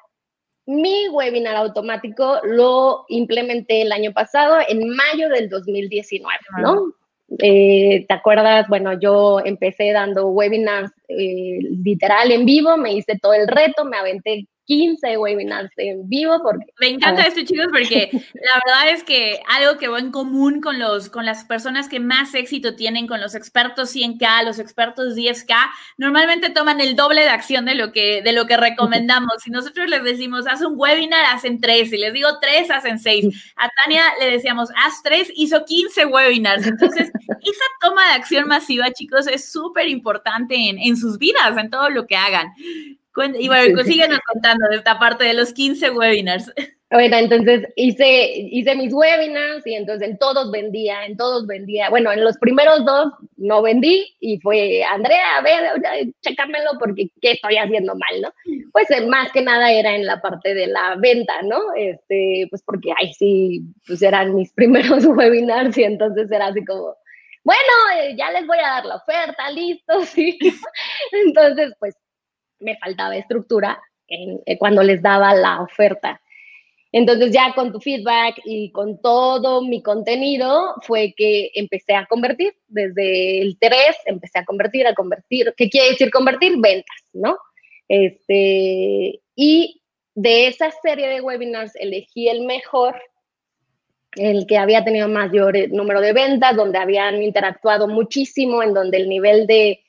mi 0.66 1.08
webinar 1.10 1.56
automático 1.56 2.39
lo 2.43 3.06
implementé 3.08 3.82
el 3.82 3.91
año 3.91 4.12
pasado, 4.12 4.58
en 4.68 4.89
mayo 4.89 5.30
del 5.30 5.50
2019, 5.50 6.38
¿no? 6.62 6.93
Eh, 7.39 8.06
¿Te 8.08 8.14
acuerdas? 8.14 8.68
Bueno, 8.68 9.00
yo 9.00 9.39
empecé 9.43 9.91
dando 9.91 10.28
webinars 10.28 10.91
literal 11.08 12.32
en 12.32 12.45
vivo, 12.45 12.78
me 12.78 12.93
hice 12.93 13.18
todo 13.22 13.34
el 13.34 13.48
reto, 13.48 13.86
me 13.86 13.98
aventé 13.98 14.48
15 14.68 15.18
webinars 15.18 15.72
en 15.78 16.07
vivo. 16.07 16.39
Porque, 16.43 16.65
Me 16.80 16.89
encanta 16.89 17.24
esto, 17.24 17.41
chicos, 17.43 17.68
porque 17.72 18.09
la 18.34 18.61
verdad 18.65 18.89
es 18.91 19.03
que 19.03 19.39
algo 19.49 19.80
que 19.80 19.88
va 19.88 19.99
en 19.99 20.11
común 20.11 20.61
con, 20.61 20.78
los, 20.78 21.09
con 21.09 21.26
las 21.26 21.45
personas 21.45 21.89
que 21.89 21.99
más 21.99 22.36
éxito 22.36 22.76
tienen, 22.76 23.07
con 23.07 23.20
los 23.20 23.34
expertos 23.34 23.95
100K, 23.95 24.43
los 24.43 24.59
expertos 24.59 25.15
10K, 25.15 25.55
normalmente 25.97 26.49
toman 26.49 26.82
el 26.82 26.95
doble 26.95 27.22
de 27.22 27.30
acción 27.30 27.65
de 27.65 27.76
lo 27.76 27.91
que, 27.91 28.22
de 28.22 28.34
lo 28.34 28.45
que 28.45 28.57
recomendamos. 28.57 29.41
Si 29.43 29.49
nosotros 29.49 29.89
les 29.89 30.03
decimos, 30.03 30.45
haz 30.47 30.61
un 30.61 30.74
webinar, 30.76 31.26
hacen 31.34 31.59
tres. 31.59 31.89
Si 31.89 31.97
les 31.97 32.13
digo 32.13 32.39
tres, 32.39 32.70
hacen 32.70 32.99
seis. 32.99 33.26
A 33.55 33.70
Tania 33.70 34.03
le 34.20 34.32
decíamos, 34.32 34.70
haz 34.76 35.01
tres, 35.01 35.32
hizo 35.36 35.63
15 35.65 36.05
webinars. 36.05 36.68
Entonces, 36.68 37.09
esa 37.41 37.65
toma 37.82 38.05
de 38.09 38.15
acción 38.15 38.47
masiva, 38.47 38.91
chicos, 38.91 39.28
es 39.28 39.49
súper 39.49 39.88
importante 39.88 40.55
en, 40.55 40.78
en 40.78 40.97
sus 40.97 41.18
vidas, 41.18 41.57
en 41.57 41.70
todo 41.70 41.89
lo 41.89 42.05
que 42.05 42.18
hagan. 42.18 42.53
Y 43.39 43.47
bueno, 43.47 43.84
síguenos 43.84 44.20
contando 44.32 44.68
de 44.70 44.78
esta 44.78 44.99
parte 44.99 45.26
de 45.26 45.34
los 45.34 45.53
15 45.53 45.91
webinars. 45.91 46.51
Bueno, 46.89 47.18
entonces 47.18 47.68
hice, 47.76 48.32
hice 48.49 48.74
mis 48.76 48.93
webinars 48.93 49.68
y 49.68 49.74
entonces 49.74 50.07
en 50.07 50.18
todos 50.18 50.49
vendía, 50.51 51.05
en 51.05 51.18
todos 51.18 51.45
vendía. 51.45 51.89
Bueno, 51.89 52.13
en 52.13 52.24
los 52.24 52.38
primeros 52.38 52.86
dos 52.86 53.11
no 53.36 53.61
vendí 53.61 54.15
y 54.22 54.39
fue, 54.39 54.84
Andrea, 54.86 55.38
a 55.38 55.41
ver, 55.41 56.13
chécamelo 56.22 56.72
porque 56.80 57.09
qué 57.22 57.32
estoy 57.32 57.57
haciendo 57.57 57.93
mal, 57.93 58.22
¿no? 58.22 58.34
Pues 58.72 58.89
eh, 58.91 59.05
más 59.05 59.32
que 59.34 59.41
nada 59.41 59.70
era 59.70 59.95
en 59.95 60.05
la 60.05 60.22
parte 60.22 60.53
de 60.53 60.68
la 60.68 60.95
venta, 60.97 61.41
¿no? 61.41 61.59
Este, 61.76 62.47
pues 62.49 62.63
porque 62.63 62.93
ahí 62.97 63.13
sí, 63.13 63.63
pues 63.86 64.01
eran 64.01 64.34
mis 64.36 64.53
primeros 64.53 65.05
webinars 65.05 65.78
y 65.78 65.84
entonces 65.84 66.32
era 66.32 66.47
así 66.47 66.63
como, 66.63 66.95
bueno, 67.43 67.61
eh, 67.99 68.15
ya 68.18 68.32
les 68.32 68.47
voy 68.47 68.59
a 68.59 68.76
dar 68.76 68.86
la 68.86 68.95
oferta, 68.95 69.49
listo, 69.51 70.01
sí. 70.05 70.39
Entonces, 71.11 71.74
pues 71.80 71.97
me 72.60 72.78
faltaba 72.78 73.18
estructura 73.18 73.80
eh, 74.08 74.58
cuando 74.58 74.84
les 74.84 75.01
daba 75.01 75.34
la 75.34 75.62
oferta. 75.62 76.22
Entonces 76.91 77.32
ya 77.32 77.53
con 77.53 77.72
tu 77.72 77.80
feedback 77.80 78.39
y 78.45 78.72
con 78.72 79.01
todo 79.01 79.62
mi 79.62 79.82
contenido 79.84 80.76
fue 80.82 81.14
que 81.16 81.51
empecé 81.53 81.93
a 81.93 82.05
convertir. 82.05 82.53
Desde 82.68 83.41
el 83.41 83.58
3 83.60 83.76
empecé 84.05 84.39
a 84.39 84.45
convertir, 84.45 84.88
a 84.88 84.93
convertir. 84.93 85.53
¿Qué 85.58 85.70
quiere 85.70 85.89
decir 85.89 86.10
convertir? 86.10 86.53
Ventas, 86.58 87.10
¿no? 87.14 87.38
Este, 87.89 89.22
y 89.36 89.82
de 90.16 90.47
esa 90.47 90.72
serie 90.72 91.08
de 91.10 91.22
webinars 91.22 91.76
elegí 91.76 92.30
el 92.30 92.45
mejor, 92.45 92.95
el 94.16 94.47
que 94.47 94.58
había 94.58 94.84
tenido 94.84 95.08
mayor 95.08 95.55
número 95.70 96.01
de 96.01 96.14
ventas, 96.14 96.55
donde 96.55 96.80
habían 96.80 97.22
interactuado 97.22 97.88
muchísimo, 97.88 98.64
en 98.64 98.74
donde 98.74 98.97
el 98.97 99.10
nivel 99.10 99.45
de 99.45 99.84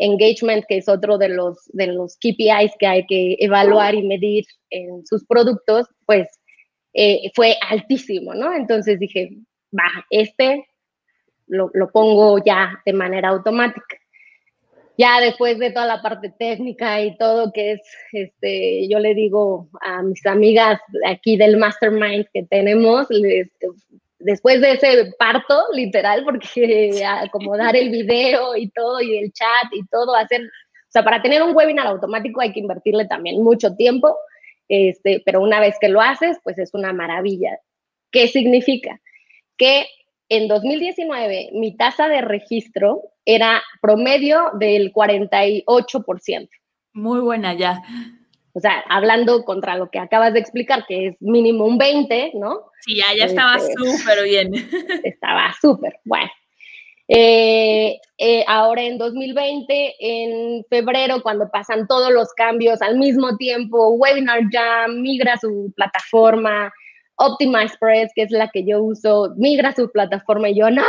engagement, 0.00 0.64
que 0.66 0.78
es 0.78 0.88
otro 0.88 1.18
de 1.18 1.28
los, 1.28 1.58
de 1.72 1.88
los 1.88 2.16
KPIs 2.16 2.72
que 2.78 2.86
hay 2.86 3.06
que 3.06 3.36
evaluar 3.38 3.94
y 3.94 4.02
medir 4.02 4.44
en 4.70 5.06
sus 5.06 5.24
productos, 5.24 5.86
pues 6.06 6.28
eh, 6.94 7.30
fue 7.34 7.56
altísimo, 7.68 8.34
¿no? 8.34 8.52
Entonces 8.54 8.98
dije, 8.98 9.30
va, 9.72 10.04
este 10.10 10.66
lo, 11.46 11.70
lo, 11.74 11.90
pongo 11.90 12.42
ya 12.44 12.80
de 12.84 12.92
manera 12.92 13.28
automática. 13.28 13.96
Ya 14.96 15.20
después 15.20 15.58
de 15.58 15.70
toda 15.70 15.86
la 15.86 16.02
parte 16.02 16.32
técnica 16.38 17.00
y 17.00 17.16
todo 17.16 17.52
que 17.52 17.72
es, 17.72 17.80
este, 18.12 18.88
yo 18.88 18.98
le 18.98 19.14
digo 19.14 19.68
a 19.80 20.02
mis 20.02 20.24
amigas 20.26 20.80
aquí 21.06 21.36
del 21.36 21.56
mastermind 21.56 22.26
que 22.32 22.42
tenemos, 22.44 23.08
les, 23.10 23.48
después 24.20 24.60
de 24.60 24.72
ese 24.72 25.12
parto, 25.18 25.64
literal, 25.72 26.24
porque 26.24 27.04
acomodar 27.06 27.76
el 27.76 27.90
video 27.90 28.56
y 28.56 28.70
todo, 28.70 29.00
y 29.00 29.18
el 29.18 29.32
chat 29.32 29.72
y 29.72 29.84
todo, 29.86 30.14
hacer, 30.14 30.42
o 30.42 30.92
sea, 30.92 31.02
para 31.02 31.20
tener 31.22 31.42
un 31.42 31.54
webinar 31.54 31.86
automático 31.86 32.40
hay 32.40 32.52
que 32.52 32.60
invertirle 32.60 33.06
también 33.06 33.42
mucho 33.42 33.74
tiempo. 33.74 34.16
este, 34.68 35.22
pero 35.24 35.40
una 35.40 35.60
vez 35.60 35.76
que 35.80 35.88
lo 35.88 36.00
haces, 36.00 36.38
pues 36.44 36.58
es 36.58 36.74
una 36.74 36.92
maravilla. 36.92 37.58
¿Qué 38.12 38.28
significa? 38.28 39.00
Que 39.56 39.86
en 40.28 40.46
2019 40.46 41.50
mi 41.54 41.76
tasa 41.76 42.08
de 42.08 42.20
registro 42.20 43.02
era 43.24 43.62
promedio 43.82 44.50
del 44.58 44.92
48%. 44.92 46.48
Muy 46.92 47.20
buena 47.20 47.54
ya. 47.54 47.82
O 48.52 48.60
sea, 48.60 48.84
hablando 48.88 49.44
contra 49.44 49.76
lo 49.76 49.90
que 49.90 49.98
acabas 49.98 50.32
de 50.32 50.40
explicar, 50.40 50.84
que 50.86 51.08
es 51.08 51.16
mínimo 51.20 51.64
un 51.64 51.78
20, 51.78 52.32
¿no? 52.34 52.70
Sí, 52.80 52.96
ya, 52.96 53.14
ya 53.16 53.26
estaba 53.26 53.56
este, 53.56 53.74
súper 53.74 54.24
bien. 54.24 54.52
Estaba 55.04 55.52
súper, 55.60 56.00
bueno. 56.04 56.30
Eh, 57.12 57.98
eh, 58.18 58.44
ahora 58.46 58.82
en 58.82 58.96
2020, 58.96 59.94
en 59.98 60.64
febrero, 60.70 61.22
cuando 61.22 61.50
pasan 61.50 61.88
todos 61.88 62.12
los 62.12 62.32
cambios 62.34 62.80
al 62.82 62.98
mismo 62.98 63.36
tiempo, 63.36 63.90
Webinar 63.90 64.42
Jam 64.52 65.00
migra 65.00 65.36
su 65.36 65.72
plataforma, 65.74 66.72
Optimize 67.16 67.76
Press, 67.78 68.10
que 68.14 68.22
es 68.22 68.30
la 68.30 68.48
que 68.48 68.64
yo 68.64 68.82
uso, 68.82 69.34
migra 69.36 69.74
su 69.74 69.90
plataforma 69.90 70.48
y 70.48 70.58
yo, 70.58 70.70
no, 70.70 70.82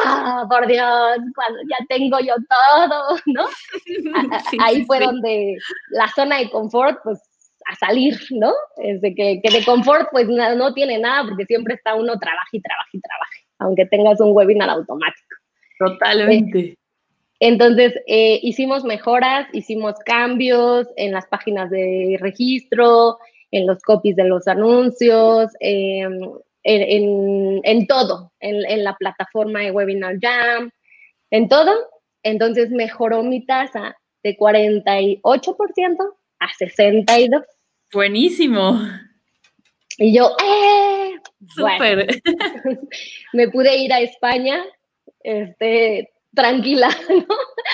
por 0.47 0.67
Dios, 0.67 1.17
cuando 1.35 1.59
ya 1.69 1.85
tengo 1.89 2.19
yo 2.19 2.35
todo, 2.35 3.17
¿no? 3.25 3.45
Ahí 4.63 4.85
fue 4.85 4.99
donde 4.99 5.57
la 5.89 6.07
zona 6.09 6.37
de 6.37 6.49
confort, 6.49 6.99
pues 7.03 7.19
a 7.71 7.75
salir, 7.75 8.19
¿no? 8.31 8.53
Es 8.77 9.01
de 9.01 9.15
que, 9.15 9.41
de 9.43 9.65
confort 9.65 10.09
pues 10.11 10.27
no, 10.27 10.55
no, 10.55 10.73
tiene 10.73 10.99
nada 10.99 11.27
porque 11.27 11.45
siempre 11.45 11.75
está 11.75 11.95
uno 11.95 12.19
trabaja 12.19 12.49
y 12.51 12.61
trabaja 12.61 12.89
y 12.91 12.99
trabaja, 12.99 13.31
aunque 13.59 13.85
tengas 13.85 14.19
un 14.19 14.35
webinar 14.35 14.69
automático. 14.69 15.35
Totalmente. 15.79 16.59
Eh, 16.59 16.77
entonces, 17.39 17.93
eh, 18.05 18.39
hicimos 18.43 18.83
mejoras, 18.83 19.47
hicimos 19.51 19.95
cambios 20.05 20.87
en 20.95 21.11
las 21.11 21.25
páginas 21.25 21.71
de 21.71 22.17
registro, 22.19 23.17
en 23.49 23.65
los 23.65 23.81
copies 23.81 24.15
de 24.15 24.25
los 24.25 24.47
anuncios, 24.47 25.51
em, 25.59 26.19
en, 26.63 27.87
todo, 27.87 28.31
en, 28.39 28.83
la 28.83 28.95
plataforma 28.95 29.61
de 29.61 29.71
Webinar 29.71 30.17
Jam, 30.21 30.69
en 31.31 31.49
todo. 31.49 31.71
Entonces, 32.21 32.69
mejoró 32.69 33.23
mi 33.23 33.43
tasa 33.43 33.95
de 34.21 34.37
48% 34.37 36.15
a 36.39 36.47
62%. 36.59 37.43
Buenísimo. 37.93 38.79
Y 39.97 40.15
yo, 40.15 40.35
¡eh! 40.43 41.19
Súper. 41.49 42.07
me 43.33 43.49
pude 43.49 43.75
ir 43.77 43.91
a 43.91 43.99
España 43.99 44.63
este, 45.19 46.11
tranquila, 46.33 46.89
¿no? 47.09 47.25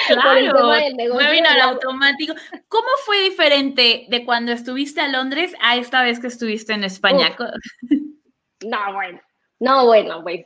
Claro, 0.08 0.70
webinar 1.16 1.60
automático. 1.60 2.34
¿Cómo 2.68 2.88
fue 3.06 3.22
diferente 3.22 4.06
de 4.10 4.26
cuando 4.26 4.52
estuviste 4.52 5.02
a 5.02 5.08
Londres 5.08 5.54
a 5.62 5.76
esta 5.76 6.04
vez 6.04 6.20
que 6.20 6.28
estuviste 6.28 6.74
en 6.74 6.84
España? 6.84 7.36
no, 8.66 8.94
bueno, 8.94 9.22
no, 9.60 9.86
bueno, 9.86 10.24
pues 10.24 10.46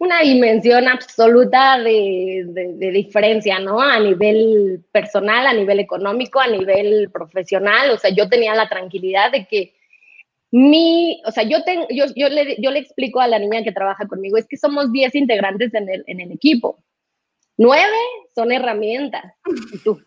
una 0.00 0.20
dimensión 0.20 0.88
absoluta 0.88 1.78
de, 1.78 2.46
de, 2.46 2.90
diferencia, 2.90 3.58
¿no? 3.58 3.82
A 3.82 4.00
nivel 4.00 4.82
personal, 4.90 5.46
a 5.46 5.52
nivel 5.52 5.78
económico, 5.78 6.40
a 6.40 6.46
nivel 6.46 7.10
profesional. 7.12 7.90
O 7.90 7.98
sea, 7.98 8.08
yo 8.08 8.26
tenía 8.26 8.54
la 8.54 8.66
tranquilidad 8.66 9.30
de 9.30 9.44
que 9.44 9.74
mi, 10.52 11.20
o 11.26 11.30
sea, 11.30 11.42
yo, 11.42 11.62
tengo, 11.64 11.86
yo, 11.90 12.06
yo, 12.16 12.30
le, 12.30 12.56
yo 12.58 12.70
le 12.70 12.78
explico 12.78 13.20
a 13.20 13.28
la 13.28 13.38
niña 13.38 13.62
que 13.62 13.72
trabaja 13.72 14.08
conmigo, 14.08 14.38
es 14.38 14.46
que 14.48 14.56
somos 14.56 14.90
10 14.90 15.14
integrantes 15.16 15.74
en 15.74 15.86
el, 15.90 16.02
en 16.06 16.20
el 16.20 16.32
equipo. 16.32 16.82
Nueve 17.58 17.98
son 18.34 18.52
herramientas. 18.52 19.34
Y 19.74 19.78
tú. 19.80 20.00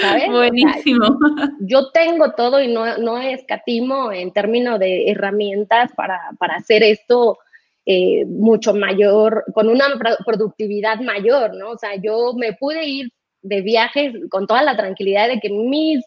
¿sabes? 0.00 0.28
Buenísimo. 0.30 1.18
yo 1.58 1.90
tengo 1.90 2.30
todo 2.34 2.62
y 2.62 2.68
no, 2.68 2.96
no 2.98 3.18
escatimo 3.18 4.12
en 4.12 4.32
términos 4.32 4.78
de 4.78 5.10
herramientas 5.10 5.90
para, 5.96 6.30
para 6.38 6.54
hacer 6.54 6.84
esto 6.84 7.38
eh, 7.86 8.24
mucho 8.26 8.74
mayor, 8.74 9.44
con 9.54 9.68
una 9.68 9.84
productividad 10.24 11.00
mayor, 11.00 11.54
¿no? 11.54 11.72
O 11.72 11.78
sea, 11.78 11.96
yo 11.96 12.32
me 12.34 12.54
pude 12.54 12.84
ir 12.84 13.10
de 13.42 13.60
viajes 13.60 14.14
con 14.30 14.46
toda 14.46 14.62
la 14.62 14.76
tranquilidad 14.76 15.28
de 15.28 15.38
que 15.38 15.50
mis 15.50 16.02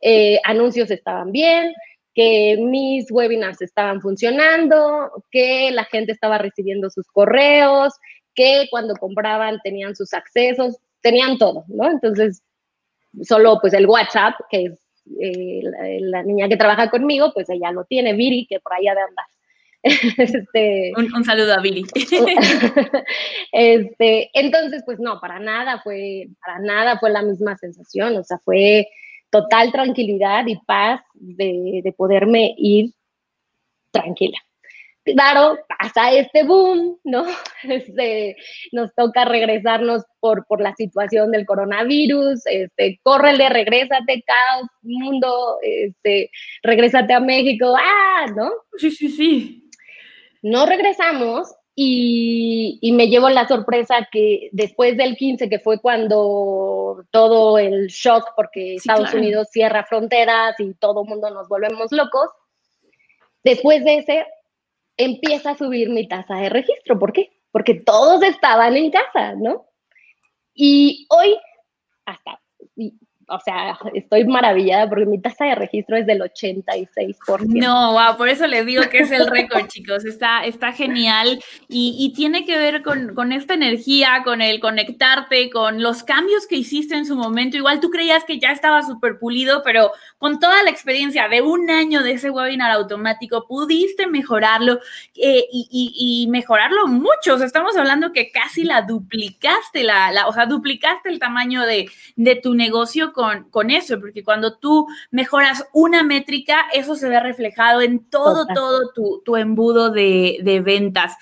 eh, 0.00 0.40
anuncios 0.44 0.90
estaban 0.90 1.32
bien, 1.32 1.72
que 2.14 2.56
mis 2.60 3.10
webinars 3.10 3.60
estaban 3.62 4.00
funcionando, 4.00 5.24
que 5.30 5.70
la 5.72 5.84
gente 5.84 6.12
estaba 6.12 6.38
recibiendo 6.38 6.90
sus 6.90 7.06
correos, 7.08 7.92
que 8.34 8.68
cuando 8.70 8.94
compraban 8.94 9.58
tenían 9.64 9.96
sus 9.96 10.14
accesos, 10.14 10.78
tenían 11.00 11.38
todo, 11.38 11.64
¿no? 11.68 11.90
Entonces, 11.90 12.42
solo 13.22 13.58
pues 13.60 13.72
el 13.74 13.86
WhatsApp, 13.86 14.34
que 14.50 14.64
es 14.66 14.80
eh, 15.20 15.60
la, 16.00 16.22
niña 16.22 16.48
que 16.48 16.56
trabaja 16.56 16.90
conmigo, 16.90 17.32
pues 17.32 17.48
ella 17.50 17.72
lo 17.72 17.84
tiene, 17.84 18.12
Viri, 18.12 18.46
que 18.48 18.60
por 18.60 18.74
allá 18.74 18.94
de 18.94 19.00
andar. 19.00 19.26
este, 19.82 20.92
un, 20.96 21.24
saludo 21.24 21.54
a 21.54 21.60
Viri. 21.60 21.84
este, 23.52 24.30
entonces, 24.34 24.82
pues 24.84 24.98
no, 24.98 25.20
para 25.20 25.38
nada 25.38 25.80
fue, 25.82 26.28
para 26.44 26.58
nada 26.58 26.98
fue 26.98 27.10
la 27.10 27.22
misma 27.22 27.56
sensación, 27.56 28.16
o 28.16 28.24
sea, 28.24 28.38
fue 28.44 28.88
total 29.30 29.70
tranquilidad 29.72 30.46
y 30.46 30.56
paz 30.66 31.00
de, 31.14 31.80
de 31.84 31.92
poderme 31.92 32.54
ir 32.56 32.92
tranquila. 33.90 34.38
Claro, 35.14 35.58
pasa 35.78 36.12
este 36.12 36.44
boom, 36.44 36.98
¿no? 37.04 37.24
Este, 37.62 38.36
nos 38.72 38.94
toca 38.94 39.24
regresarnos 39.24 40.04
por, 40.20 40.46
por 40.46 40.60
la 40.60 40.74
situación 40.74 41.30
del 41.30 41.46
coronavirus, 41.46 42.40
este, 42.46 43.00
córrele, 43.02 43.48
regrésate, 43.48 44.22
caos, 44.26 44.68
mundo, 44.82 45.58
este, 45.62 46.30
regrésate 46.62 47.14
a 47.14 47.20
México, 47.20 47.74
ah, 47.76 48.26
¿no? 48.36 48.50
Sí, 48.76 48.90
sí, 48.90 49.08
sí. 49.08 49.67
No 50.48 50.64
regresamos 50.64 51.54
y, 51.74 52.80
me 52.94 53.08
llevo 53.08 53.28
la 53.28 53.46
sorpresa 53.46 54.08
que 54.10 54.48
después 54.52 54.96
del 54.96 55.16
15, 55.16 55.50
que 55.50 55.58
fue 55.58 55.78
cuando 55.78 57.04
todo 57.10 57.58
el 57.58 57.88
shock, 57.88 58.30
porque 58.34 58.76
Estados 58.76 59.12
Unidos 59.12 59.48
cierra 59.52 59.84
fronteras 59.84 60.58
y 60.58 60.72
todo 60.74 61.02
el 61.02 61.08
mundo 61.08 61.30
nos 61.30 61.48
volvemos 61.48 61.92
locos, 61.92 62.30
después 63.44 63.84
de 63.84 63.98
ese 63.98 64.26
empieza 64.96 65.50
a 65.50 65.58
subir 65.58 65.90
mi 65.90 66.08
tasa 66.08 66.36
de 66.36 66.48
registro. 66.48 66.98
¿Por 66.98 67.12
qué? 67.12 67.30
Porque 67.52 67.74
todos 67.74 68.22
estaban 68.22 68.74
en 68.74 68.90
casa, 68.90 69.34
¿no? 69.34 69.66
Y 70.54 71.06
hoy, 71.10 71.36
hasta 72.06 72.40
o 73.28 73.38
sea, 73.40 73.78
estoy 73.94 74.24
maravillada 74.24 74.88
porque 74.88 75.04
mi 75.04 75.20
tasa 75.20 75.44
de 75.44 75.54
registro 75.54 75.96
es 75.96 76.06
del 76.06 76.20
86%. 76.20 76.88
No, 77.48 77.92
wow, 77.92 78.16
por 78.16 78.28
eso 78.28 78.46
les 78.46 78.64
digo 78.64 78.82
que 78.90 79.00
es 79.00 79.10
el 79.10 79.26
récord, 79.26 79.66
chicos. 79.68 80.04
Está, 80.04 80.44
está 80.44 80.72
genial 80.72 81.38
y, 81.68 82.12
tiene 82.16 82.46
que 82.46 82.56
ver 82.56 82.82
con, 82.82 83.32
esta 83.32 83.54
energía, 83.54 84.22
con 84.24 84.40
el 84.40 84.60
conectarte, 84.60 85.50
con 85.50 85.82
los 85.82 86.02
cambios 86.02 86.46
que 86.46 86.56
hiciste 86.56 86.94
en 86.94 87.04
su 87.04 87.16
momento. 87.16 87.56
Igual 87.56 87.80
tú 87.80 87.90
creías 87.90 88.24
que 88.24 88.38
ya 88.38 88.50
estaba 88.50 88.82
súper 88.82 89.18
pulido, 89.18 89.62
pero 89.62 89.92
con 90.18 90.40
toda 90.40 90.62
la 90.64 90.70
experiencia 90.70 91.28
de 91.28 91.42
un 91.42 91.70
año 91.70 92.02
de 92.02 92.12
ese 92.12 92.30
webinar 92.30 92.72
automático, 92.72 93.46
pudiste 93.46 94.06
mejorarlo 94.08 94.80
eh, 95.14 95.44
y, 95.50 96.26
mejorarlo 96.30 96.88
mucho. 96.88 97.34
O 97.34 97.38
sea, 97.38 97.46
estamos 97.46 97.76
hablando 97.76 98.12
que 98.12 98.30
casi 98.30 98.64
la 98.64 98.82
duplicaste, 98.82 99.84
la, 99.84 100.10
la 100.10 100.26
o 100.26 100.32
sea, 100.32 100.46
duplicaste 100.46 101.08
el 101.08 101.18
tamaño 101.18 101.64
de, 101.64 101.88
de 102.16 102.34
tu 102.34 102.54
negocio 102.54 103.12
con, 103.12 103.70
eso, 103.70 104.00
porque 104.00 104.24
cuando 104.24 104.56
tú 104.56 104.86
mejoras 105.10 105.66
una 105.72 106.02
métrica, 106.02 106.66
eso 106.72 106.94
se 106.94 107.08
ve 107.08 107.20
reflejado 107.20 107.80
en 107.82 108.08
todo, 108.08 108.46
todo 108.54 108.92
tu, 109.24 109.36
embudo 109.36 109.90
de, 109.90 110.62
ventas. 110.64 111.16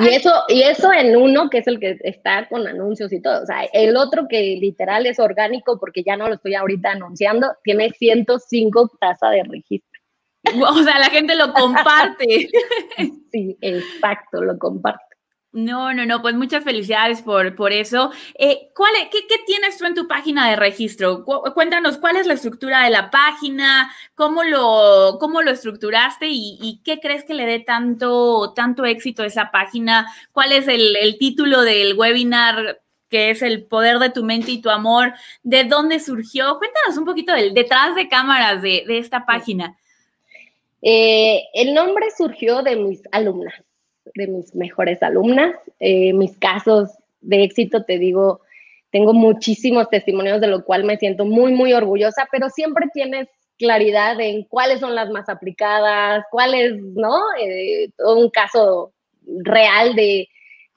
Y 0.00 0.08
eso, 0.08 0.32
y 0.48 0.62
eso 0.62 0.92
en 0.92 1.16
uno, 1.16 1.48
que 1.50 1.58
es 1.58 1.66
el 1.66 1.80
que 1.80 1.98
está 2.04 2.46
con 2.48 2.66
anuncios 2.66 3.12
y 3.12 3.20
todo. 3.20 3.42
O 3.42 3.46
sea, 3.46 3.64
el 3.72 3.96
otro 3.96 4.28
que 4.28 4.56
literal 4.60 5.06
es 5.06 5.18
orgánico, 5.18 5.78
porque 5.78 6.02
ya 6.02 6.16
no 6.16 6.28
lo 6.28 6.34
estoy 6.34 6.54
ahorita 6.54 6.92
anunciando, 6.92 7.52
tiene 7.64 7.90
105 8.36 8.98
tasa 9.00 9.30
de 9.30 9.44
registro. 9.44 10.00
O 10.68 10.82
sea, 10.82 10.98
la 10.98 11.10
gente 11.10 11.34
lo 11.34 11.52
comparte. 11.52 12.48
Sí, 13.30 13.58
exacto, 13.60 14.42
lo 14.42 14.58
comparte. 14.58 15.04
No, 15.52 15.94
no, 15.94 16.04
no, 16.04 16.20
pues 16.20 16.34
muchas 16.34 16.62
felicidades 16.62 17.22
por, 17.22 17.54
por 17.56 17.72
eso. 17.72 18.10
Eh, 18.38 18.70
¿cuál, 18.74 18.92
qué, 19.10 19.26
qué, 19.26 19.36
tienes 19.46 19.78
tú 19.78 19.86
en 19.86 19.94
tu 19.94 20.06
página 20.06 20.48
de 20.48 20.56
registro? 20.56 21.24
cuéntanos 21.24 21.96
cuál 21.98 22.16
es 22.16 22.26
la 22.26 22.34
estructura 22.34 22.84
de 22.84 22.90
la 22.90 23.10
página, 23.10 23.90
cómo 24.14 24.44
lo, 24.44 25.16
cómo 25.18 25.42
lo 25.42 25.50
estructuraste 25.50 26.26
y, 26.30 26.80
qué 26.84 27.00
crees 27.00 27.24
que 27.24 27.34
le 27.34 27.46
dé 27.46 27.60
tanto, 27.60 28.52
tanto 28.54 28.84
éxito 28.84 29.22
a 29.22 29.26
esa 29.26 29.50
página. 29.50 30.06
¿Cuál 30.32 30.52
es 30.52 30.68
el, 30.68 31.16
título 31.18 31.62
del 31.62 31.96
webinar 31.96 32.80
que 33.08 33.30
es 33.30 33.42
el 33.42 33.64
poder 33.64 33.98
de 33.98 34.10
tu 34.10 34.24
mente 34.24 34.50
y 34.50 34.60
tu 34.60 34.70
amor? 34.70 35.12
¿De 35.42 35.64
dónde 35.64 36.00
surgió? 36.00 36.58
Cuéntanos 36.58 36.98
un 36.98 37.04
poquito 37.04 37.32
del 37.32 37.54
detrás 37.54 37.94
de 37.94 38.08
cámaras 38.08 38.62
de, 38.62 38.84
esta 38.88 39.26
página. 39.26 39.76
Eh, 40.82 41.42
el 41.54 41.74
nombre 41.74 42.06
surgió 42.16 42.62
de 42.62 42.76
mis 42.76 43.02
alumnas 43.12 43.54
de 44.14 44.26
mis 44.26 44.54
mejores 44.54 45.02
alumnas. 45.02 45.54
Eh, 45.80 46.12
mis 46.12 46.36
casos 46.38 46.90
de 47.20 47.44
éxito, 47.44 47.84
te 47.84 47.98
digo, 47.98 48.40
tengo 48.90 49.12
muchísimos 49.12 49.88
testimonios 49.90 50.40
de 50.40 50.48
lo 50.48 50.64
cual 50.64 50.84
me 50.84 50.96
siento 50.96 51.24
muy, 51.24 51.52
muy 51.52 51.72
orgullosa, 51.72 52.28
pero 52.30 52.48
siempre 52.50 52.86
tienes 52.92 53.28
claridad 53.58 54.20
en 54.20 54.44
cuáles 54.44 54.80
son 54.80 54.94
las 54.94 55.10
más 55.10 55.28
aplicadas, 55.28 56.24
cuáles, 56.30 56.80
¿no? 56.80 57.18
Eh, 57.40 57.90
un 57.98 58.30
caso 58.30 58.92
real 59.26 59.94
de, 59.94 60.28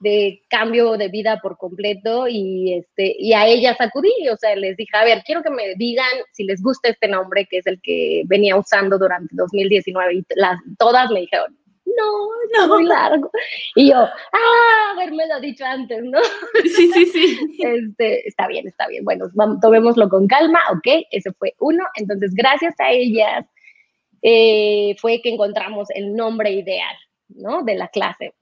de 0.02 0.42
cambio 0.48 0.96
de 0.96 1.08
vida 1.08 1.38
por 1.40 1.56
completo 1.56 2.26
y, 2.28 2.74
este, 2.74 3.14
y 3.18 3.32
a 3.34 3.46
ellas 3.46 3.76
acudí, 3.80 4.12
o 4.32 4.36
sea, 4.36 4.56
les 4.56 4.76
dije, 4.76 4.96
a 4.96 5.04
ver, 5.04 5.22
quiero 5.24 5.42
que 5.42 5.50
me 5.50 5.74
digan 5.76 6.10
si 6.32 6.44
les 6.44 6.60
gusta 6.60 6.88
este 6.88 7.06
nombre, 7.06 7.46
que 7.48 7.58
es 7.58 7.66
el 7.66 7.80
que 7.80 8.22
venía 8.26 8.56
usando 8.56 8.98
durante 8.98 9.28
2019 9.34 10.14
y 10.14 10.24
las, 10.34 10.58
todas 10.76 11.10
me 11.10 11.20
dijeron, 11.20 11.56
no, 11.84 12.62
es 12.64 12.68
muy 12.68 12.84
largo. 12.84 13.30
Y 13.76 13.90
yo, 13.90 13.96
ah, 13.96 14.92
haberme 14.92 15.26
lo 15.26 15.40
dicho 15.40 15.64
antes, 15.64 16.02
¿no? 16.02 16.18
Sí, 16.64 16.90
sí, 16.92 17.06
sí. 17.06 17.38
Este, 17.60 18.26
está 18.26 18.48
bien, 18.48 18.66
está 18.66 18.88
bien. 18.88 19.04
Bueno, 19.04 19.26
vamos, 19.34 19.60
tomémoslo 19.60 20.08
con 20.08 20.26
calma, 20.26 20.60
ok, 20.72 21.06
ese 21.10 21.32
fue 21.32 21.54
uno. 21.60 21.84
Entonces, 21.96 22.32
gracias 22.34 22.74
a 22.80 22.90
ellas 22.90 23.46
eh, 24.22 24.96
fue 25.00 25.20
que 25.22 25.30
encontramos 25.30 25.90
el 25.90 26.14
nombre 26.14 26.50
ideal, 26.50 26.96
¿no? 27.28 27.62
De 27.62 27.74
la 27.74 27.88
clase. 27.88 28.32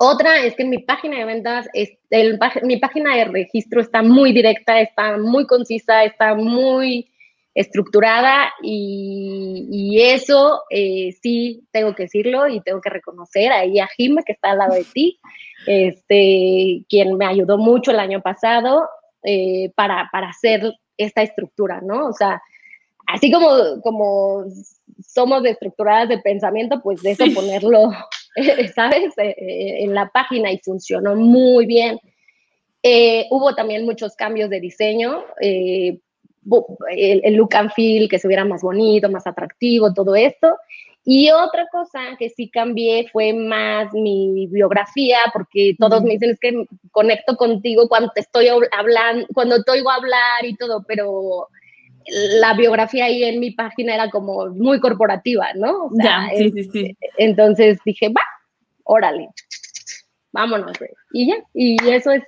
Otra 0.00 0.44
es 0.44 0.54
que 0.54 0.64
mi 0.64 0.78
página 0.78 1.18
de 1.18 1.24
ventas, 1.24 1.68
es, 1.72 1.90
el, 2.10 2.38
mi 2.62 2.76
página 2.76 3.16
de 3.16 3.24
registro 3.24 3.80
está 3.80 4.00
muy 4.00 4.32
directa, 4.32 4.80
está 4.80 5.18
muy 5.18 5.44
concisa, 5.44 6.04
está 6.04 6.36
muy 6.36 7.10
estructurada 7.52 8.52
y, 8.62 9.98
eso 10.00 10.62
eh, 10.70 11.10
sí 11.20 11.66
tengo 11.72 11.92
que 11.96 12.04
decirlo 12.04 12.46
y 12.46 12.60
tengo 12.60 12.80
que 12.80 12.90
reconocer 12.90 13.50
ahí 13.50 13.80
a 13.80 13.88
Jim 13.88 14.16
que 14.24 14.32
está 14.32 14.52
al 14.52 14.58
lado 14.58 14.74
de 14.74 14.84
ti, 14.84 15.18
este, 15.66 16.84
quien 16.88 17.16
me 17.16 17.26
ayudó 17.26 17.58
mucho 17.58 17.90
el 17.90 17.98
año 17.98 18.22
pasado 18.22 18.88
eh, 19.24 19.72
para, 19.74 20.08
para 20.12 20.28
hacer 20.28 20.72
esta 20.96 21.22
estructura, 21.22 21.80
¿no? 21.82 22.06
O 22.06 22.12
sea, 22.12 22.40
así 23.08 23.32
como, 23.32 23.80
como 23.82 24.44
somos 25.04 25.44
estructuradas 25.44 26.08
de 26.08 26.18
pensamiento, 26.18 26.80
pues 26.80 27.02
de 27.02 27.10
eso 27.10 27.24
ponerlo, 27.34 27.90
¿sabes? 28.74 29.16
Eh, 29.18 29.84
en 29.84 29.94
la 29.94 30.08
página 30.08 30.50
y 30.52 30.58
funcionó 30.58 31.14
muy 31.16 31.66
bien. 31.66 31.98
hubo 33.30 33.54
también 33.54 33.84
muchos 33.84 34.14
cambios 34.16 34.50
de 34.50 34.60
diseño 34.60 35.24
el, 36.90 37.34
look 37.34 37.54
and 37.54 37.70
feel, 37.72 38.08
que 38.08 38.18
se 38.18 38.28
viera 38.28 38.44
más 38.44 38.62
bonito, 38.62 39.10
más 39.10 39.26
atractivo, 39.26 39.92
todo 39.92 40.14
esto. 40.14 40.56
Y 41.04 41.30
otra 41.30 41.66
cosa 41.70 42.16
que 42.18 42.28
sí 42.28 42.50
cambié 42.50 43.08
fue 43.10 43.32
más 43.32 43.92
mi 43.94 44.46
biografía, 44.48 45.18
porque 45.32 45.74
todos 45.78 46.02
me 46.02 46.10
dicen 46.10 46.30
es 46.30 46.40
que 46.40 46.66
conecto 46.90 47.36
contigo 47.36 47.88
cuando 47.88 48.10
te 48.14 48.20
estoy 48.20 48.48
hablando, 48.48 49.26
cuando 49.32 49.62
te 49.62 49.70
oigo 49.72 49.90
hablar 49.90 50.44
y 50.44 50.54
todo, 50.56 50.84
pero 50.86 51.48
la 52.10 52.54
biografía 52.54 53.06
ahí 53.06 53.24
en 53.24 53.40
mi 53.40 53.50
página 53.52 53.94
era 53.94 54.10
como 54.10 54.46
muy 54.48 54.80
corporativa, 54.80 55.48
¿no? 55.54 55.90
ya, 56.02 56.28
sí, 56.36 56.50
sí, 56.50 56.64
sí. 56.64 56.96
Entonces 57.16 57.78
dije, 57.84 58.08
va, 58.08 58.22
órale, 58.84 59.28
vámonos. 60.32 60.72
Y 61.12 61.28
ya, 61.28 61.36
y 61.54 61.76
eso 61.88 62.12
es 62.12 62.22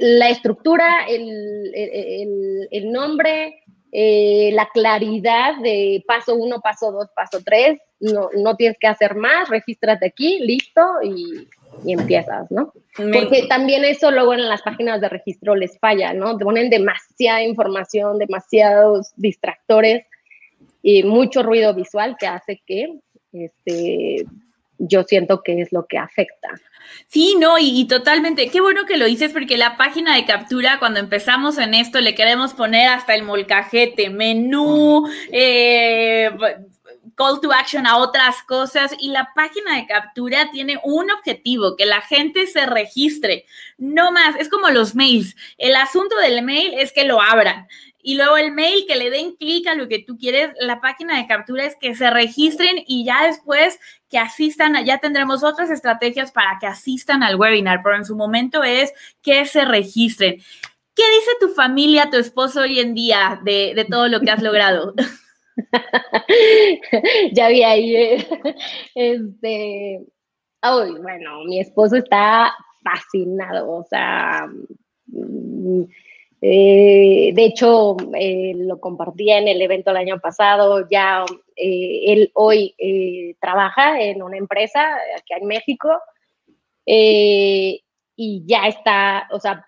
la 0.00 0.30
estructura, 0.30 1.06
el, 1.08 2.92
nombre, 2.92 3.62
eh, 3.92 4.50
la 4.52 4.68
claridad 4.72 5.56
de 5.58 6.04
paso 6.06 6.34
uno, 6.34 6.60
paso 6.60 6.92
dos, 6.92 7.08
paso 7.14 7.40
tres, 7.44 7.78
no, 8.00 8.30
no 8.36 8.56
tienes 8.56 8.78
que 8.78 8.86
hacer 8.86 9.14
más, 9.14 9.48
regístrate 9.48 10.06
aquí, 10.06 10.38
listo 10.40 10.82
y, 11.02 11.48
empiezas, 11.86 12.50
¿no? 12.50 12.72
Porque 12.96 13.46
también 13.48 13.84
eso 13.84 14.10
luego 14.10 14.34
en 14.34 14.48
las 14.48 14.62
páginas 14.62 15.00
de 15.00 15.08
registro 15.08 15.54
les 15.54 15.78
falla, 15.78 16.12
¿no? 16.12 16.36
Te 16.36 16.44
ponen 16.44 16.70
demasiada 16.70 17.42
información, 17.42 18.18
demasiados 18.18 19.12
distractores 19.16 20.06
y 20.82 21.02
mucho 21.02 21.42
ruido 21.42 21.74
visual 21.74 22.16
que 22.18 22.26
hace 22.26 22.62
que 22.66 22.98
este, 23.32 24.24
yo 24.78 25.02
siento 25.02 25.42
que 25.42 25.60
es 25.60 25.72
lo 25.72 25.86
que 25.86 25.98
afecta. 25.98 26.48
Sí, 27.08 27.36
no, 27.38 27.58
y, 27.58 27.86
totalmente. 27.88 28.48
Qué 28.48 28.60
bueno 28.60 28.84
que 28.86 28.96
lo 28.96 29.06
dices 29.06 29.32
porque 29.32 29.56
la 29.56 29.76
página 29.76 30.14
de 30.14 30.24
captura, 30.24 30.78
cuando 30.78 31.00
empezamos 31.00 31.58
en 31.58 31.74
esto, 31.74 32.00
le 32.00 32.14
queremos 32.14 32.54
poner 32.54 32.88
hasta 32.88 33.14
el 33.14 33.22
molcajete, 33.22 34.10
menú, 34.10 35.08
eh, 35.32 36.30
call 37.16 37.40
to 37.40 37.52
action 37.52 37.86
a 37.86 37.96
otras 37.96 38.42
cosas 38.42 38.94
y 39.00 39.08
la 39.08 39.32
página 39.34 39.76
de 39.76 39.86
captura 39.86 40.50
tiene 40.52 40.78
un 40.84 41.10
objetivo, 41.10 41.74
que 41.76 41.86
la 41.86 42.02
gente 42.02 42.46
se 42.46 42.66
registre, 42.66 43.46
no 43.78 44.12
más, 44.12 44.36
es 44.36 44.48
como 44.48 44.68
los 44.68 44.94
mails. 44.94 45.34
El 45.58 45.74
asunto 45.74 46.16
del 46.18 46.42
mail 46.42 46.74
es 46.74 46.92
que 46.92 47.04
lo 47.04 47.20
abran 47.20 47.66
y 48.06 48.14
luego 48.14 48.36
el 48.36 48.52
mail, 48.52 48.84
que 48.86 48.94
le 48.94 49.10
den 49.10 49.34
clic 49.34 49.66
a 49.66 49.74
lo 49.74 49.88
que 49.88 49.98
tú 49.98 50.16
quieres. 50.16 50.52
La 50.60 50.80
página 50.80 51.16
de 51.16 51.26
captura 51.26 51.64
es 51.64 51.74
que 51.74 51.96
se 51.96 52.08
registren 52.08 52.76
y 52.86 53.04
ya 53.04 53.26
después 53.26 53.80
que 54.08 54.16
asistan, 54.16 54.76
ya 54.84 54.98
tendremos 54.98 55.42
otras 55.42 55.70
estrategias 55.70 56.30
para 56.30 56.58
que 56.60 56.68
asistan 56.68 57.24
al 57.24 57.34
webinar, 57.34 57.80
pero 57.82 57.96
en 57.96 58.04
su 58.04 58.14
momento 58.14 58.62
es 58.62 58.92
que 59.22 59.44
se 59.44 59.64
registren. 59.64 60.36
¿Qué 60.94 61.02
dice 61.02 61.30
tu 61.40 61.48
familia, 61.48 62.08
tu 62.08 62.16
esposo 62.16 62.60
hoy 62.60 62.78
en 62.78 62.94
día 62.94 63.40
de, 63.42 63.84
todo 63.90 64.06
lo 64.06 64.20
que 64.20 64.30
has 64.30 64.40
logrado? 64.40 64.94
ya 67.32 67.48
vi 67.48 67.62
ahí, 67.62 67.96
eh, 67.96 68.26
este, 68.94 70.06
bueno, 70.62 71.44
mi 71.44 71.60
esposo 71.60 71.96
está 71.96 72.54
fascinado, 72.82 73.70
o 73.70 73.84
sea, 73.84 74.46
mm, 75.06 75.82
eh, 76.42 77.32
de 77.34 77.44
hecho, 77.44 77.96
eh, 78.14 78.52
lo 78.56 78.78
compartía 78.80 79.38
en 79.38 79.48
el 79.48 79.62
evento 79.62 79.90
el 79.90 79.96
año 79.96 80.20
pasado, 80.20 80.86
ya 80.90 81.24
él 81.56 82.30
hoy 82.34 82.74
trabaja 83.40 84.00
en 84.02 84.22
una 84.22 84.36
empresa 84.36 84.96
aquí 85.18 85.32
en 85.32 85.46
México 85.46 85.88
y 86.84 87.82
ya 88.46 88.66
está, 88.68 89.26
o 89.30 89.40
sea, 89.40 89.66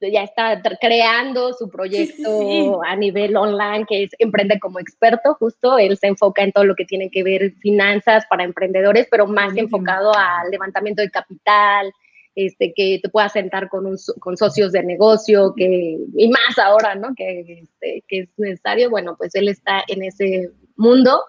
ya 0.00 0.22
está 0.22 0.60
creando 0.80 1.52
su 1.52 1.68
proyecto 1.68 2.82
a 2.82 2.96
nivel 2.96 3.36
online, 3.36 3.84
que 3.88 4.04
es 4.04 4.10
Emprende 4.18 4.58
como 4.58 4.78
experto, 4.78 5.34
justo, 5.34 5.78
él 5.78 5.96
se 5.96 6.08
enfoca 6.08 6.42
en 6.42 6.52
todo 6.52 6.64
lo 6.64 6.74
que 6.74 6.84
tiene 6.84 7.10
que 7.10 7.22
ver 7.22 7.54
finanzas 7.60 8.24
para 8.28 8.44
emprendedores, 8.44 9.06
pero 9.10 9.26
más 9.26 9.56
enfocado 9.56 10.12
al 10.14 10.50
levantamiento 10.50 11.02
de 11.02 11.10
capital, 11.10 11.92
este, 12.34 12.72
que 12.74 13.00
te 13.02 13.08
puedas 13.08 13.32
sentar 13.32 13.68
con, 13.68 13.96
con 14.20 14.36
socios 14.36 14.72
de 14.72 14.82
negocio, 14.84 15.54
que, 15.56 15.98
y 16.16 16.28
más 16.28 16.58
ahora, 16.58 16.94
¿no? 16.94 17.14
Que, 17.16 17.62
este, 17.62 18.04
que 18.06 18.20
es 18.20 18.28
necesario, 18.36 18.90
bueno, 18.90 19.16
pues 19.16 19.34
él 19.34 19.48
está 19.48 19.82
en 19.88 20.04
ese 20.04 20.50
mundo. 20.76 21.20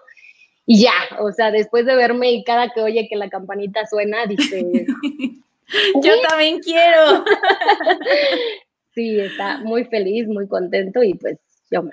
Y 0.66 0.82
ya, 0.82 0.92
o 1.18 1.32
sea, 1.32 1.50
después 1.50 1.84
de 1.86 1.96
verme 1.96 2.30
y 2.30 2.44
cada 2.44 2.68
que 2.70 2.80
oye 2.80 3.08
que 3.08 3.16
la 3.16 3.28
campanita 3.28 3.86
suena, 3.86 4.26
dice... 4.26 4.86
Yo 6.02 6.12
también 6.28 6.60
quiero. 6.60 7.24
sí, 8.94 9.18
está 9.20 9.58
muy 9.58 9.84
feliz, 9.84 10.26
muy 10.26 10.48
contento 10.48 11.02
y 11.02 11.14
pues 11.14 11.38
yo 11.70 11.82
más. 11.82 11.92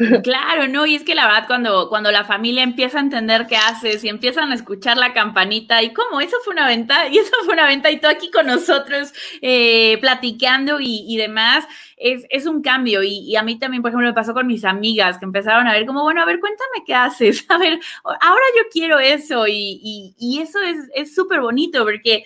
Claro, 0.22 0.66
no, 0.66 0.86
y 0.86 0.94
es 0.94 1.04
que 1.04 1.14
la 1.14 1.26
verdad 1.26 1.44
cuando, 1.46 1.88
cuando 1.88 2.10
la 2.10 2.24
familia 2.24 2.62
empieza 2.62 2.98
a 2.98 3.02
entender 3.02 3.46
qué 3.46 3.56
haces 3.56 4.02
y 4.02 4.08
empiezan 4.08 4.50
a 4.50 4.54
escuchar 4.54 4.96
la 4.96 5.12
campanita 5.12 5.82
y 5.82 5.92
cómo, 5.92 6.20
eso 6.20 6.36
fue 6.44 6.54
una 6.54 6.66
venta, 6.66 7.08
y 7.08 7.18
eso 7.18 7.32
fue 7.44 7.54
una 7.54 7.66
venta 7.66 7.90
y 7.90 8.00
tú 8.00 8.08
aquí 8.08 8.30
con 8.30 8.46
nosotros 8.46 9.12
eh, 9.42 9.98
platicando 10.00 10.80
y, 10.80 11.04
y, 11.06 11.16
demás, 11.18 11.66
es, 11.96 12.24
es 12.30 12.46
un 12.46 12.62
cambio. 12.62 13.02
Y, 13.02 13.36
a 13.36 13.42
mí 13.42 13.58
también, 13.58 13.82
por 13.82 13.90
ejemplo, 13.90 14.08
me 14.08 14.14
pasó 14.14 14.32
con 14.32 14.46
mis 14.46 14.64
amigas 14.64 15.18
que 15.18 15.26
empezaron 15.26 15.66
a 15.66 15.72
ver 15.72 15.86
como, 15.86 16.02
bueno, 16.02 16.22
a 16.22 16.26
ver, 16.26 16.40
cuéntame 16.40 16.82
qué 16.86 16.94
haces, 16.94 17.44
a 17.50 17.58
ver, 17.58 17.78
ahora 18.04 18.44
yo 18.56 18.62
quiero 18.72 18.98
eso 18.98 19.46
y, 19.46 20.14
y 20.18 20.40
eso 20.40 20.58
es 20.94 21.14
súper 21.14 21.40
bonito 21.40 21.84
porque 21.84 22.24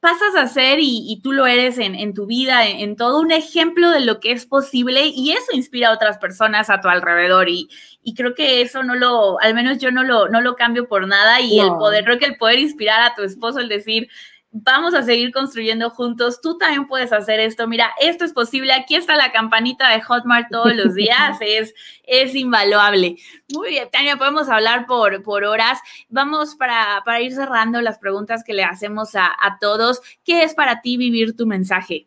pasas 0.00 0.34
a 0.34 0.48
ser, 0.48 0.78
y, 0.80 1.20
tú 1.22 1.32
lo 1.32 1.46
eres 1.46 1.78
en, 1.78 2.12
tu 2.12 2.26
vida, 2.26 2.66
en, 2.66 2.96
todo 2.96 3.20
un 3.20 3.30
ejemplo 3.30 3.90
de 3.90 4.00
lo 4.00 4.18
que 4.18 4.32
es 4.32 4.44
posible 4.44 5.06
y 5.06 5.30
eso 5.30 5.52
inspira 5.52 5.88
a 5.88 5.92
otras 5.92 6.18
personas 6.18 6.70
a 6.70 6.80
tu 6.80 6.88
alrededor 6.88 7.48
y, 7.48 7.68
y 8.02 8.14
creo 8.14 8.34
que 8.34 8.60
eso 8.60 8.82
no 8.82 8.96
lo, 8.96 9.40
al 9.40 9.54
menos 9.54 9.78
yo 9.78 9.92
no 9.92 10.02
lo, 10.02 10.28
no 10.28 10.40
lo 10.40 10.56
cambio 10.56 10.88
por 10.88 11.06
nada 11.06 11.40
y 11.40 11.60
el 11.60 11.68
poder, 11.68 12.04
creo 12.04 12.18
que 12.18 12.26
el 12.26 12.36
poder 12.36 12.58
inspirar 12.58 13.00
a 13.02 13.14
tu 13.14 13.22
esposo, 13.22 13.60
el 13.60 13.68
decir, 13.68 14.08
vamos 14.50 14.94
a 14.94 15.02
seguir 15.02 15.32
construyendo 15.32 15.90
juntos, 15.90 16.40
tú 16.40 16.56
también 16.56 16.86
puedes 16.86 17.12
hacer 17.12 17.40
esto, 17.40 17.66
mira, 17.66 17.92
esto 18.00 18.24
es 18.24 18.32
posible, 18.32 18.72
aquí 18.72 18.94
está 18.94 19.16
la 19.16 19.32
campanita 19.32 19.90
de 19.90 20.00
Hotmart 20.00 20.48
todos 20.50 20.74
los 20.74 20.94
días, 20.94 21.38
es, 21.40 21.74
es 22.04 22.34
invaluable. 22.34 23.16
Muy 23.52 23.70
bien, 23.70 23.88
Tania, 23.90 24.16
podemos 24.16 24.48
hablar 24.48 24.86
por, 24.86 25.22
por 25.22 25.44
horas. 25.44 25.78
Vamos 26.08 26.54
para, 26.54 27.02
para 27.04 27.20
ir 27.20 27.32
cerrando 27.32 27.80
las 27.80 27.98
preguntas 27.98 28.42
que 28.44 28.54
le 28.54 28.64
hacemos 28.64 29.14
a, 29.14 29.26
a 29.26 29.58
todos. 29.60 30.00
¿Qué 30.24 30.42
es 30.42 30.54
para 30.54 30.80
ti 30.80 30.96
vivir 30.96 31.36
tu 31.36 31.46
mensaje? 31.46 32.06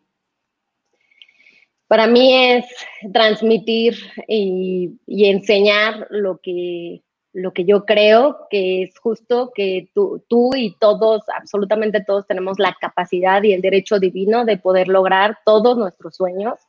Para 1.88 2.06
mí 2.06 2.36
es 2.36 2.66
transmitir 3.14 3.98
y, 4.28 4.92
y 5.08 5.26
enseñar 5.26 6.06
lo 6.12 6.40
que 6.40 7.02
lo 7.34 7.54
que 7.54 7.66
yo 7.66 7.86
creo 7.86 8.48
que 8.50 8.84
es 8.84 8.98
justo 9.00 9.52
que 9.54 9.90
tú, 9.94 10.24
tú, 10.28 10.52
y 10.56 10.76
todos, 10.80 11.22
absolutamente 11.38 12.04
todos, 12.04 12.26
tenemos 12.26 12.58
la 12.60 12.76
capacidad 12.80 13.44
y 13.44 13.54
el 13.54 13.62
derecho 13.62 14.00
divino 14.00 14.46
de 14.46 14.58
poder 14.58 14.88
lograr 14.88 15.38
todos 15.46 15.78
nuestros 15.78 16.16
sueños. 16.16 16.60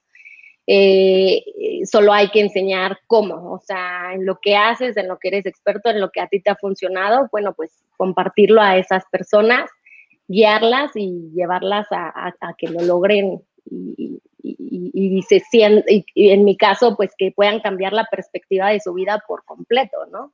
eh, 0.67 1.43
solo 1.85 2.13
hay 2.13 2.29
que 2.31 2.41
enseñar 2.41 2.99
cómo, 3.07 3.53
o 3.53 3.61
sea, 3.61 4.15
en 4.15 4.25
lo 4.27 4.39
que 4.41 4.57
haces, 4.57 4.97
en 4.97 5.09
lo 5.09 5.19
que 5.19 5.29
eres 5.29 5.47
experto, 5.47 5.91
en 5.91 6.01
lo 6.01 6.11
que 6.11 6.21
a 6.21 6.29
ti 6.29 6.41
te 6.41 6.51
ha 6.51 6.57
funcionado, 6.57 7.29
bueno, 7.33 7.55
pues 7.55 7.73
compartirlo 7.97 8.61
a 8.61 8.77
esas 8.77 9.05
personas, 9.11 9.71
guiarlas 10.29 10.93
y 10.95 11.31
llevarlas 11.35 11.89
a, 11.91 12.55
que 12.57 12.69
lo 12.69 12.83
logren 12.83 13.43
y, 13.65 14.21
y, 14.43 15.23
se 15.23 15.43
y, 16.15 16.31
en 16.31 16.45
mi 16.45 16.57
caso, 16.57 16.97
pues 16.97 17.13
que 17.19 17.33
puedan 17.33 17.61
cambiar 17.61 17.93
la 17.93 18.07
perspectiva 18.11 18.69
de 18.71 18.81
su 18.81 18.95
vida 18.95 19.23
por 19.27 19.45
completo, 19.45 20.07
¿no? 20.13 20.33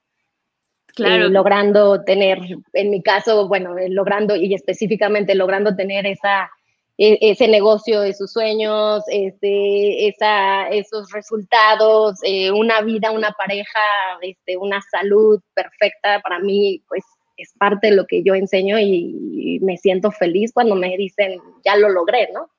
Claro. 0.97 1.27
Eh, 1.27 1.29
logrando 1.29 2.03
tener, 2.05 2.39
en 2.73 2.91
mi 2.91 3.03
caso, 3.03 3.47
bueno, 3.49 3.77
eh, 3.77 3.91
logrando 3.91 4.35
y 4.35 4.55
específicamente 4.55 5.35
logrando 5.35 5.77
tener 5.77 6.07
esa, 6.07 6.51
e, 6.97 7.19
ese 7.21 7.49
negocio 7.49 8.01
de 8.01 8.15
sus 8.15 8.33
sueños, 8.33 9.05
este, 9.09 10.09
esa, 10.09 10.71
esos 10.71 11.13
resultados, 11.13 12.19
eh, 12.23 12.51
una 12.51 12.81
vida, 12.81 13.11
una 13.11 13.31
pareja, 13.33 13.79
este, 14.23 14.57
una 14.57 14.81
salud 14.91 15.39
perfecta, 15.53 16.21
para 16.23 16.39
mí, 16.39 16.83
pues 16.89 17.05
es 17.37 17.53
parte 17.59 17.89
de 17.89 17.97
lo 17.97 18.07
que 18.07 18.23
yo 18.23 18.35
enseño 18.35 18.79
y, 18.81 19.59
me 19.61 19.77
siento 19.77 20.11
feliz 20.11 20.53
cuando 20.53 20.77
me 20.77 20.97
dicen, 20.97 21.41
ya 21.65 21.77
lo 21.77 21.89
logré, 21.89 22.29
¿no? 22.33 22.51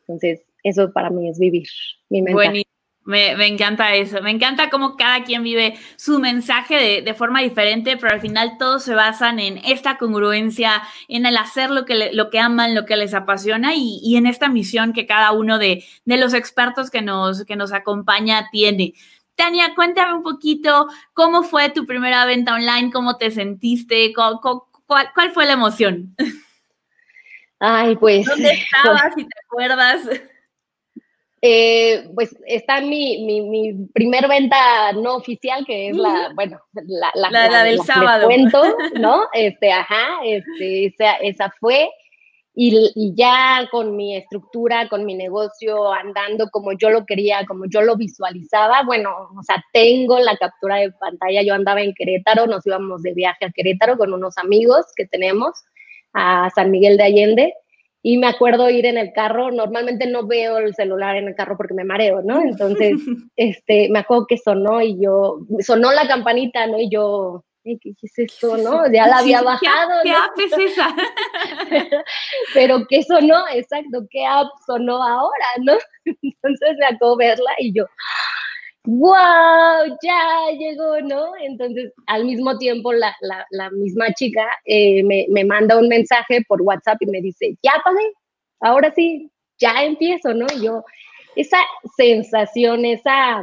Entonces, 0.00 0.42
eso 0.64 0.92
para 0.92 1.08
mí 1.08 1.28
es 1.28 1.38
vivir 1.38 1.66
mi 2.08 2.20
mensaje. 2.20 2.64
Me, 3.04 3.34
me, 3.34 3.48
encanta 3.48 3.94
eso, 3.94 4.22
me 4.22 4.30
encanta 4.30 4.70
cómo 4.70 4.96
cada 4.96 5.24
quien 5.24 5.42
vive 5.42 5.76
su 5.96 6.20
mensaje 6.20 6.76
de, 6.76 7.02
de, 7.02 7.14
forma 7.14 7.40
diferente, 7.40 7.96
pero 7.96 8.14
al 8.14 8.20
final 8.20 8.58
todos 8.58 8.84
se 8.84 8.94
basan 8.94 9.40
en 9.40 9.58
esta 9.64 9.98
congruencia, 9.98 10.82
en 11.08 11.26
el 11.26 11.36
hacer 11.36 11.70
lo 11.70 11.84
que, 11.84 12.10
lo 12.12 12.30
que 12.30 12.38
aman, 12.38 12.76
lo 12.76 12.86
que 12.86 12.96
les 12.96 13.12
apasiona 13.12 13.74
y, 13.74 13.98
y 14.04 14.16
en 14.16 14.26
esta 14.26 14.48
misión 14.48 14.92
que 14.92 15.06
cada 15.06 15.32
uno 15.32 15.58
de, 15.58 15.84
de, 16.04 16.16
los 16.16 16.32
expertos 16.32 16.90
que 16.90 17.02
nos, 17.02 17.44
que 17.44 17.56
nos 17.56 17.72
acompaña 17.72 18.48
tiene. 18.52 18.94
Tania, 19.34 19.74
cuéntame 19.74 20.14
un 20.14 20.22
poquito 20.22 20.86
cómo 21.12 21.42
fue 21.42 21.70
tu 21.70 21.86
primera 21.86 22.24
venta 22.24 22.54
online, 22.54 22.92
cómo 22.92 23.16
te 23.16 23.32
sentiste, 23.32 24.12
cuál, 24.14 24.38
cuál, 24.40 25.10
cuál 25.12 25.32
fue 25.32 25.46
la 25.46 25.54
emoción. 25.54 26.14
Ay, 27.58 27.96
pues. 27.96 28.26
¿Dónde 28.26 28.50
estabas, 28.50 29.14
si 29.16 29.24
te 29.24 29.40
acuerdas? 29.44 30.02
Eh, 31.44 32.08
pues 32.14 32.36
está 32.46 32.80
mi, 32.80 33.24
mi, 33.24 33.40
mi, 33.40 33.86
primer 33.92 34.28
venta 34.28 34.92
no 34.92 35.16
oficial, 35.16 35.66
que 35.66 35.88
es 35.88 35.96
la, 35.96 36.30
bueno, 36.36 36.60
la, 36.72 37.10
la, 37.16 37.64
del 37.64 37.80
sábado. 37.80 38.26
Cuento, 38.26 38.62
¿no? 39.00 39.24
Este, 39.32 39.72
ajá, 39.72 40.20
este, 40.24 40.86
esa, 40.86 41.14
esa 41.16 41.52
fue. 41.58 41.90
Y, 42.54 42.92
y, 42.94 43.14
ya 43.16 43.66
con 43.72 43.96
mi 43.96 44.14
estructura, 44.16 44.88
con 44.88 45.04
mi 45.04 45.14
negocio 45.14 45.90
andando 45.92 46.48
como 46.50 46.74
yo 46.74 46.90
lo 46.90 47.06
quería, 47.06 47.44
como 47.46 47.64
yo 47.66 47.82
lo 47.82 47.96
visualizaba, 47.96 48.84
bueno, 48.84 49.10
o 49.36 49.42
sea, 49.42 49.64
tengo 49.72 50.20
la 50.20 50.36
captura 50.36 50.76
de 50.76 50.92
pantalla, 50.92 51.42
yo 51.42 51.54
andaba 51.54 51.80
en 51.80 51.94
Querétaro, 51.94 52.46
nos 52.46 52.64
íbamos 52.66 53.02
de 53.02 53.14
viaje 53.14 53.46
a 53.46 53.50
Querétaro 53.50 53.96
con 53.96 54.12
unos 54.12 54.38
amigos 54.38 54.84
que 54.94 55.06
tenemos 55.06 55.64
a 56.12 56.50
San 56.54 56.70
Miguel 56.70 56.98
de 56.98 57.04
Allende 57.04 57.54
y 58.02 58.18
me 58.18 58.26
acuerdo 58.26 58.68
ir 58.68 58.84
en 58.86 58.98
el 58.98 59.12
carro, 59.12 59.52
normalmente 59.52 60.06
no 60.08 60.26
veo 60.26 60.58
el 60.58 60.74
celular 60.74 61.16
en 61.16 61.28
el 61.28 61.36
carro 61.36 61.56
porque 61.56 61.74
me 61.74 61.84
mareo, 61.84 62.20
¿no? 62.22 62.42
Entonces, 62.42 62.94
este, 63.36 63.88
me 63.90 64.00
acuerdo 64.00 64.26
que 64.26 64.38
sonó 64.38 64.82
y 64.82 65.00
yo, 65.00 65.38
sonó 65.60 65.92
la 65.92 66.08
campanita, 66.08 66.66
¿no? 66.66 66.80
Y 66.80 66.90
yo, 66.90 67.44
¿qué 67.62 67.78
es 68.02 68.18
esto, 68.18 68.56
no? 68.56 68.90
Ya 68.92 69.06
la 69.06 69.18
había 69.18 69.42
bajado. 69.42 70.02
¿Qué, 70.02 70.10
app 70.10 70.36
es 70.36 70.72
esa? 70.72 70.94
Pero, 72.54 72.84
¿qué 72.88 73.04
sonó? 73.04 73.44
Exacto, 73.52 74.04
¿qué 74.10 74.26
app 74.26 74.48
sonó 74.66 75.02
ahora, 75.02 75.46
no? 75.60 75.74
Entonces 76.04 76.76
me 76.78 76.86
acuerdo 76.86 77.16
verla 77.16 77.50
y 77.58 77.72
yo, 77.72 77.84
wow, 78.84 79.96
ya 80.02 80.50
llegó, 80.58 81.00
¿no? 81.02 81.32
Entonces, 81.40 81.92
al 82.06 82.24
mismo 82.24 82.58
tiempo, 82.58 82.92
la, 82.92 83.14
la, 83.20 83.46
la 83.50 83.70
misma 83.70 84.12
chica 84.14 84.46
eh, 84.64 85.02
me, 85.04 85.26
me, 85.28 85.44
manda 85.44 85.78
un 85.78 85.88
mensaje 85.88 86.42
por 86.48 86.62
WhatsApp 86.62 87.00
y 87.00 87.06
me 87.06 87.20
dice, 87.20 87.56
ya 87.62 87.72
pagué, 87.84 88.12
ahora 88.60 88.92
sí, 88.94 89.30
ya 89.58 89.84
empiezo, 89.84 90.34
¿no? 90.34 90.46
Y 90.56 90.64
yo, 90.64 90.84
esa 91.36 91.58
sensación, 91.96 92.84
esa, 92.84 93.42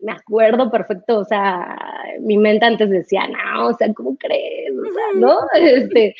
me 0.00 0.12
acuerdo 0.12 0.70
perfecto, 0.70 1.18
o 1.18 1.24
sea, 1.24 1.76
mi 2.20 2.38
mente 2.38 2.66
antes 2.66 2.88
decía, 2.88 3.26
no, 3.26 3.68
o 3.68 3.74
sea, 3.74 3.92
¿cómo 3.94 4.16
crees? 4.16 4.72
O 4.78 4.92
sea, 4.92 5.04
¿no? 5.16 5.38
Este, 5.54 6.14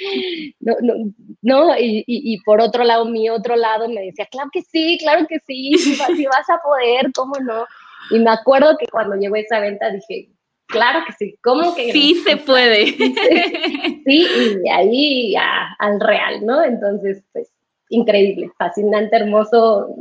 no, 0.60 0.74
no, 0.82 0.94
no 1.42 1.78
y, 1.78 1.98
y, 2.06 2.34
y, 2.34 2.40
por 2.42 2.60
otro 2.60 2.82
lado, 2.82 3.04
mi 3.04 3.28
otro 3.30 3.54
lado 3.54 3.88
me 3.88 4.02
decía, 4.02 4.26
claro 4.26 4.50
que 4.52 4.62
sí, 4.62 4.98
claro 4.98 5.26
que 5.28 5.38
sí, 5.46 5.74
si 5.76 6.26
vas 6.26 6.50
a 6.50 6.60
poder, 6.60 7.12
¿cómo 7.14 7.34
no? 7.40 7.64
Y 8.10 8.18
me 8.18 8.30
acuerdo 8.30 8.76
que 8.78 8.86
cuando 8.86 9.16
llegó 9.16 9.36
esa 9.36 9.60
venta 9.60 9.90
dije, 9.90 10.30
claro 10.66 11.00
que 11.06 11.12
sí, 11.12 11.38
¿cómo 11.42 11.74
que? 11.74 11.92
Sí, 11.92 12.14
se 12.16 12.36
puede. 12.36 12.86
sí, 14.06 14.26
y 14.64 14.68
ahí 14.68 15.34
al 15.78 16.00
real, 16.00 16.44
¿no? 16.44 16.62
Entonces, 16.62 17.22
pues, 17.32 17.50
increíble, 17.88 18.50
fascinante, 18.56 19.16
hermoso. 19.16 19.94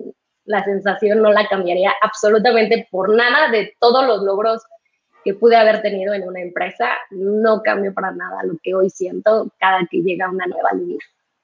La 0.45 0.63
sensación 0.63 1.21
no 1.21 1.31
la 1.31 1.47
cambiaría 1.47 1.93
absolutamente 2.01 2.87
por 2.89 3.13
nada 3.13 3.51
de 3.51 3.73
todos 3.79 4.05
los 4.07 4.23
logros 4.23 4.61
que 5.25 5.33
pude 5.33 5.57
haber 5.57 5.81
tenido 5.81 6.13
en 6.13 6.23
una 6.25 6.39
empresa. 6.39 6.89
No 7.09 7.61
cambio 7.61 7.93
para 7.93 8.11
nada 8.11 8.43
lo 8.43 8.57
que 8.63 8.73
hoy 8.73 8.89
siento 8.89 9.51
cada 9.59 9.85
que 9.91 10.01
llega 10.01 10.29
una 10.29 10.45
nueva 10.45 10.71
línea. 10.73 10.99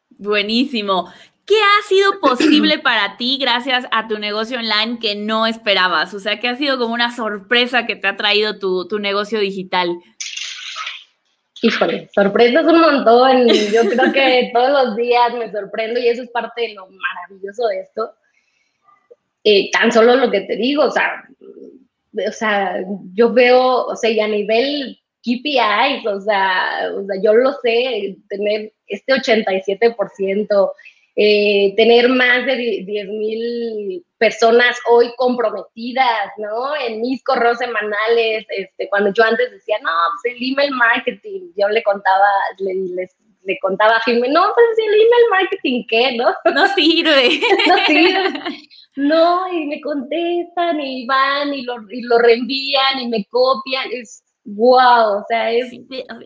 Buenísimo. 0.09 1.11
¿Qué 1.45 1.55
ha 1.55 1.87
sido 1.87 2.19
posible 2.21 2.79
para 2.79 3.17
ti 3.17 3.37
gracias 3.39 3.85
a 3.91 4.07
tu 4.07 4.19
negocio 4.19 4.57
online 4.59 4.99
que 4.99 5.15
no 5.15 5.45
esperabas? 5.47 6.13
O 6.13 6.19
sea, 6.19 6.39
¿qué 6.39 6.49
ha 6.49 6.55
sido 6.55 6.77
como 6.77 6.93
una 6.93 7.15
sorpresa 7.15 7.85
que 7.85 7.95
te 7.95 8.07
ha 8.07 8.15
traído 8.15 8.59
tu, 8.59 8.87
tu 8.87 8.99
negocio 8.99 9.39
digital? 9.39 9.97
Híjole, 11.61 12.09
sorpresas 12.13 12.65
un 12.65 12.81
montón. 12.81 13.47
Yo 13.47 13.89
creo 13.89 14.11
que 14.11 14.51
todos 14.53 14.69
los 14.69 14.95
días 14.97 15.33
me 15.33 15.49
sorprendo 15.49 15.99
y 15.99 16.09
eso 16.09 16.23
es 16.23 16.29
parte 16.29 16.61
de 16.61 16.73
lo 16.73 16.87
maravilloso 16.87 17.67
de 17.67 17.79
esto. 17.79 18.13
Eh, 19.45 19.71
tan 19.71 19.91
solo 19.91 20.15
lo 20.15 20.29
que 20.29 20.41
te 20.41 20.55
digo, 20.55 20.83
o 20.83 20.91
sea, 20.91 21.23
o 22.27 22.31
sea, 22.31 22.77
yo 23.13 23.33
veo, 23.33 23.85
o 23.85 23.95
sea, 23.95 24.09
y 24.09 24.19
a 24.19 24.27
nivel 24.27 24.99
KPIs, 25.21 26.05
o 26.05 26.21
sea, 26.21 26.89
o 26.95 27.05
sea, 27.05 27.21
yo 27.21 27.33
lo 27.33 27.53
sé, 27.53 28.17
tener 28.29 28.73
este 28.87 29.13
87%, 29.13 30.71
eh, 31.15 31.73
tener 31.75 32.09
más 32.09 32.45
de 32.45 32.83
10 32.85 33.07
mil 33.09 34.05
personas 34.17 34.77
hoy 34.89 35.11
comprometidas, 35.17 36.31
¿no? 36.37 36.75
En 36.75 37.01
mis 37.01 37.23
correos 37.23 37.57
semanales, 37.57 38.45
este, 38.49 38.89
cuando 38.89 39.13
yo 39.13 39.23
antes 39.23 39.51
decía, 39.51 39.77
no, 39.81 39.89
pues 40.21 40.35
el 40.35 40.51
email 40.51 40.71
marketing, 40.71 41.51
yo 41.55 41.67
le 41.69 41.83
contaba, 41.83 42.29
le, 42.59 43.07
le 43.45 43.59
contaba 43.59 43.97
a 43.97 44.01
Jimmy, 44.01 44.29
no, 44.29 44.41
pues 44.53 44.67
el 44.77 44.93
email 44.93 45.25
marketing, 45.29 45.83
¿qué? 45.87 46.17
¿No? 46.17 46.33
No 46.53 46.67
sirve. 46.75 47.39
no 47.67 47.77
sirve. 47.85 48.29
No, 48.95 49.51
y 49.51 49.65
me 49.65 49.81
contestan 49.81 50.79
y 50.79 51.05
van 51.07 51.53
y 51.53 51.63
lo, 51.63 51.75
y 51.89 52.01
lo 52.01 52.19
reenvían 52.19 52.99
y 52.99 53.07
me 53.07 53.25
copian. 53.25 53.89
Es, 53.91 54.23
wow, 54.45 55.19
o 55.19 55.25
sea, 55.27 55.51
es... 55.51 55.71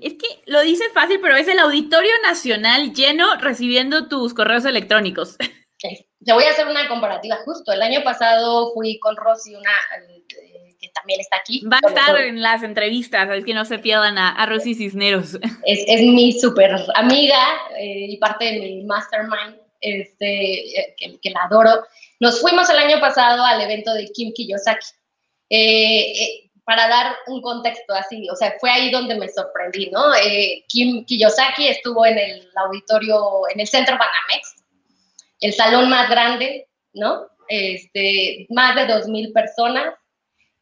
es 0.01 0.13
que 0.13 0.27
lo 0.45 0.61
dices 0.61 0.87
fácil, 0.93 1.19
pero 1.21 1.35
es 1.35 1.47
el 1.47 1.59
Auditorio 1.59 2.11
Nacional 2.23 2.93
lleno 2.93 3.35
recibiendo 3.39 4.07
tus 4.07 4.33
correos 4.33 4.65
electrónicos. 4.65 5.37
Te 5.79 6.33
voy 6.33 6.43
a 6.43 6.49
hacer 6.49 6.67
una 6.67 6.87
comparativa 6.87 7.37
justo. 7.45 7.71
El 7.71 7.81
año 7.81 8.03
pasado 8.03 8.73
fui 8.73 8.99
con 8.99 9.15
Rosy, 9.15 9.55
una 9.55 9.71
eh, 10.09 10.75
que 10.79 10.89
también 10.89 11.19
está 11.21 11.37
aquí. 11.37 11.63
Va 11.71 11.79
a 11.81 11.87
estar 11.87 12.17
en 12.17 12.41
las 12.41 12.63
entrevistas, 12.63 13.29
es 13.29 13.45
que 13.45 13.53
no 13.53 13.65
se 13.65 13.79
pierdan 13.79 14.17
a, 14.17 14.45
Rosy 14.45 14.73
Cisneros. 14.73 15.37
Es, 15.65 15.83
es 15.87 16.01
mi 16.01 16.33
súper 16.33 16.75
amiga 16.95 17.39
eh, 17.79 18.07
y 18.09 18.17
parte 18.17 18.45
de 18.45 18.59
mi 18.59 18.83
mastermind, 18.85 19.57
este, 19.79 20.79
eh, 20.79 20.95
que, 20.97 21.19
que, 21.19 21.29
la 21.29 21.41
adoro. 21.43 21.83
Nos 22.19 22.41
fuimos 22.41 22.69
el 22.69 22.77
año 22.77 22.99
pasado 22.99 23.43
al 23.45 23.61
evento 23.61 23.93
de 23.93 24.07
Kim 24.07 24.33
Kiyosaki. 24.33 24.87
Para 26.67 26.89
dar 26.89 27.15
un 27.27 27.41
contexto 27.41 27.93
así, 27.93 28.29
o 28.29 28.35
sea, 28.35 28.57
fue 28.59 28.69
ahí 28.69 28.91
donde 28.91 29.15
me 29.15 29.29
sorprendí, 29.29 29.89
¿no? 29.89 30.13
Eh, 30.15 30.65
Kim 30.67 31.05
Kiyosaki 31.05 31.69
estuvo 31.69 32.05
en 32.05 32.17
el 32.17 32.51
auditorio, 32.57 33.47
en 33.53 33.61
el 33.61 33.67
centro 33.67 33.97
Banamex, 33.97 34.65
el 35.39 35.53
salón 35.53 35.89
más 35.89 36.09
grande, 36.09 36.67
¿no? 36.91 37.29
Este, 37.47 38.47
más 38.49 38.75
de 38.75 38.85
dos 38.85 39.07
mil 39.07 39.31
personas. 39.31 39.95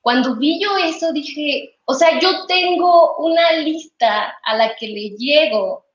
Cuando 0.02 0.36
vi 0.36 0.62
yo 0.62 0.78
eso 0.78 1.12
dije, 1.12 1.76
o 1.86 1.96
sea, 1.96 2.20
yo 2.20 2.46
tengo 2.46 3.18
una 3.18 3.54
lista 3.54 4.38
a 4.44 4.58
la 4.58 4.76
que 4.76 4.88
le 4.88 5.10
llego 5.18 5.88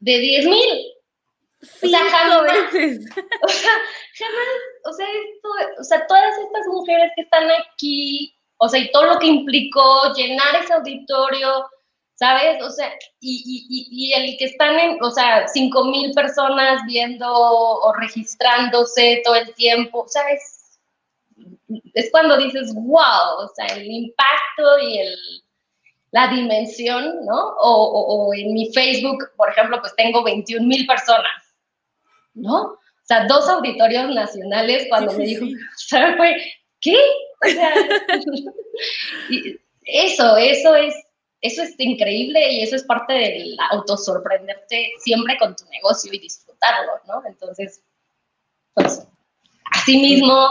de 0.00 0.18
diez 0.18 0.46
mil. 0.46 0.92
o 1.62 1.88
sea, 1.88 2.00
jamás, 2.10 2.50
o 3.42 3.48
sea, 3.48 3.72
jamás, 4.18 4.48
o 4.84 4.92
sea, 4.92 5.06
esto, 5.06 5.48
o 5.78 5.84
sea, 5.84 6.06
todas 6.08 6.38
estas 6.38 6.66
mujeres 6.66 7.12
que 7.14 7.22
están 7.22 7.48
aquí, 7.52 8.34
o 8.58 8.68
sea, 8.68 8.80
y 8.80 8.90
todo 8.92 9.04
lo 9.04 9.18
que 9.18 9.26
implicó 9.26 10.12
llenar 10.14 10.56
ese 10.62 10.74
auditorio, 10.74 11.68
¿sabes? 12.14 12.62
O 12.62 12.70
sea, 12.70 12.92
y, 13.20 13.66
y, 13.68 13.88
y 13.90 14.12
el 14.12 14.36
que 14.38 14.46
están 14.46 14.78
en, 14.78 15.02
o 15.02 15.10
sea, 15.10 15.48
cinco 15.48 15.84
mil 15.84 16.12
personas 16.12 16.82
viendo 16.86 17.26
o 17.28 17.92
registrándose 17.94 19.22
todo 19.24 19.36
el 19.36 19.54
tiempo, 19.54 20.04
¿sabes? 20.08 20.58
es 21.94 22.10
cuando 22.10 22.36
dices, 22.36 22.72
wow, 22.74 23.44
o 23.44 23.48
sea, 23.54 23.66
el 23.76 23.86
impacto 23.86 24.78
y 24.82 24.98
el, 24.98 25.16
la 26.10 26.28
dimensión, 26.28 27.24
¿no? 27.24 27.54
O, 27.58 28.32
en 28.34 28.52
mi 28.52 28.72
Facebook, 28.72 29.30
por 29.36 29.50
ejemplo, 29.50 29.80
pues 29.80 29.94
tengo 29.96 30.22
21 30.22 30.66
mil 30.66 30.86
personas, 30.86 31.54
¿no? 32.34 32.62
O 32.62 32.78
sea, 33.04 33.26
dos 33.26 33.48
auditorios 33.48 34.14
nacionales 34.14 34.86
cuando 34.88 35.12
me 35.12 35.24
dijo, 35.24 35.46
fue, 36.16 36.36
¿qué? 36.80 36.96
O 37.44 37.48
sea, 37.48 37.72
eso, 39.84 40.36
eso 40.36 40.74
es, 40.74 40.94
eso 41.40 41.62
es 41.62 41.74
increíble 41.78 42.52
y 42.52 42.62
eso 42.62 42.76
es 42.76 42.84
parte 42.84 43.12
del 43.12 43.56
autosorprenderte 43.70 44.92
siempre 45.00 45.36
con 45.38 45.54
tu 45.54 45.64
negocio 45.66 46.12
y 46.12 46.18
disfrutarlo, 46.18 46.92
¿no? 47.06 47.22
Entonces, 47.26 47.82
pues, 48.74 49.06
así 49.72 49.98
mismo, 49.98 50.48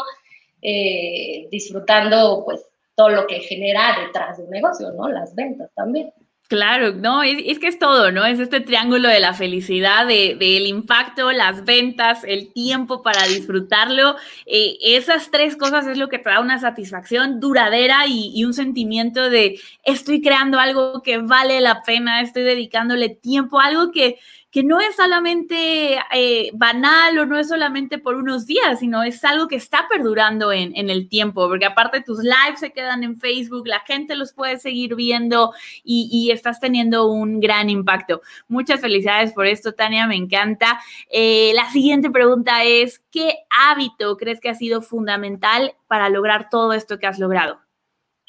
eh, 0.62 1.48
disfrutando, 1.52 2.44
pues, 2.46 2.66
todo 2.96 3.10
lo 3.10 3.28
que 3.28 3.42
genera 3.42 4.00
detrás 4.02 4.38
de 4.38 4.44
un 4.44 4.50
negocio, 4.50 4.92
¿no? 4.92 5.08
Las 5.10 5.36
ventas 5.36 5.70
también. 5.76 6.12
Claro, 6.48 6.94
no, 6.94 7.24
es, 7.24 7.60
que 7.60 7.68
es 7.68 7.78
todo, 7.78 8.10
¿no? 8.14 8.26
Es 8.26 8.40
este 8.40 8.62
triángulo 8.62 9.10
de 9.10 9.20
la 9.20 9.34
felicidad, 9.34 10.08
del 10.08 10.40
de, 10.40 10.60
impacto, 10.68 11.34
las 11.34 11.66
ventas, 11.66 12.24
el 12.24 12.54
tiempo 12.54 13.02
para 13.04 13.28
disfrutarlo. 13.28 14.16
Eh, 14.46 14.78
esas 14.82 15.30
tres 15.30 15.58
cosas 15.58 15.88
es 15.88 15.98
lo 15.98 16.08
que 16.08 16.20
te 16.20 16.30
da 16.30 16.40
una 16.40 16.58
satisfacción 16.58 17.42
duradera 17.42 18.08
y, 18.08 18.32
y, 18.34 18.46
un 18.46 18.54
sentimiento 18.54 19.30
de 19.30 19.60
estoy 19.84 20.22
creando 20.22 20.58
algo 20.58 21.04
que 21.04 21.18
vale 21.18 21.60
la 21.60 21.84
pena, 21.84 22.22
estoy 22.22 22.44
dedicándole 22.44 23.10
tiempo, 23.10 23.60
algo 23.60 23.92
que, 23.92 24.18
que 24.50 24.64
no 24.64 24.80
es 24.80 24.96
solamente 24.96 26.00
eh, 26.14 26.52
banal 26.54 27.18
o 27.20 27.26
no 27.26 27.38
es 27.38 27.50
solamente 27.50 27.98
por 27.98 28.16
unos 28.16 28.46
días, 28.46 28.80
sino 28.80 29.04
es 29.04 29.24
algo 29.24 29.48
que 29.48 29.58
está 29.58 29.88
perdurando 29.90 30.54
en, 30.54 30.74
el 30.90 31.10
tiempo, 31.10 31.48
porque 31.50 31.66
aparte 31.66 32.02
tus 32.02 32.20
lives 32.20 32.60
se 32.60 32.72
quedan 32.72 33.04
en 33.04 33.20
Facebook, 33.20 33.68
la 33.68 33.82
gente 33.82 34.16
los 34.16 34.34
puede 34.34 34.58
seguir 34.58 34.96
viendo 34.96 35.54
y, 35.84 36.32
estás 36.32 36.60
teniendo 36.60 37.08
un 37.08 37.40
gran 37.40 37.70
impacto. 37.70 38.22
Muchas 38.48 38.82
felicidades 38.82 39.34
por 39.34 39.46
esto, 39.46 39.74
Tania, 39.74 40.08
me 40.08 40.16
encanta. 40.16 40.80
Eh, 41.10 41.52
la 41.56 41.70
siguiente 41.72 42.10
pregunta 42.10 42.64
es, 42.64 43.02
¿qué 43.12 43.36
hábito 43.50 44.18
crees 44.18 44.40
que 44.40 44.50
ha 44.50 44.56
sido 44.56 44.82
fundamental 44.82 45.74
para 45.88 46.10
lograr 46.10 46.50
todo 46.50 46.74
esto 46.74 47.00
que 47.00 47.08
has 47.08 47.20
logrado? 47.20 47.60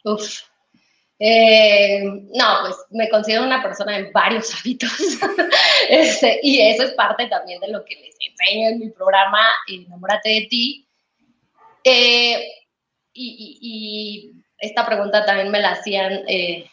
Uf, 0.04 0.42
eh, 1.20 2.04
no, 2.04 2.44
pues 2.62 2.76
me 2.90 3.08
considero 3.08 3.42
una 3.42 3.62
persona 3.62 3.96
de 3.96 4.10
varios 4.12 4.54
hábitos 4.60 4.90
este, 5.88 6.38
y 6.42 6.60
eso 6.60 6.84
es 6.84 6.92
parte 6.92 7.26
también 7.26 7.60
de 7.60 7.68
lo 7.68 7.84
que 7.84 7.96
les 7.96 8.16
enseño 8.20 8.68
en 8.68 8.78
mi 8.78 8.90
programa 8.90 9.40
Enamórate 9.66 10.28
de 10.28 10.46
ti. 10.48 10.86
Eh, 11.84 12.48
y, 13.14 14.32
esta 14.60 14.84
pregunta 14.84 15.24
también 15.24 15.52
me 15.52 15.60
la 15.60 15.70
hacían 15.70 16.24
eh, 16.26 16.68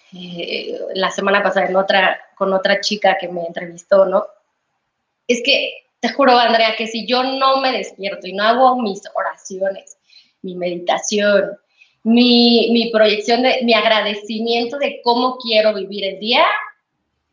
la 0.95 1.11
semana 1.11 1.43
pasada 1.43 1.67
en 1.67 1.75
otra, 1.75 2.19
con 2.35 2.51
otra 2.51 2.81
chica 2.81 3.15
que 3.19 3.27
me 3.27 3.45
entrevistó, 3.45 4.05
¿no? 4.05 4.25
Es 5.27 5.43
que 5.45 5.85
te 5.99 6.09
juro, 6.09 6.35
Andrea, 6.37 6.75
que 6.75 6.87
si 6.87 7.05
yo 7.05 7.21
no 7.21 7.57
me 7.61 7.71
despierto 7.71 8.25
y 8.25 8.33
no 8.33 8.43
hago 8.43 8.81
mis 8.81 9.03
oraciones, 9.13 9.97
mi 10.41 10.55
meditación, 10.55 11.59
mi, 12.05 12.89
proyección, 12.93 13.41
de, 13.41 13.61
mi 13.63 13.73
agradecimiento 13.73 14.77
de 14.77 15.01
cómo 15.03 15.37
quiero 15.37 15.73
vivir 15.73 16.05
el 16.05 16.19
día, 16.19 16.45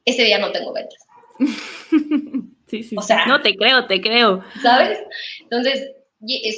ese 0.05 0.25
día 0.25 0.39
no 0.39 0.51
tengo 0.51 0.73
ventas. 0.73 0.99
Sí, 2.73 2.83
sí. 2.83 2.97
O 2.97 3.03
sea, 3.03 3.27
no 3.27 3.43
te 3.43 3.55
creo, 3.55 3.85
te 3.85 4.01
creo. 4.01 4.43
¿Sabes? 4.62 4.99
Entonces, 5.41 5.91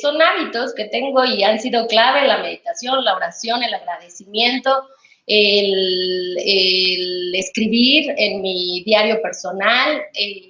son 0.01 0.23
hábitos 0.23 0.73
que 0.73 0.85
tengo 0.85 1.25
y 1.25 1.43
han 1.43 1.59
sido 1.59 1.89
clave 1.89 2.29
la 2.29 2.39
meditación, 2.39 3.05
la 3.05 3.17
oración, 3.17 3.65
el 3.65 3.75
agradecimiento, 3.75 4.71
el, 5.27 6.37
escribir 7.35 8.15
en 8.17 8.43
mi 8.43 8.85
diario 8.85 9.21
personal, 9.23 10.03
el, 10.15 10.41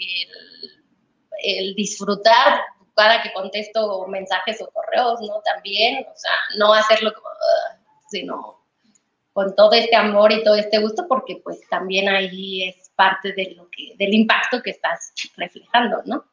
el 1.42 1.74
disfrutar 1.74 2.60
cada 2.94 3.22
que 3.22 3.32
contesto 3.32 4.06
mensajes 4.08 4.60
o 4.62 4.70
correos, 4.70 5.20
¿no? 5.20 5.40
También, 5.42 6.06
o 6.06 6.16
sea, 6.16 6.32
no 6.56 6.72
hacerlo 6.72 7.12
como, 7.14 7.28
uh, 7.28 7.78
sino 8.08 8.64
con 9.32 9.54
todo 9.56 9.72
este 9.72 9.96
amor 9.96 10.32
y 10.32 10.44
todo 10.44 10.54
este 10.54 10.78
gusto, 10.78 11.06
porque 11.08 11.40
pues 11.42 11.60
también 11.68 12.08
ahí 12.08 12.68
es 12.68 12.90
parte 12.94 13.32
de 13.32 13.54
lo 13.56 13.68
que, 13.68 13.94
del 13.98 14.14
impacto 14.14 14.62
que 14.62 14.70
estás 14.70 15.12
reflejando, 15.36 16.02
¿no? 16.04 16.24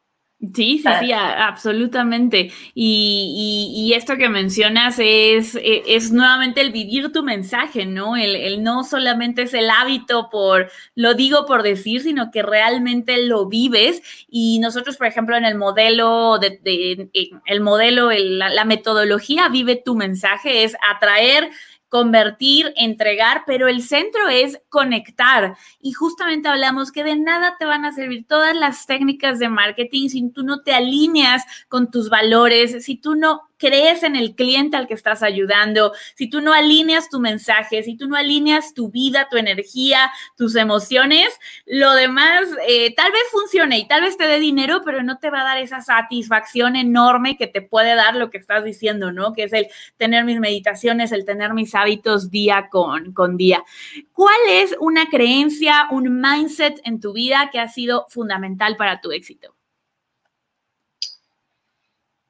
Sí, 0.42 0.80
sí, 0.80 0.90
sí, 1.00 1.12
absolutamente. 1.12 2.52
Y, 2.74 3.94
esto 3.96 4.18
que 4.18 4.28
mencionas 4.28 4.96
es, 4.98 5.56
e, 5.56 5.84
es, 5.86 6.12
nuevamente 6.12 6.62
el 6.62 6.72
vivir 6.72 7.12
tu 7.12 7.22
mensaje, 7.22 7.86
¿no? 7.86 8.18
El, 8.18 8.64
no 8.64 8.84
solamente 8.84 9.44
es 9.44 9.54
el 9.54 9.70
hábito 9.70 10.30
por, 10.32 10.72
lo 10.96 11.14
digo 11.14 11.46
por 11.46 11.62
decir, 11.62 12.02
sino 12.02 12.32
que 12.32 12.42
realmente 12.42 13.24
lo 13.28 13.46
vives. 13.46 14.02
Y 14.30 14.58
nosotros, 14.60 14.98
por 14.98 15.06
ejemplo, 15.06 15.38
en 15.38 15.46
el 15.46 15.56
modelo, 15.56 16.40
de, 16.40 17.10
el 17.46 17.62
modelo, 17.62 18.10
la 18.12 18.66
metodología 18.66 19.48
vive 19.50 19.76
tu 19.76 19.96
mensaje 19.96 20.64
es 20.64 20.76
atraer 20.90 21.52
convertir, 21.92 22.72
entregar, 22.78 23.44
pero 23.46 23.68
el 23.68 23.84
centro 23.84 24.30
es 24.30 24.62
conectar. 24.70 25.58
Y 25.82 25.92
justamente 25.92 26.48
hablamos 26.48 26.90
que 26.90 27.04
de 27.04 27.18
nada 27.18 27.58
te 27.60 27.66
van 27.66 27.84
a 27.84 27.92
servir 27.92 28.26
todas 28.26 28.56
las 28.56 28.86
técnicas 28.86 29.40
de 29.40 29.50
marketing 29.50 30.08
si 30.08 30.30
tú 30.30 30.44
no 30.44 30.62
te 30.62 30.74
alineas 30.74 31.44
con 31.68 31.92
tus 31.92 32.10
valores, 32.10 32.86
si 32.86 32.96
tú 32.96 33.16
no 33.16 33.42
crees 33.62 34.02
en 34.02 34.16
el 34.16 34.34
cliente 34.36 34.76
al 34.76 34.88
que 34.88 34.96
estás 34.96 35.22
ayudando, 35.22 35.94
si 36.16 36.28
tú 36.28 36.42
no 36.42 36.52
alineas 36.52 37.10
tu 37.10 37.20
mensaje, 37.20 37.84
si 37.84 37.96
tú 37.96 38.08
no 38.08 38.16
alineas 38.16 38.74
tu 38.74 38.90
vida, 38.90 39.28
tu 39.30 39.38
energía, 39.38 40.12
tus 40.36 40.56
emociones, 40.56 41.30
lo 41.68 41.94
demás 41.94 42.50
eh, 42.68 42.94
tal 42.96 43.12
vez 43.12 43.22
funcione 43.32 43.78
y 43.78 43.88
tal 43.88 44.02
vez 44.02 44.18
te 44.18 44.26
dé 44.26 44.40
dinero, 44.40 44.82
pero 44.84 45.04
no 45.04 45.20
te 45.20 45.30
va 45.30 45.42
a 45.42 45.44
dar 45.44 45.58
esa 45.60 45.82
satisfacción 45.82 46.76
enorme 46.76 47.38
que 47.38 47.46
te 47.46 47.62
puede 47.62 47.94
dar 47.94 48.16
lo 48.16 48.32
que 48.32 48.40
estás 48.40 48.64
diciendo, 48.64 49.12
¿no? 49.12 49.34
Que 49.34 49.44
es 49.44 49.54
el 49.54 49.68
tener 49.98 50.26
mis 50.26 50.40
meditaciones, 50.40 51.12
el 51.12 51.24
tener 51.24 51.54
mis 51.54 51.76
hábitos 51.76 52.32
día 52.32 52.68
con, 52.72 53.14
con 53.14 53.38
día. 53.38 53.64
¿Cuál 54.12 54.40
es 54.50 54.76
una 54.80 55.08
creencia, 55.08 55.86
un 55.92 56.20
mindset 56.20 56.82
en 56.84 57.00
tu 57.00 57.14
vida 57.14 57.50
que 57.52 57.60
ha 57.60 57.68
sido 57.68 58.08
fundamental 58.10 58.76
para 58.76 59.02
tu 59.02 59.12
éxito? 59.12 59.56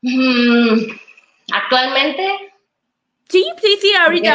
Mm, 0.03 0.97
Actualmente. 1.71 2.53
Sí, 3.29 3.45
sí, 3.61 3.77
sí, 3.79 3.93
ahorita. 3.93 4.33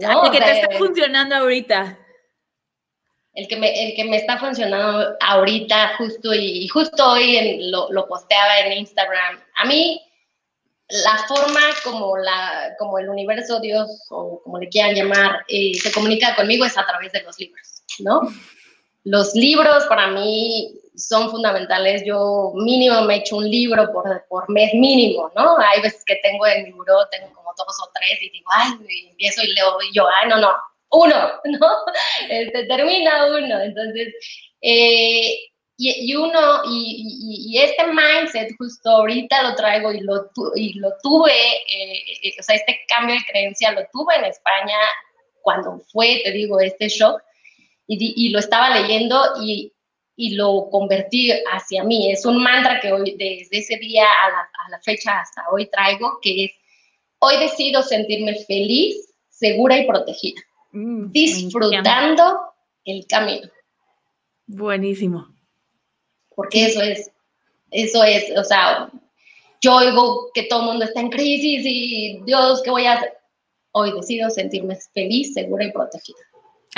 El 0.00 0.30
que 0.32 0.40
te 0.40 0.60
está 0.60 0.76
funcionando 0.76 1.36
ahorita. 1.36 1.96
El 3.34 3.46
que, 3.46 3.56
me, 3.56 3.84
el 3.84 3.94
que 3.94 4.04
me 4.04 4.16
está 4.16 4.36
funcionando 4.36 5.16
ahorita, 5.20 5.96
justo 5.96 6.34
y, 6.34 6.66
justo 6.66 7.12
hoy 7.12 7.70
lo, 7.70 7.92
lo, 7.92 8.08
posteaba 8.08 8.58
en 8.58 8.78
Instagram. 8.78 9.38
A 9.58 9.64
mí, 9.66 10.02
la 10.88 11.18
forma 11.28 11.60
como, 11.84 12.18
la, 12.18 12.74
como 12.80 12.98
el 12.98 13.08
universo, 13.08 13.60
Dios, 13.60 13.88
o 14.10 14.42
como 14.42 14.58
le 14.58 14.68
quieran 14.68 14.96
llamar, 14.96 15.44
eh, 15.46 15.74
se 15.74 15.92
comunica 15.92 16.34
conmigo 16.34 16.64
es 16.64 16.76
a 16.76 16.84
través 16.84 17.12
de 17.12 17.22
los 17.22 17.38
libros, 17.38 17.84
¿no? 18.00 18.22
Los 19.04 19.34
libros 19.34 19.84
para 19.84 20.08
mí 20.08 20.77
son 20.98 21.30
fundamentales. 21.30 22.02
Yo 22.04 22.52
mínimo 22.54 23.02
me 23.02 23.16
echo 23.16 23.36
un 23.36 23.48
libro 23.48 23.90
por, 23.92 24.24
por 24.28 24.48
mes 24.50 24.72
mínimo, 24.74 25.30
¿no? 25.36 25.56
Hay 25.58 25.80
veces 25.80 26.04
que 26.04 26.16
tengo 26.22 26.46
en 26.46 26.64
mi 26.64 26.72
buró, 26.72 27.06
tengo 27.10 27.32
como 27.32 27.52
dos 27.56 27.76
o 27.82 27.90
tres 27.94 28.20
y 28.20 28.30
digo, 28.30 28.50
ay, 28.52 28.72
y 28.88 29.08
empiezo 29.10 29.42
y 29.42 29.54
leo 29.54 29.78
y 29.82 29.94
yo, 29.94 30.06
ay, 30.08 30.28
no, 30.28 30.38
no, 30.38 30.52
uno, 30.90 31.32
¿no? 31.44 31.68
Este, 32.28 32.64
termina 32.64 33.26
uno. 33.26 33.60
Entonces, 33.60 34.14
eh, 34.60 35.38
y, 35.80 36.10
y, 36.10 36.16
uno, 36.16 36.62
y, 36.68 37.52
y, 37.52 37.58
este 37.58 37.84
mindset 37.86 38.50
justo 38.58 38.90
ahorita 38.90 39.44
lo 39.44 39.54
traigo 39.54 39.92
y 39.92 40.00
lo, 40.00 40.28
y 40.56 40.74
lo 40.74 40.92
tuve, 41.04 41.32
eh, 41.32 42.02
eh, 42.24 42.34
o 42.40 42.42
sea, 42.42 42.56
este 42.56 42.80
cambio 42.88 43.14
de 43.14 43.24
creencia 43.30 43.70
lo 43.70 43.82
tuve 43.92 44.16
en 44.16 44.24
España 44.24 44.76
cuando 45.40 45.78
fue, 45.92 46.20
te 46.24 46.32
digo, 46.32 46.58
este 46.58 46.88
shock, 46.88 47.22
y, 47.86 48.26
y 48.26 48.30
lo 48.30 48.40
estaba 48.40 48.70
leyendo 48.70 49.22
y 49.40 49.72
y 50.20 50.34
lo 50.34 50.68
convertí 50.68 51.30
hacia 51.52 51.84
mí. 51.84 52.10
Es 52.10 52.26
un 52.26 52.42
mantra 52.42 52.80
que 52.80 52.92
hoy, 52.92 53.14
desde 53.16 53.58
ese 53.58 53.76
día 53.76 54.02
a 54.02 54.68
la, 54.68 54.80
fecha 54.80 55.20
hasta 55.20 55.44
hoy 55.52 55.66
traigo, 55.66 56.18
que 56.20 56.46
es, 56.46 56.50
hoy 57.20 57.38
decido 57.38 57.82
sentirme 57.82 58.34
feliz, 58.44 59.14
segura 59.28 59.78
y 59.78 59.86
protegida, 59.86 60.42
mm, 60.72 61.12
disfrutando 61.12 62.52
el 62.84 63.06
camino. 63.06 63.48
Buenísimo. 64.48 65.28
Porque 66.34 66.66
eso 66.66 66.82
es, 66.82 67.12
eso 67.70 68.02
es, 68.02 68.36
o 68.36 68.42
sea, 68.42 68.90
yo 69.60 69.76
oigo 69.76 70.32
que 70.34 70.42
todo 70.44 70.62
el 70.62 70.66
mundo 70.66 70.84
está 70.84 71.00
en 71.00 71.10
crisis 71.10 71.62
y 71.64 72.20
Dios, 72.24 72.60
¿qué 72.62 72.70
voy 72.70 72.86
a 72.86 72.94
hacer? 72.94 73.12
Hoy 73.70 73.92
decido 73.92 74.30
sentirme 74.30 74.76
feliz, 74.92 75.32
segura 75.32 75.64
y 75.64 75.70
protegida. 75.70 76.18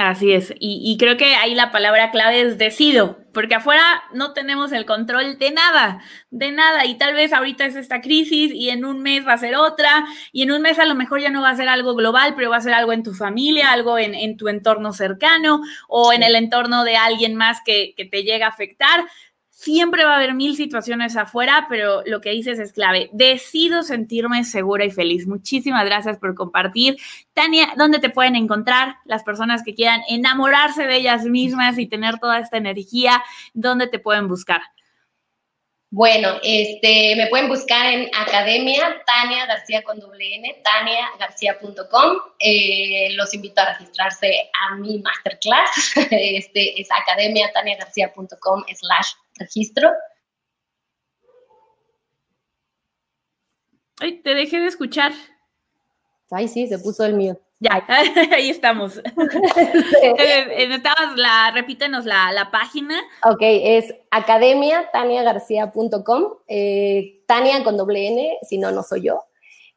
Así 0.02 0.32
es, 0.32 0.54
y, 0.58 0.96
creo 0.98 1.18
que 1.18 1.34
ahí 1.34 1.54
la 1.54 1.70
palabra 1.70 2.10
clave 2.10 2.40
es 2.40 2.56
decido, 2.56 3.18
porque 3.34 3.56
afuera 3.56 3.82
no 4.14 4.32
tenemos 4.32 4.72
el 4.72 4.86
control 4.86 5.38
de 5.38 5.50
nada, 5.50 6.00
de 6.30 6.52
nada, 6.52 6.86
y 6.86 6.96
tal 6.96 7.12
vez 7.12 7.34
ahorita 7.34 7.66
es 7.66 7.76
esta 7.76 8.00
crisis 8.00 8.50
y 8.50 8.70
en 8.70 8.86
un 8.86 9.02
mes 9.02 9.26
va 9.26 9.34
a 9.34 9.38
ser 9.38 9.56
otra, 9.56 10.06
y 10.32 10.40
en 10.40 10.52
un 10.52 10.62
mes 10.62 10.78
a 10.78 10.86
lo 10.86 10.94
mejor 10.94 11.20
ya 11.20 11.28
no 11.28 11.42
va 11.42 11.50
a 11.50 11.54
ser 11.54 11.68
algo 11.68 11.94
global, 11.94 12.32
pero 12.34 12.48
va 12.48 12.56
a 12.56 12.62
ser 12.62 12.72
algo 12.72 12.94
en 12.94 13.02
tu 13.02 13.12
familia, 13.12 13.72
algo 13.72 13.98
en, 13.98 14.38
tu 14.38 14.48
entorno 14.48 14.94
cercano 14.94 15.60
o 15.86 16.14
en 16.14 16.22
el 16.22 16.34
entorno 16.34 16.82
de 16.82 16.96
alguien 16.96 17.34
más 17.34 17.58
que, 17.62 17.92
que 17.94 18.06
te 18.06 18.22
llega 18.22 18.46
a 18.46 18.50
afectar, 18.50 19.04
Siempre 19.62 20.06
va 20.06 20.14
a 20.14 20.16
haber 20.16 20.32
mil 20.32 20.56
situaciones 20.56 21.18
afuera, 21.18 21.66
pero 21.68 22.00
lo 22.06 22.22
que 22.22 22.30
dices 22.30 22.58
es 22.58 22.72
clave. 22.72 23.10
Decido 23.12 23.82
sentirme 23.82 24.42
segura 24.44 24.86
y 24.86 24.90
feliz. 24.90 25.26
Muchísimas 25.26 25.84
gracias 25.84 26.16
por 26.16 26.34
compartir. 26.34 26.96
Tania, 27.34 27.74
¿dónde 27.76 27.98
te 27.98 28.08
pueden 28.08 28.36
encontrar 28.36 28.96
las 29.04 29.22
personas 29.22 29.62
que 29.62 29.74
quieran 29.74 30.00
enamorarse 30.08 30.86
de 30.86 30.96
ellas 30.96 31.26
mismas 31.26 31.78
y 31.78 31.86
tener 31.86 32.18
toda 32.18 32.38
esta 32.38 32.56
energía? 32.56 33.22
¿Dónde 33.52 33.86
te 33.86 33.98
pueden 33.98 34.28
buscar? 34.28 34.62
Bueno, 35.92 36.36
este, 36.44 37.16
me 37.16 37.26
pueden 37.26 37.48
buscar 37.48 37.84
en 37.92 38.08
Academia 38.14 39.02
Tania 39.04 39.44
García 39.46 39.82
con 39.82 39.98
doble 39.98 40.36
N, 40.36 40.62
taniagarcía.com. 40.62 42.16
Eh, 42.38 43.12
los 43.14 43.34
invito 43.34 43.60
a 43.60 43.72
registrarse 43.72 44.50
a 44.54 44.76
mi 44.76 45.00
masterclass. 45.00 45.96
Este 46.12 46.80
es 46.80 46.88
academiataniagarcía.com 46.92 48.64
slash 48.72 49.08
registro. 49.34 49.90
Ay, 53.98 54.22
te 54.22 54.34
dejé 54.34 54.60
de 54.60 54.66
escuchar. 54.66 55.12
Ay, 56.30 56.46
sí, 56.46 56.68
se 56.68 56.78
puso 56.78 57.04
el 57.04 57.14
mío. 57.14 57.40
Ya, 57.60 57.86
ahí 58.32 58.50
estamos. 58.50 59.00
Eh, 60.02 60.64
eh, 60.64 60.80
la, 61.16 61.50
repítenos 61.54 62.06
la, 62.06 62.32
la, 62.32 62.50
página. 62.50 62.98
Ok, 63.22 63.38
es 63.40 63.94
academiataniagarcía.com, 64.10 66.24
eh, 66.48 67.20
Tania 67.26 67.62
con 67.62 67.76
doble 67.76 68.08
N, 68.08 68.38
si 68.48 68.56
no, 68.58 68.72
no 68.72 68.82
soy 68.82 69.02
yo. 69.02 69.22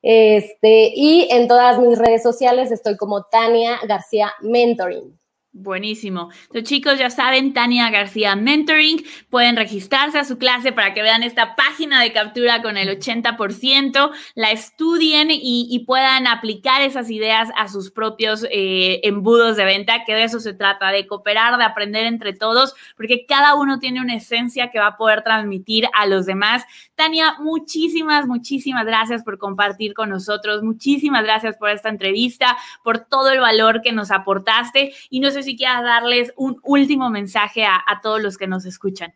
Este, 0.01 0.91
y 0.95 1.27
en 1.31 1.47
todas 1.47 1.77
mis 1.79 1.97
redes 1.97 2.23
sociales 2.23 2.71
estoy 2.71 2.97
como 2.97 3.23
Tania 3.23 3.79
García 3.87 4.33
Mentoring. 4.41 5.17
Buenísimo. 5.55 6.31
Entonces, 6.47 6.63
chicos, 6.63 6.97
ya 6.97 7.11
saben, 7.11 7.53
Tania 7.53 7.91
García 7.91 8.35
Mentoring, 8.35 9.05
pueden 9.29 9.55
registrarse 9.55 10.17
a 10.17 10.23
su 10.23 10.39
clase 10.39 10.71
para 10.71 10.95
que 10.95 11.03
vean 11.03 11.21
esta 11.21 11.55
página 11.55 12.01
de 12.01 12.11
captura 12.11 12.63
con 12.63 12.75
el 12.75 12.89
80%, 12.89 14.11
la 14.33 14.49
estudien 14.49 15.27
y, 15.29 15.83
puedan 15.85 16.25
aplicar 16.25 16.81
esas 16.81 17.11
ideas 17.11 17.49
a 17.55 17.67
sus 17.67 17.91
propios 17.91 18.47
eh, 18.49 19.01
embudos 19.03 19.55
de 19.55 19.65
venta, 19.65 20.05
que 20.05 20.15
de 20.15 20.23
eso 20.23 20.39
se 20.39 20.55
trata, 20.55 20.89
de 20.89 21.05
cooperar, 21.05 21.55
de 21.59 21.65
aprender 21.65 22.05
entre 22.05 22.33
todos, 22.33 22.73
porque 22.97 23.27
cada 23.27 23.53
uno 23.53 23.77
tiene 23.77 24.01
una 24.01 24.15
esencia 24.15 24.71
que 24.71 24.79
va 24.79 24.87
a 24.87 24.97
poder 24.97 25.23
transmitir 25.23 25.87
a 25.93 26.07
los 26.07 26.25
demás. 26.25 26.63
Tania, 27.03 27.35
muchísimas, 27.39 28.27
muchísimas 28.27 28.85
gracias 28.85 29.23
por 29.23 29.37
compartir 29.37 29.93
con 29.93 30.09
nosotros, 30.09 30.63
muchísimas 30.63 31.23
gracias 31.23 31.57
por 31.57 31.69
esta 31.69 31.89
entrevista, 31.89 32.55
por 32.81 32.99
todo 32.99 33.29
el 33.29 33.41
valor 33.41 33.81
que 33.81 33.91
nos 33.91 34.09
aportaste 34.09 34.93
y 35.09 35.19
no 35.19 35.29
sé 35.29 35.43
si 35.43 35.57
quieras 35.57 35.83
darles 35.83 36.31
un 36.37 36.61
último 36.63 37.09
mensaje 37.09 37.65
a, 37.65 37.81
todos 38.01 38.21
los 38.21 38.37
que 38.37 38.47
nos 38.47 38.63
escuchan. 38.63 39.13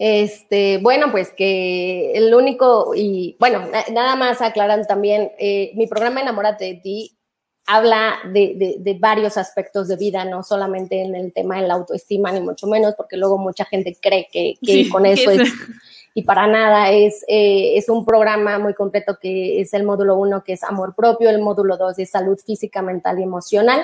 Este, 0.00 0.78
bueno, 0.78 1.12
pues 1.12 1.30
que 1.30 2.10
el 2.14 2.34
único, 2.34 2.92
y 2.96 3.36
bueno, 3.38 3.68
nada 3.92 4.16
más 4.16 4.42
aclaran 4.42 4.84
también, 4.88 5.30
eh, 5.38 5.70
mi 5.76 5.86
programa 5.86 6.22
Enamórate 6.22 6.64
de 6.64 6.74
ti 6.74 7.16
habla 7.66 8.18
de, 8.24 8.96
varios 8.98 9.36
aspectos 9.36 9.86
de 9.86 9.94
vida, 9.94 10.24
no 10.24 10.42
solamente 10.42 11.00
en 11.02 11.14
el 11.14 11.32
tema 11.32 11.60
de 11.60 11.68
la 11.68 11.74
autoestima, 11.74 12.32
ni 12.32 12.40
mucho 12.40 12.66
menos, 12.66 12.94
porque 12.96 13.16
luego 13.16 13.38
mucha 13.38 13.64
gente 13.64 13.96
cree 14.00 14.26
que, 14.32 14.56
con 14.90 15.06
eso 15.06 15.30
es, 15.30 15.52
y 16.14 16.22
para 16.22 16.46
nada, 16.46 16.90
es, 16.90 17.24
eh, 17.28 17.76
es 17.76 17.88
un 17.88 18.04
programa 18.04 18.58
muy 18.58 18.74
completo 18.74 19.18
que 19.20 19.60
es 19.60 19.72
el 19.74 19.84
módulo 19.84 20.16
uno, 20.16 20.42
que 20.42 20.54
es 20.54 20.64
amor 20.64 20.94
propio, 20.94 21.30
el 21.30 21.40
módulo 21.40 21.76
dos 21.76 21.98
es 21.98 22.10
salud 22.10 22.38
física, 22.44 22.82
mental 22.82 23.18
y 23.18 23.22
emocional, 23.22 23.80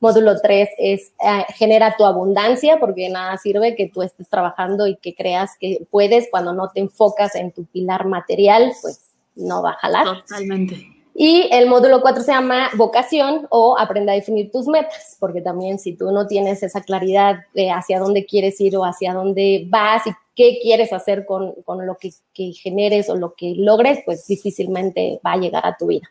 Módulo 0.00 0.40
3 0.40 0.68
es 0.78 1.12
eh, 1.24 1.44
genera 1.54 1.96
tu 1.96 2.04
abundancia, 2.04 2.78
porque 2.78 3.08
nada 3.08 3.36
sirve 3.36 3.74
que 3.74 3.88
tú 3.88 4.02
estés 4.02 4.28
trabajando 4.28 4.86
y 4.86 4.96
que 4.96 5.14
creas 5.14 5.56
que 5.58 5.86
puedes 5.90 6.28
cuando 6.30 6.52
no 6.52 6.70
te 6.70 6.80
enfocas 6.80 7.34
en 7.34 7.50
tu 7.50 7.64
pilar 7.64 8.06
material, 8.06 8.72
pues 8.80 9.10
no 9.34 9.62
va 9.62 9.70
a 9.70 9.74
jalar. 9.74 10.04
Totalmente. 10.04 10.86
Y 11.14 11.48
el 11.50 11.68
módulo 11.68 12.00
4 12.00 12.22
se 12.22 12.30
llama 12.30 12.70
vocación 12.76 13.48
o 13.50 13.76
aprende 13.76 14.12
a 14.12 14.14
definir 14.14 14.52
tus 14.52 14.68
metas, 14.68 15.16
porque 15.18 15.40
también 15.40 15.80
si 15.80 15.96
tú 15.96 16.12
no 16.12 16.28
tienes 16.28 16.62
esa 16.62 16.80
claridad 16.82 17.40
de 17.54 17.72
hacia 17.72 17.98
dónde 17.98 18.24
quieres 18.24 18.60
ir 18.60 18.76
o 18.76 18.84
hacia 18.84 19.12
dónde 19.14 19.66
vas 19.68 20.06
y 20.06 20.10
qué 20.38 20.60
quieres 20.62 20.94
hacer 20.94 21.26
con, 21.26 21.52
con 21.64 21.84
lo 21.84 21.96
que, 21.96 22.12
que, 22.32 22.52
generes 22.52 23.10
o 23.10 23.16
lo 23.16 23.34
que 23.34 23.54
logres, 23.58 23.98
pues 24.06 24.26
difícilmente 24.26 25.20
va 25.26 25.32
a 25.32 25.36
llegar 25.36 25.66
a 25.66 25.76
tu 25.76 25.88
vida. 25.88 26.08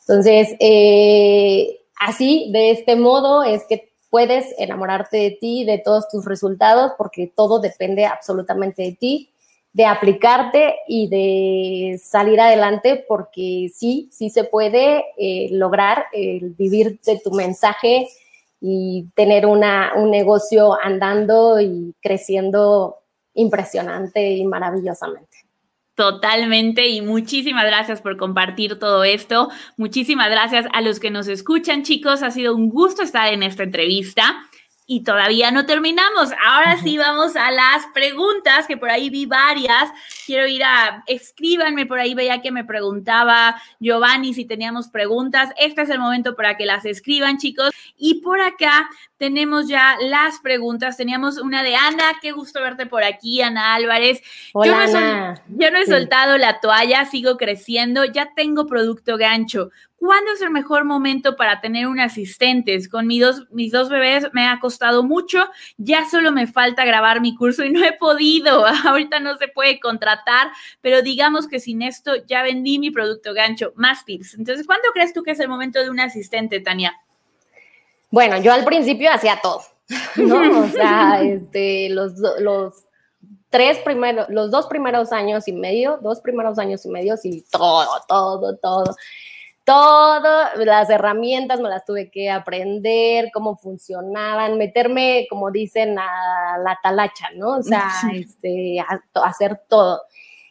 Entonces, 0.00 0.56
eh, 0.58 1.78
Así, 1.98 2.50
de 2.52 2.70
este 2.72 2.94
modo, 2.96 3.42
es 3.42 3.64
que 3.66 3.90
puedes 4.10 4.54
enamorarte 4.58 5.16
de 5.16 5.30
ti, 5.30 5.64
de 5.64 5.78
todos 5.78 6.08
tus 6.08 6.24
resultados, 6.24 6.92
porque 6.98 7.32
todo 7.34 7.58
depende 7.58 8.04
absolutamente 8.04 8.82
de 8.82 8.92
ti, 8.92 9.30
de 9.72 9.86
aplicarte 9.86 10.76
y 10.86 11.08
de 11.08 11.98
salir 11.98 12.40
adelante, 12.40 13.04
porque 13.08 13.68
sí, 13.74 14.08
sí 14.12 14.30
se 14.30 14.44
puede 14.44 15.04
eh, 15.18 15.48
lograr 15.52 16.06
vivir 16.12 16.98
de 17.00 17.18
tu 17.18 17.30
mensaje 17.30 18.08
y 18.60 19.06
tener 19.14 19.46
una, 19.46 19.92
un 19.96 20.10
negocio 20.10 20.78
andando 20.82 21.60
y 21.60 21.94
creciendo 22.00 22.96
impresionante 23.36 24.32
y 24.32 24.44
maravillosamente. 24.44 25.46
Totalmente 25.94 26.88
y 26.88 27.00
muchísimas 27.00 27.64
gracias 27.64 28.02
por 28.02 28.18
compartir 28.18 28.78
todo 28.78 29.02
esto. 29.02 29.48
Muchísimas 29.78 30.28
gracias 30.28 30.66
a 30.74 30.82
los 30.82 31.00
que 31.00 31.10
nos 31.10 31.26
escuchan, 31.26 31.84
chicos. 31.84 32.22
Ha 32.22 32.30
sido 32.30 32.54
un 32.54 32.68
gusto 32.68 33.02
estar 33.02 33.32
en 33.32 33.42
esta 33.42 33.62
entrevista. 33.62 34.36
Y 34.88 35.02
todavía 35.02 35.50
no 35.50 35.66
terminamos. 35.66 36.30
Ahora 36.46 36.76
sí 36.76 36.96
vamos 36.96 37.34
a 37.34 37.50
las 37.50 37.86
preguntas, 37.92 38.68
que 38.68 38.76
por 38.76 38.88
ahí 38.88 39.10
vi 39.10 39.26
varias. 39.26 39.90
Quiero 40.26 40.46
ir 40.46 40.62
a, 40.62 41.02
escríbanme 41.08 41.86
por 41.86 41.98
ahí, 41.98 42.14
veía 42.14 42.40
que 42.40 42.52
me 42.52 42.64
preguntaba 42.64 43.60
Giovanni 43.80 44.32
si 44.32 44.44
teníamos 44.44 44.88
preguntas. 44.88 45.50
Este 45.58 45.82
es 45.82 45.90
el 45.90 45.98
momento 45.98 46.36
para 46.36 46.56
que 46.56 46.66
las 46.66 46.84
escriban, 46.84 47.38
chicos. 47.38 47.70
Y 47.96 48.20
por 48.20 48.40
acá 48.40 48.88
tenemos 49.18 49.68
ya 49.68 49.96
las 50.00 50.40
preguntas. 50.40 50.96
Teníamos 50.96 51.38
una 51.38 51.62
de 51.62 51.76
Ana, 51.76 52.04
qué 52.20 52.32
gusto 52.32 52.60
verte 52.60 52.86
por 52.86 53.04
aquí, 53.04 53.42
Ana 53.42 53.74
Álvarez. 53.74 54.22
Hola, 54.52 54.86
yo, 54.86 55.00
no 55.00 55.34
yo 55.64 55.70
no 55.70 55.78
he 55.78 55.86
soltado 55.86 56.38
la 56.38 56.60
toalla, 56.60 57.04
sigo 57.04 57.36
creciendo, 57.36 58.04
ya 58.04 58.32
tengo 58.34 58.66
producto 58.66 59.16
gancho. 59.16 59.70
¿Cuándo 59.96 60.32
es 60.32 60.42
el 60.42 60.50
mejor 60.50 60.84
momento 60.84 61.36
para 61.36 61.60
tener 61.62 61.86
un 61.86 61.98
asistente? 61.98 62.78
Con 62.90 63.06
mis 63.06 63.22
dos, 63.22 63.46
mis 63.50 63.72
dos 63.72 63.88
bebés 63.88 64.28
me 64.34 64.46
ha 64.46 64.60
costado 64.60 65.02
mucho, 65.02 65.48
ya 65.78 66.04
solo 66.08 66.32
me 66.32 66.46
falta 66.46 66.84
grabar 66.84 67.22
mi 67.22 67.34
curso 67.34 67.64
y 67.64 67.70
no 67.70 67.82
he 67.82 67.92
podido. 67.92 68.66
Ahorita 68.86 69.20
no 69.20 69.36
se 69.36 69.48
puede 69.48 69.80
contratar, 69.80 70.48
pero 70.82 71.00
digamos 71.00 71.48
que 71.48 71.60
sin 71.60 71.80
esto 71.80 72.12
ya 72.26 72.42
vendí 72.42 72.78
mi 72.78 72.90
producto 72.90 73.32
gancho. 73.32 73.72
Más 73.74 74.04
tips. 74.04 74.34
Entonces, 74.34 74.66
¿cuándo 74.66 74.88
crees 74.92 75.14
tú 75.14 75.22
que 75.22 75.30
es 75.30 75.40
el 75.40 75.48
momento 75.48 75.82
de 75.82 75.88
un 75.88 75.98
asistente, 75.98 76.60
Tania? 76.60 76.94
Bueno, 78.10 78.38
yo 78.38 78.52
al 78.52 78.64
principio 78.64 79.10
hacía 79.12 79.38
todo, 79.42 79.62
¿no? 80.16 80.60
O 80.60 80.68
sea, 80.68 81.20
este, 81.22 81.88
los, 81.90 82.14
los 82.40 82.86
tres 83.50 83.78
primeros, 83.78 84.28
los 84.28 84.50
dos 84.50 84.66
primeros 84.66 85.12
años 85.12 85.48
y 85.48 85.52
medio, 85.52 85.98
dos 86.02 86.20
primeros 86.20 86.58
años 86.58 86.84
y 86.84 86.88
medio, 86.90 87.16
sí, 87.16 87.44
todo, 87.50 87.86
todo, 88.08 88.56
todo. 88.56 88.96
Todas 89.64 90.56
las 90.58 90.88
herramientas 90.90 91.58
me 91.58 91.68
las 91.68 91.84
tuve 91.84 92.08
que 92.08 92.30
aprender, 92.30 93.30
cómo 93.32 93.56
funcionaban, 93.56 94.58
meterme, 94.58 95.26
como 95.28 95.50
dicen, 95.50 95.98
a 95.98 96.56
la 96.62 96.78
talacha, 96.80 97.30
¿no? 97.34 97.56
O 97.56 97.62
sea, 97.62 97.90
este, 98.14 98.76
hacer 99.14 99.60
todo. 99.68 100.02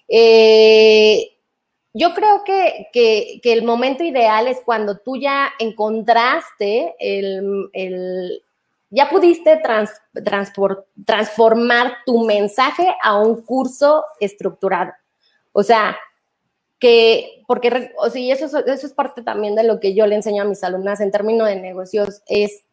Eh, 0.07 1.35
yo 1.97 2.13
creo 2.13 2.43
que, 2.43 3.39
el 3.41 3.63
momento 3.63 4.03
ideal 4.03 4.49
es 4.49 4.59
cuando 4.65 4.97
tú 4.97 5.15
ya 5.15 5.49
encontraste 5.59 6.93
el, 6.99 8.43
ya 8.89 9.09
pudiste 9.09 9.61
transformar 11.05 11.93
tu 12.05 12.26
mensaje 12.26 12.93
a 13.01 13.17
un 13.17 13.41
curso 13.43 14.03
estructurado. 14.19 14.91
O 15.53 15.63
sea, 15.63 15.95
que, 16.80 17.41
porque, 17.47 17.93
o 17.97 18.09
sea, 18.09 18.34
eso, 18.34 18.57
eso 18.65 18.88
es 18.88 18.93
parte 18.93 19.22
también 19.22 19.55
de 19.55 19.63
lo 19.63 19.80
que 19.80 19.95
yo 19.95 20.05
le 20.05 20.15
enseño 20.15 20.43
a 20.43 20.45
mis 20.45 20.65
alumnas 20.65 20.99
en 20.99 21.11
términos 21.11 21.47
de 21.47 21.55
negocios, 21.61 22.22
es, 22.27 22.65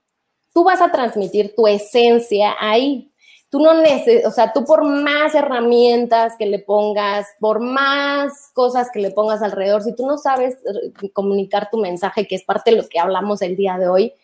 tú 0.52 0.64
vas 0.64 0.80
a 0.80 0.90
transmitir 0.90 1.54
tu 1.54 1.68
esencia 1.68 2.56
ahí, 2.58 3.11
tú 3.52 3.60
no 3.60 3.74
necesitas, 3.74 4.32
o 4.32 4.34
sea, 4.34 4.50
tú 4.54 4.64
por 4.64 4.82
más 4.82 5.34
herramientas 5.34 6.36
que 6.38 6.46
le 6.46 6.58
pongas, 6.58 7.26
por 7.38 7.60
más 7.60 8.50
cosas 8.54 8.88
que 8.90 8.98
le 8.98 9.10
pongas 9.10 9.42
alrededor, 9.42 9.82
si 9.82 9.94
tú 9.94 10.06
no 10.06 10.16
sabes 10.16 10.54
eh, 10.54 11.10
comunicar 11.12 11.68
tu 11.70 11.76
mensaje, 11.76 12.26
que 12.26 12.34
es 12.34 12.44
parte 12.44 12.70
de 12.70 12.78
lo 12.78 12.88
que 12.88 12.98
hablamos 12.98 13.42
el 13.42 13.54
día 13.54 13.76
de 13.76 13.88
hoy, 13.88 14.14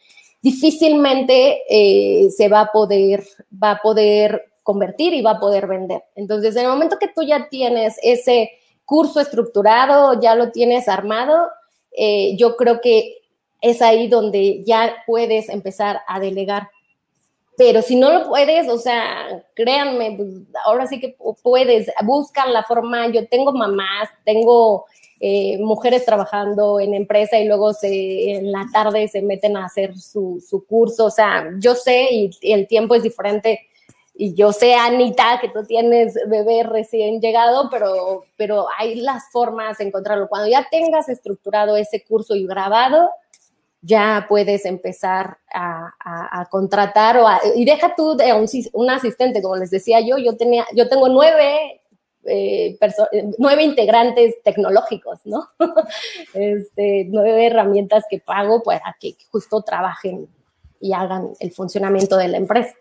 difícilmente 0.41 1.61
eh, 1.69 2.31
se 2.31 2.49
va 2.49 2.63
a 2.63 2.73
poder, 2.73 3.23
va 3.53 3.73
a 3.73 3.83
poder 3.83 4.47
convertir 4.63 5.13
y 5.13 5.21
va 5.21 5.33
a 5.33 5.41
poder 5.41 5.67
vender. 5.67 6.05
Entonces, 6.15 6.57
en 6.57 6.63
el 6.63 6.71
momento 6.71 6.99
que 6.99 7.09
tú 7.09 7.23
ya 7.23 7.51
tienes 7.51 7.97
ese 8.03 8.53
curso 8.87 9.21
estructurado, 9.21 10.19
ya 10.23 10.37
lo 10.37 10.53
tienes 10.53 10.89
armado, 10.89 11.49
eh, 11.93 12.35
yo 12.39 12.57
creo 12.57 12.81
que 12.81 13.19
es 13.61 13.83
ahí 13.83 14.09
donde 14.09 14.65
ya 14.65 15.03
puedes 15.07 15.51
empezar 15.51 16.01
a 16.07 16.19
delegar. 16.19 16.71
Pero 17.59 17.83
si 17.83 17.97
no 17.97 18.13
lo 18.13 18.29
puedes, 18.29 18.69
o 18.69 18.79
sea, 18.79 19.45
créanme, 19.55 20.15
pues, 20.17 20.29
ahora 20.65 20.87
sí 20.87 21.01
que 21.01 21.17
puedes, 21.43 21.91
busca 22.05 22.47
la 22.47 22.63
forma. 22.63 23.09
Yo 23.09 23.27
tengo 23.27 23.53
mamás, 23.53 24.09
tengo 24.25 24.87
eh, 25.19 25.59
mujeres 25.59 26.05
trabajando 26.05 26.79
en 26.79 26.95
empresa 26.95 27.37
y 27.37 27.49
luego 27.49 27.73
se, 27.75 28.31
en 28.31 28.53
la 28.53 28.65
tarde 28.73 29.09
se 29.09 29.23
meten 29.23 29.57
a 29.57 29.65
hacer 29.65 29.99
su, 29.99 30.41
su 30.49 30.65
curso. 30.67 31.07
O 31.07 31.11
sea, 31.11 31.51
yo 31.59 31.75
sé 31.75 32.07
y, 32.13 32.31
el 32.43 32.69
tiempo 32.69 32.95
es 32.95 33.03
diferente. 33.03 33.67
Y 34.15 34.35
yo 34.35 34.53
sé, 34.53 34.77
Anita, 34.77 35.41
que 35.41 35.49
tú 35.49 35.65
tienes 35.67 36.15
bebé 36.29 36.63
recién 36.63 37.21
llegado, 37.21 37.69
pero, 37.71 38.23
pero 38.37 38.67
hay 38.79 39.01
las 39.01 39.33
formas 39.33 39.79
de 39.79 39.87
encontrarlo. 39.87 40.29
Cuando 40.29 40.49
ya 40.49 40.69
tengas 40.71 41.09
estructurado 41.09 41.77
ese 41.77 42.05
curso 42.05 42.37
y 42.37 42.47
grabado, 42.47 43.11
ya 43.81 44.27
puedes 44.29 44.65
empezar 44.65 45.39
a, 45.53 46.47
contratar 46.51 47.19
o 47.19 47.27
y 47.55 47.65
deja 47.65 47.95
tú 47.95 48.17
de 48.17 48.33
un, 48.33 48.91
asistente, 48.91 49.43
como 49.43 49.57
les 49.57 49.71
decía 49.71 50.01
yo, 50.01 50.19
yo, 50.19 50.37
tenía, 50.37 50.67
yo 50.75 50.89
tengo 50.89 51.09
nueve, 51.09 51.81
eh, 52.25 52.79
nueve 53.39 53.63
integrantes 53.63 54.43
tecnológicos, 54.43 55.21
¿no? 55.25 55.49
este, 56.35 57.07
nueve 57.09 57.47
herramientas 57.47 58.05
que 58.09 58.19
pago 58.19 58.63
para 58.63 58.97
que 58.99 59.17
justo 59.31 59.63
trabajen 59.63 60.29
y 60.81 60.93
hagan 60.93 61.33
el 61.41 61.53
funcionamiento 61.53 62.17
de 62.17 62.29
la 62.29 62.39
empresa. 62.39 62.75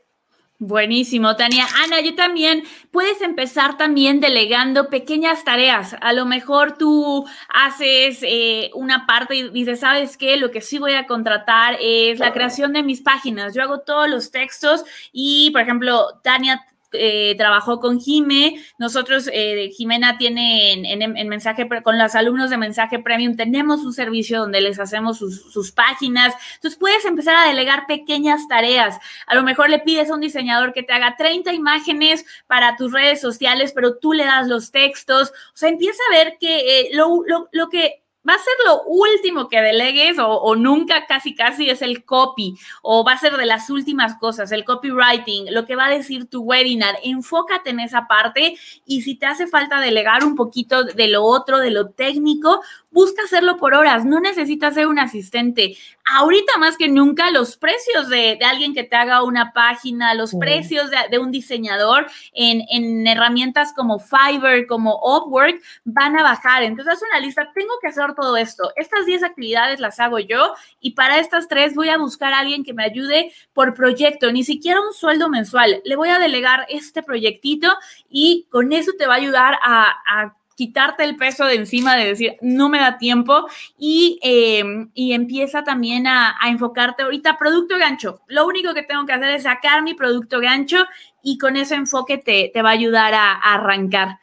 Buenísimo, 0.59 1.35
Tania. 1.35 1.67
Ana, 1.83 2.01
yo 2.01 2.15
también, 2.15 2.63
puedes 2.89 3.21
empezar 3.21 3.77
también 3.77 4.19
delegando 4.19 4.89
pequeñas 4.89 5.43
tareas. 5.43 5.95
A 6.01 6.13
lo 6.13 6.25
mejor 6.25 6.79
tú 6.79 7.27
haces 7.47 8.21
eh, 8.23 8.71
una 8.73 9.05
parte 9.05 9.35
y 9.35 9.49
dices, 9.49 9.81
¿sabes 9.81 10.17
qué? 10.17 10.35
Lo 10.35 10.49
que 10.49 10.61
sí 10.61 10.79
voy 10.79 10.93
a 10.93 11.05
contratar 11.05 11.77
es 11.79 12.17
la 12.17 12.33
creación 12.33 12.73
de 12.73 12.81
mis 12.81 13.01
páginas. 13.01 13.53
Yo 13.53 13.61
hago 13.61 13.81
todos 13.81 14.09
los 14.09 14.31
textos 14.31 14.83
y, 15.11 15.51
por 15.51 15.61
ejemplo, 15.61 16.19
Tania 16.23 16.65
eh, 16.93 17.35
trabajó 17.37 17.79
con 17.79 17.99
Jime, 17.99 18.63
nosotros, 18.77 19.29
eh, 19.33 19.69
Jimena 19.75 20.17
tiene 20.17 20.71
en, 20.71 21.27
mensaje, 21.27 21.67
con 21.83 21.97
los 21.97 22.15
alumnos 22.15 22.49
de 22.49 22.57
mensaje 22.57 22.99
premium, 22.99 23.35
tenemos 23.35 23.81
un 23.83 23.93
servicio 23.93 24.39
donde 24.39 24.61
les 24.61 24.79
hacemos 24.79 25.17
sus, 25.17 25.51
sus, 25.51 25.71
páginas, 25.71 26.33
entonces 26.55 26.79
puedes 26.79 27.03
empezar 27.05 27.35
a 27.35 27.47
delegar 27.47 27.87
pequeñas 27.87 28.47
tareas, 28.47 28.97
a 29.27 29.35
lo 29.35 29.43
mejor 29.43 29.69
le 29.69 29.79
pides 29.79 30.09
a 30.09 30.13
un 30.13 30.21
diseñador 30.21 30.73
que 30.73 30.83
te 30.83 30.93
haga 30.93 31.15
30 31.17 31.53
imágenes 31.53 32.25
para 32.47 32.77
tus 32.77 32.93
redes 32.93 33.19
sociales, 33.19 33.73
pero 33.75 33.97
tú 33.97 34.13
le 34.13 34.25
das 34.25 34.47
los 34.47 34.71
textos, 34.71 35.29
o 35.29 35.57
sea, 35.57 35.69
empieza 35.69 36.01
a 36.09 36.15
ver 36.15 36.37
que 36.39 36.79
eh, 36.79 36.89
lo, 36.93 37.23
lo, 37.25 37.49
lo 37.51 37.69
que 37.69 38.01
va 38.27 38.33
a 38.33 38.39
ser 38.39 38.53
lo 38.65 38.83
último 38.83 39.47
que 39.47 39.61
delegues 39.61 40.17
o, 40.19 40.55
nunca 40.55 41.05
casi 41.05 41.35
casi 41.35 41.69
es 41.69 41.81
el 41.81 42.03
copy 42.03 42.57
o 42.81 43.03
va 43.03 43.13
a 43.13 43.17
ser 43.17 43.37
de 43.37 43.45
las 43.45 43.69
últimas 43.69 44.15
cosas, 44.15 44.51
el 44.51 44.65
copywriting, 44.65 45.53
lo 45.53 45.65
que 45.65 45.75
va 45.75 45.85
a 45.85 45.89
decir 45.89 46.29
tu 46.29 46.41
webinar. 46.41 46.95
Enfócate 47.03 47.69
en 47.69 47.79
esa 47.79 48.07
parte 48.07 48.57
y 48.85 49.01
si 49.01 49.15
te 49.15 49.25
hace 49.25 49.47
falta 49.47 49.79
delegar 49.79 50.23
un 50.23 50.35
poquito 50.35 50.83
de 50.83 51.07
lo 51.07 51.23
otro, 51.23 51.59
de 51.59 51.71
lo 51.71 51.89
técnico, 51.89 52.61
busca 52.91 53.23
hacerlo 53.23 53.57
por 53.57 53.75
horas, 53.75 54.05
no 54.05 54.19
necesitas 54.19 54.73
ser 54.73 54.87
un 54.87 54.97
asistente. 54.97 55.77
Ahorita 56.03 56.57
más 56.57 56.77
que 56.77 56.87
nunca, 56.87 57.29
los 57.29 57.55
precios 57.55 58.09
de, 58.09 58.39
alguien 58.43 58.73
que 58.73 58.83
te 58.83 58.95
haga 58.95 59.23
una 59.23 59.53
página, 59.53 60.15
los 60.15 60.33
precios 60.33 60.89
de, 61.11 61.19
un 61.19 61.31
diseñador 61.31 62.07
en, 62.33 62.63
en, 62.69 63.05
herramientas 63.05 63.73
como 63.73 63.99
Fiverr, 63.99 64.65
como 64.65 64.99
Upwork, 65.03 65.61
van 65.83 66.17
a 66.17 66.23
bajar. 66.23 66.63
Entonces, 66.63 66.95
haz 66.95 67.03
una 67.03 67.19
lista, 67.19 67.51
tengo 67.53 67.73
que 67.81 67.89
hacer 67.89 68.03
todo 68.17 68.35
esto. 68.37 68.71
Estas 68.75 69.05
10 69.05 69.23
actividades 69.23 69.79
las 69.79 69.99
hago 69.99 70.19
yo 70.19 70.53
y 70.81 70.91
para 70.91 71.19
estas 71.19 71.47
tres 71.47 71.75
voy 71.75 71.89
a 71.89 71.97
buscar 71.97 72.33
a 72.33 72.39
alguien 72.39 72.63
que 72.63 72.73
me 72.73 72.83
ayude 72.83 73.31
por 73.53 73.73
proyecto, 73.73 74.31
ni 74.31 74.43
siquiera 74.43 74.81
un 74.81 74.93
sueldo 74.93 75.29
mensual. 75.29 75.81
Le 75.85 75.95
voy 75.95 76.09
a 76.09 76.19
delegar 76.19 76.65
este 76.69 77.03
proyectito 77.03 77.73
y 78.09 78.47
con 78.49 78.73
eso 78.73 78.91
te 78.97 79.07
va 79.07 79.13
a 79.13 79.17
ayudar 79.17 79.57
a, 79.63 79.95
a 80.07 80.33
quitarte 80.57 81.03
el 81.03 81.15
peso 81.15 81.45
de 81.45 81.53
encima 81.53 81.95
de 81.95 82.05
decir, 82.05 82.35
no 82.41 82.67
me 82.67 82.79
da 82.79 82.97
tiempo 82.97 83.47
y, 83.77 84.19
em, 84.23 84.89
empieza 84.95 85.63
también 85.63 86.07
a, 86.07 86.35
enfocarte 86.47 87.03
ahorita 87.03 87.37
producto 87.37 87.77
gancho. 87.77 88.21
Lo 88.27 88.47
único 88.47 88.73
que 88.73 88.81
tengo 88.81 89.05
que 89.05 89.13
hacer 89.13 89.29
es 89.29 89.43
sacar 89.43 89.83
mi 89.83 89.93
producto 89.93 90.39
gancho 90.39 90.85
y 91.21 91.37
con 91.37 91.55
ese 91.57 91.75
enfoque 91.75 92.17
te, 92.17 92.51
va 92.61 92.69
a 92.69 92.73
ayudar 92.73 93.13
a, 93.13 93.33
arrancar. 93.33 94.19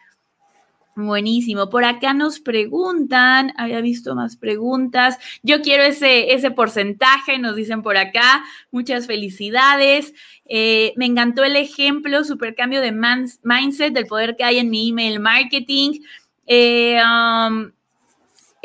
Buenísimo. 0.97 1.71
Por 1.71 1.85
acá 1.85 2.15
nos 2.15 2.39
preguntan, 2.39 3.53
había 3.57 3.81
visto 3.81 4.15
más 4.15 4.37
preguntas. 4.37 5.19
Yo 5.43 5.61
quiero 5.61 5.83
ese, 5.83 6.33
ese 6.33 6.53
porcentaje, 6.53 7.39
nos 7.39 7.57
dicen 7.57 7.83
por 7.83 7.97
acá. 7.97 8.45
Muchas 8.71 9.09
felicidades. 9.09 10.15
Eh, 10.45 10.93
me 10.97 11.07
encantó 11.07 11.43
el 11.43 11.57
ejemplo, 11.57 12.23
supercambio 12.23 12.81
de 12.81 12.93
mindset, 12.93 13.93
del 13.93 14.07
poder 14.07 14.37
que 14.37 14.45
hay 14.45 14.59
en 14.59 14.71
mi 14.71 14.91
email 14.91 15.19
marketing. 15.19 16.01
Eh, 16.47 17.01
um, 17.03 17.73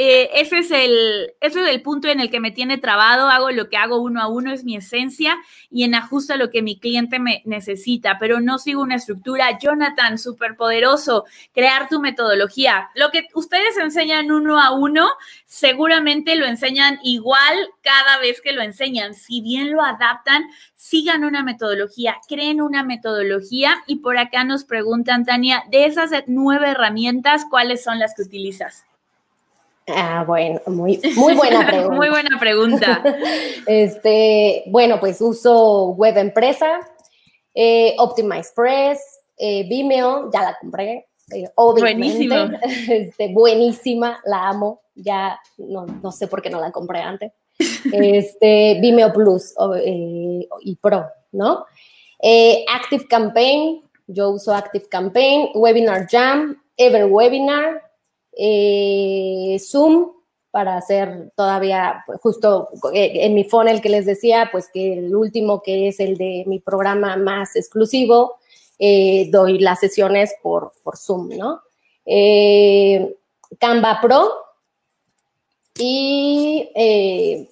eh, 0.02 0.30
ese, 0.40 0.60
es 0.60 0.72
el, 0.72 1.34
ese 1.42 1.62
es 1.62 1.68
el 1.68 1.82
punto 1.82 2.08
en 2.08 2.22
el 2.22 2.32
que 2.32 2.40
me 2.40 2.52
tiene 2.52 2.78
trabado, 2.78 3.28
hago 3.28 3.52
lo 3.52 3.68
que 3.68 3.76
hago 3.76 3.98
uno 4.02 4.22
a 4.22 4.30
uno, 4.30 4.54
es 4.54 4.64
mi 4.64 4.78
esencia 4.78 5.36
y 5.70 5.84
en 5.84 5.94
ajuste 5.94 6.32
a 6.32 6.38
lo 6.38 6.50
que 6.50 6.62
mi 6.62 6.80
cliente 6.80 7.20
me 7.20 7.42
necesita, 7.44 8.18
pero 8.18 8.40
no 8.40 8.60
sigo 8.60 8.82
una 8.82 8.96
estructura. 8.96 9.60
Jonathan, 9.60 10.18
súper 10.18 10.56
poderoso, 10.56 11.26
crear 11.54 11.90
tu 11.90 12.00
metodología. 12.00 12.88
Lo 12.96 13.12
que 13.12 13.28
ustedes 13.34 13.76
enseñan 13.78 14.32
uno 14.32 14.62
a 14.62 14.72
uno, 14.72 15.10
seguramente 15.44 16.38
lo 16.38 16.46
enseñan 16.46 17.00
igual 17.04 17.68
cada 17.82 18.20
vez 18.20 18.40
que 18.40 18.54
lo 18.54 18.62
enseñan. 18.62 19.14
Si 19.14 19.42
bien 19.42 19.70
lo 19.70 19.82
adaptan, 19.82 20.46
sigan 20.76 21.26
una 21.26 21.44
metodología, 21.44 22.22
creen 22.30 22.62
una 22.62 22.84
metodología 22.84 23.84
y 23.86 23.98
por 23.98 24.18
acá 24.18 24.46
nos 24.46 24.64
preguntan, 24.64 25.26
Tania, 25.26 25.66
de 25.70 25.88
esas 25.88 26.12
nueve 26.28 26.70
herramientas, 26.70 27.44
¿cuáles 27.50 27.84
son 27.84 28.00
las 28.00 28.16
que 28.16 28.22
utilizas? 28.22 28.86
Ah, 29.95 30.24
bueno, 30.26 30.61
muy, 30.68 30.99
muy 31.16 31.34
buena 31.34 31.66
pregunta. 31.66 31.95
muy 31.95 32.10
buena 32.10 32.40
pregunta. 32.40 33.03
este, 33.68 34.64
bueno, 34.68 34.99
pues 34.99 35.22
uso 35.22 35.90
Web 35.90 36.18
Empresa, 36.18 36.80
eh, 37.53 37.95
Optimize 37.98 38.52
Press, 38.56 38.99
eh, 39.38 39.68
Vimeo, 39.68 40.30
ya 40.32 40.44
la 40.44 40.57
compré. 40.60 41.07
Eh, 41.34 41.48
Buenísimo. 41.56 42.36
Este, 42.90 43.30
buenísima, 43.34 44.20
la 44.26 44.49
amo. 44.49 44.82
Ya 44.95 45.40
no, 45.57 45.86
no, 45.86 46.11
sé 46.11 46.28
por 46.28 46.41
qué 46.41 46.49
no 46.49 46.60
la 46.60 46.72
compré 46.72 46.99
antes. 46.99 47.32
Este, 47.91 48.78
Vimeo 48.82 49.14
Plus 49.14 49.53
eh, 49.84 50.48
y 50.61 50.76
Pro, 50.76 51.06
¿no? 51.32 51.66
Active 52.74 53.07
Campaign, 53.07 53.82
yo 54.07 54.30
uso 54.32 54.53
Active 54.53 54.88
Campaign, 54.90 55.49
Webinar 55.53 56.07
Jam, 56.10 56.61
Ever 56.76 57.06
Webinar, 57.06 57.89
eh, 58.38 59.57
Zoom 59.60 60.11
para 60.51 60.77
hacer 60.77 61.31
todavía, 61.35 62.03
justo 62.22 62.69
eh, 62.93 63.11
en 63.26 63.34
mi 63.34 63.43
funnel 63.43 63.81
que 63.81 63.89
les 63.89 64.06
decía, 64.06 64.49
pues 64.51 64.68
que 64.73 64.93
el 64.93 65.15
último 65.15 65.61
que 65.61 65.88
es 65.88 65.99
el 65.99 66.18
de 66.18 66.43
mi 66.47 66.60
programa 66.60 67.18
más 67.18 67.56
exclusivo, 67.56 68.38
eh, 68.80 69.30
doy 69.31 69.60
las 69.60 69.80
sesiones 69.80 70.34
por, 70.41 70.73
por 70.84 70.97
Zoom, 70.97 71.30
¿no? 71.38 71.61
Canva 73.60 74.01
Pro 74.01 74.31
y 75.77 76.69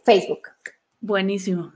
Facebook. 0.04 0.48
Buenísimo. 1.00 1.72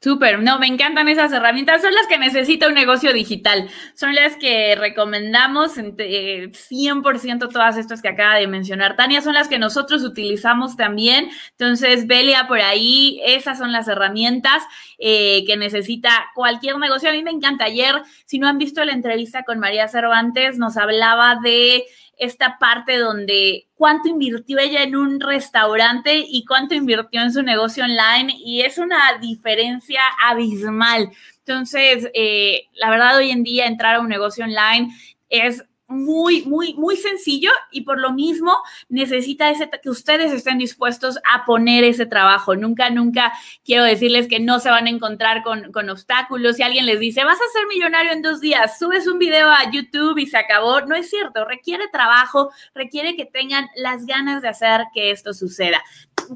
Súper, 0.00 0.40
no, 0.40 0.60
me 0.60 0.68
encantan 0.68 1.08
esas 1.08 1.32
herramientas, 1.32 1.82
son 1.82 1.92
las 1.92 2.06
que 2.06 2.18
necesita 2.18 2.68
un 2.68 2.74
negocio 2.74 3.12
digital, 3.12 3.68
son 3.94 4.14
las 4.14 4.36
que 4.36 4.76
recomendamos 4.76 5.76
100% 5.76 5.98
eh, 5.98 7.48
todas 7.52 7.76
estas 7.76 8.00
que 8.00 8.08
acaba 8.08 8.36
de 8.36 8.46
mencionar 8.46 8.94
Tania, 8.94 9.22
son 9.22 9.34
las 9.34 9.48
que 9.48 9.58
nosotros 9.58 10.04
utilizamos 10.04 10.76
también, 10.76 11.30
entonces 11.50 12.06
Belia 12.06 12.46
por 12.46 12.60
ahí, 12.60 13.20
esas 13.24 13.58
son 13.58 13.72
las 13.72 13.88
herramientas 13.88 14.62
eh, 14.98 15.44
que 15.48 15.56
necesita 15.56 16.30
cualquier 16.32 16.78
negocio, 16.78 17.10
a 17.10 17.12
mí 17.12 17.24
me 17.24 17.32
encanta, 17.32 17.64
ayer, 17.64 17.96
si 18.24 18.38
no 18.38 18.46
han 18.46 18.58
visto 18.58 18.84
la 18.84 18.92
entrevista 18.92 19.42
con 19.42 19.58
María 19.58 19.88
Cervantes, 19.88 20.58
nos 20.58 20.76
hablaba 20.76 21.40
de 21.42 21.82
esta 22.18 22.58
parte 22.58 22.98
donde 22.98 23.68
cuánto 23.74 24.08
invirtió 24.08 24.58
ella 24.58 24.82
en 24.82 24.96
un 24.96 25.20
restaurante 25.20 26.24
y 26.28 26.44
cuánto 26.44 26.74
invirtió 26.74 27.22
en 27.22 27.32
su 27.32 27.42
negocio 27.42 27.84
online 27.84 28.34
y 28.44 28.62
es 28.62 28.78
una 28.78 29.18
diferencia 29.20 30.00
abismal. 30.24 31.10
Entonces, 31.38 32.10
eh, 32.14 32.64
la 32.74 32.90
verdad 32.90 33.16
hoy 33.16 33.30
en 33.30 33.44
día 33.44 33.66
entrar 33.66 33.94
a 33.94 34.00
un 34.00 34.08
negocio 34.08 34.44
online 34.44 34.90
es 35.30 35.64
muy, 35.88 36.42
muy, 36.42 36.74
muy 36.74 36.96
sencillo 36.96 37.50
y 37.70 37.80
por 37.80 37.98
lo 37.98 38.12
mismo 38.12 38.56
necesita 38.88 39.50
ese, 39.50 39.70
que 39.82 39.88
ustedes 39.88 40.32
estén 40.32 40.58
dispuestos 40.58 41.18
a 41.30 41.46
poner 41.46 41.82
ese 41.82 42.04
trabajo. 42.04 42.54
Nunca, 42.54 42.90
nunca 42.90 43.32
quiero 43.64 43.84
decirles 43.84 44.28
que 44.28 44.38
no 44.38 44.60
se 44.60 44.70
van 44.70 44.86
a 44.86 44.90
encontrar 44.90 45.42
con, 45.42 45.72
con 45.72 45.88
obstáculos. 45.88 46.56
Si 46.56 46.62
alguien 46.62 46.86
les 46.86 47.00
dice, 47.00 47.24
vas 47.24 47.38
a 47.38 47.52
ser 47.52 47.66
millonario 47.68 48.12
en 48.12 48.22
dos 48.22 48.40
días, 48.40 48.78
subes 48.78 49.06
un 49.06 49.18
video 49.18 49.48
a 49.48 49.70
YouTube 49.70 50.18
y 50.18 50.26
se 50.26 50.36
acabó, 50.36 50.82
no 50.82 50.94
es 50.94 51.08
cierto. 51.08 51.46
Requiere 51.46 51.88
trabajo, 51.90 52.50
requiere 52.74 53.16
que 53.16 53.24
tengan 53.24 53.68
las 53.74 54.04
ganas 54.04 54.42
de 54.42 54.48
hacer 54.48 54.84
que 54.92 55.10
esto 55.10 55.32
suceda. 55.32 55.82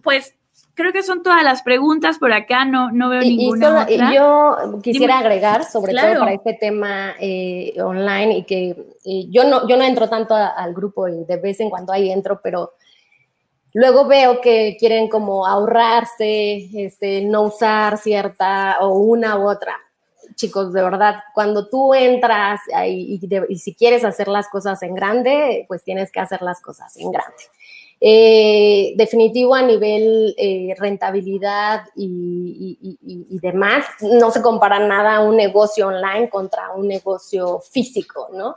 Pues 0.02 0.34
creo 0.82 0.92
que 0.92 1.02
son 1.02 1.22
todas 1.22 1.42
las 1.44 1.62
preguntas 1.62 2.18
por 2.18 2.32
acá, 2.32 2.64
no, 2.64 2.90
no 2.90 3.08
veo 3.08 3.20
ninguna 3.20 3.86
y 3.88 3.94
otra. 3.94 4.12
Yo 4.12 4.80
quisiera 4.82 5.18
agregar, 5.18 5.64
sobre 5.64 5.94
todo 5.94 6.18
para 6.18 6.32
este 6.32 6.54
tema 6.54 7.14
eh, 7.20 7.74
online, 7.80 8.38
y 8.38 8.44
que 8.44 8.76
yo, 9.30 9.44
no, 9.44 9.68
yo 9.68 9.76
no 9.76 9.84
entro 9.84 10.08
tanto 10.08 10.34
al 10.34 10.74
grupo 10.74 11.06
y 11.08 11.24
de 11.24 11.36
vez 11.36 11.60
en 11.60 11.70
cuando 11.70 11.92
ahí 11.92 12.10
entro, 12.10 12.40
pero 12.42 12.72
luego 13.74 14.06
veo 14.06 14.40
que 14.40 14.76
quieren 14.78 15.08
como 15.08 15.46
ahorrarse, 15.46 16.68
este, 16.74 17.22
no 17.22 17.42
usar 17.42 17.96
cierta 17.98 18.78
o 18.80 18.98
una 18.98 19.38
u 19.38 19.48
otra. 19.48 19.76
Chicos, 20.34 20.72
de 20.72 20.82
verdad, 20.82 21.16
cuando 21.34 21.68
tú 21.68 21.94
entras 21.94 22.60
y, 22.86 23.20
y 23.48 23.58
si 23.58 23.74
quieres 23.74 24.04
hacer 24.04 24.28
las 24.28 24.48
cosas 24.48 24.82
en 24.82 24.94
grande, 24.94 25.64
pues 25.68 25.84
tienes 25.84 26.10
que 26.10 26.20
hacer 26.20 26.42
las 26.42 26.60
cosas 26.60 26.96
en 26.96 27.12
grande. 27.12 27.44
Eh, 28.04 28.94
definitivo 28.96 29.54
a 29.54 29.62
nivel 29.62 30.34
eh, 30.36 30.74
rentabilidad 30.76 31.84
y, 31.94 32.98
demás, 33.40 33.86
no 34.00 34.32
se 34.32 34.42
compara 34.42 34.80
nada 34.80 35.20
un 35.20 35.36
negocio 35.36 35.86
online 35.86 36.28
contra 36.28 36.72
un 36.72 36.88
negocio 36.88 37.60
físico, 37.60 38.28
¿no? 38.32 38.56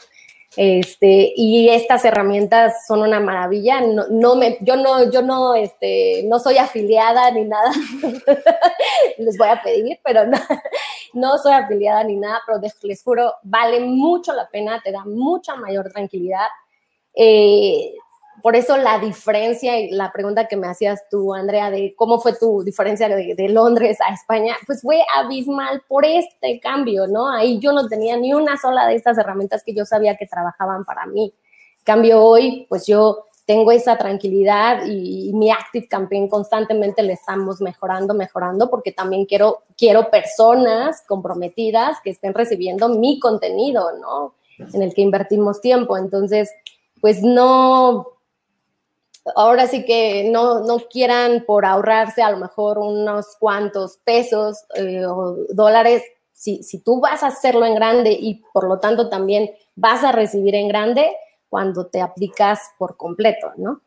Este, 0.57 1.31
y 1.35 1.69
estas 1.69 2.05
herramientas 2.05 2.87
son 2.87 3.01
una 3.01 3.19
maravilla. 3.19 3.81
No, 3.81 4.35
me, 4.35 4.57
yo 4.61 4.77
no, 4.77 5.11
yo 5.11 5.21
no, 5.21 5.53
este, 5.53 6.23
no 6.25 6.39
soy 6.39 6.57
afiliada 6.57 7.29
ni 7.29 7.45
nada. 7.45 7.71
les 9.19 9.37
voy 9.37 9.49
a 9.49 9.61
pedir, 9.61 9.99
pero 10.03 10.25
no, 10.25 10.39
no 11.13 11.37
soy 11.37 11.53
afiliada 11.53 12.03
ni 12.03 12.15
nada, 12.15 12.41
pero 12.47 12.59
les 12.81 13.03
juro, 13.03 13.35
vale 13.43 13.79
mucho 13.79 14.33
la 14.33 14.49
pena, 14.49 14.81
te 14.83 14.91
da 14.91 15.05
mucha 15.05 15.55
mayor 15.55 15.91
tranquilidad. 15.91 16.47
Eh, 17.13 17.93
por 18.45 18.55
eso 18.55 18.77
la 18.77 18.99
diferencia 18.99 19.79
y 19.79 19.89
la 19.89 20.11
pregunta 20.11 20.47
que 20.47 20.55
me 20.55 20.67
hacías 20.67 21.09
tú, 21.09 21.33
Andrea, 21.33 21.71
de 21.71 21.95
cómo 21.97 22.19
fue 22.19 22.33
tu 22.33 22.61
diferencia 22.61 23.09
de, 23.09 23.49
Londres 23.49 23.97
a 24.07 24.13
España, 24.13 24.55
pues 24.67 24.83
fue 24.83 25.03
abismal 25.15 25.81
por 25.87 26.05
este 26.05 26.59
cambio, 26.59 27.07
¿no? 27.07 27.27
Ahí 27.27 27.57
yo 27.57 27.71
no 27.71 27.87
tenía 27.87 28.15
ni 28.17 28.35
una 28.35 28.55
sola 28.55 28.85
de 28.85 28.97
estas 28.97 29.17
herramientas 29.17 29.63
que 29.65 29.73
yo 29.73 29.83
sabía 29.83 30.15
que 30.15 30.27
trabajaban 30.27 30.85
para 30.85 31.07
mí. 31.07 31.33
Cambio 31.83 32.21
hoy, 32.21 32.67
pues 32.69 32.85
yo 32.85 33.23
tengo 33.47 33.71
esa 33.71 33.97
tranquilidad 33.97 34.85
y, 34.85 35.31
mi 35.33 35.49
Active 35.49 35.87
Campaign 35.87 36.29
constantemente 36.29 37.01
le 37.01 37.13
estamos 37.13 37.61
mejorando, 37.61 38.13
mejorando, 38.13 38.69
porque 38.69 38.91
también 38.91 39.25
quiero, 39.25 39.63
quiero 39.75 40.11
personas 40.11 41.03
comprometidas 41.07 41.97
que 42.03 42.11
estén 42.11 42.35
recibiendo 42.35 42.89
mi 42.89 43.19
contenido, 43.19 43.97
¿no? 43.99 44.35
En 44.71 44.83
el 44.83 44.93
que 44.93 45.01
invertimos 45.01 45.61
tiempo. 45.61 45.97
Entonces, 45.97 46.51
pues 47.01 47.23
no, 47.23 48.14
ahora 49.35 49.67
sí 49.67 49.85
que 49.85 50.29
no, 50.31 50.61
no 50.61 50.79
quieran 50.79 51.45
por 51.45 51.65
ahorrarse 51.65 52.21
a 52.21 52.31
lo 52.31 52.37
mejor 52.37 52.77
unos 52.77 53.35
cuantos 53.39 53.97
pesos 54.03 54.65
eh, 54.75 55.05
o 55.05 55.37
dólares, 55.49 56.03
si, 56.31 56.61
si 56.63 56.79
tú 56.79 56.99
vas 56.99 57.23
a 57.23 57.27
hacerlo 57.27 57.65
en 57.65 57.75
grande 57.75 58.11
y 58.11 58.43
por 58.53 58.67
lo 58.67 58.79
tanto 58.79 59.09
también 59.09 59.51
vas 59.75 60.03
a 60.03 60.11
recibir 60.11 60.55
en 60.55 60.67
grande 60.67 61.11
cuando 61.49 61.87
te 61.87 62.01
aplicas 62.01 62.59
por 62.77 62.97
completo, 62.97 63.53
¿no? 63.57 63.81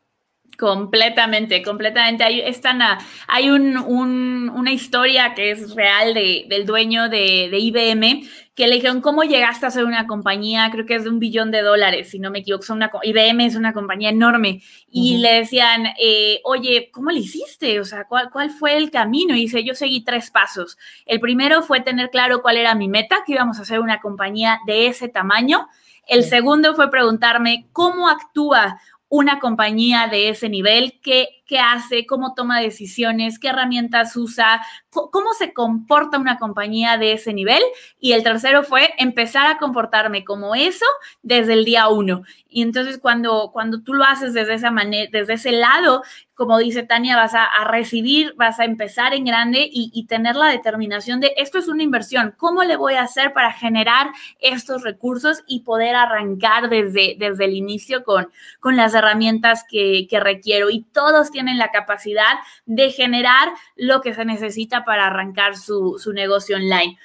Completamente, 0.57 1.61
completamente. 1.63 2.23
Hay, 2.23 2.41
están 2.41 2.81
hay 3.27 3.49
un, 3.49 3.77
una 3.77 4.71
historia 4.71 5.33
que 5.33 5.51
es 5.51 5.73
real 5.73 6.13
de, 6.13 6.45
del 6.49 6.65
dueño 6.65 7.07
de, 7.09 7.47
de, 7.49 7.59
IBM 7.59 8.27
que 8.55 8.67
le 8.67 8.75
dijeron, 8.75 8.99
¿cómo 8.99 9.23
llegaste 9.23 9.65
a 9.65 9.71
ser 9.71 9.85
una 9.85 10.05
compañía? 10.05 10.69
Creo 10.69 10.85
que 10.85 10.95
es 10.95 11.05
de 11.05 11.09
un 11.09 11.19
billón 11.19 11.49
de 11.49 11.61
dólares, 11.61 12.09
si 12.09 12.19
no 12.19 12.29
me 12.29 12.39
equivoco. 12.39 12.65
Una, 12.73 12.91
IBM 13.03 13.45
es 13.45 13.55
una 13.55 13.71
compañía 13.71 14.09
enorme. 14.09 14.61
Y 14.91 15.19
le 15.19 15.35
decían, 15.35 15.85
eh, 15.97 16.41
oye, 16.43 16.89
¿cómo 16.91 17.09
le 17.11 17.21
hiciste? 17.21 17.79
O 17.79 17.85
sea, 17.85 18.03
¿cuál, 18.03 18.29
¿cuál 18.29 18.49
fue 18.49 18.75
el 18.75 18.91
camino? 18.91 19.33
Y 19.33 19.41
dice, 19.41 19.63
yo 19.63 19.75
seguí 19.75 20.03
tres 20.03 20.29
pasos. 20.29 20.77
El 21.05 21.21
primero 21.21 21.61
fue 21.61 21.79
tener 21.79 22.09
claro 22.09 22.41
cuál 22.41 22.57
era 22.57 22.75
mi 22.75 22.89
meta, 22.89 23.23
que 23.25 23.31
íbamos 23.31 23.59
a 23.61 23.65
ser 23.65 23.79
una 23.79 24.01
compañía 24.01 24.59
de 24.65 24.87
ese 24.87 25.07
tamaño. 25.07 25.69
El 26.05 26.25
segundo 26.25 26.75
fue 26.75 26.91
preguntarme 26.91 27.67
cómo 27.71 28.09
actúa 28.09 28.81
una 29.09 29.39
compañía 29.39 30.07
de 30.07 30.29
ese 30.29 30.49
nivel, 30.49 30.99
qué, 31.01 31.41
qué 31.47 31.59
hace, 31.59 32.05
cómo 32.05 32.35
toma 32.35 32.61
decisiones, 32.61 33.39
qué 33.39 33.49
herramientas 33.49 34.15
usa, 34.15 34.61
cómo 34.91 35.33
se 35.33 35.51
comporta 35.51 36.19
una 36.19 36.37
compañía 36.37 36.97
de 36.97 37.13
ese 37.13 37.33
nivel. 37.33 37.61
Y 37.99 38.11
el 38.13 38.21
tercero 38.21 38.63
fue 38.63 38.93
empezar 38.99 39.47
a 39.47 39.57
comportarme 39.57 40.23
como 40.23 40.53
eso 40.53 40.85
desde 41.23 41.53
el 41.53 41.65
día 41.65 41.87
uno. 41.89 42.21
Y 42.47 42.61
entonces 42.61 42.99
cuando, 42.99 43.49
cuando 43.51 43.81
tú 43.81 43.95
lo 43.95 44.03
haces 44.03 44.33
desde 44.33 44.53
esa 44.53 44.69
manera, 44.69 45.09
desde 45.11 45.33
ese 45.33 45.53
lado, 45.53 46.03
como 46.39 46.57
dice 46.57 46.83
Tania, 46.83 47.17
vas 47.17 47.33
a, 47.35 47.49
recibir, 47.65 48.33
vas 48.37 48.61
a 48.61 48.63
empezar 48.63 49.13
en 49.13 49.25
grande 49.25 49.67
y, 49.69 50.05
tener 50.07 50.37
la 50.37 50.47
determinación 50.47 51.19
de 51.19 51.33
esto 51.35 51.57
es 51.57 51.67
una 51.67 51.83
inversión, 51.83 52.33
¿cómo 52.37 52.63
le 52.63 52.77
voy 52.77 52.93
a 52.93 53.01
hacer 53.01 53.33
para 53.33 53.51
generar 53.51 54.07
estos 54.39 54.83
recursos 54.83 55.43
y 55.47 55.63
poder 55.63 55.97
arrancar 55.97 56.69
desde, 56.69 57.17
desde 57.19 57.43
el 57.43 57.55
inicio 57.55 58.05
con, 58.05 58.29
con 58.61 58.77
las 58.77 58.93
herramientas 58.93 59.65
que, 59.69 60.07
que 60.09 60.21
requiero? 60.21 60.69
Y 60.69 60.83
todos 60.93 61.29
tienen 61.29 61.57
la 61.57 61.71
capacidad 61.71 62.39
de 62.65 62.89
generar 62.89 63.49
lo 63.75 63.99
que 63.99 64.13
se 64.13 64.23
necesita 64.23 64.85
para 64.85 65.07
arrancar 65.07 65.57
su, 65.57 65.99
su 65.99 66.13
negocio 66.13 66.55
online. 66.55 66.97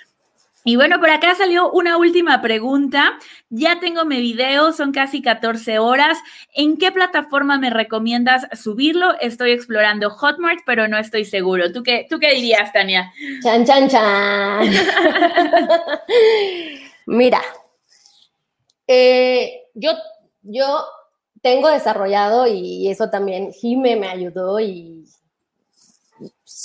Y 0.66 0.76
bueno, 0.76 0.98
por 0.98 1.10
acá 1.10 1.34
salió 1.34 1.70
una 1.70 1.98
última 1.98 2.40
pregunta. 2.40 3.18
Ya 3.50 3.80
tengo 3.80 4.06
mi 4.06 4.18
video, 4.18 4.72
son 4.72 4.92
casi 4.92 5.20
14 5.20 5.78
horas. 5.78 6.16
¿En 6.54 6.78
qué 6.78 6.90
plataforma 6.90 7.58
me 7.58 7.68
recomiendas 7.68 8.46
subirlo? 8.58 9.14
Estoy 9.20 9.50
explorando 9.50 10.08
Hotmart, 10.08 10.60
pero 10.64 10.88
no 10.88 10.96
estoy 10.96 11.26
seguro. 11.26 11.70
¿Tú 11.70 11.82
qué, 11.82 12.06
tú 12.08 12.18
qué 12.18 12.32
dirías, 12.32 12.72
Tania? 12.72 13.12
Chan, 13.42 13.66
chan, 13.66 13.88
chan. 13.90 14.70
Mira, 17.06 17.42
eh, 18.86 19.64
yo, 19.74 19.92
yo 20.40 20.86
tengo 21.42 21.68
desarrollado 21.68 22.46
y 22.46 22.88
eso 22.88 23.10
también 23.10 23.52
Jime 23.52 23.96
me 23.96 24.08
ayudó 24.08 24.58
y 24.60 25.04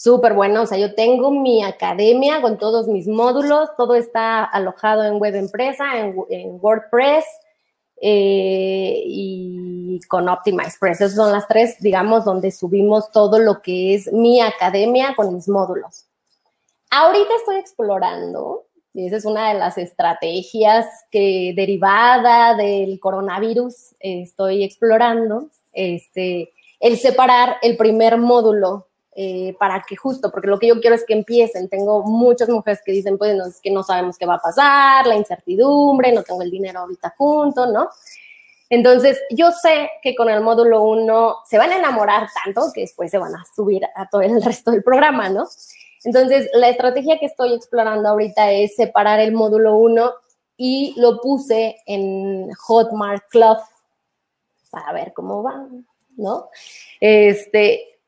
súper 0.02 0.34
bueno. 0.34 0.64
O 0.64 0.66
sea, 0.66 0.78
yo 0.78 0.96
tengo 0.96 1.32
mi 1.32 1.64
academia 1.64 2.42
con 2.42 2.58
todos 2.58 2.88
mis 2.88 3.08
módulos, 3.08 3.70
todo 3.78 3.96
está 3.96 4.44
alojado 4.44 5.04
en 5.04 5.20
web 5.20 5.36
empresa, 5.36 5.86
en, 6.00 6.60
WordPress 6.62 7.26
eh, 8.02 9.02
y 9.06 10.00
con 10.08 10.30
OptimizePress. 10.30 11.02
Esas 11.02 11.16
son 11.16 11.32
las 11.32 11.48
tres, 11.48 11.80
digamos, 11.82 12.24
donde 12.26 12.52
subimos 12.52 13.12
todo 13.12 13.40
lo 13.40 13.62
que 13.62 13.96
es 13.96 14.12
mi 14.14 14.42
academia 14.42 15.14
con 15.16 15.34
mis 15.34 15.50
módulos. 15.50 16.06
Ahorita 16.92 17.36
estoy 17.36 17.58
explorando 17.58 18.66
y 18.94 19.08
esa 19.08 19.18
es 19.18 19.26
una 19.26 19.50
de 19.50 19.60
las 19.60 19.78
estrategias 19.78 20.88
que 21.12 21.54
derivada 21.56 22.56
del 22.56 23.00
coronavirus 23.00 23.96
estoy 24.00 24.64
explorando, 24.64 25.50
este, 25.74 26.52
el 26.80 26.98
separar 26.98 27.58
el 27.62 27.78
primer 27.78 28.18
módulo 28.18 28.89
eh, 29.22 29.54
para 29.60 29.84
que 29.86 29.98
justo, 29.98 30.32
porque 30.32 30.48
lo 30.48 30.58
que 30.58 30.68
yo 30.68 30.80
quiero 30.80 30.96
es 30.96 31.04
que 31.04 31.12
empiecen. 31.12 31.68
Tengo 31.68 32.04
muchas 32.04 32.48
mujeres 32.48 32.80
que 32.86 32.94
dicen, 32.94 33.18
pues, 33.18 33.36
no, 33.36 33.44
que 33.62 33.70
no 33.70 33.84
sabemos 33.84 34.18
qué 34.18 34.26
va 34.26 34.36
a 34.36 34.42
pasar, 34.42 35.06
la 35.06 35.18
incertidumbre, 35.18 36.14
no 36.14 36.24
tengo 36.24 36.42
el 36.42 36.50
dinero 36.50 36.80
ahorita 36.80 37.16
junto, 37.18 37.70
¿no? 37.70 37.90
Entonces, 38.70 39.20
yo 39.30 39.52
sé 39.52 39.90
que 40.02 40.16
con 40.16 40.30
el 40.30 40.40
módulo 40.40 40.84
1 40.84 41.36
se 41.46 41.58
van 41.58 41.70
a 41.72 41.80
enamorar 41.80 42.30
tanto 42.46 42.72
que 42.74 42.80
después 42.80 43.12
se 43.12 43.18
van 43.18 43.36
a 43.36 43.44
subir 43.54 43.84
a 43.94 44.08
todo 44.08 44.22
el 44.22 44.42
resto 44.42 44.72
del 44.72 44.84
programa, 44.84 45.28
¿no? 45.28 45.50
Entonces, 46.06 46.50
la 46.54 46.70
estrategia 46.70 47.20
que 47.20 47.26
estoy 47.26 47.54
explorando 47.56 48.08
ahorita 48.08 48.54
es 48.54 48.78
separar 48.78 49.20
el 49.20 49.34
módulo 49.34 49.76
1 49.76 50.14
y 50.56 50.94
lo 50.96 51.20
puse 51.20 51.76
en 51.86 52.54
Hotmart 52.54 53.28
Club 53.28 53.58
para 54.70 54.94
ver 54.94 55.12
cómo 55.12 55.44
va, 55.44 55.68
¿no? 56.16 56.48
Este, 57.02 57.99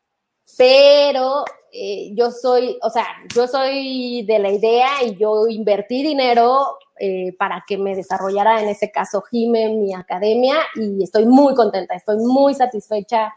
pero 0.58 1.44
eh, 1.72 2.12
yo 2.14 2.32
soy, 2.32 2.78
o 2.82 2.90
sea, 2.90 3.06
yo 3.34 3.48
soy 3.48 4.24
de 4.24 4.40
la 4.40 4.50
idea 4.50 5.04
y 5.06 5.16
yo 5.16 5.48
invertí 5.48 6.04
dinero 6.04 6.78
eh, 7.00 7.34
para 7.38 7.64
que 7.68 7.78
me 7.78 7.96
desarrollara 7.96 8.62
en 8.62 8.70
este 8.70 8.92
caso 8.92 9.22
Jime, 9.22 9.70
mi 9.70 9.94
academia, 9.94 10.56
y 10.76 11.04
estoy 11.04 11.26
muy 11.26 11.56
contenta, 11.56 11.96
estoy 11.96 12.18
muy 12.18 12.54
satisfecha 12.54 13.34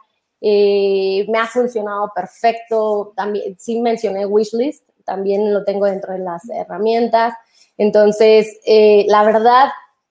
eh, 0.47 1.25
me 1.31 1.39
ha 1.39 1.47
funcionado 1.47 2.13
perfecto. 2.15 3.15
También, 3.17 3.57
sí 3.59 3.81
mencioné 3.81 4.27
Wishlist, 4.27 4.87
también 5.07 5.55
lo 5.55 5.65
tengo 5.65 5.87
dentro 5.87 6.13
de 6.13 6.19
las 6.19 6.43
herramientas. 6.51 7.33
Entonces, 7.79 8.61
la 9.09 9.25
verdad, 9.25 9.71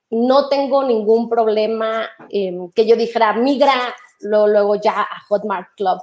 no 0.09 0.49
tengo 0.49 0.83
ningún 0.85 1.29
problema 1.29 2.09
em, 2.29 2.71
que 2.71 2.87
yo 2.87 2.95
dijera, 2.95 3.33
migra 3.33 3.73
luego 4.21 4.75
ya 4.75 5.01
a 5.01 5.21
Hotmart 5.29 5.67
Club. 5.75 5.99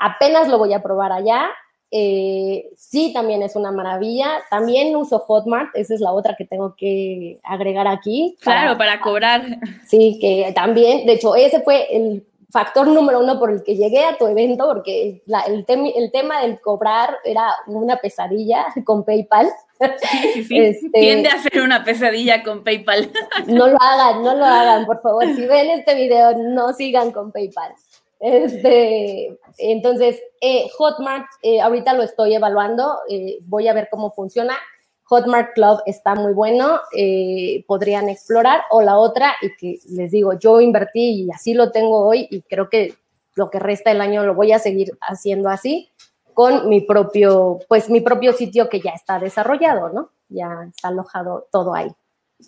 Apenas 0.00 0.48
lo 0.48 0.58
voy 0.58 0.72
a 0.72 0.82
probar 0.82 1.12
allá. 1.12 1.50
Eh, 1.90 2.70
sí, 2.76 3.12
también 3.12 3.42
es 3.42 3.54
una 3.54 3.70
maravilla. 3.70 4.38
También 4.48 4.96
uso 4.96 5.18
Hotmart, 5.18 5.76
esa 5.76 5.94
es 5.94 6.00
la 6.00 6.12
otra 6.12 6.36
que 6.36 6.46
tengo 6.46 6.74
que 6.74 7.38
agregar 7.42 7.86
aquí. 7.86 8.36
Claro, 8.40 8.78
para 8.78 9.00
cobrar. 9.00 9.44
Sí, 9.86 10.18
que 10.20 10.52
también, 10.54 11.06
de 11.06 11.12
hecho, 11.12 11.34
ese 11.36 11.60
fue 11.60 11.94
el 11.94 12.24
factor 12.50 12.86
número 12.86 13.20
uno 13.20 13.38
por 13.38 13.50
el 13.50 13.62
que 13.62 13.76
llegué 13.76 14.04
a 14.04 14.16
tu 14.16 14.26
evento, 14.26 14.66
porque 14.66 15.22
el, 15.26 15.66
el, 15.94 16.10
tema 16.10 16.40
del 16.42 16.60
cobrar 16.60 17.18
era 17.24 17.54
una 17.66 17.96
pesadilla 17.96 18.66
con 18.84 19.04
PayPal. 19.04 19.48
Sí, 20.02 20.44
sí, 20.44 20.58
este, 20.58 20.90
Tiende 20.90 21.28
a 21.28 21.38
ser 21.38 21.62
una 21.62 21.84
pesadilla 21.84 22.42
con 22.42 22.64
PayPal. 22.64 23.10
No 23.46 23.68
lo 23.68 23.78
hagan, 23.80 24.22
no 24.22 24.34
lo 24.34 24.44
hagan, 24.44 24.86
por 24.86 25.00
favor. 25.00 25.24
Si 25.34 25.46
ven 25.46 25.70
este 25.70 25.94
video, 25.94 26.36
no 26.36 26.72
sigan 26.72 27.12
con 27.12 27.32
PayPal. 27.32 27.74
Este, 28.20 29.38
entonces, 29.56 30.20
eh, 30.42 30.68
Hotmart, 30.76 31.26
eh, 31.42 31.60
ahorita 31.60 31.94
lo 31.94 32.02
estoy 32.02 32.34
evaluando, 32.34 32.98
eh, 33.08 33.38
voy 33.42 33.66
a 33.66 33.72
ver 33.72 33.88
cómo 33.90 34.12
funciona. 34.12 34.54
Hotmart 35.04 35.54
Club 35.54 35.80
está 35.86 36.14
muy 36.14 36.34
bueno, 36.34 36.78
eh, 36.96 37.64
podrían 37.66 38.08
explorar. 38.08 38.60
O 38.70 38.82
la 38.82 38.98
otra, 38.98 39.34
y 39.42 39.56
que 39.56 39.80
les 39.90 40.10
digo, 40.12 40.38
yo 40.38 40.60
invertí 40.60 41.24
y 41.24 41.30
así 41.32 41.54
lo 41.54 41.72
tengo 41.72 42.06
hoy 42.06 42.28
y 42.30 42.42
creo 42.42 42.68
que 42.68 42.94
lo 43.34 43.50
que 43.50 43.58
resta 43.58 43.90
del 43.90 44.02
año 44.02 44.24
lo 44.24 44.34
voy 44.34 44.52
a 44.52 44.58
seguir 44.58 44.96
haciendo 45.00 45.48
así 45.48 45.88
con 46.34 46.68
mi 46.68 46.82
propio, 46.82 47.58
pues 47.68 47.90
mi 47.90 48.00
propio 48.00 48.32
sitio 48.34 48.68
que 48.68 48.80
ya 48.80 48.90
está 48.90 49.18
desarrollado, 49.18 49.88
¿no? 49.88 50.10
Ya 50.28 50.68
está 50.72 50.88
alojado 50.88 51.48
todo 51.50 51.74
ahí. 51.74 51.90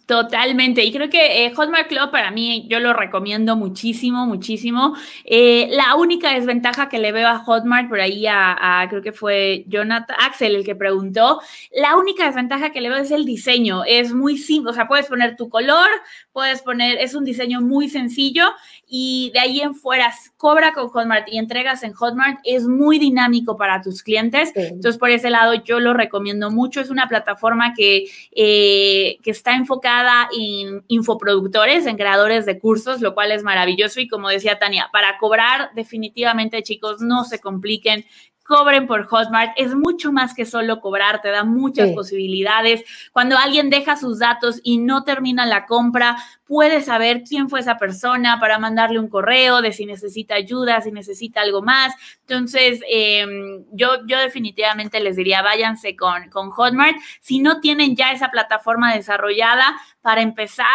Totalmente, 0.07 0.83
y 0.85 0.93
creo 0.93 1.11
que 1.11 1.45
eh, 1.45 1.55
Hotmart 1.55 1.87
Club 1.87 2.11
para 2.11 2.31
mí 2.31 2.67
yo 2.69 2.81
lo 2.81 2.95
recomiendo 2.95 3.57
muchísimo, 3.57 4.27
muchísimo. 4.27 4.95
Eh, 5.25 5.69
la 5.71 5.97
única 5.97 6.33
desventaja 6.33 6.89
que 6.89 6.99
le 6.99 7.13
veo 7.13 7.29
a 7.29 7.39
Hotmart, 7.39 7.89
por 7.89 8.01
ahí 8.01 8.27
a, 8.27 8.87
creo 8.89 9.03
que 9.03 9.13
fue 9.13 9.65
Jonathan 9.69 10.17
Axel 10.19 10.57
el 10.57 10.65
que 10.65 10.75
preguntó, 10.75 11.41
la 11.77 11.97
única 11.97 12.25
desventaja 12.25 12.71
que 12.71 12.81
le 12.81 12.89
veo 12.89 12.99
es 12.99 13.11
el 13.11 13.27
diseño, 13.27 13.85
es 13.85 14.15
muy 14.15 14.39
simple, 14.39 14.71
o 14.71 14.75
sea, 14.75 14.89
puedes 14.89 15.07
poner 15.07 15.37
tu 15.37 15.51
color, 15.51 15.89
puedes 16.33 16.63
poner, 16.63 16.99
es 16.99 17.15
un 17.15 17.25
diseño 17.25 17.61
muy 17.61 17.89
sencillo 17.89 18.45
y 18.95 19.31
de 19.33 19.41
ahí 19.41 19.61
en 19.63 19.75
fuera 19.75 20.13
cobra 20.37 20.75
con 20.75 20.89
Hotmart 20.89 21.27
y 21.27 21.39
entregas 21.39 21.83
en 21.83 21.95
Hotmart, 21.95 22.41
es 22.45 22.69
muy 22.69 22.99
dinámico 22.99 23.57
para 23.57 23.81
tus 23.81 24.03
clientes, 24.03 24.53
entonces 24.55 24.99
por 24.99 25.09
ese 25.09 25.31
lado 25.31 25.55
yo 25.55 25.81
lo 25.81 25.95
recomiendo 25.95 26.51
mucho, 26.51 26.79
es 26.79 26.91
una 26.91 27.09
plataforma 27.09 27.73
que, 27.73 28.05
eh, 28.33 29.17
que 29.23 29.31
está 29.31 29.55
enfocada 29.57 30.29
en 30.39 30.85
infoproductores, 30.89 31.87
en 31.87 31.97
creadores 31.97 32.45
de 32.45 32.59
cursos, 32.59 33.01
lo 33.01 33.15
cual 33.15 33.33
es 33.33 33.43
maravilloso. 33.43 33.99
Y 33.99 34.09
como 34.09 34.29
decía 34.29 34.59
Tania, 34.59 34.91
para 34.93 35.17
cobrar, 35.17 35.71
definitivamente, 35.75 36.63
chicos, 36.63 37.01
no 37.01 37.25
se 37.25 37.41
compliquen 37.41 38.05
cobren 38.43 38.87
por 38.87 39.07
Hotmart. 39.07 39.53
Es 39.57 39.75
mucho 39.75 40.13
más 40.13 40.35
que 40.35 40.45
solo 40.45 40.81
cobrar, 40.81 41.21
te 41.21 41.31
da 41.31 41.45
muchas 41.45 41.91
posibilidades. 41.91 42.85
Cuando 43.13 43.37
alguien 43.37 43.71
deja 43.71 43.97
sus 43.97 44.19
datos 44.19 44.61
y 44.63 44.79
no 44.79 45.05
termina 45.05 45.47
la 45.47 45.67
compra, 45.67 46.17
puedes 46.47 46.87
saber 46.87 47.23
quién 47.23 47.49
fue 47.49 47.61
esa 47.61 47.79
persona 47.79 48.39
para 48.41 48.59
mandarle 48.59 48.99
un 48.99 49.09
correo 49.09 49.63
de 49.63 49.73
si 49.73 49.87
necesita 49.87 50.35
ayuda, 50.35 50.81
si 50.81 50.93
necesita 50.93 51.41
algo 51.41 51.63
más. 51.63 51.95
Entonces, 52.21 52.81
em, 52.89 53.65
yo, 53.73 54.07
yo 54.07 54.19
definitivamente 54.19 55.01
les 55.01 55.17
diría, 55.17 55.43
váyanse 55.43 55.97
con, 55.97 56.29
con 56.31 56.51
Hotmart. 56.51 56.97
Si 57.21 57.39
no 57.39 57.61
tienen 57.61 57.97
ya 57.97 58.13
esa 58.13 58.31
plataforma 58.31 58.95
desarrollada, 58.95 59.77
para 60.03 60.21
empezar, 60.21 60.67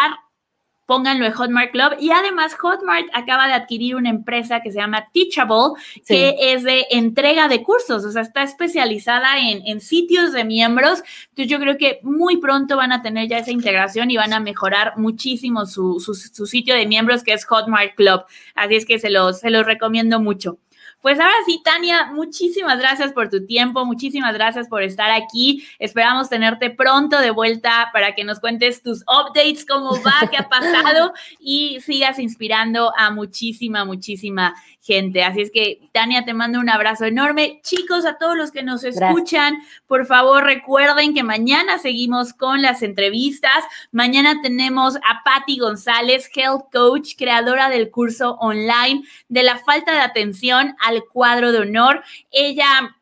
pónganlo 0.88 1.26
en 1.26 1.32
Hotmart 1.32 1.70
Club. 1.70 1.96
Y 2.00 2.10
además, 2.12 2.54
Hotmart 2.54 3.08
acaba 3.12 3.46
de 3.46 3.52
adquirir 3.52 3.94
una 3.94 4.08
empresa 4.08 4.62
que 4.62 4.72
se 4.72 4.78
llama 4.78 5.04
Teachable, 5.12 5.78
que 6.06 6.34
es 6.40 6.62
de 6.62 6.86
entrega 6.90 7.46
de 7.46 7.62
cursos, 7.62 8.06
o 8.06 8.10
sea, 8.10 8.22
está 8.22 8.42
especializada 8.42 9.38
en, 9.38 9.66
en, 9.66 9.82
sitios 9.82 10.32
de 10.32 10.44
miembros. 10.44 11.02
Entonces, 11.28 11.48
yo 11.48 11.58
creo 11.60 11.76
que 11.76 12.00
muy 12.02 12.38
pronto 12.38 12.78
van 12.78 12.92
a 12.92 13.02
tener 13.02 13.28
ya 13.28 13.36
esa 13.36 13.50
integración 13.50 14.10
y 14.10 14.16
van 14.16 14.32
a 14.32 14.40
mejorar 14.40 14.94
muchísimo 14.96 15.66
su, 15.66 16.00
su, 16.00 16.14
su 16.14 16.46
sitio 16.46 16.74
de 16.74 16.86
miembros, 16.86 17.22
que 17.22 17.34
es 17.34 17.44
Hotmart 17.44 17.94
Club. 17.94 18.22
Así 18.54 18.76
es 18.76 18.86
que 18.86 18.98
se 18.98 19.10
los, 19.10 19.40
se 19.40 19.50
los 19.50 19.66
recomiendo 19.66 20.20
mucho. 20.20 20.56
Pues 21.00 21.20
ahora 21.20 21.34
sí, 21.46 21.60
Tania, 21.64 22.06
muchísimas 22.12 22.78
gracias 22.80 23.12
por 23.12 23.28
tu 23.28 23.46
tiempo, 23.46 23.84
muchísimas 23.84 24.34
gracias 24.34 24.66
por 24.66 24.82
estar 24.82 25.12
aquí. 25.12 25.64
Esperamos 25.78 26.28
tenerte 26.28 26.70
pronto 26.70 27.20
de 27.20 27.30
vuelta 27.30 27.90
para 27.92 28.16
que 28.16 28.24
nos 28.24 28.40
cuentes 28.40 28.82
tus 28.82 29.02
updates, 29.02 29.64
cómo 29.64 29.92
va, 30.02 30.28
qué 30.28 30.36
ha 30.38 30.48
pasado 30.48 31.12
y 31.38 31.80
sigas 31.82 32.18
inspirando 32.18 32.92
a 32.96 33.12
muchísima, 33.12 33.84
muchísima 33.84 34.54
gente. 34.88 35.22
Así 35.22 35.42
es 35.42 35.50
que, 35.50 35.80
Tania, 35.92 36.24
te 36.24 36.32
mando 36.32 36.58
un 36.58 36.70
abrazo 36.70 37.04
enorme. 37.04 37.60
Chicos, 37.62 38.06
a 38.06 38.16
todos 38.16 38.36
los 38.36 38.50
que 38.50 38.62
nos 38.62 38.84
escuchan, 38.84 39.58
por 39.86 40.06
favor 40.06 40.44
recuerden 40.44 41.12
que 41.12 41.22
mañana 41.22 41.78
seguimos 41.78 42.32
con 42.32 42.62
las 42.62 42.82
entrevistas. 42.82 43.64
Mañana 43.92 44.40
tenemos 44.42 44.96
a 44.96 45.22
Patti 45.24 45.58
González, 45.58 46.30
Health 46.34 46.72
Coach, 46.72 47.16
creadora 47.18 47.68
del 47.68 47.90
curso 47.90 48.36
online 48.40 49.02
de 49.28 49.42
la 49.42 49.58
falta 49.58 49.92
de 49.92 50.00
atención 50.00 50.74
al 50.80 51.04
cuadro 51.04 51.52
de 51.52 51.58
honor. 51.58 52.02
Ella 52.30 52.96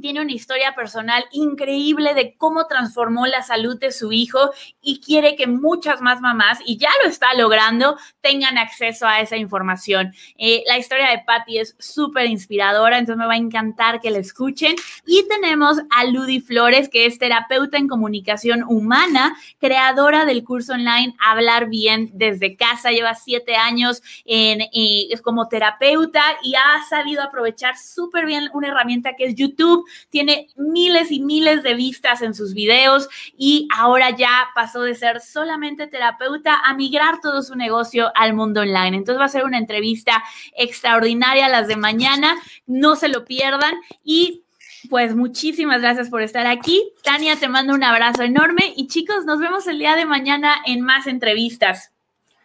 tiene 0.00 0.20
una 0.20 0.32
historia 0.32 0.74
personal 0.74 1.24
increíble 1.32 2.14
de 2.14 2.36
cómo 2.36 2.66
transformó 2.66 3.26
la 3.26 3.42
salud 3.42 3.78
de 3.78 3.92
su 3.92 4.12
hijo 4.12 4.50
y 4.80 5.00
quiere 5.00 5.36
que 5.36 5.46
muchas 5.46 6.00
más 6.00 6.20
mamás, 6.20 6.58
y 6.64 6.76
ya 6.78 6.90
lo 7.02 7.10
está 7.10 7.34
logrando, 7.34 7.96
tengan 8.20 8.58
acceso 8.58 9.06
a 9.06 9.20
esa 9.20 9.36
información. 9.36 10.12
Eh, 10.36 10.62
la 10.66 10.78
historia 10.78 11.10
de 11.10 11.22
Patty 11.26 11.58
es 11.58 11.76
súper 11.78 12.26
inspiradora, 12.26 12.98
entonces 12.98 13.18
me 13.18 13.26
va 13.26 13.34
a 13.34 13.38
encantar 13.38 14.00
que 14.00 14.10
la 14.10 14.18
escuchen. 14.18 14.76
Y 15.06 15.26
tenemos 15.28 15.78
a 15.90 16.04
Ludi 16.04 16.40
Flores, 16.40 16.88
que 16.88 17.06
es 17.06 17.18
terapeuta 17.18 17.76
en 17.76 17.88
comunicación 17.88 18.62
humana, 18.62 19.36
creadora 19.58 20.24
del 20.24 20.44
curso 20.44 20.72
online 20.72 21.14
Hablar 21.18 21.68
Bien 21.68 22.10
desde 22.12 22.56
casa, 22.56 22.90
lleva 22.90 23.14
siete 23.14 23.56
años 23.56 24.02
en, 24.24 24.62
es 24.72 25.22
como 25.22 25.48
terapeuta 25.48 26.22
y 26.42 26.54
ha 26.54 26.84
sabido 26.88 27.22
aprovechar 27.22 27.76
súper 27.76 28.26
bien 28.26 28.48
una 28.52 28.68
herramienta 28.68 29.14
que 29.16 29.24
es 29.24 29.34
YouTube 29.34 29.87
tiene 30.10 30.48
miles 30.56 31.10
y 31.10 31.20
miles 31.20 31.62
de 31.62 31.74
vistas 31.74 32.22
en 32.22 32.34
sus 32.34 32.54
videos 32.54 33.08
y 33.36 33.68
ahora 33.76 34.10
ya 34.10 34.48
pasó 34.54 34.82
de 34.82 34.94
ser 34.94 35.20
solamente 35.20 35.86
terapeuta 35.86 36.60
a 36.64 36.74
migrar 36.74 37.20
todo 37.20 37.42
su 37.42 37.54
negocio 37.56 38.10
al 38.14 38.34
mundo 38.34 38.60
online. 38.60 38.96
Entonces 38.96 39.20
va 39.20 39.26
a 39.26 39.28
ser 39.28 39.44
una 39.44 39.58
entrevista 39.58 40.22
extraordinaria 40.56 41.48
las 41.48 41.68
de 41.68 41.76
mañana, 41.76 42.36
no 42.66 42.96
se 42.96 43.08
lo 43.08 43.24
pierdan 43.24 43.74
y 44.04 44.42
pues 44.88 45.14
muchísimas 45.14 45.80
gracias 45.80 46.08
por 46.08 46.22
estar 46.22 46.46
aquí. 46.46 46.92
Tania, 47.02 47.36
te 47.36 47.48
mando 47.48 47.74
un 47.74 47.84
abrazo 47.84 48.22
enorme 48.22 48.72
y 48.76 48.86
chicos, 48.86 49.24
nos 49.24 49.38
vemos 49.38 49.66
el 49.66 49.78
día 49.78 49.96
de 49.96 50.04
mañana 50.04 50.54
en 50.64 50.80
más 50.80 51.06
entrevistas. 51.06 51.92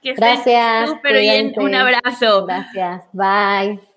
Que 0.02 0.14
gracias. 0.14 0.90
Súper 0.90 1.20
bien. 1.20 1.54
Un 1.56 1.74
abrazo. 1.76 2.46
Gracias. 2.46 3.04
Bye. 3.14 3.93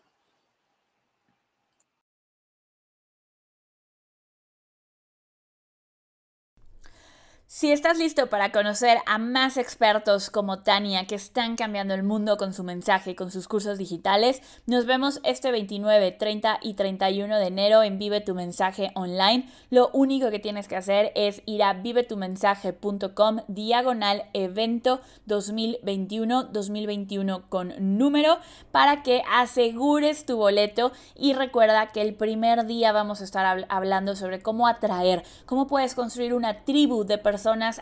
Si 7.57 7.73
estás 7.73 7.97
listo 7.97 8.27
para 8.27 8.53
conocer 8.53 8.99
a 9.07 9.17
más 9.17 9.57
expertos 9.57 10.29
como 10.29 10.59
Tania 10.59 11.07
que 11.07 11.15
están 11.15 11.57
cambiando 11.57 11.95
el 11.95 12.03
mundo 12.03 12.37
con 12.37 12.53
su 12.53 12.65
mensaje 12.65 13.17
con 13.17 13.31
sus 13.31 13.49
cursos 13.49 13.79
digitales, 13.79 14.43
nos 14.67 14.85
vemos 14.85 15.23
este 15.25 15.51
29, 15.51 16.13
30 16.13 16.59
y 16.61 16.75
31 16.75 17.39
de 17.39 17.47
enero 17.47 17.83
en 17.83 17.99
Vive 17.99 18.21
tu 18.21 18.35
Mensaje 18.35 18.91
online. 18.95 19.49
Lo 19.71 19.89
único 19.95 20.31
que 20.31 20.39
tienes 20.39 20.69
que 20.69 20.77
hacer 20.77 21.13
es 21.15 21.41
ir 21.47 21.63
a 21.63 21.73
vivetumensaje.com 21.73 23.39
diagonal 23.49 24.27
evento 24.35 25.01
2021-2021 25.27 27.45
con 27.49 27.73
número 27.79 28.37
para 28.71 29.03
que 29.03 29.23
asegures 29.33 30.27
tu 30.27 30.37
boleto 30.37 30.93
y 31.15 31.33
recuerda 31.33 31.87
que 31.87 32.03
el 32.03 32.17
primer 32.17 32.67
día 32.67 32.93
vamos 32.93 33.23
a 33.23 33.25
estar 33.25 33.65
hablando 33.71 34.15
sobre 34.15 34.43
cómo 34.43 34.69
atraer, 34.69 35.23
cómo 35.47 35.67
puedes 35.67 35.95
construir 35.95 36.35
una 36.35 36.67
tribu 36.67 37.05
de 37.05 37.17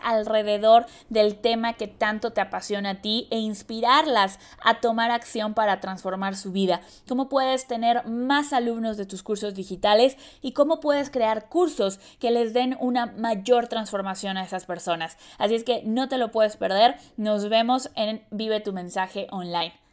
alrededor 0.02 0.86
del 1.08 1.36
tema 1.36 1.74
que 1.74 1.88
tanto 1.88 2.32
te 2.32 2.40
apasiona 2.40 2.90
a 2.90 3.00
ti 3.00 3.28
e 3.30 3.38
inspirarlas 3.38 4.38
a 4.62 4.80
tomar 4.80 5.10
acción 5.10 5.54
para 5.54 5.80
transformar 5.80 6.36
su 6.36 6.52
vida. 6.52 6.80
Cómo 7.08 7.28
puedes 7.28 7.66
tener 7.66 8.06
más 8.06 8.52
alumnos 8.52 8.96
de 8.96 9.06
tus 9.06 9.22
cursos 9.22 9.54
digitales 9.54 10.16
y 10.42 10.52
cómo 10.52 10.80
puedes 10.80 11.10
crear 11.10 11.48
cursos 11.48 12.00
que 12.18 12.30
les 12.30 12.52
den 12.52 12.76
una 12.80 13.06
mayor 13.06 13.68
transformación 13.68 14.36
a 14.36 14.44
esas 14.44 14.66
personas. 14.66 15.16
Así 15.38 15.54
es 15.54 15.64
que 15.64 15.82
no 15.84 16.08
te 16.08 16.18
lo 16.18 16.30
puedes 16.30 16.56
perder. 16.56 16.96
Nos 17.16 17.48
vemos 17.48 17.90
en 17.94 18.24
Vive 18.30 18.60
tu 18.60 18.72
mensaje 18.72 19.26
online. 19.30 19.83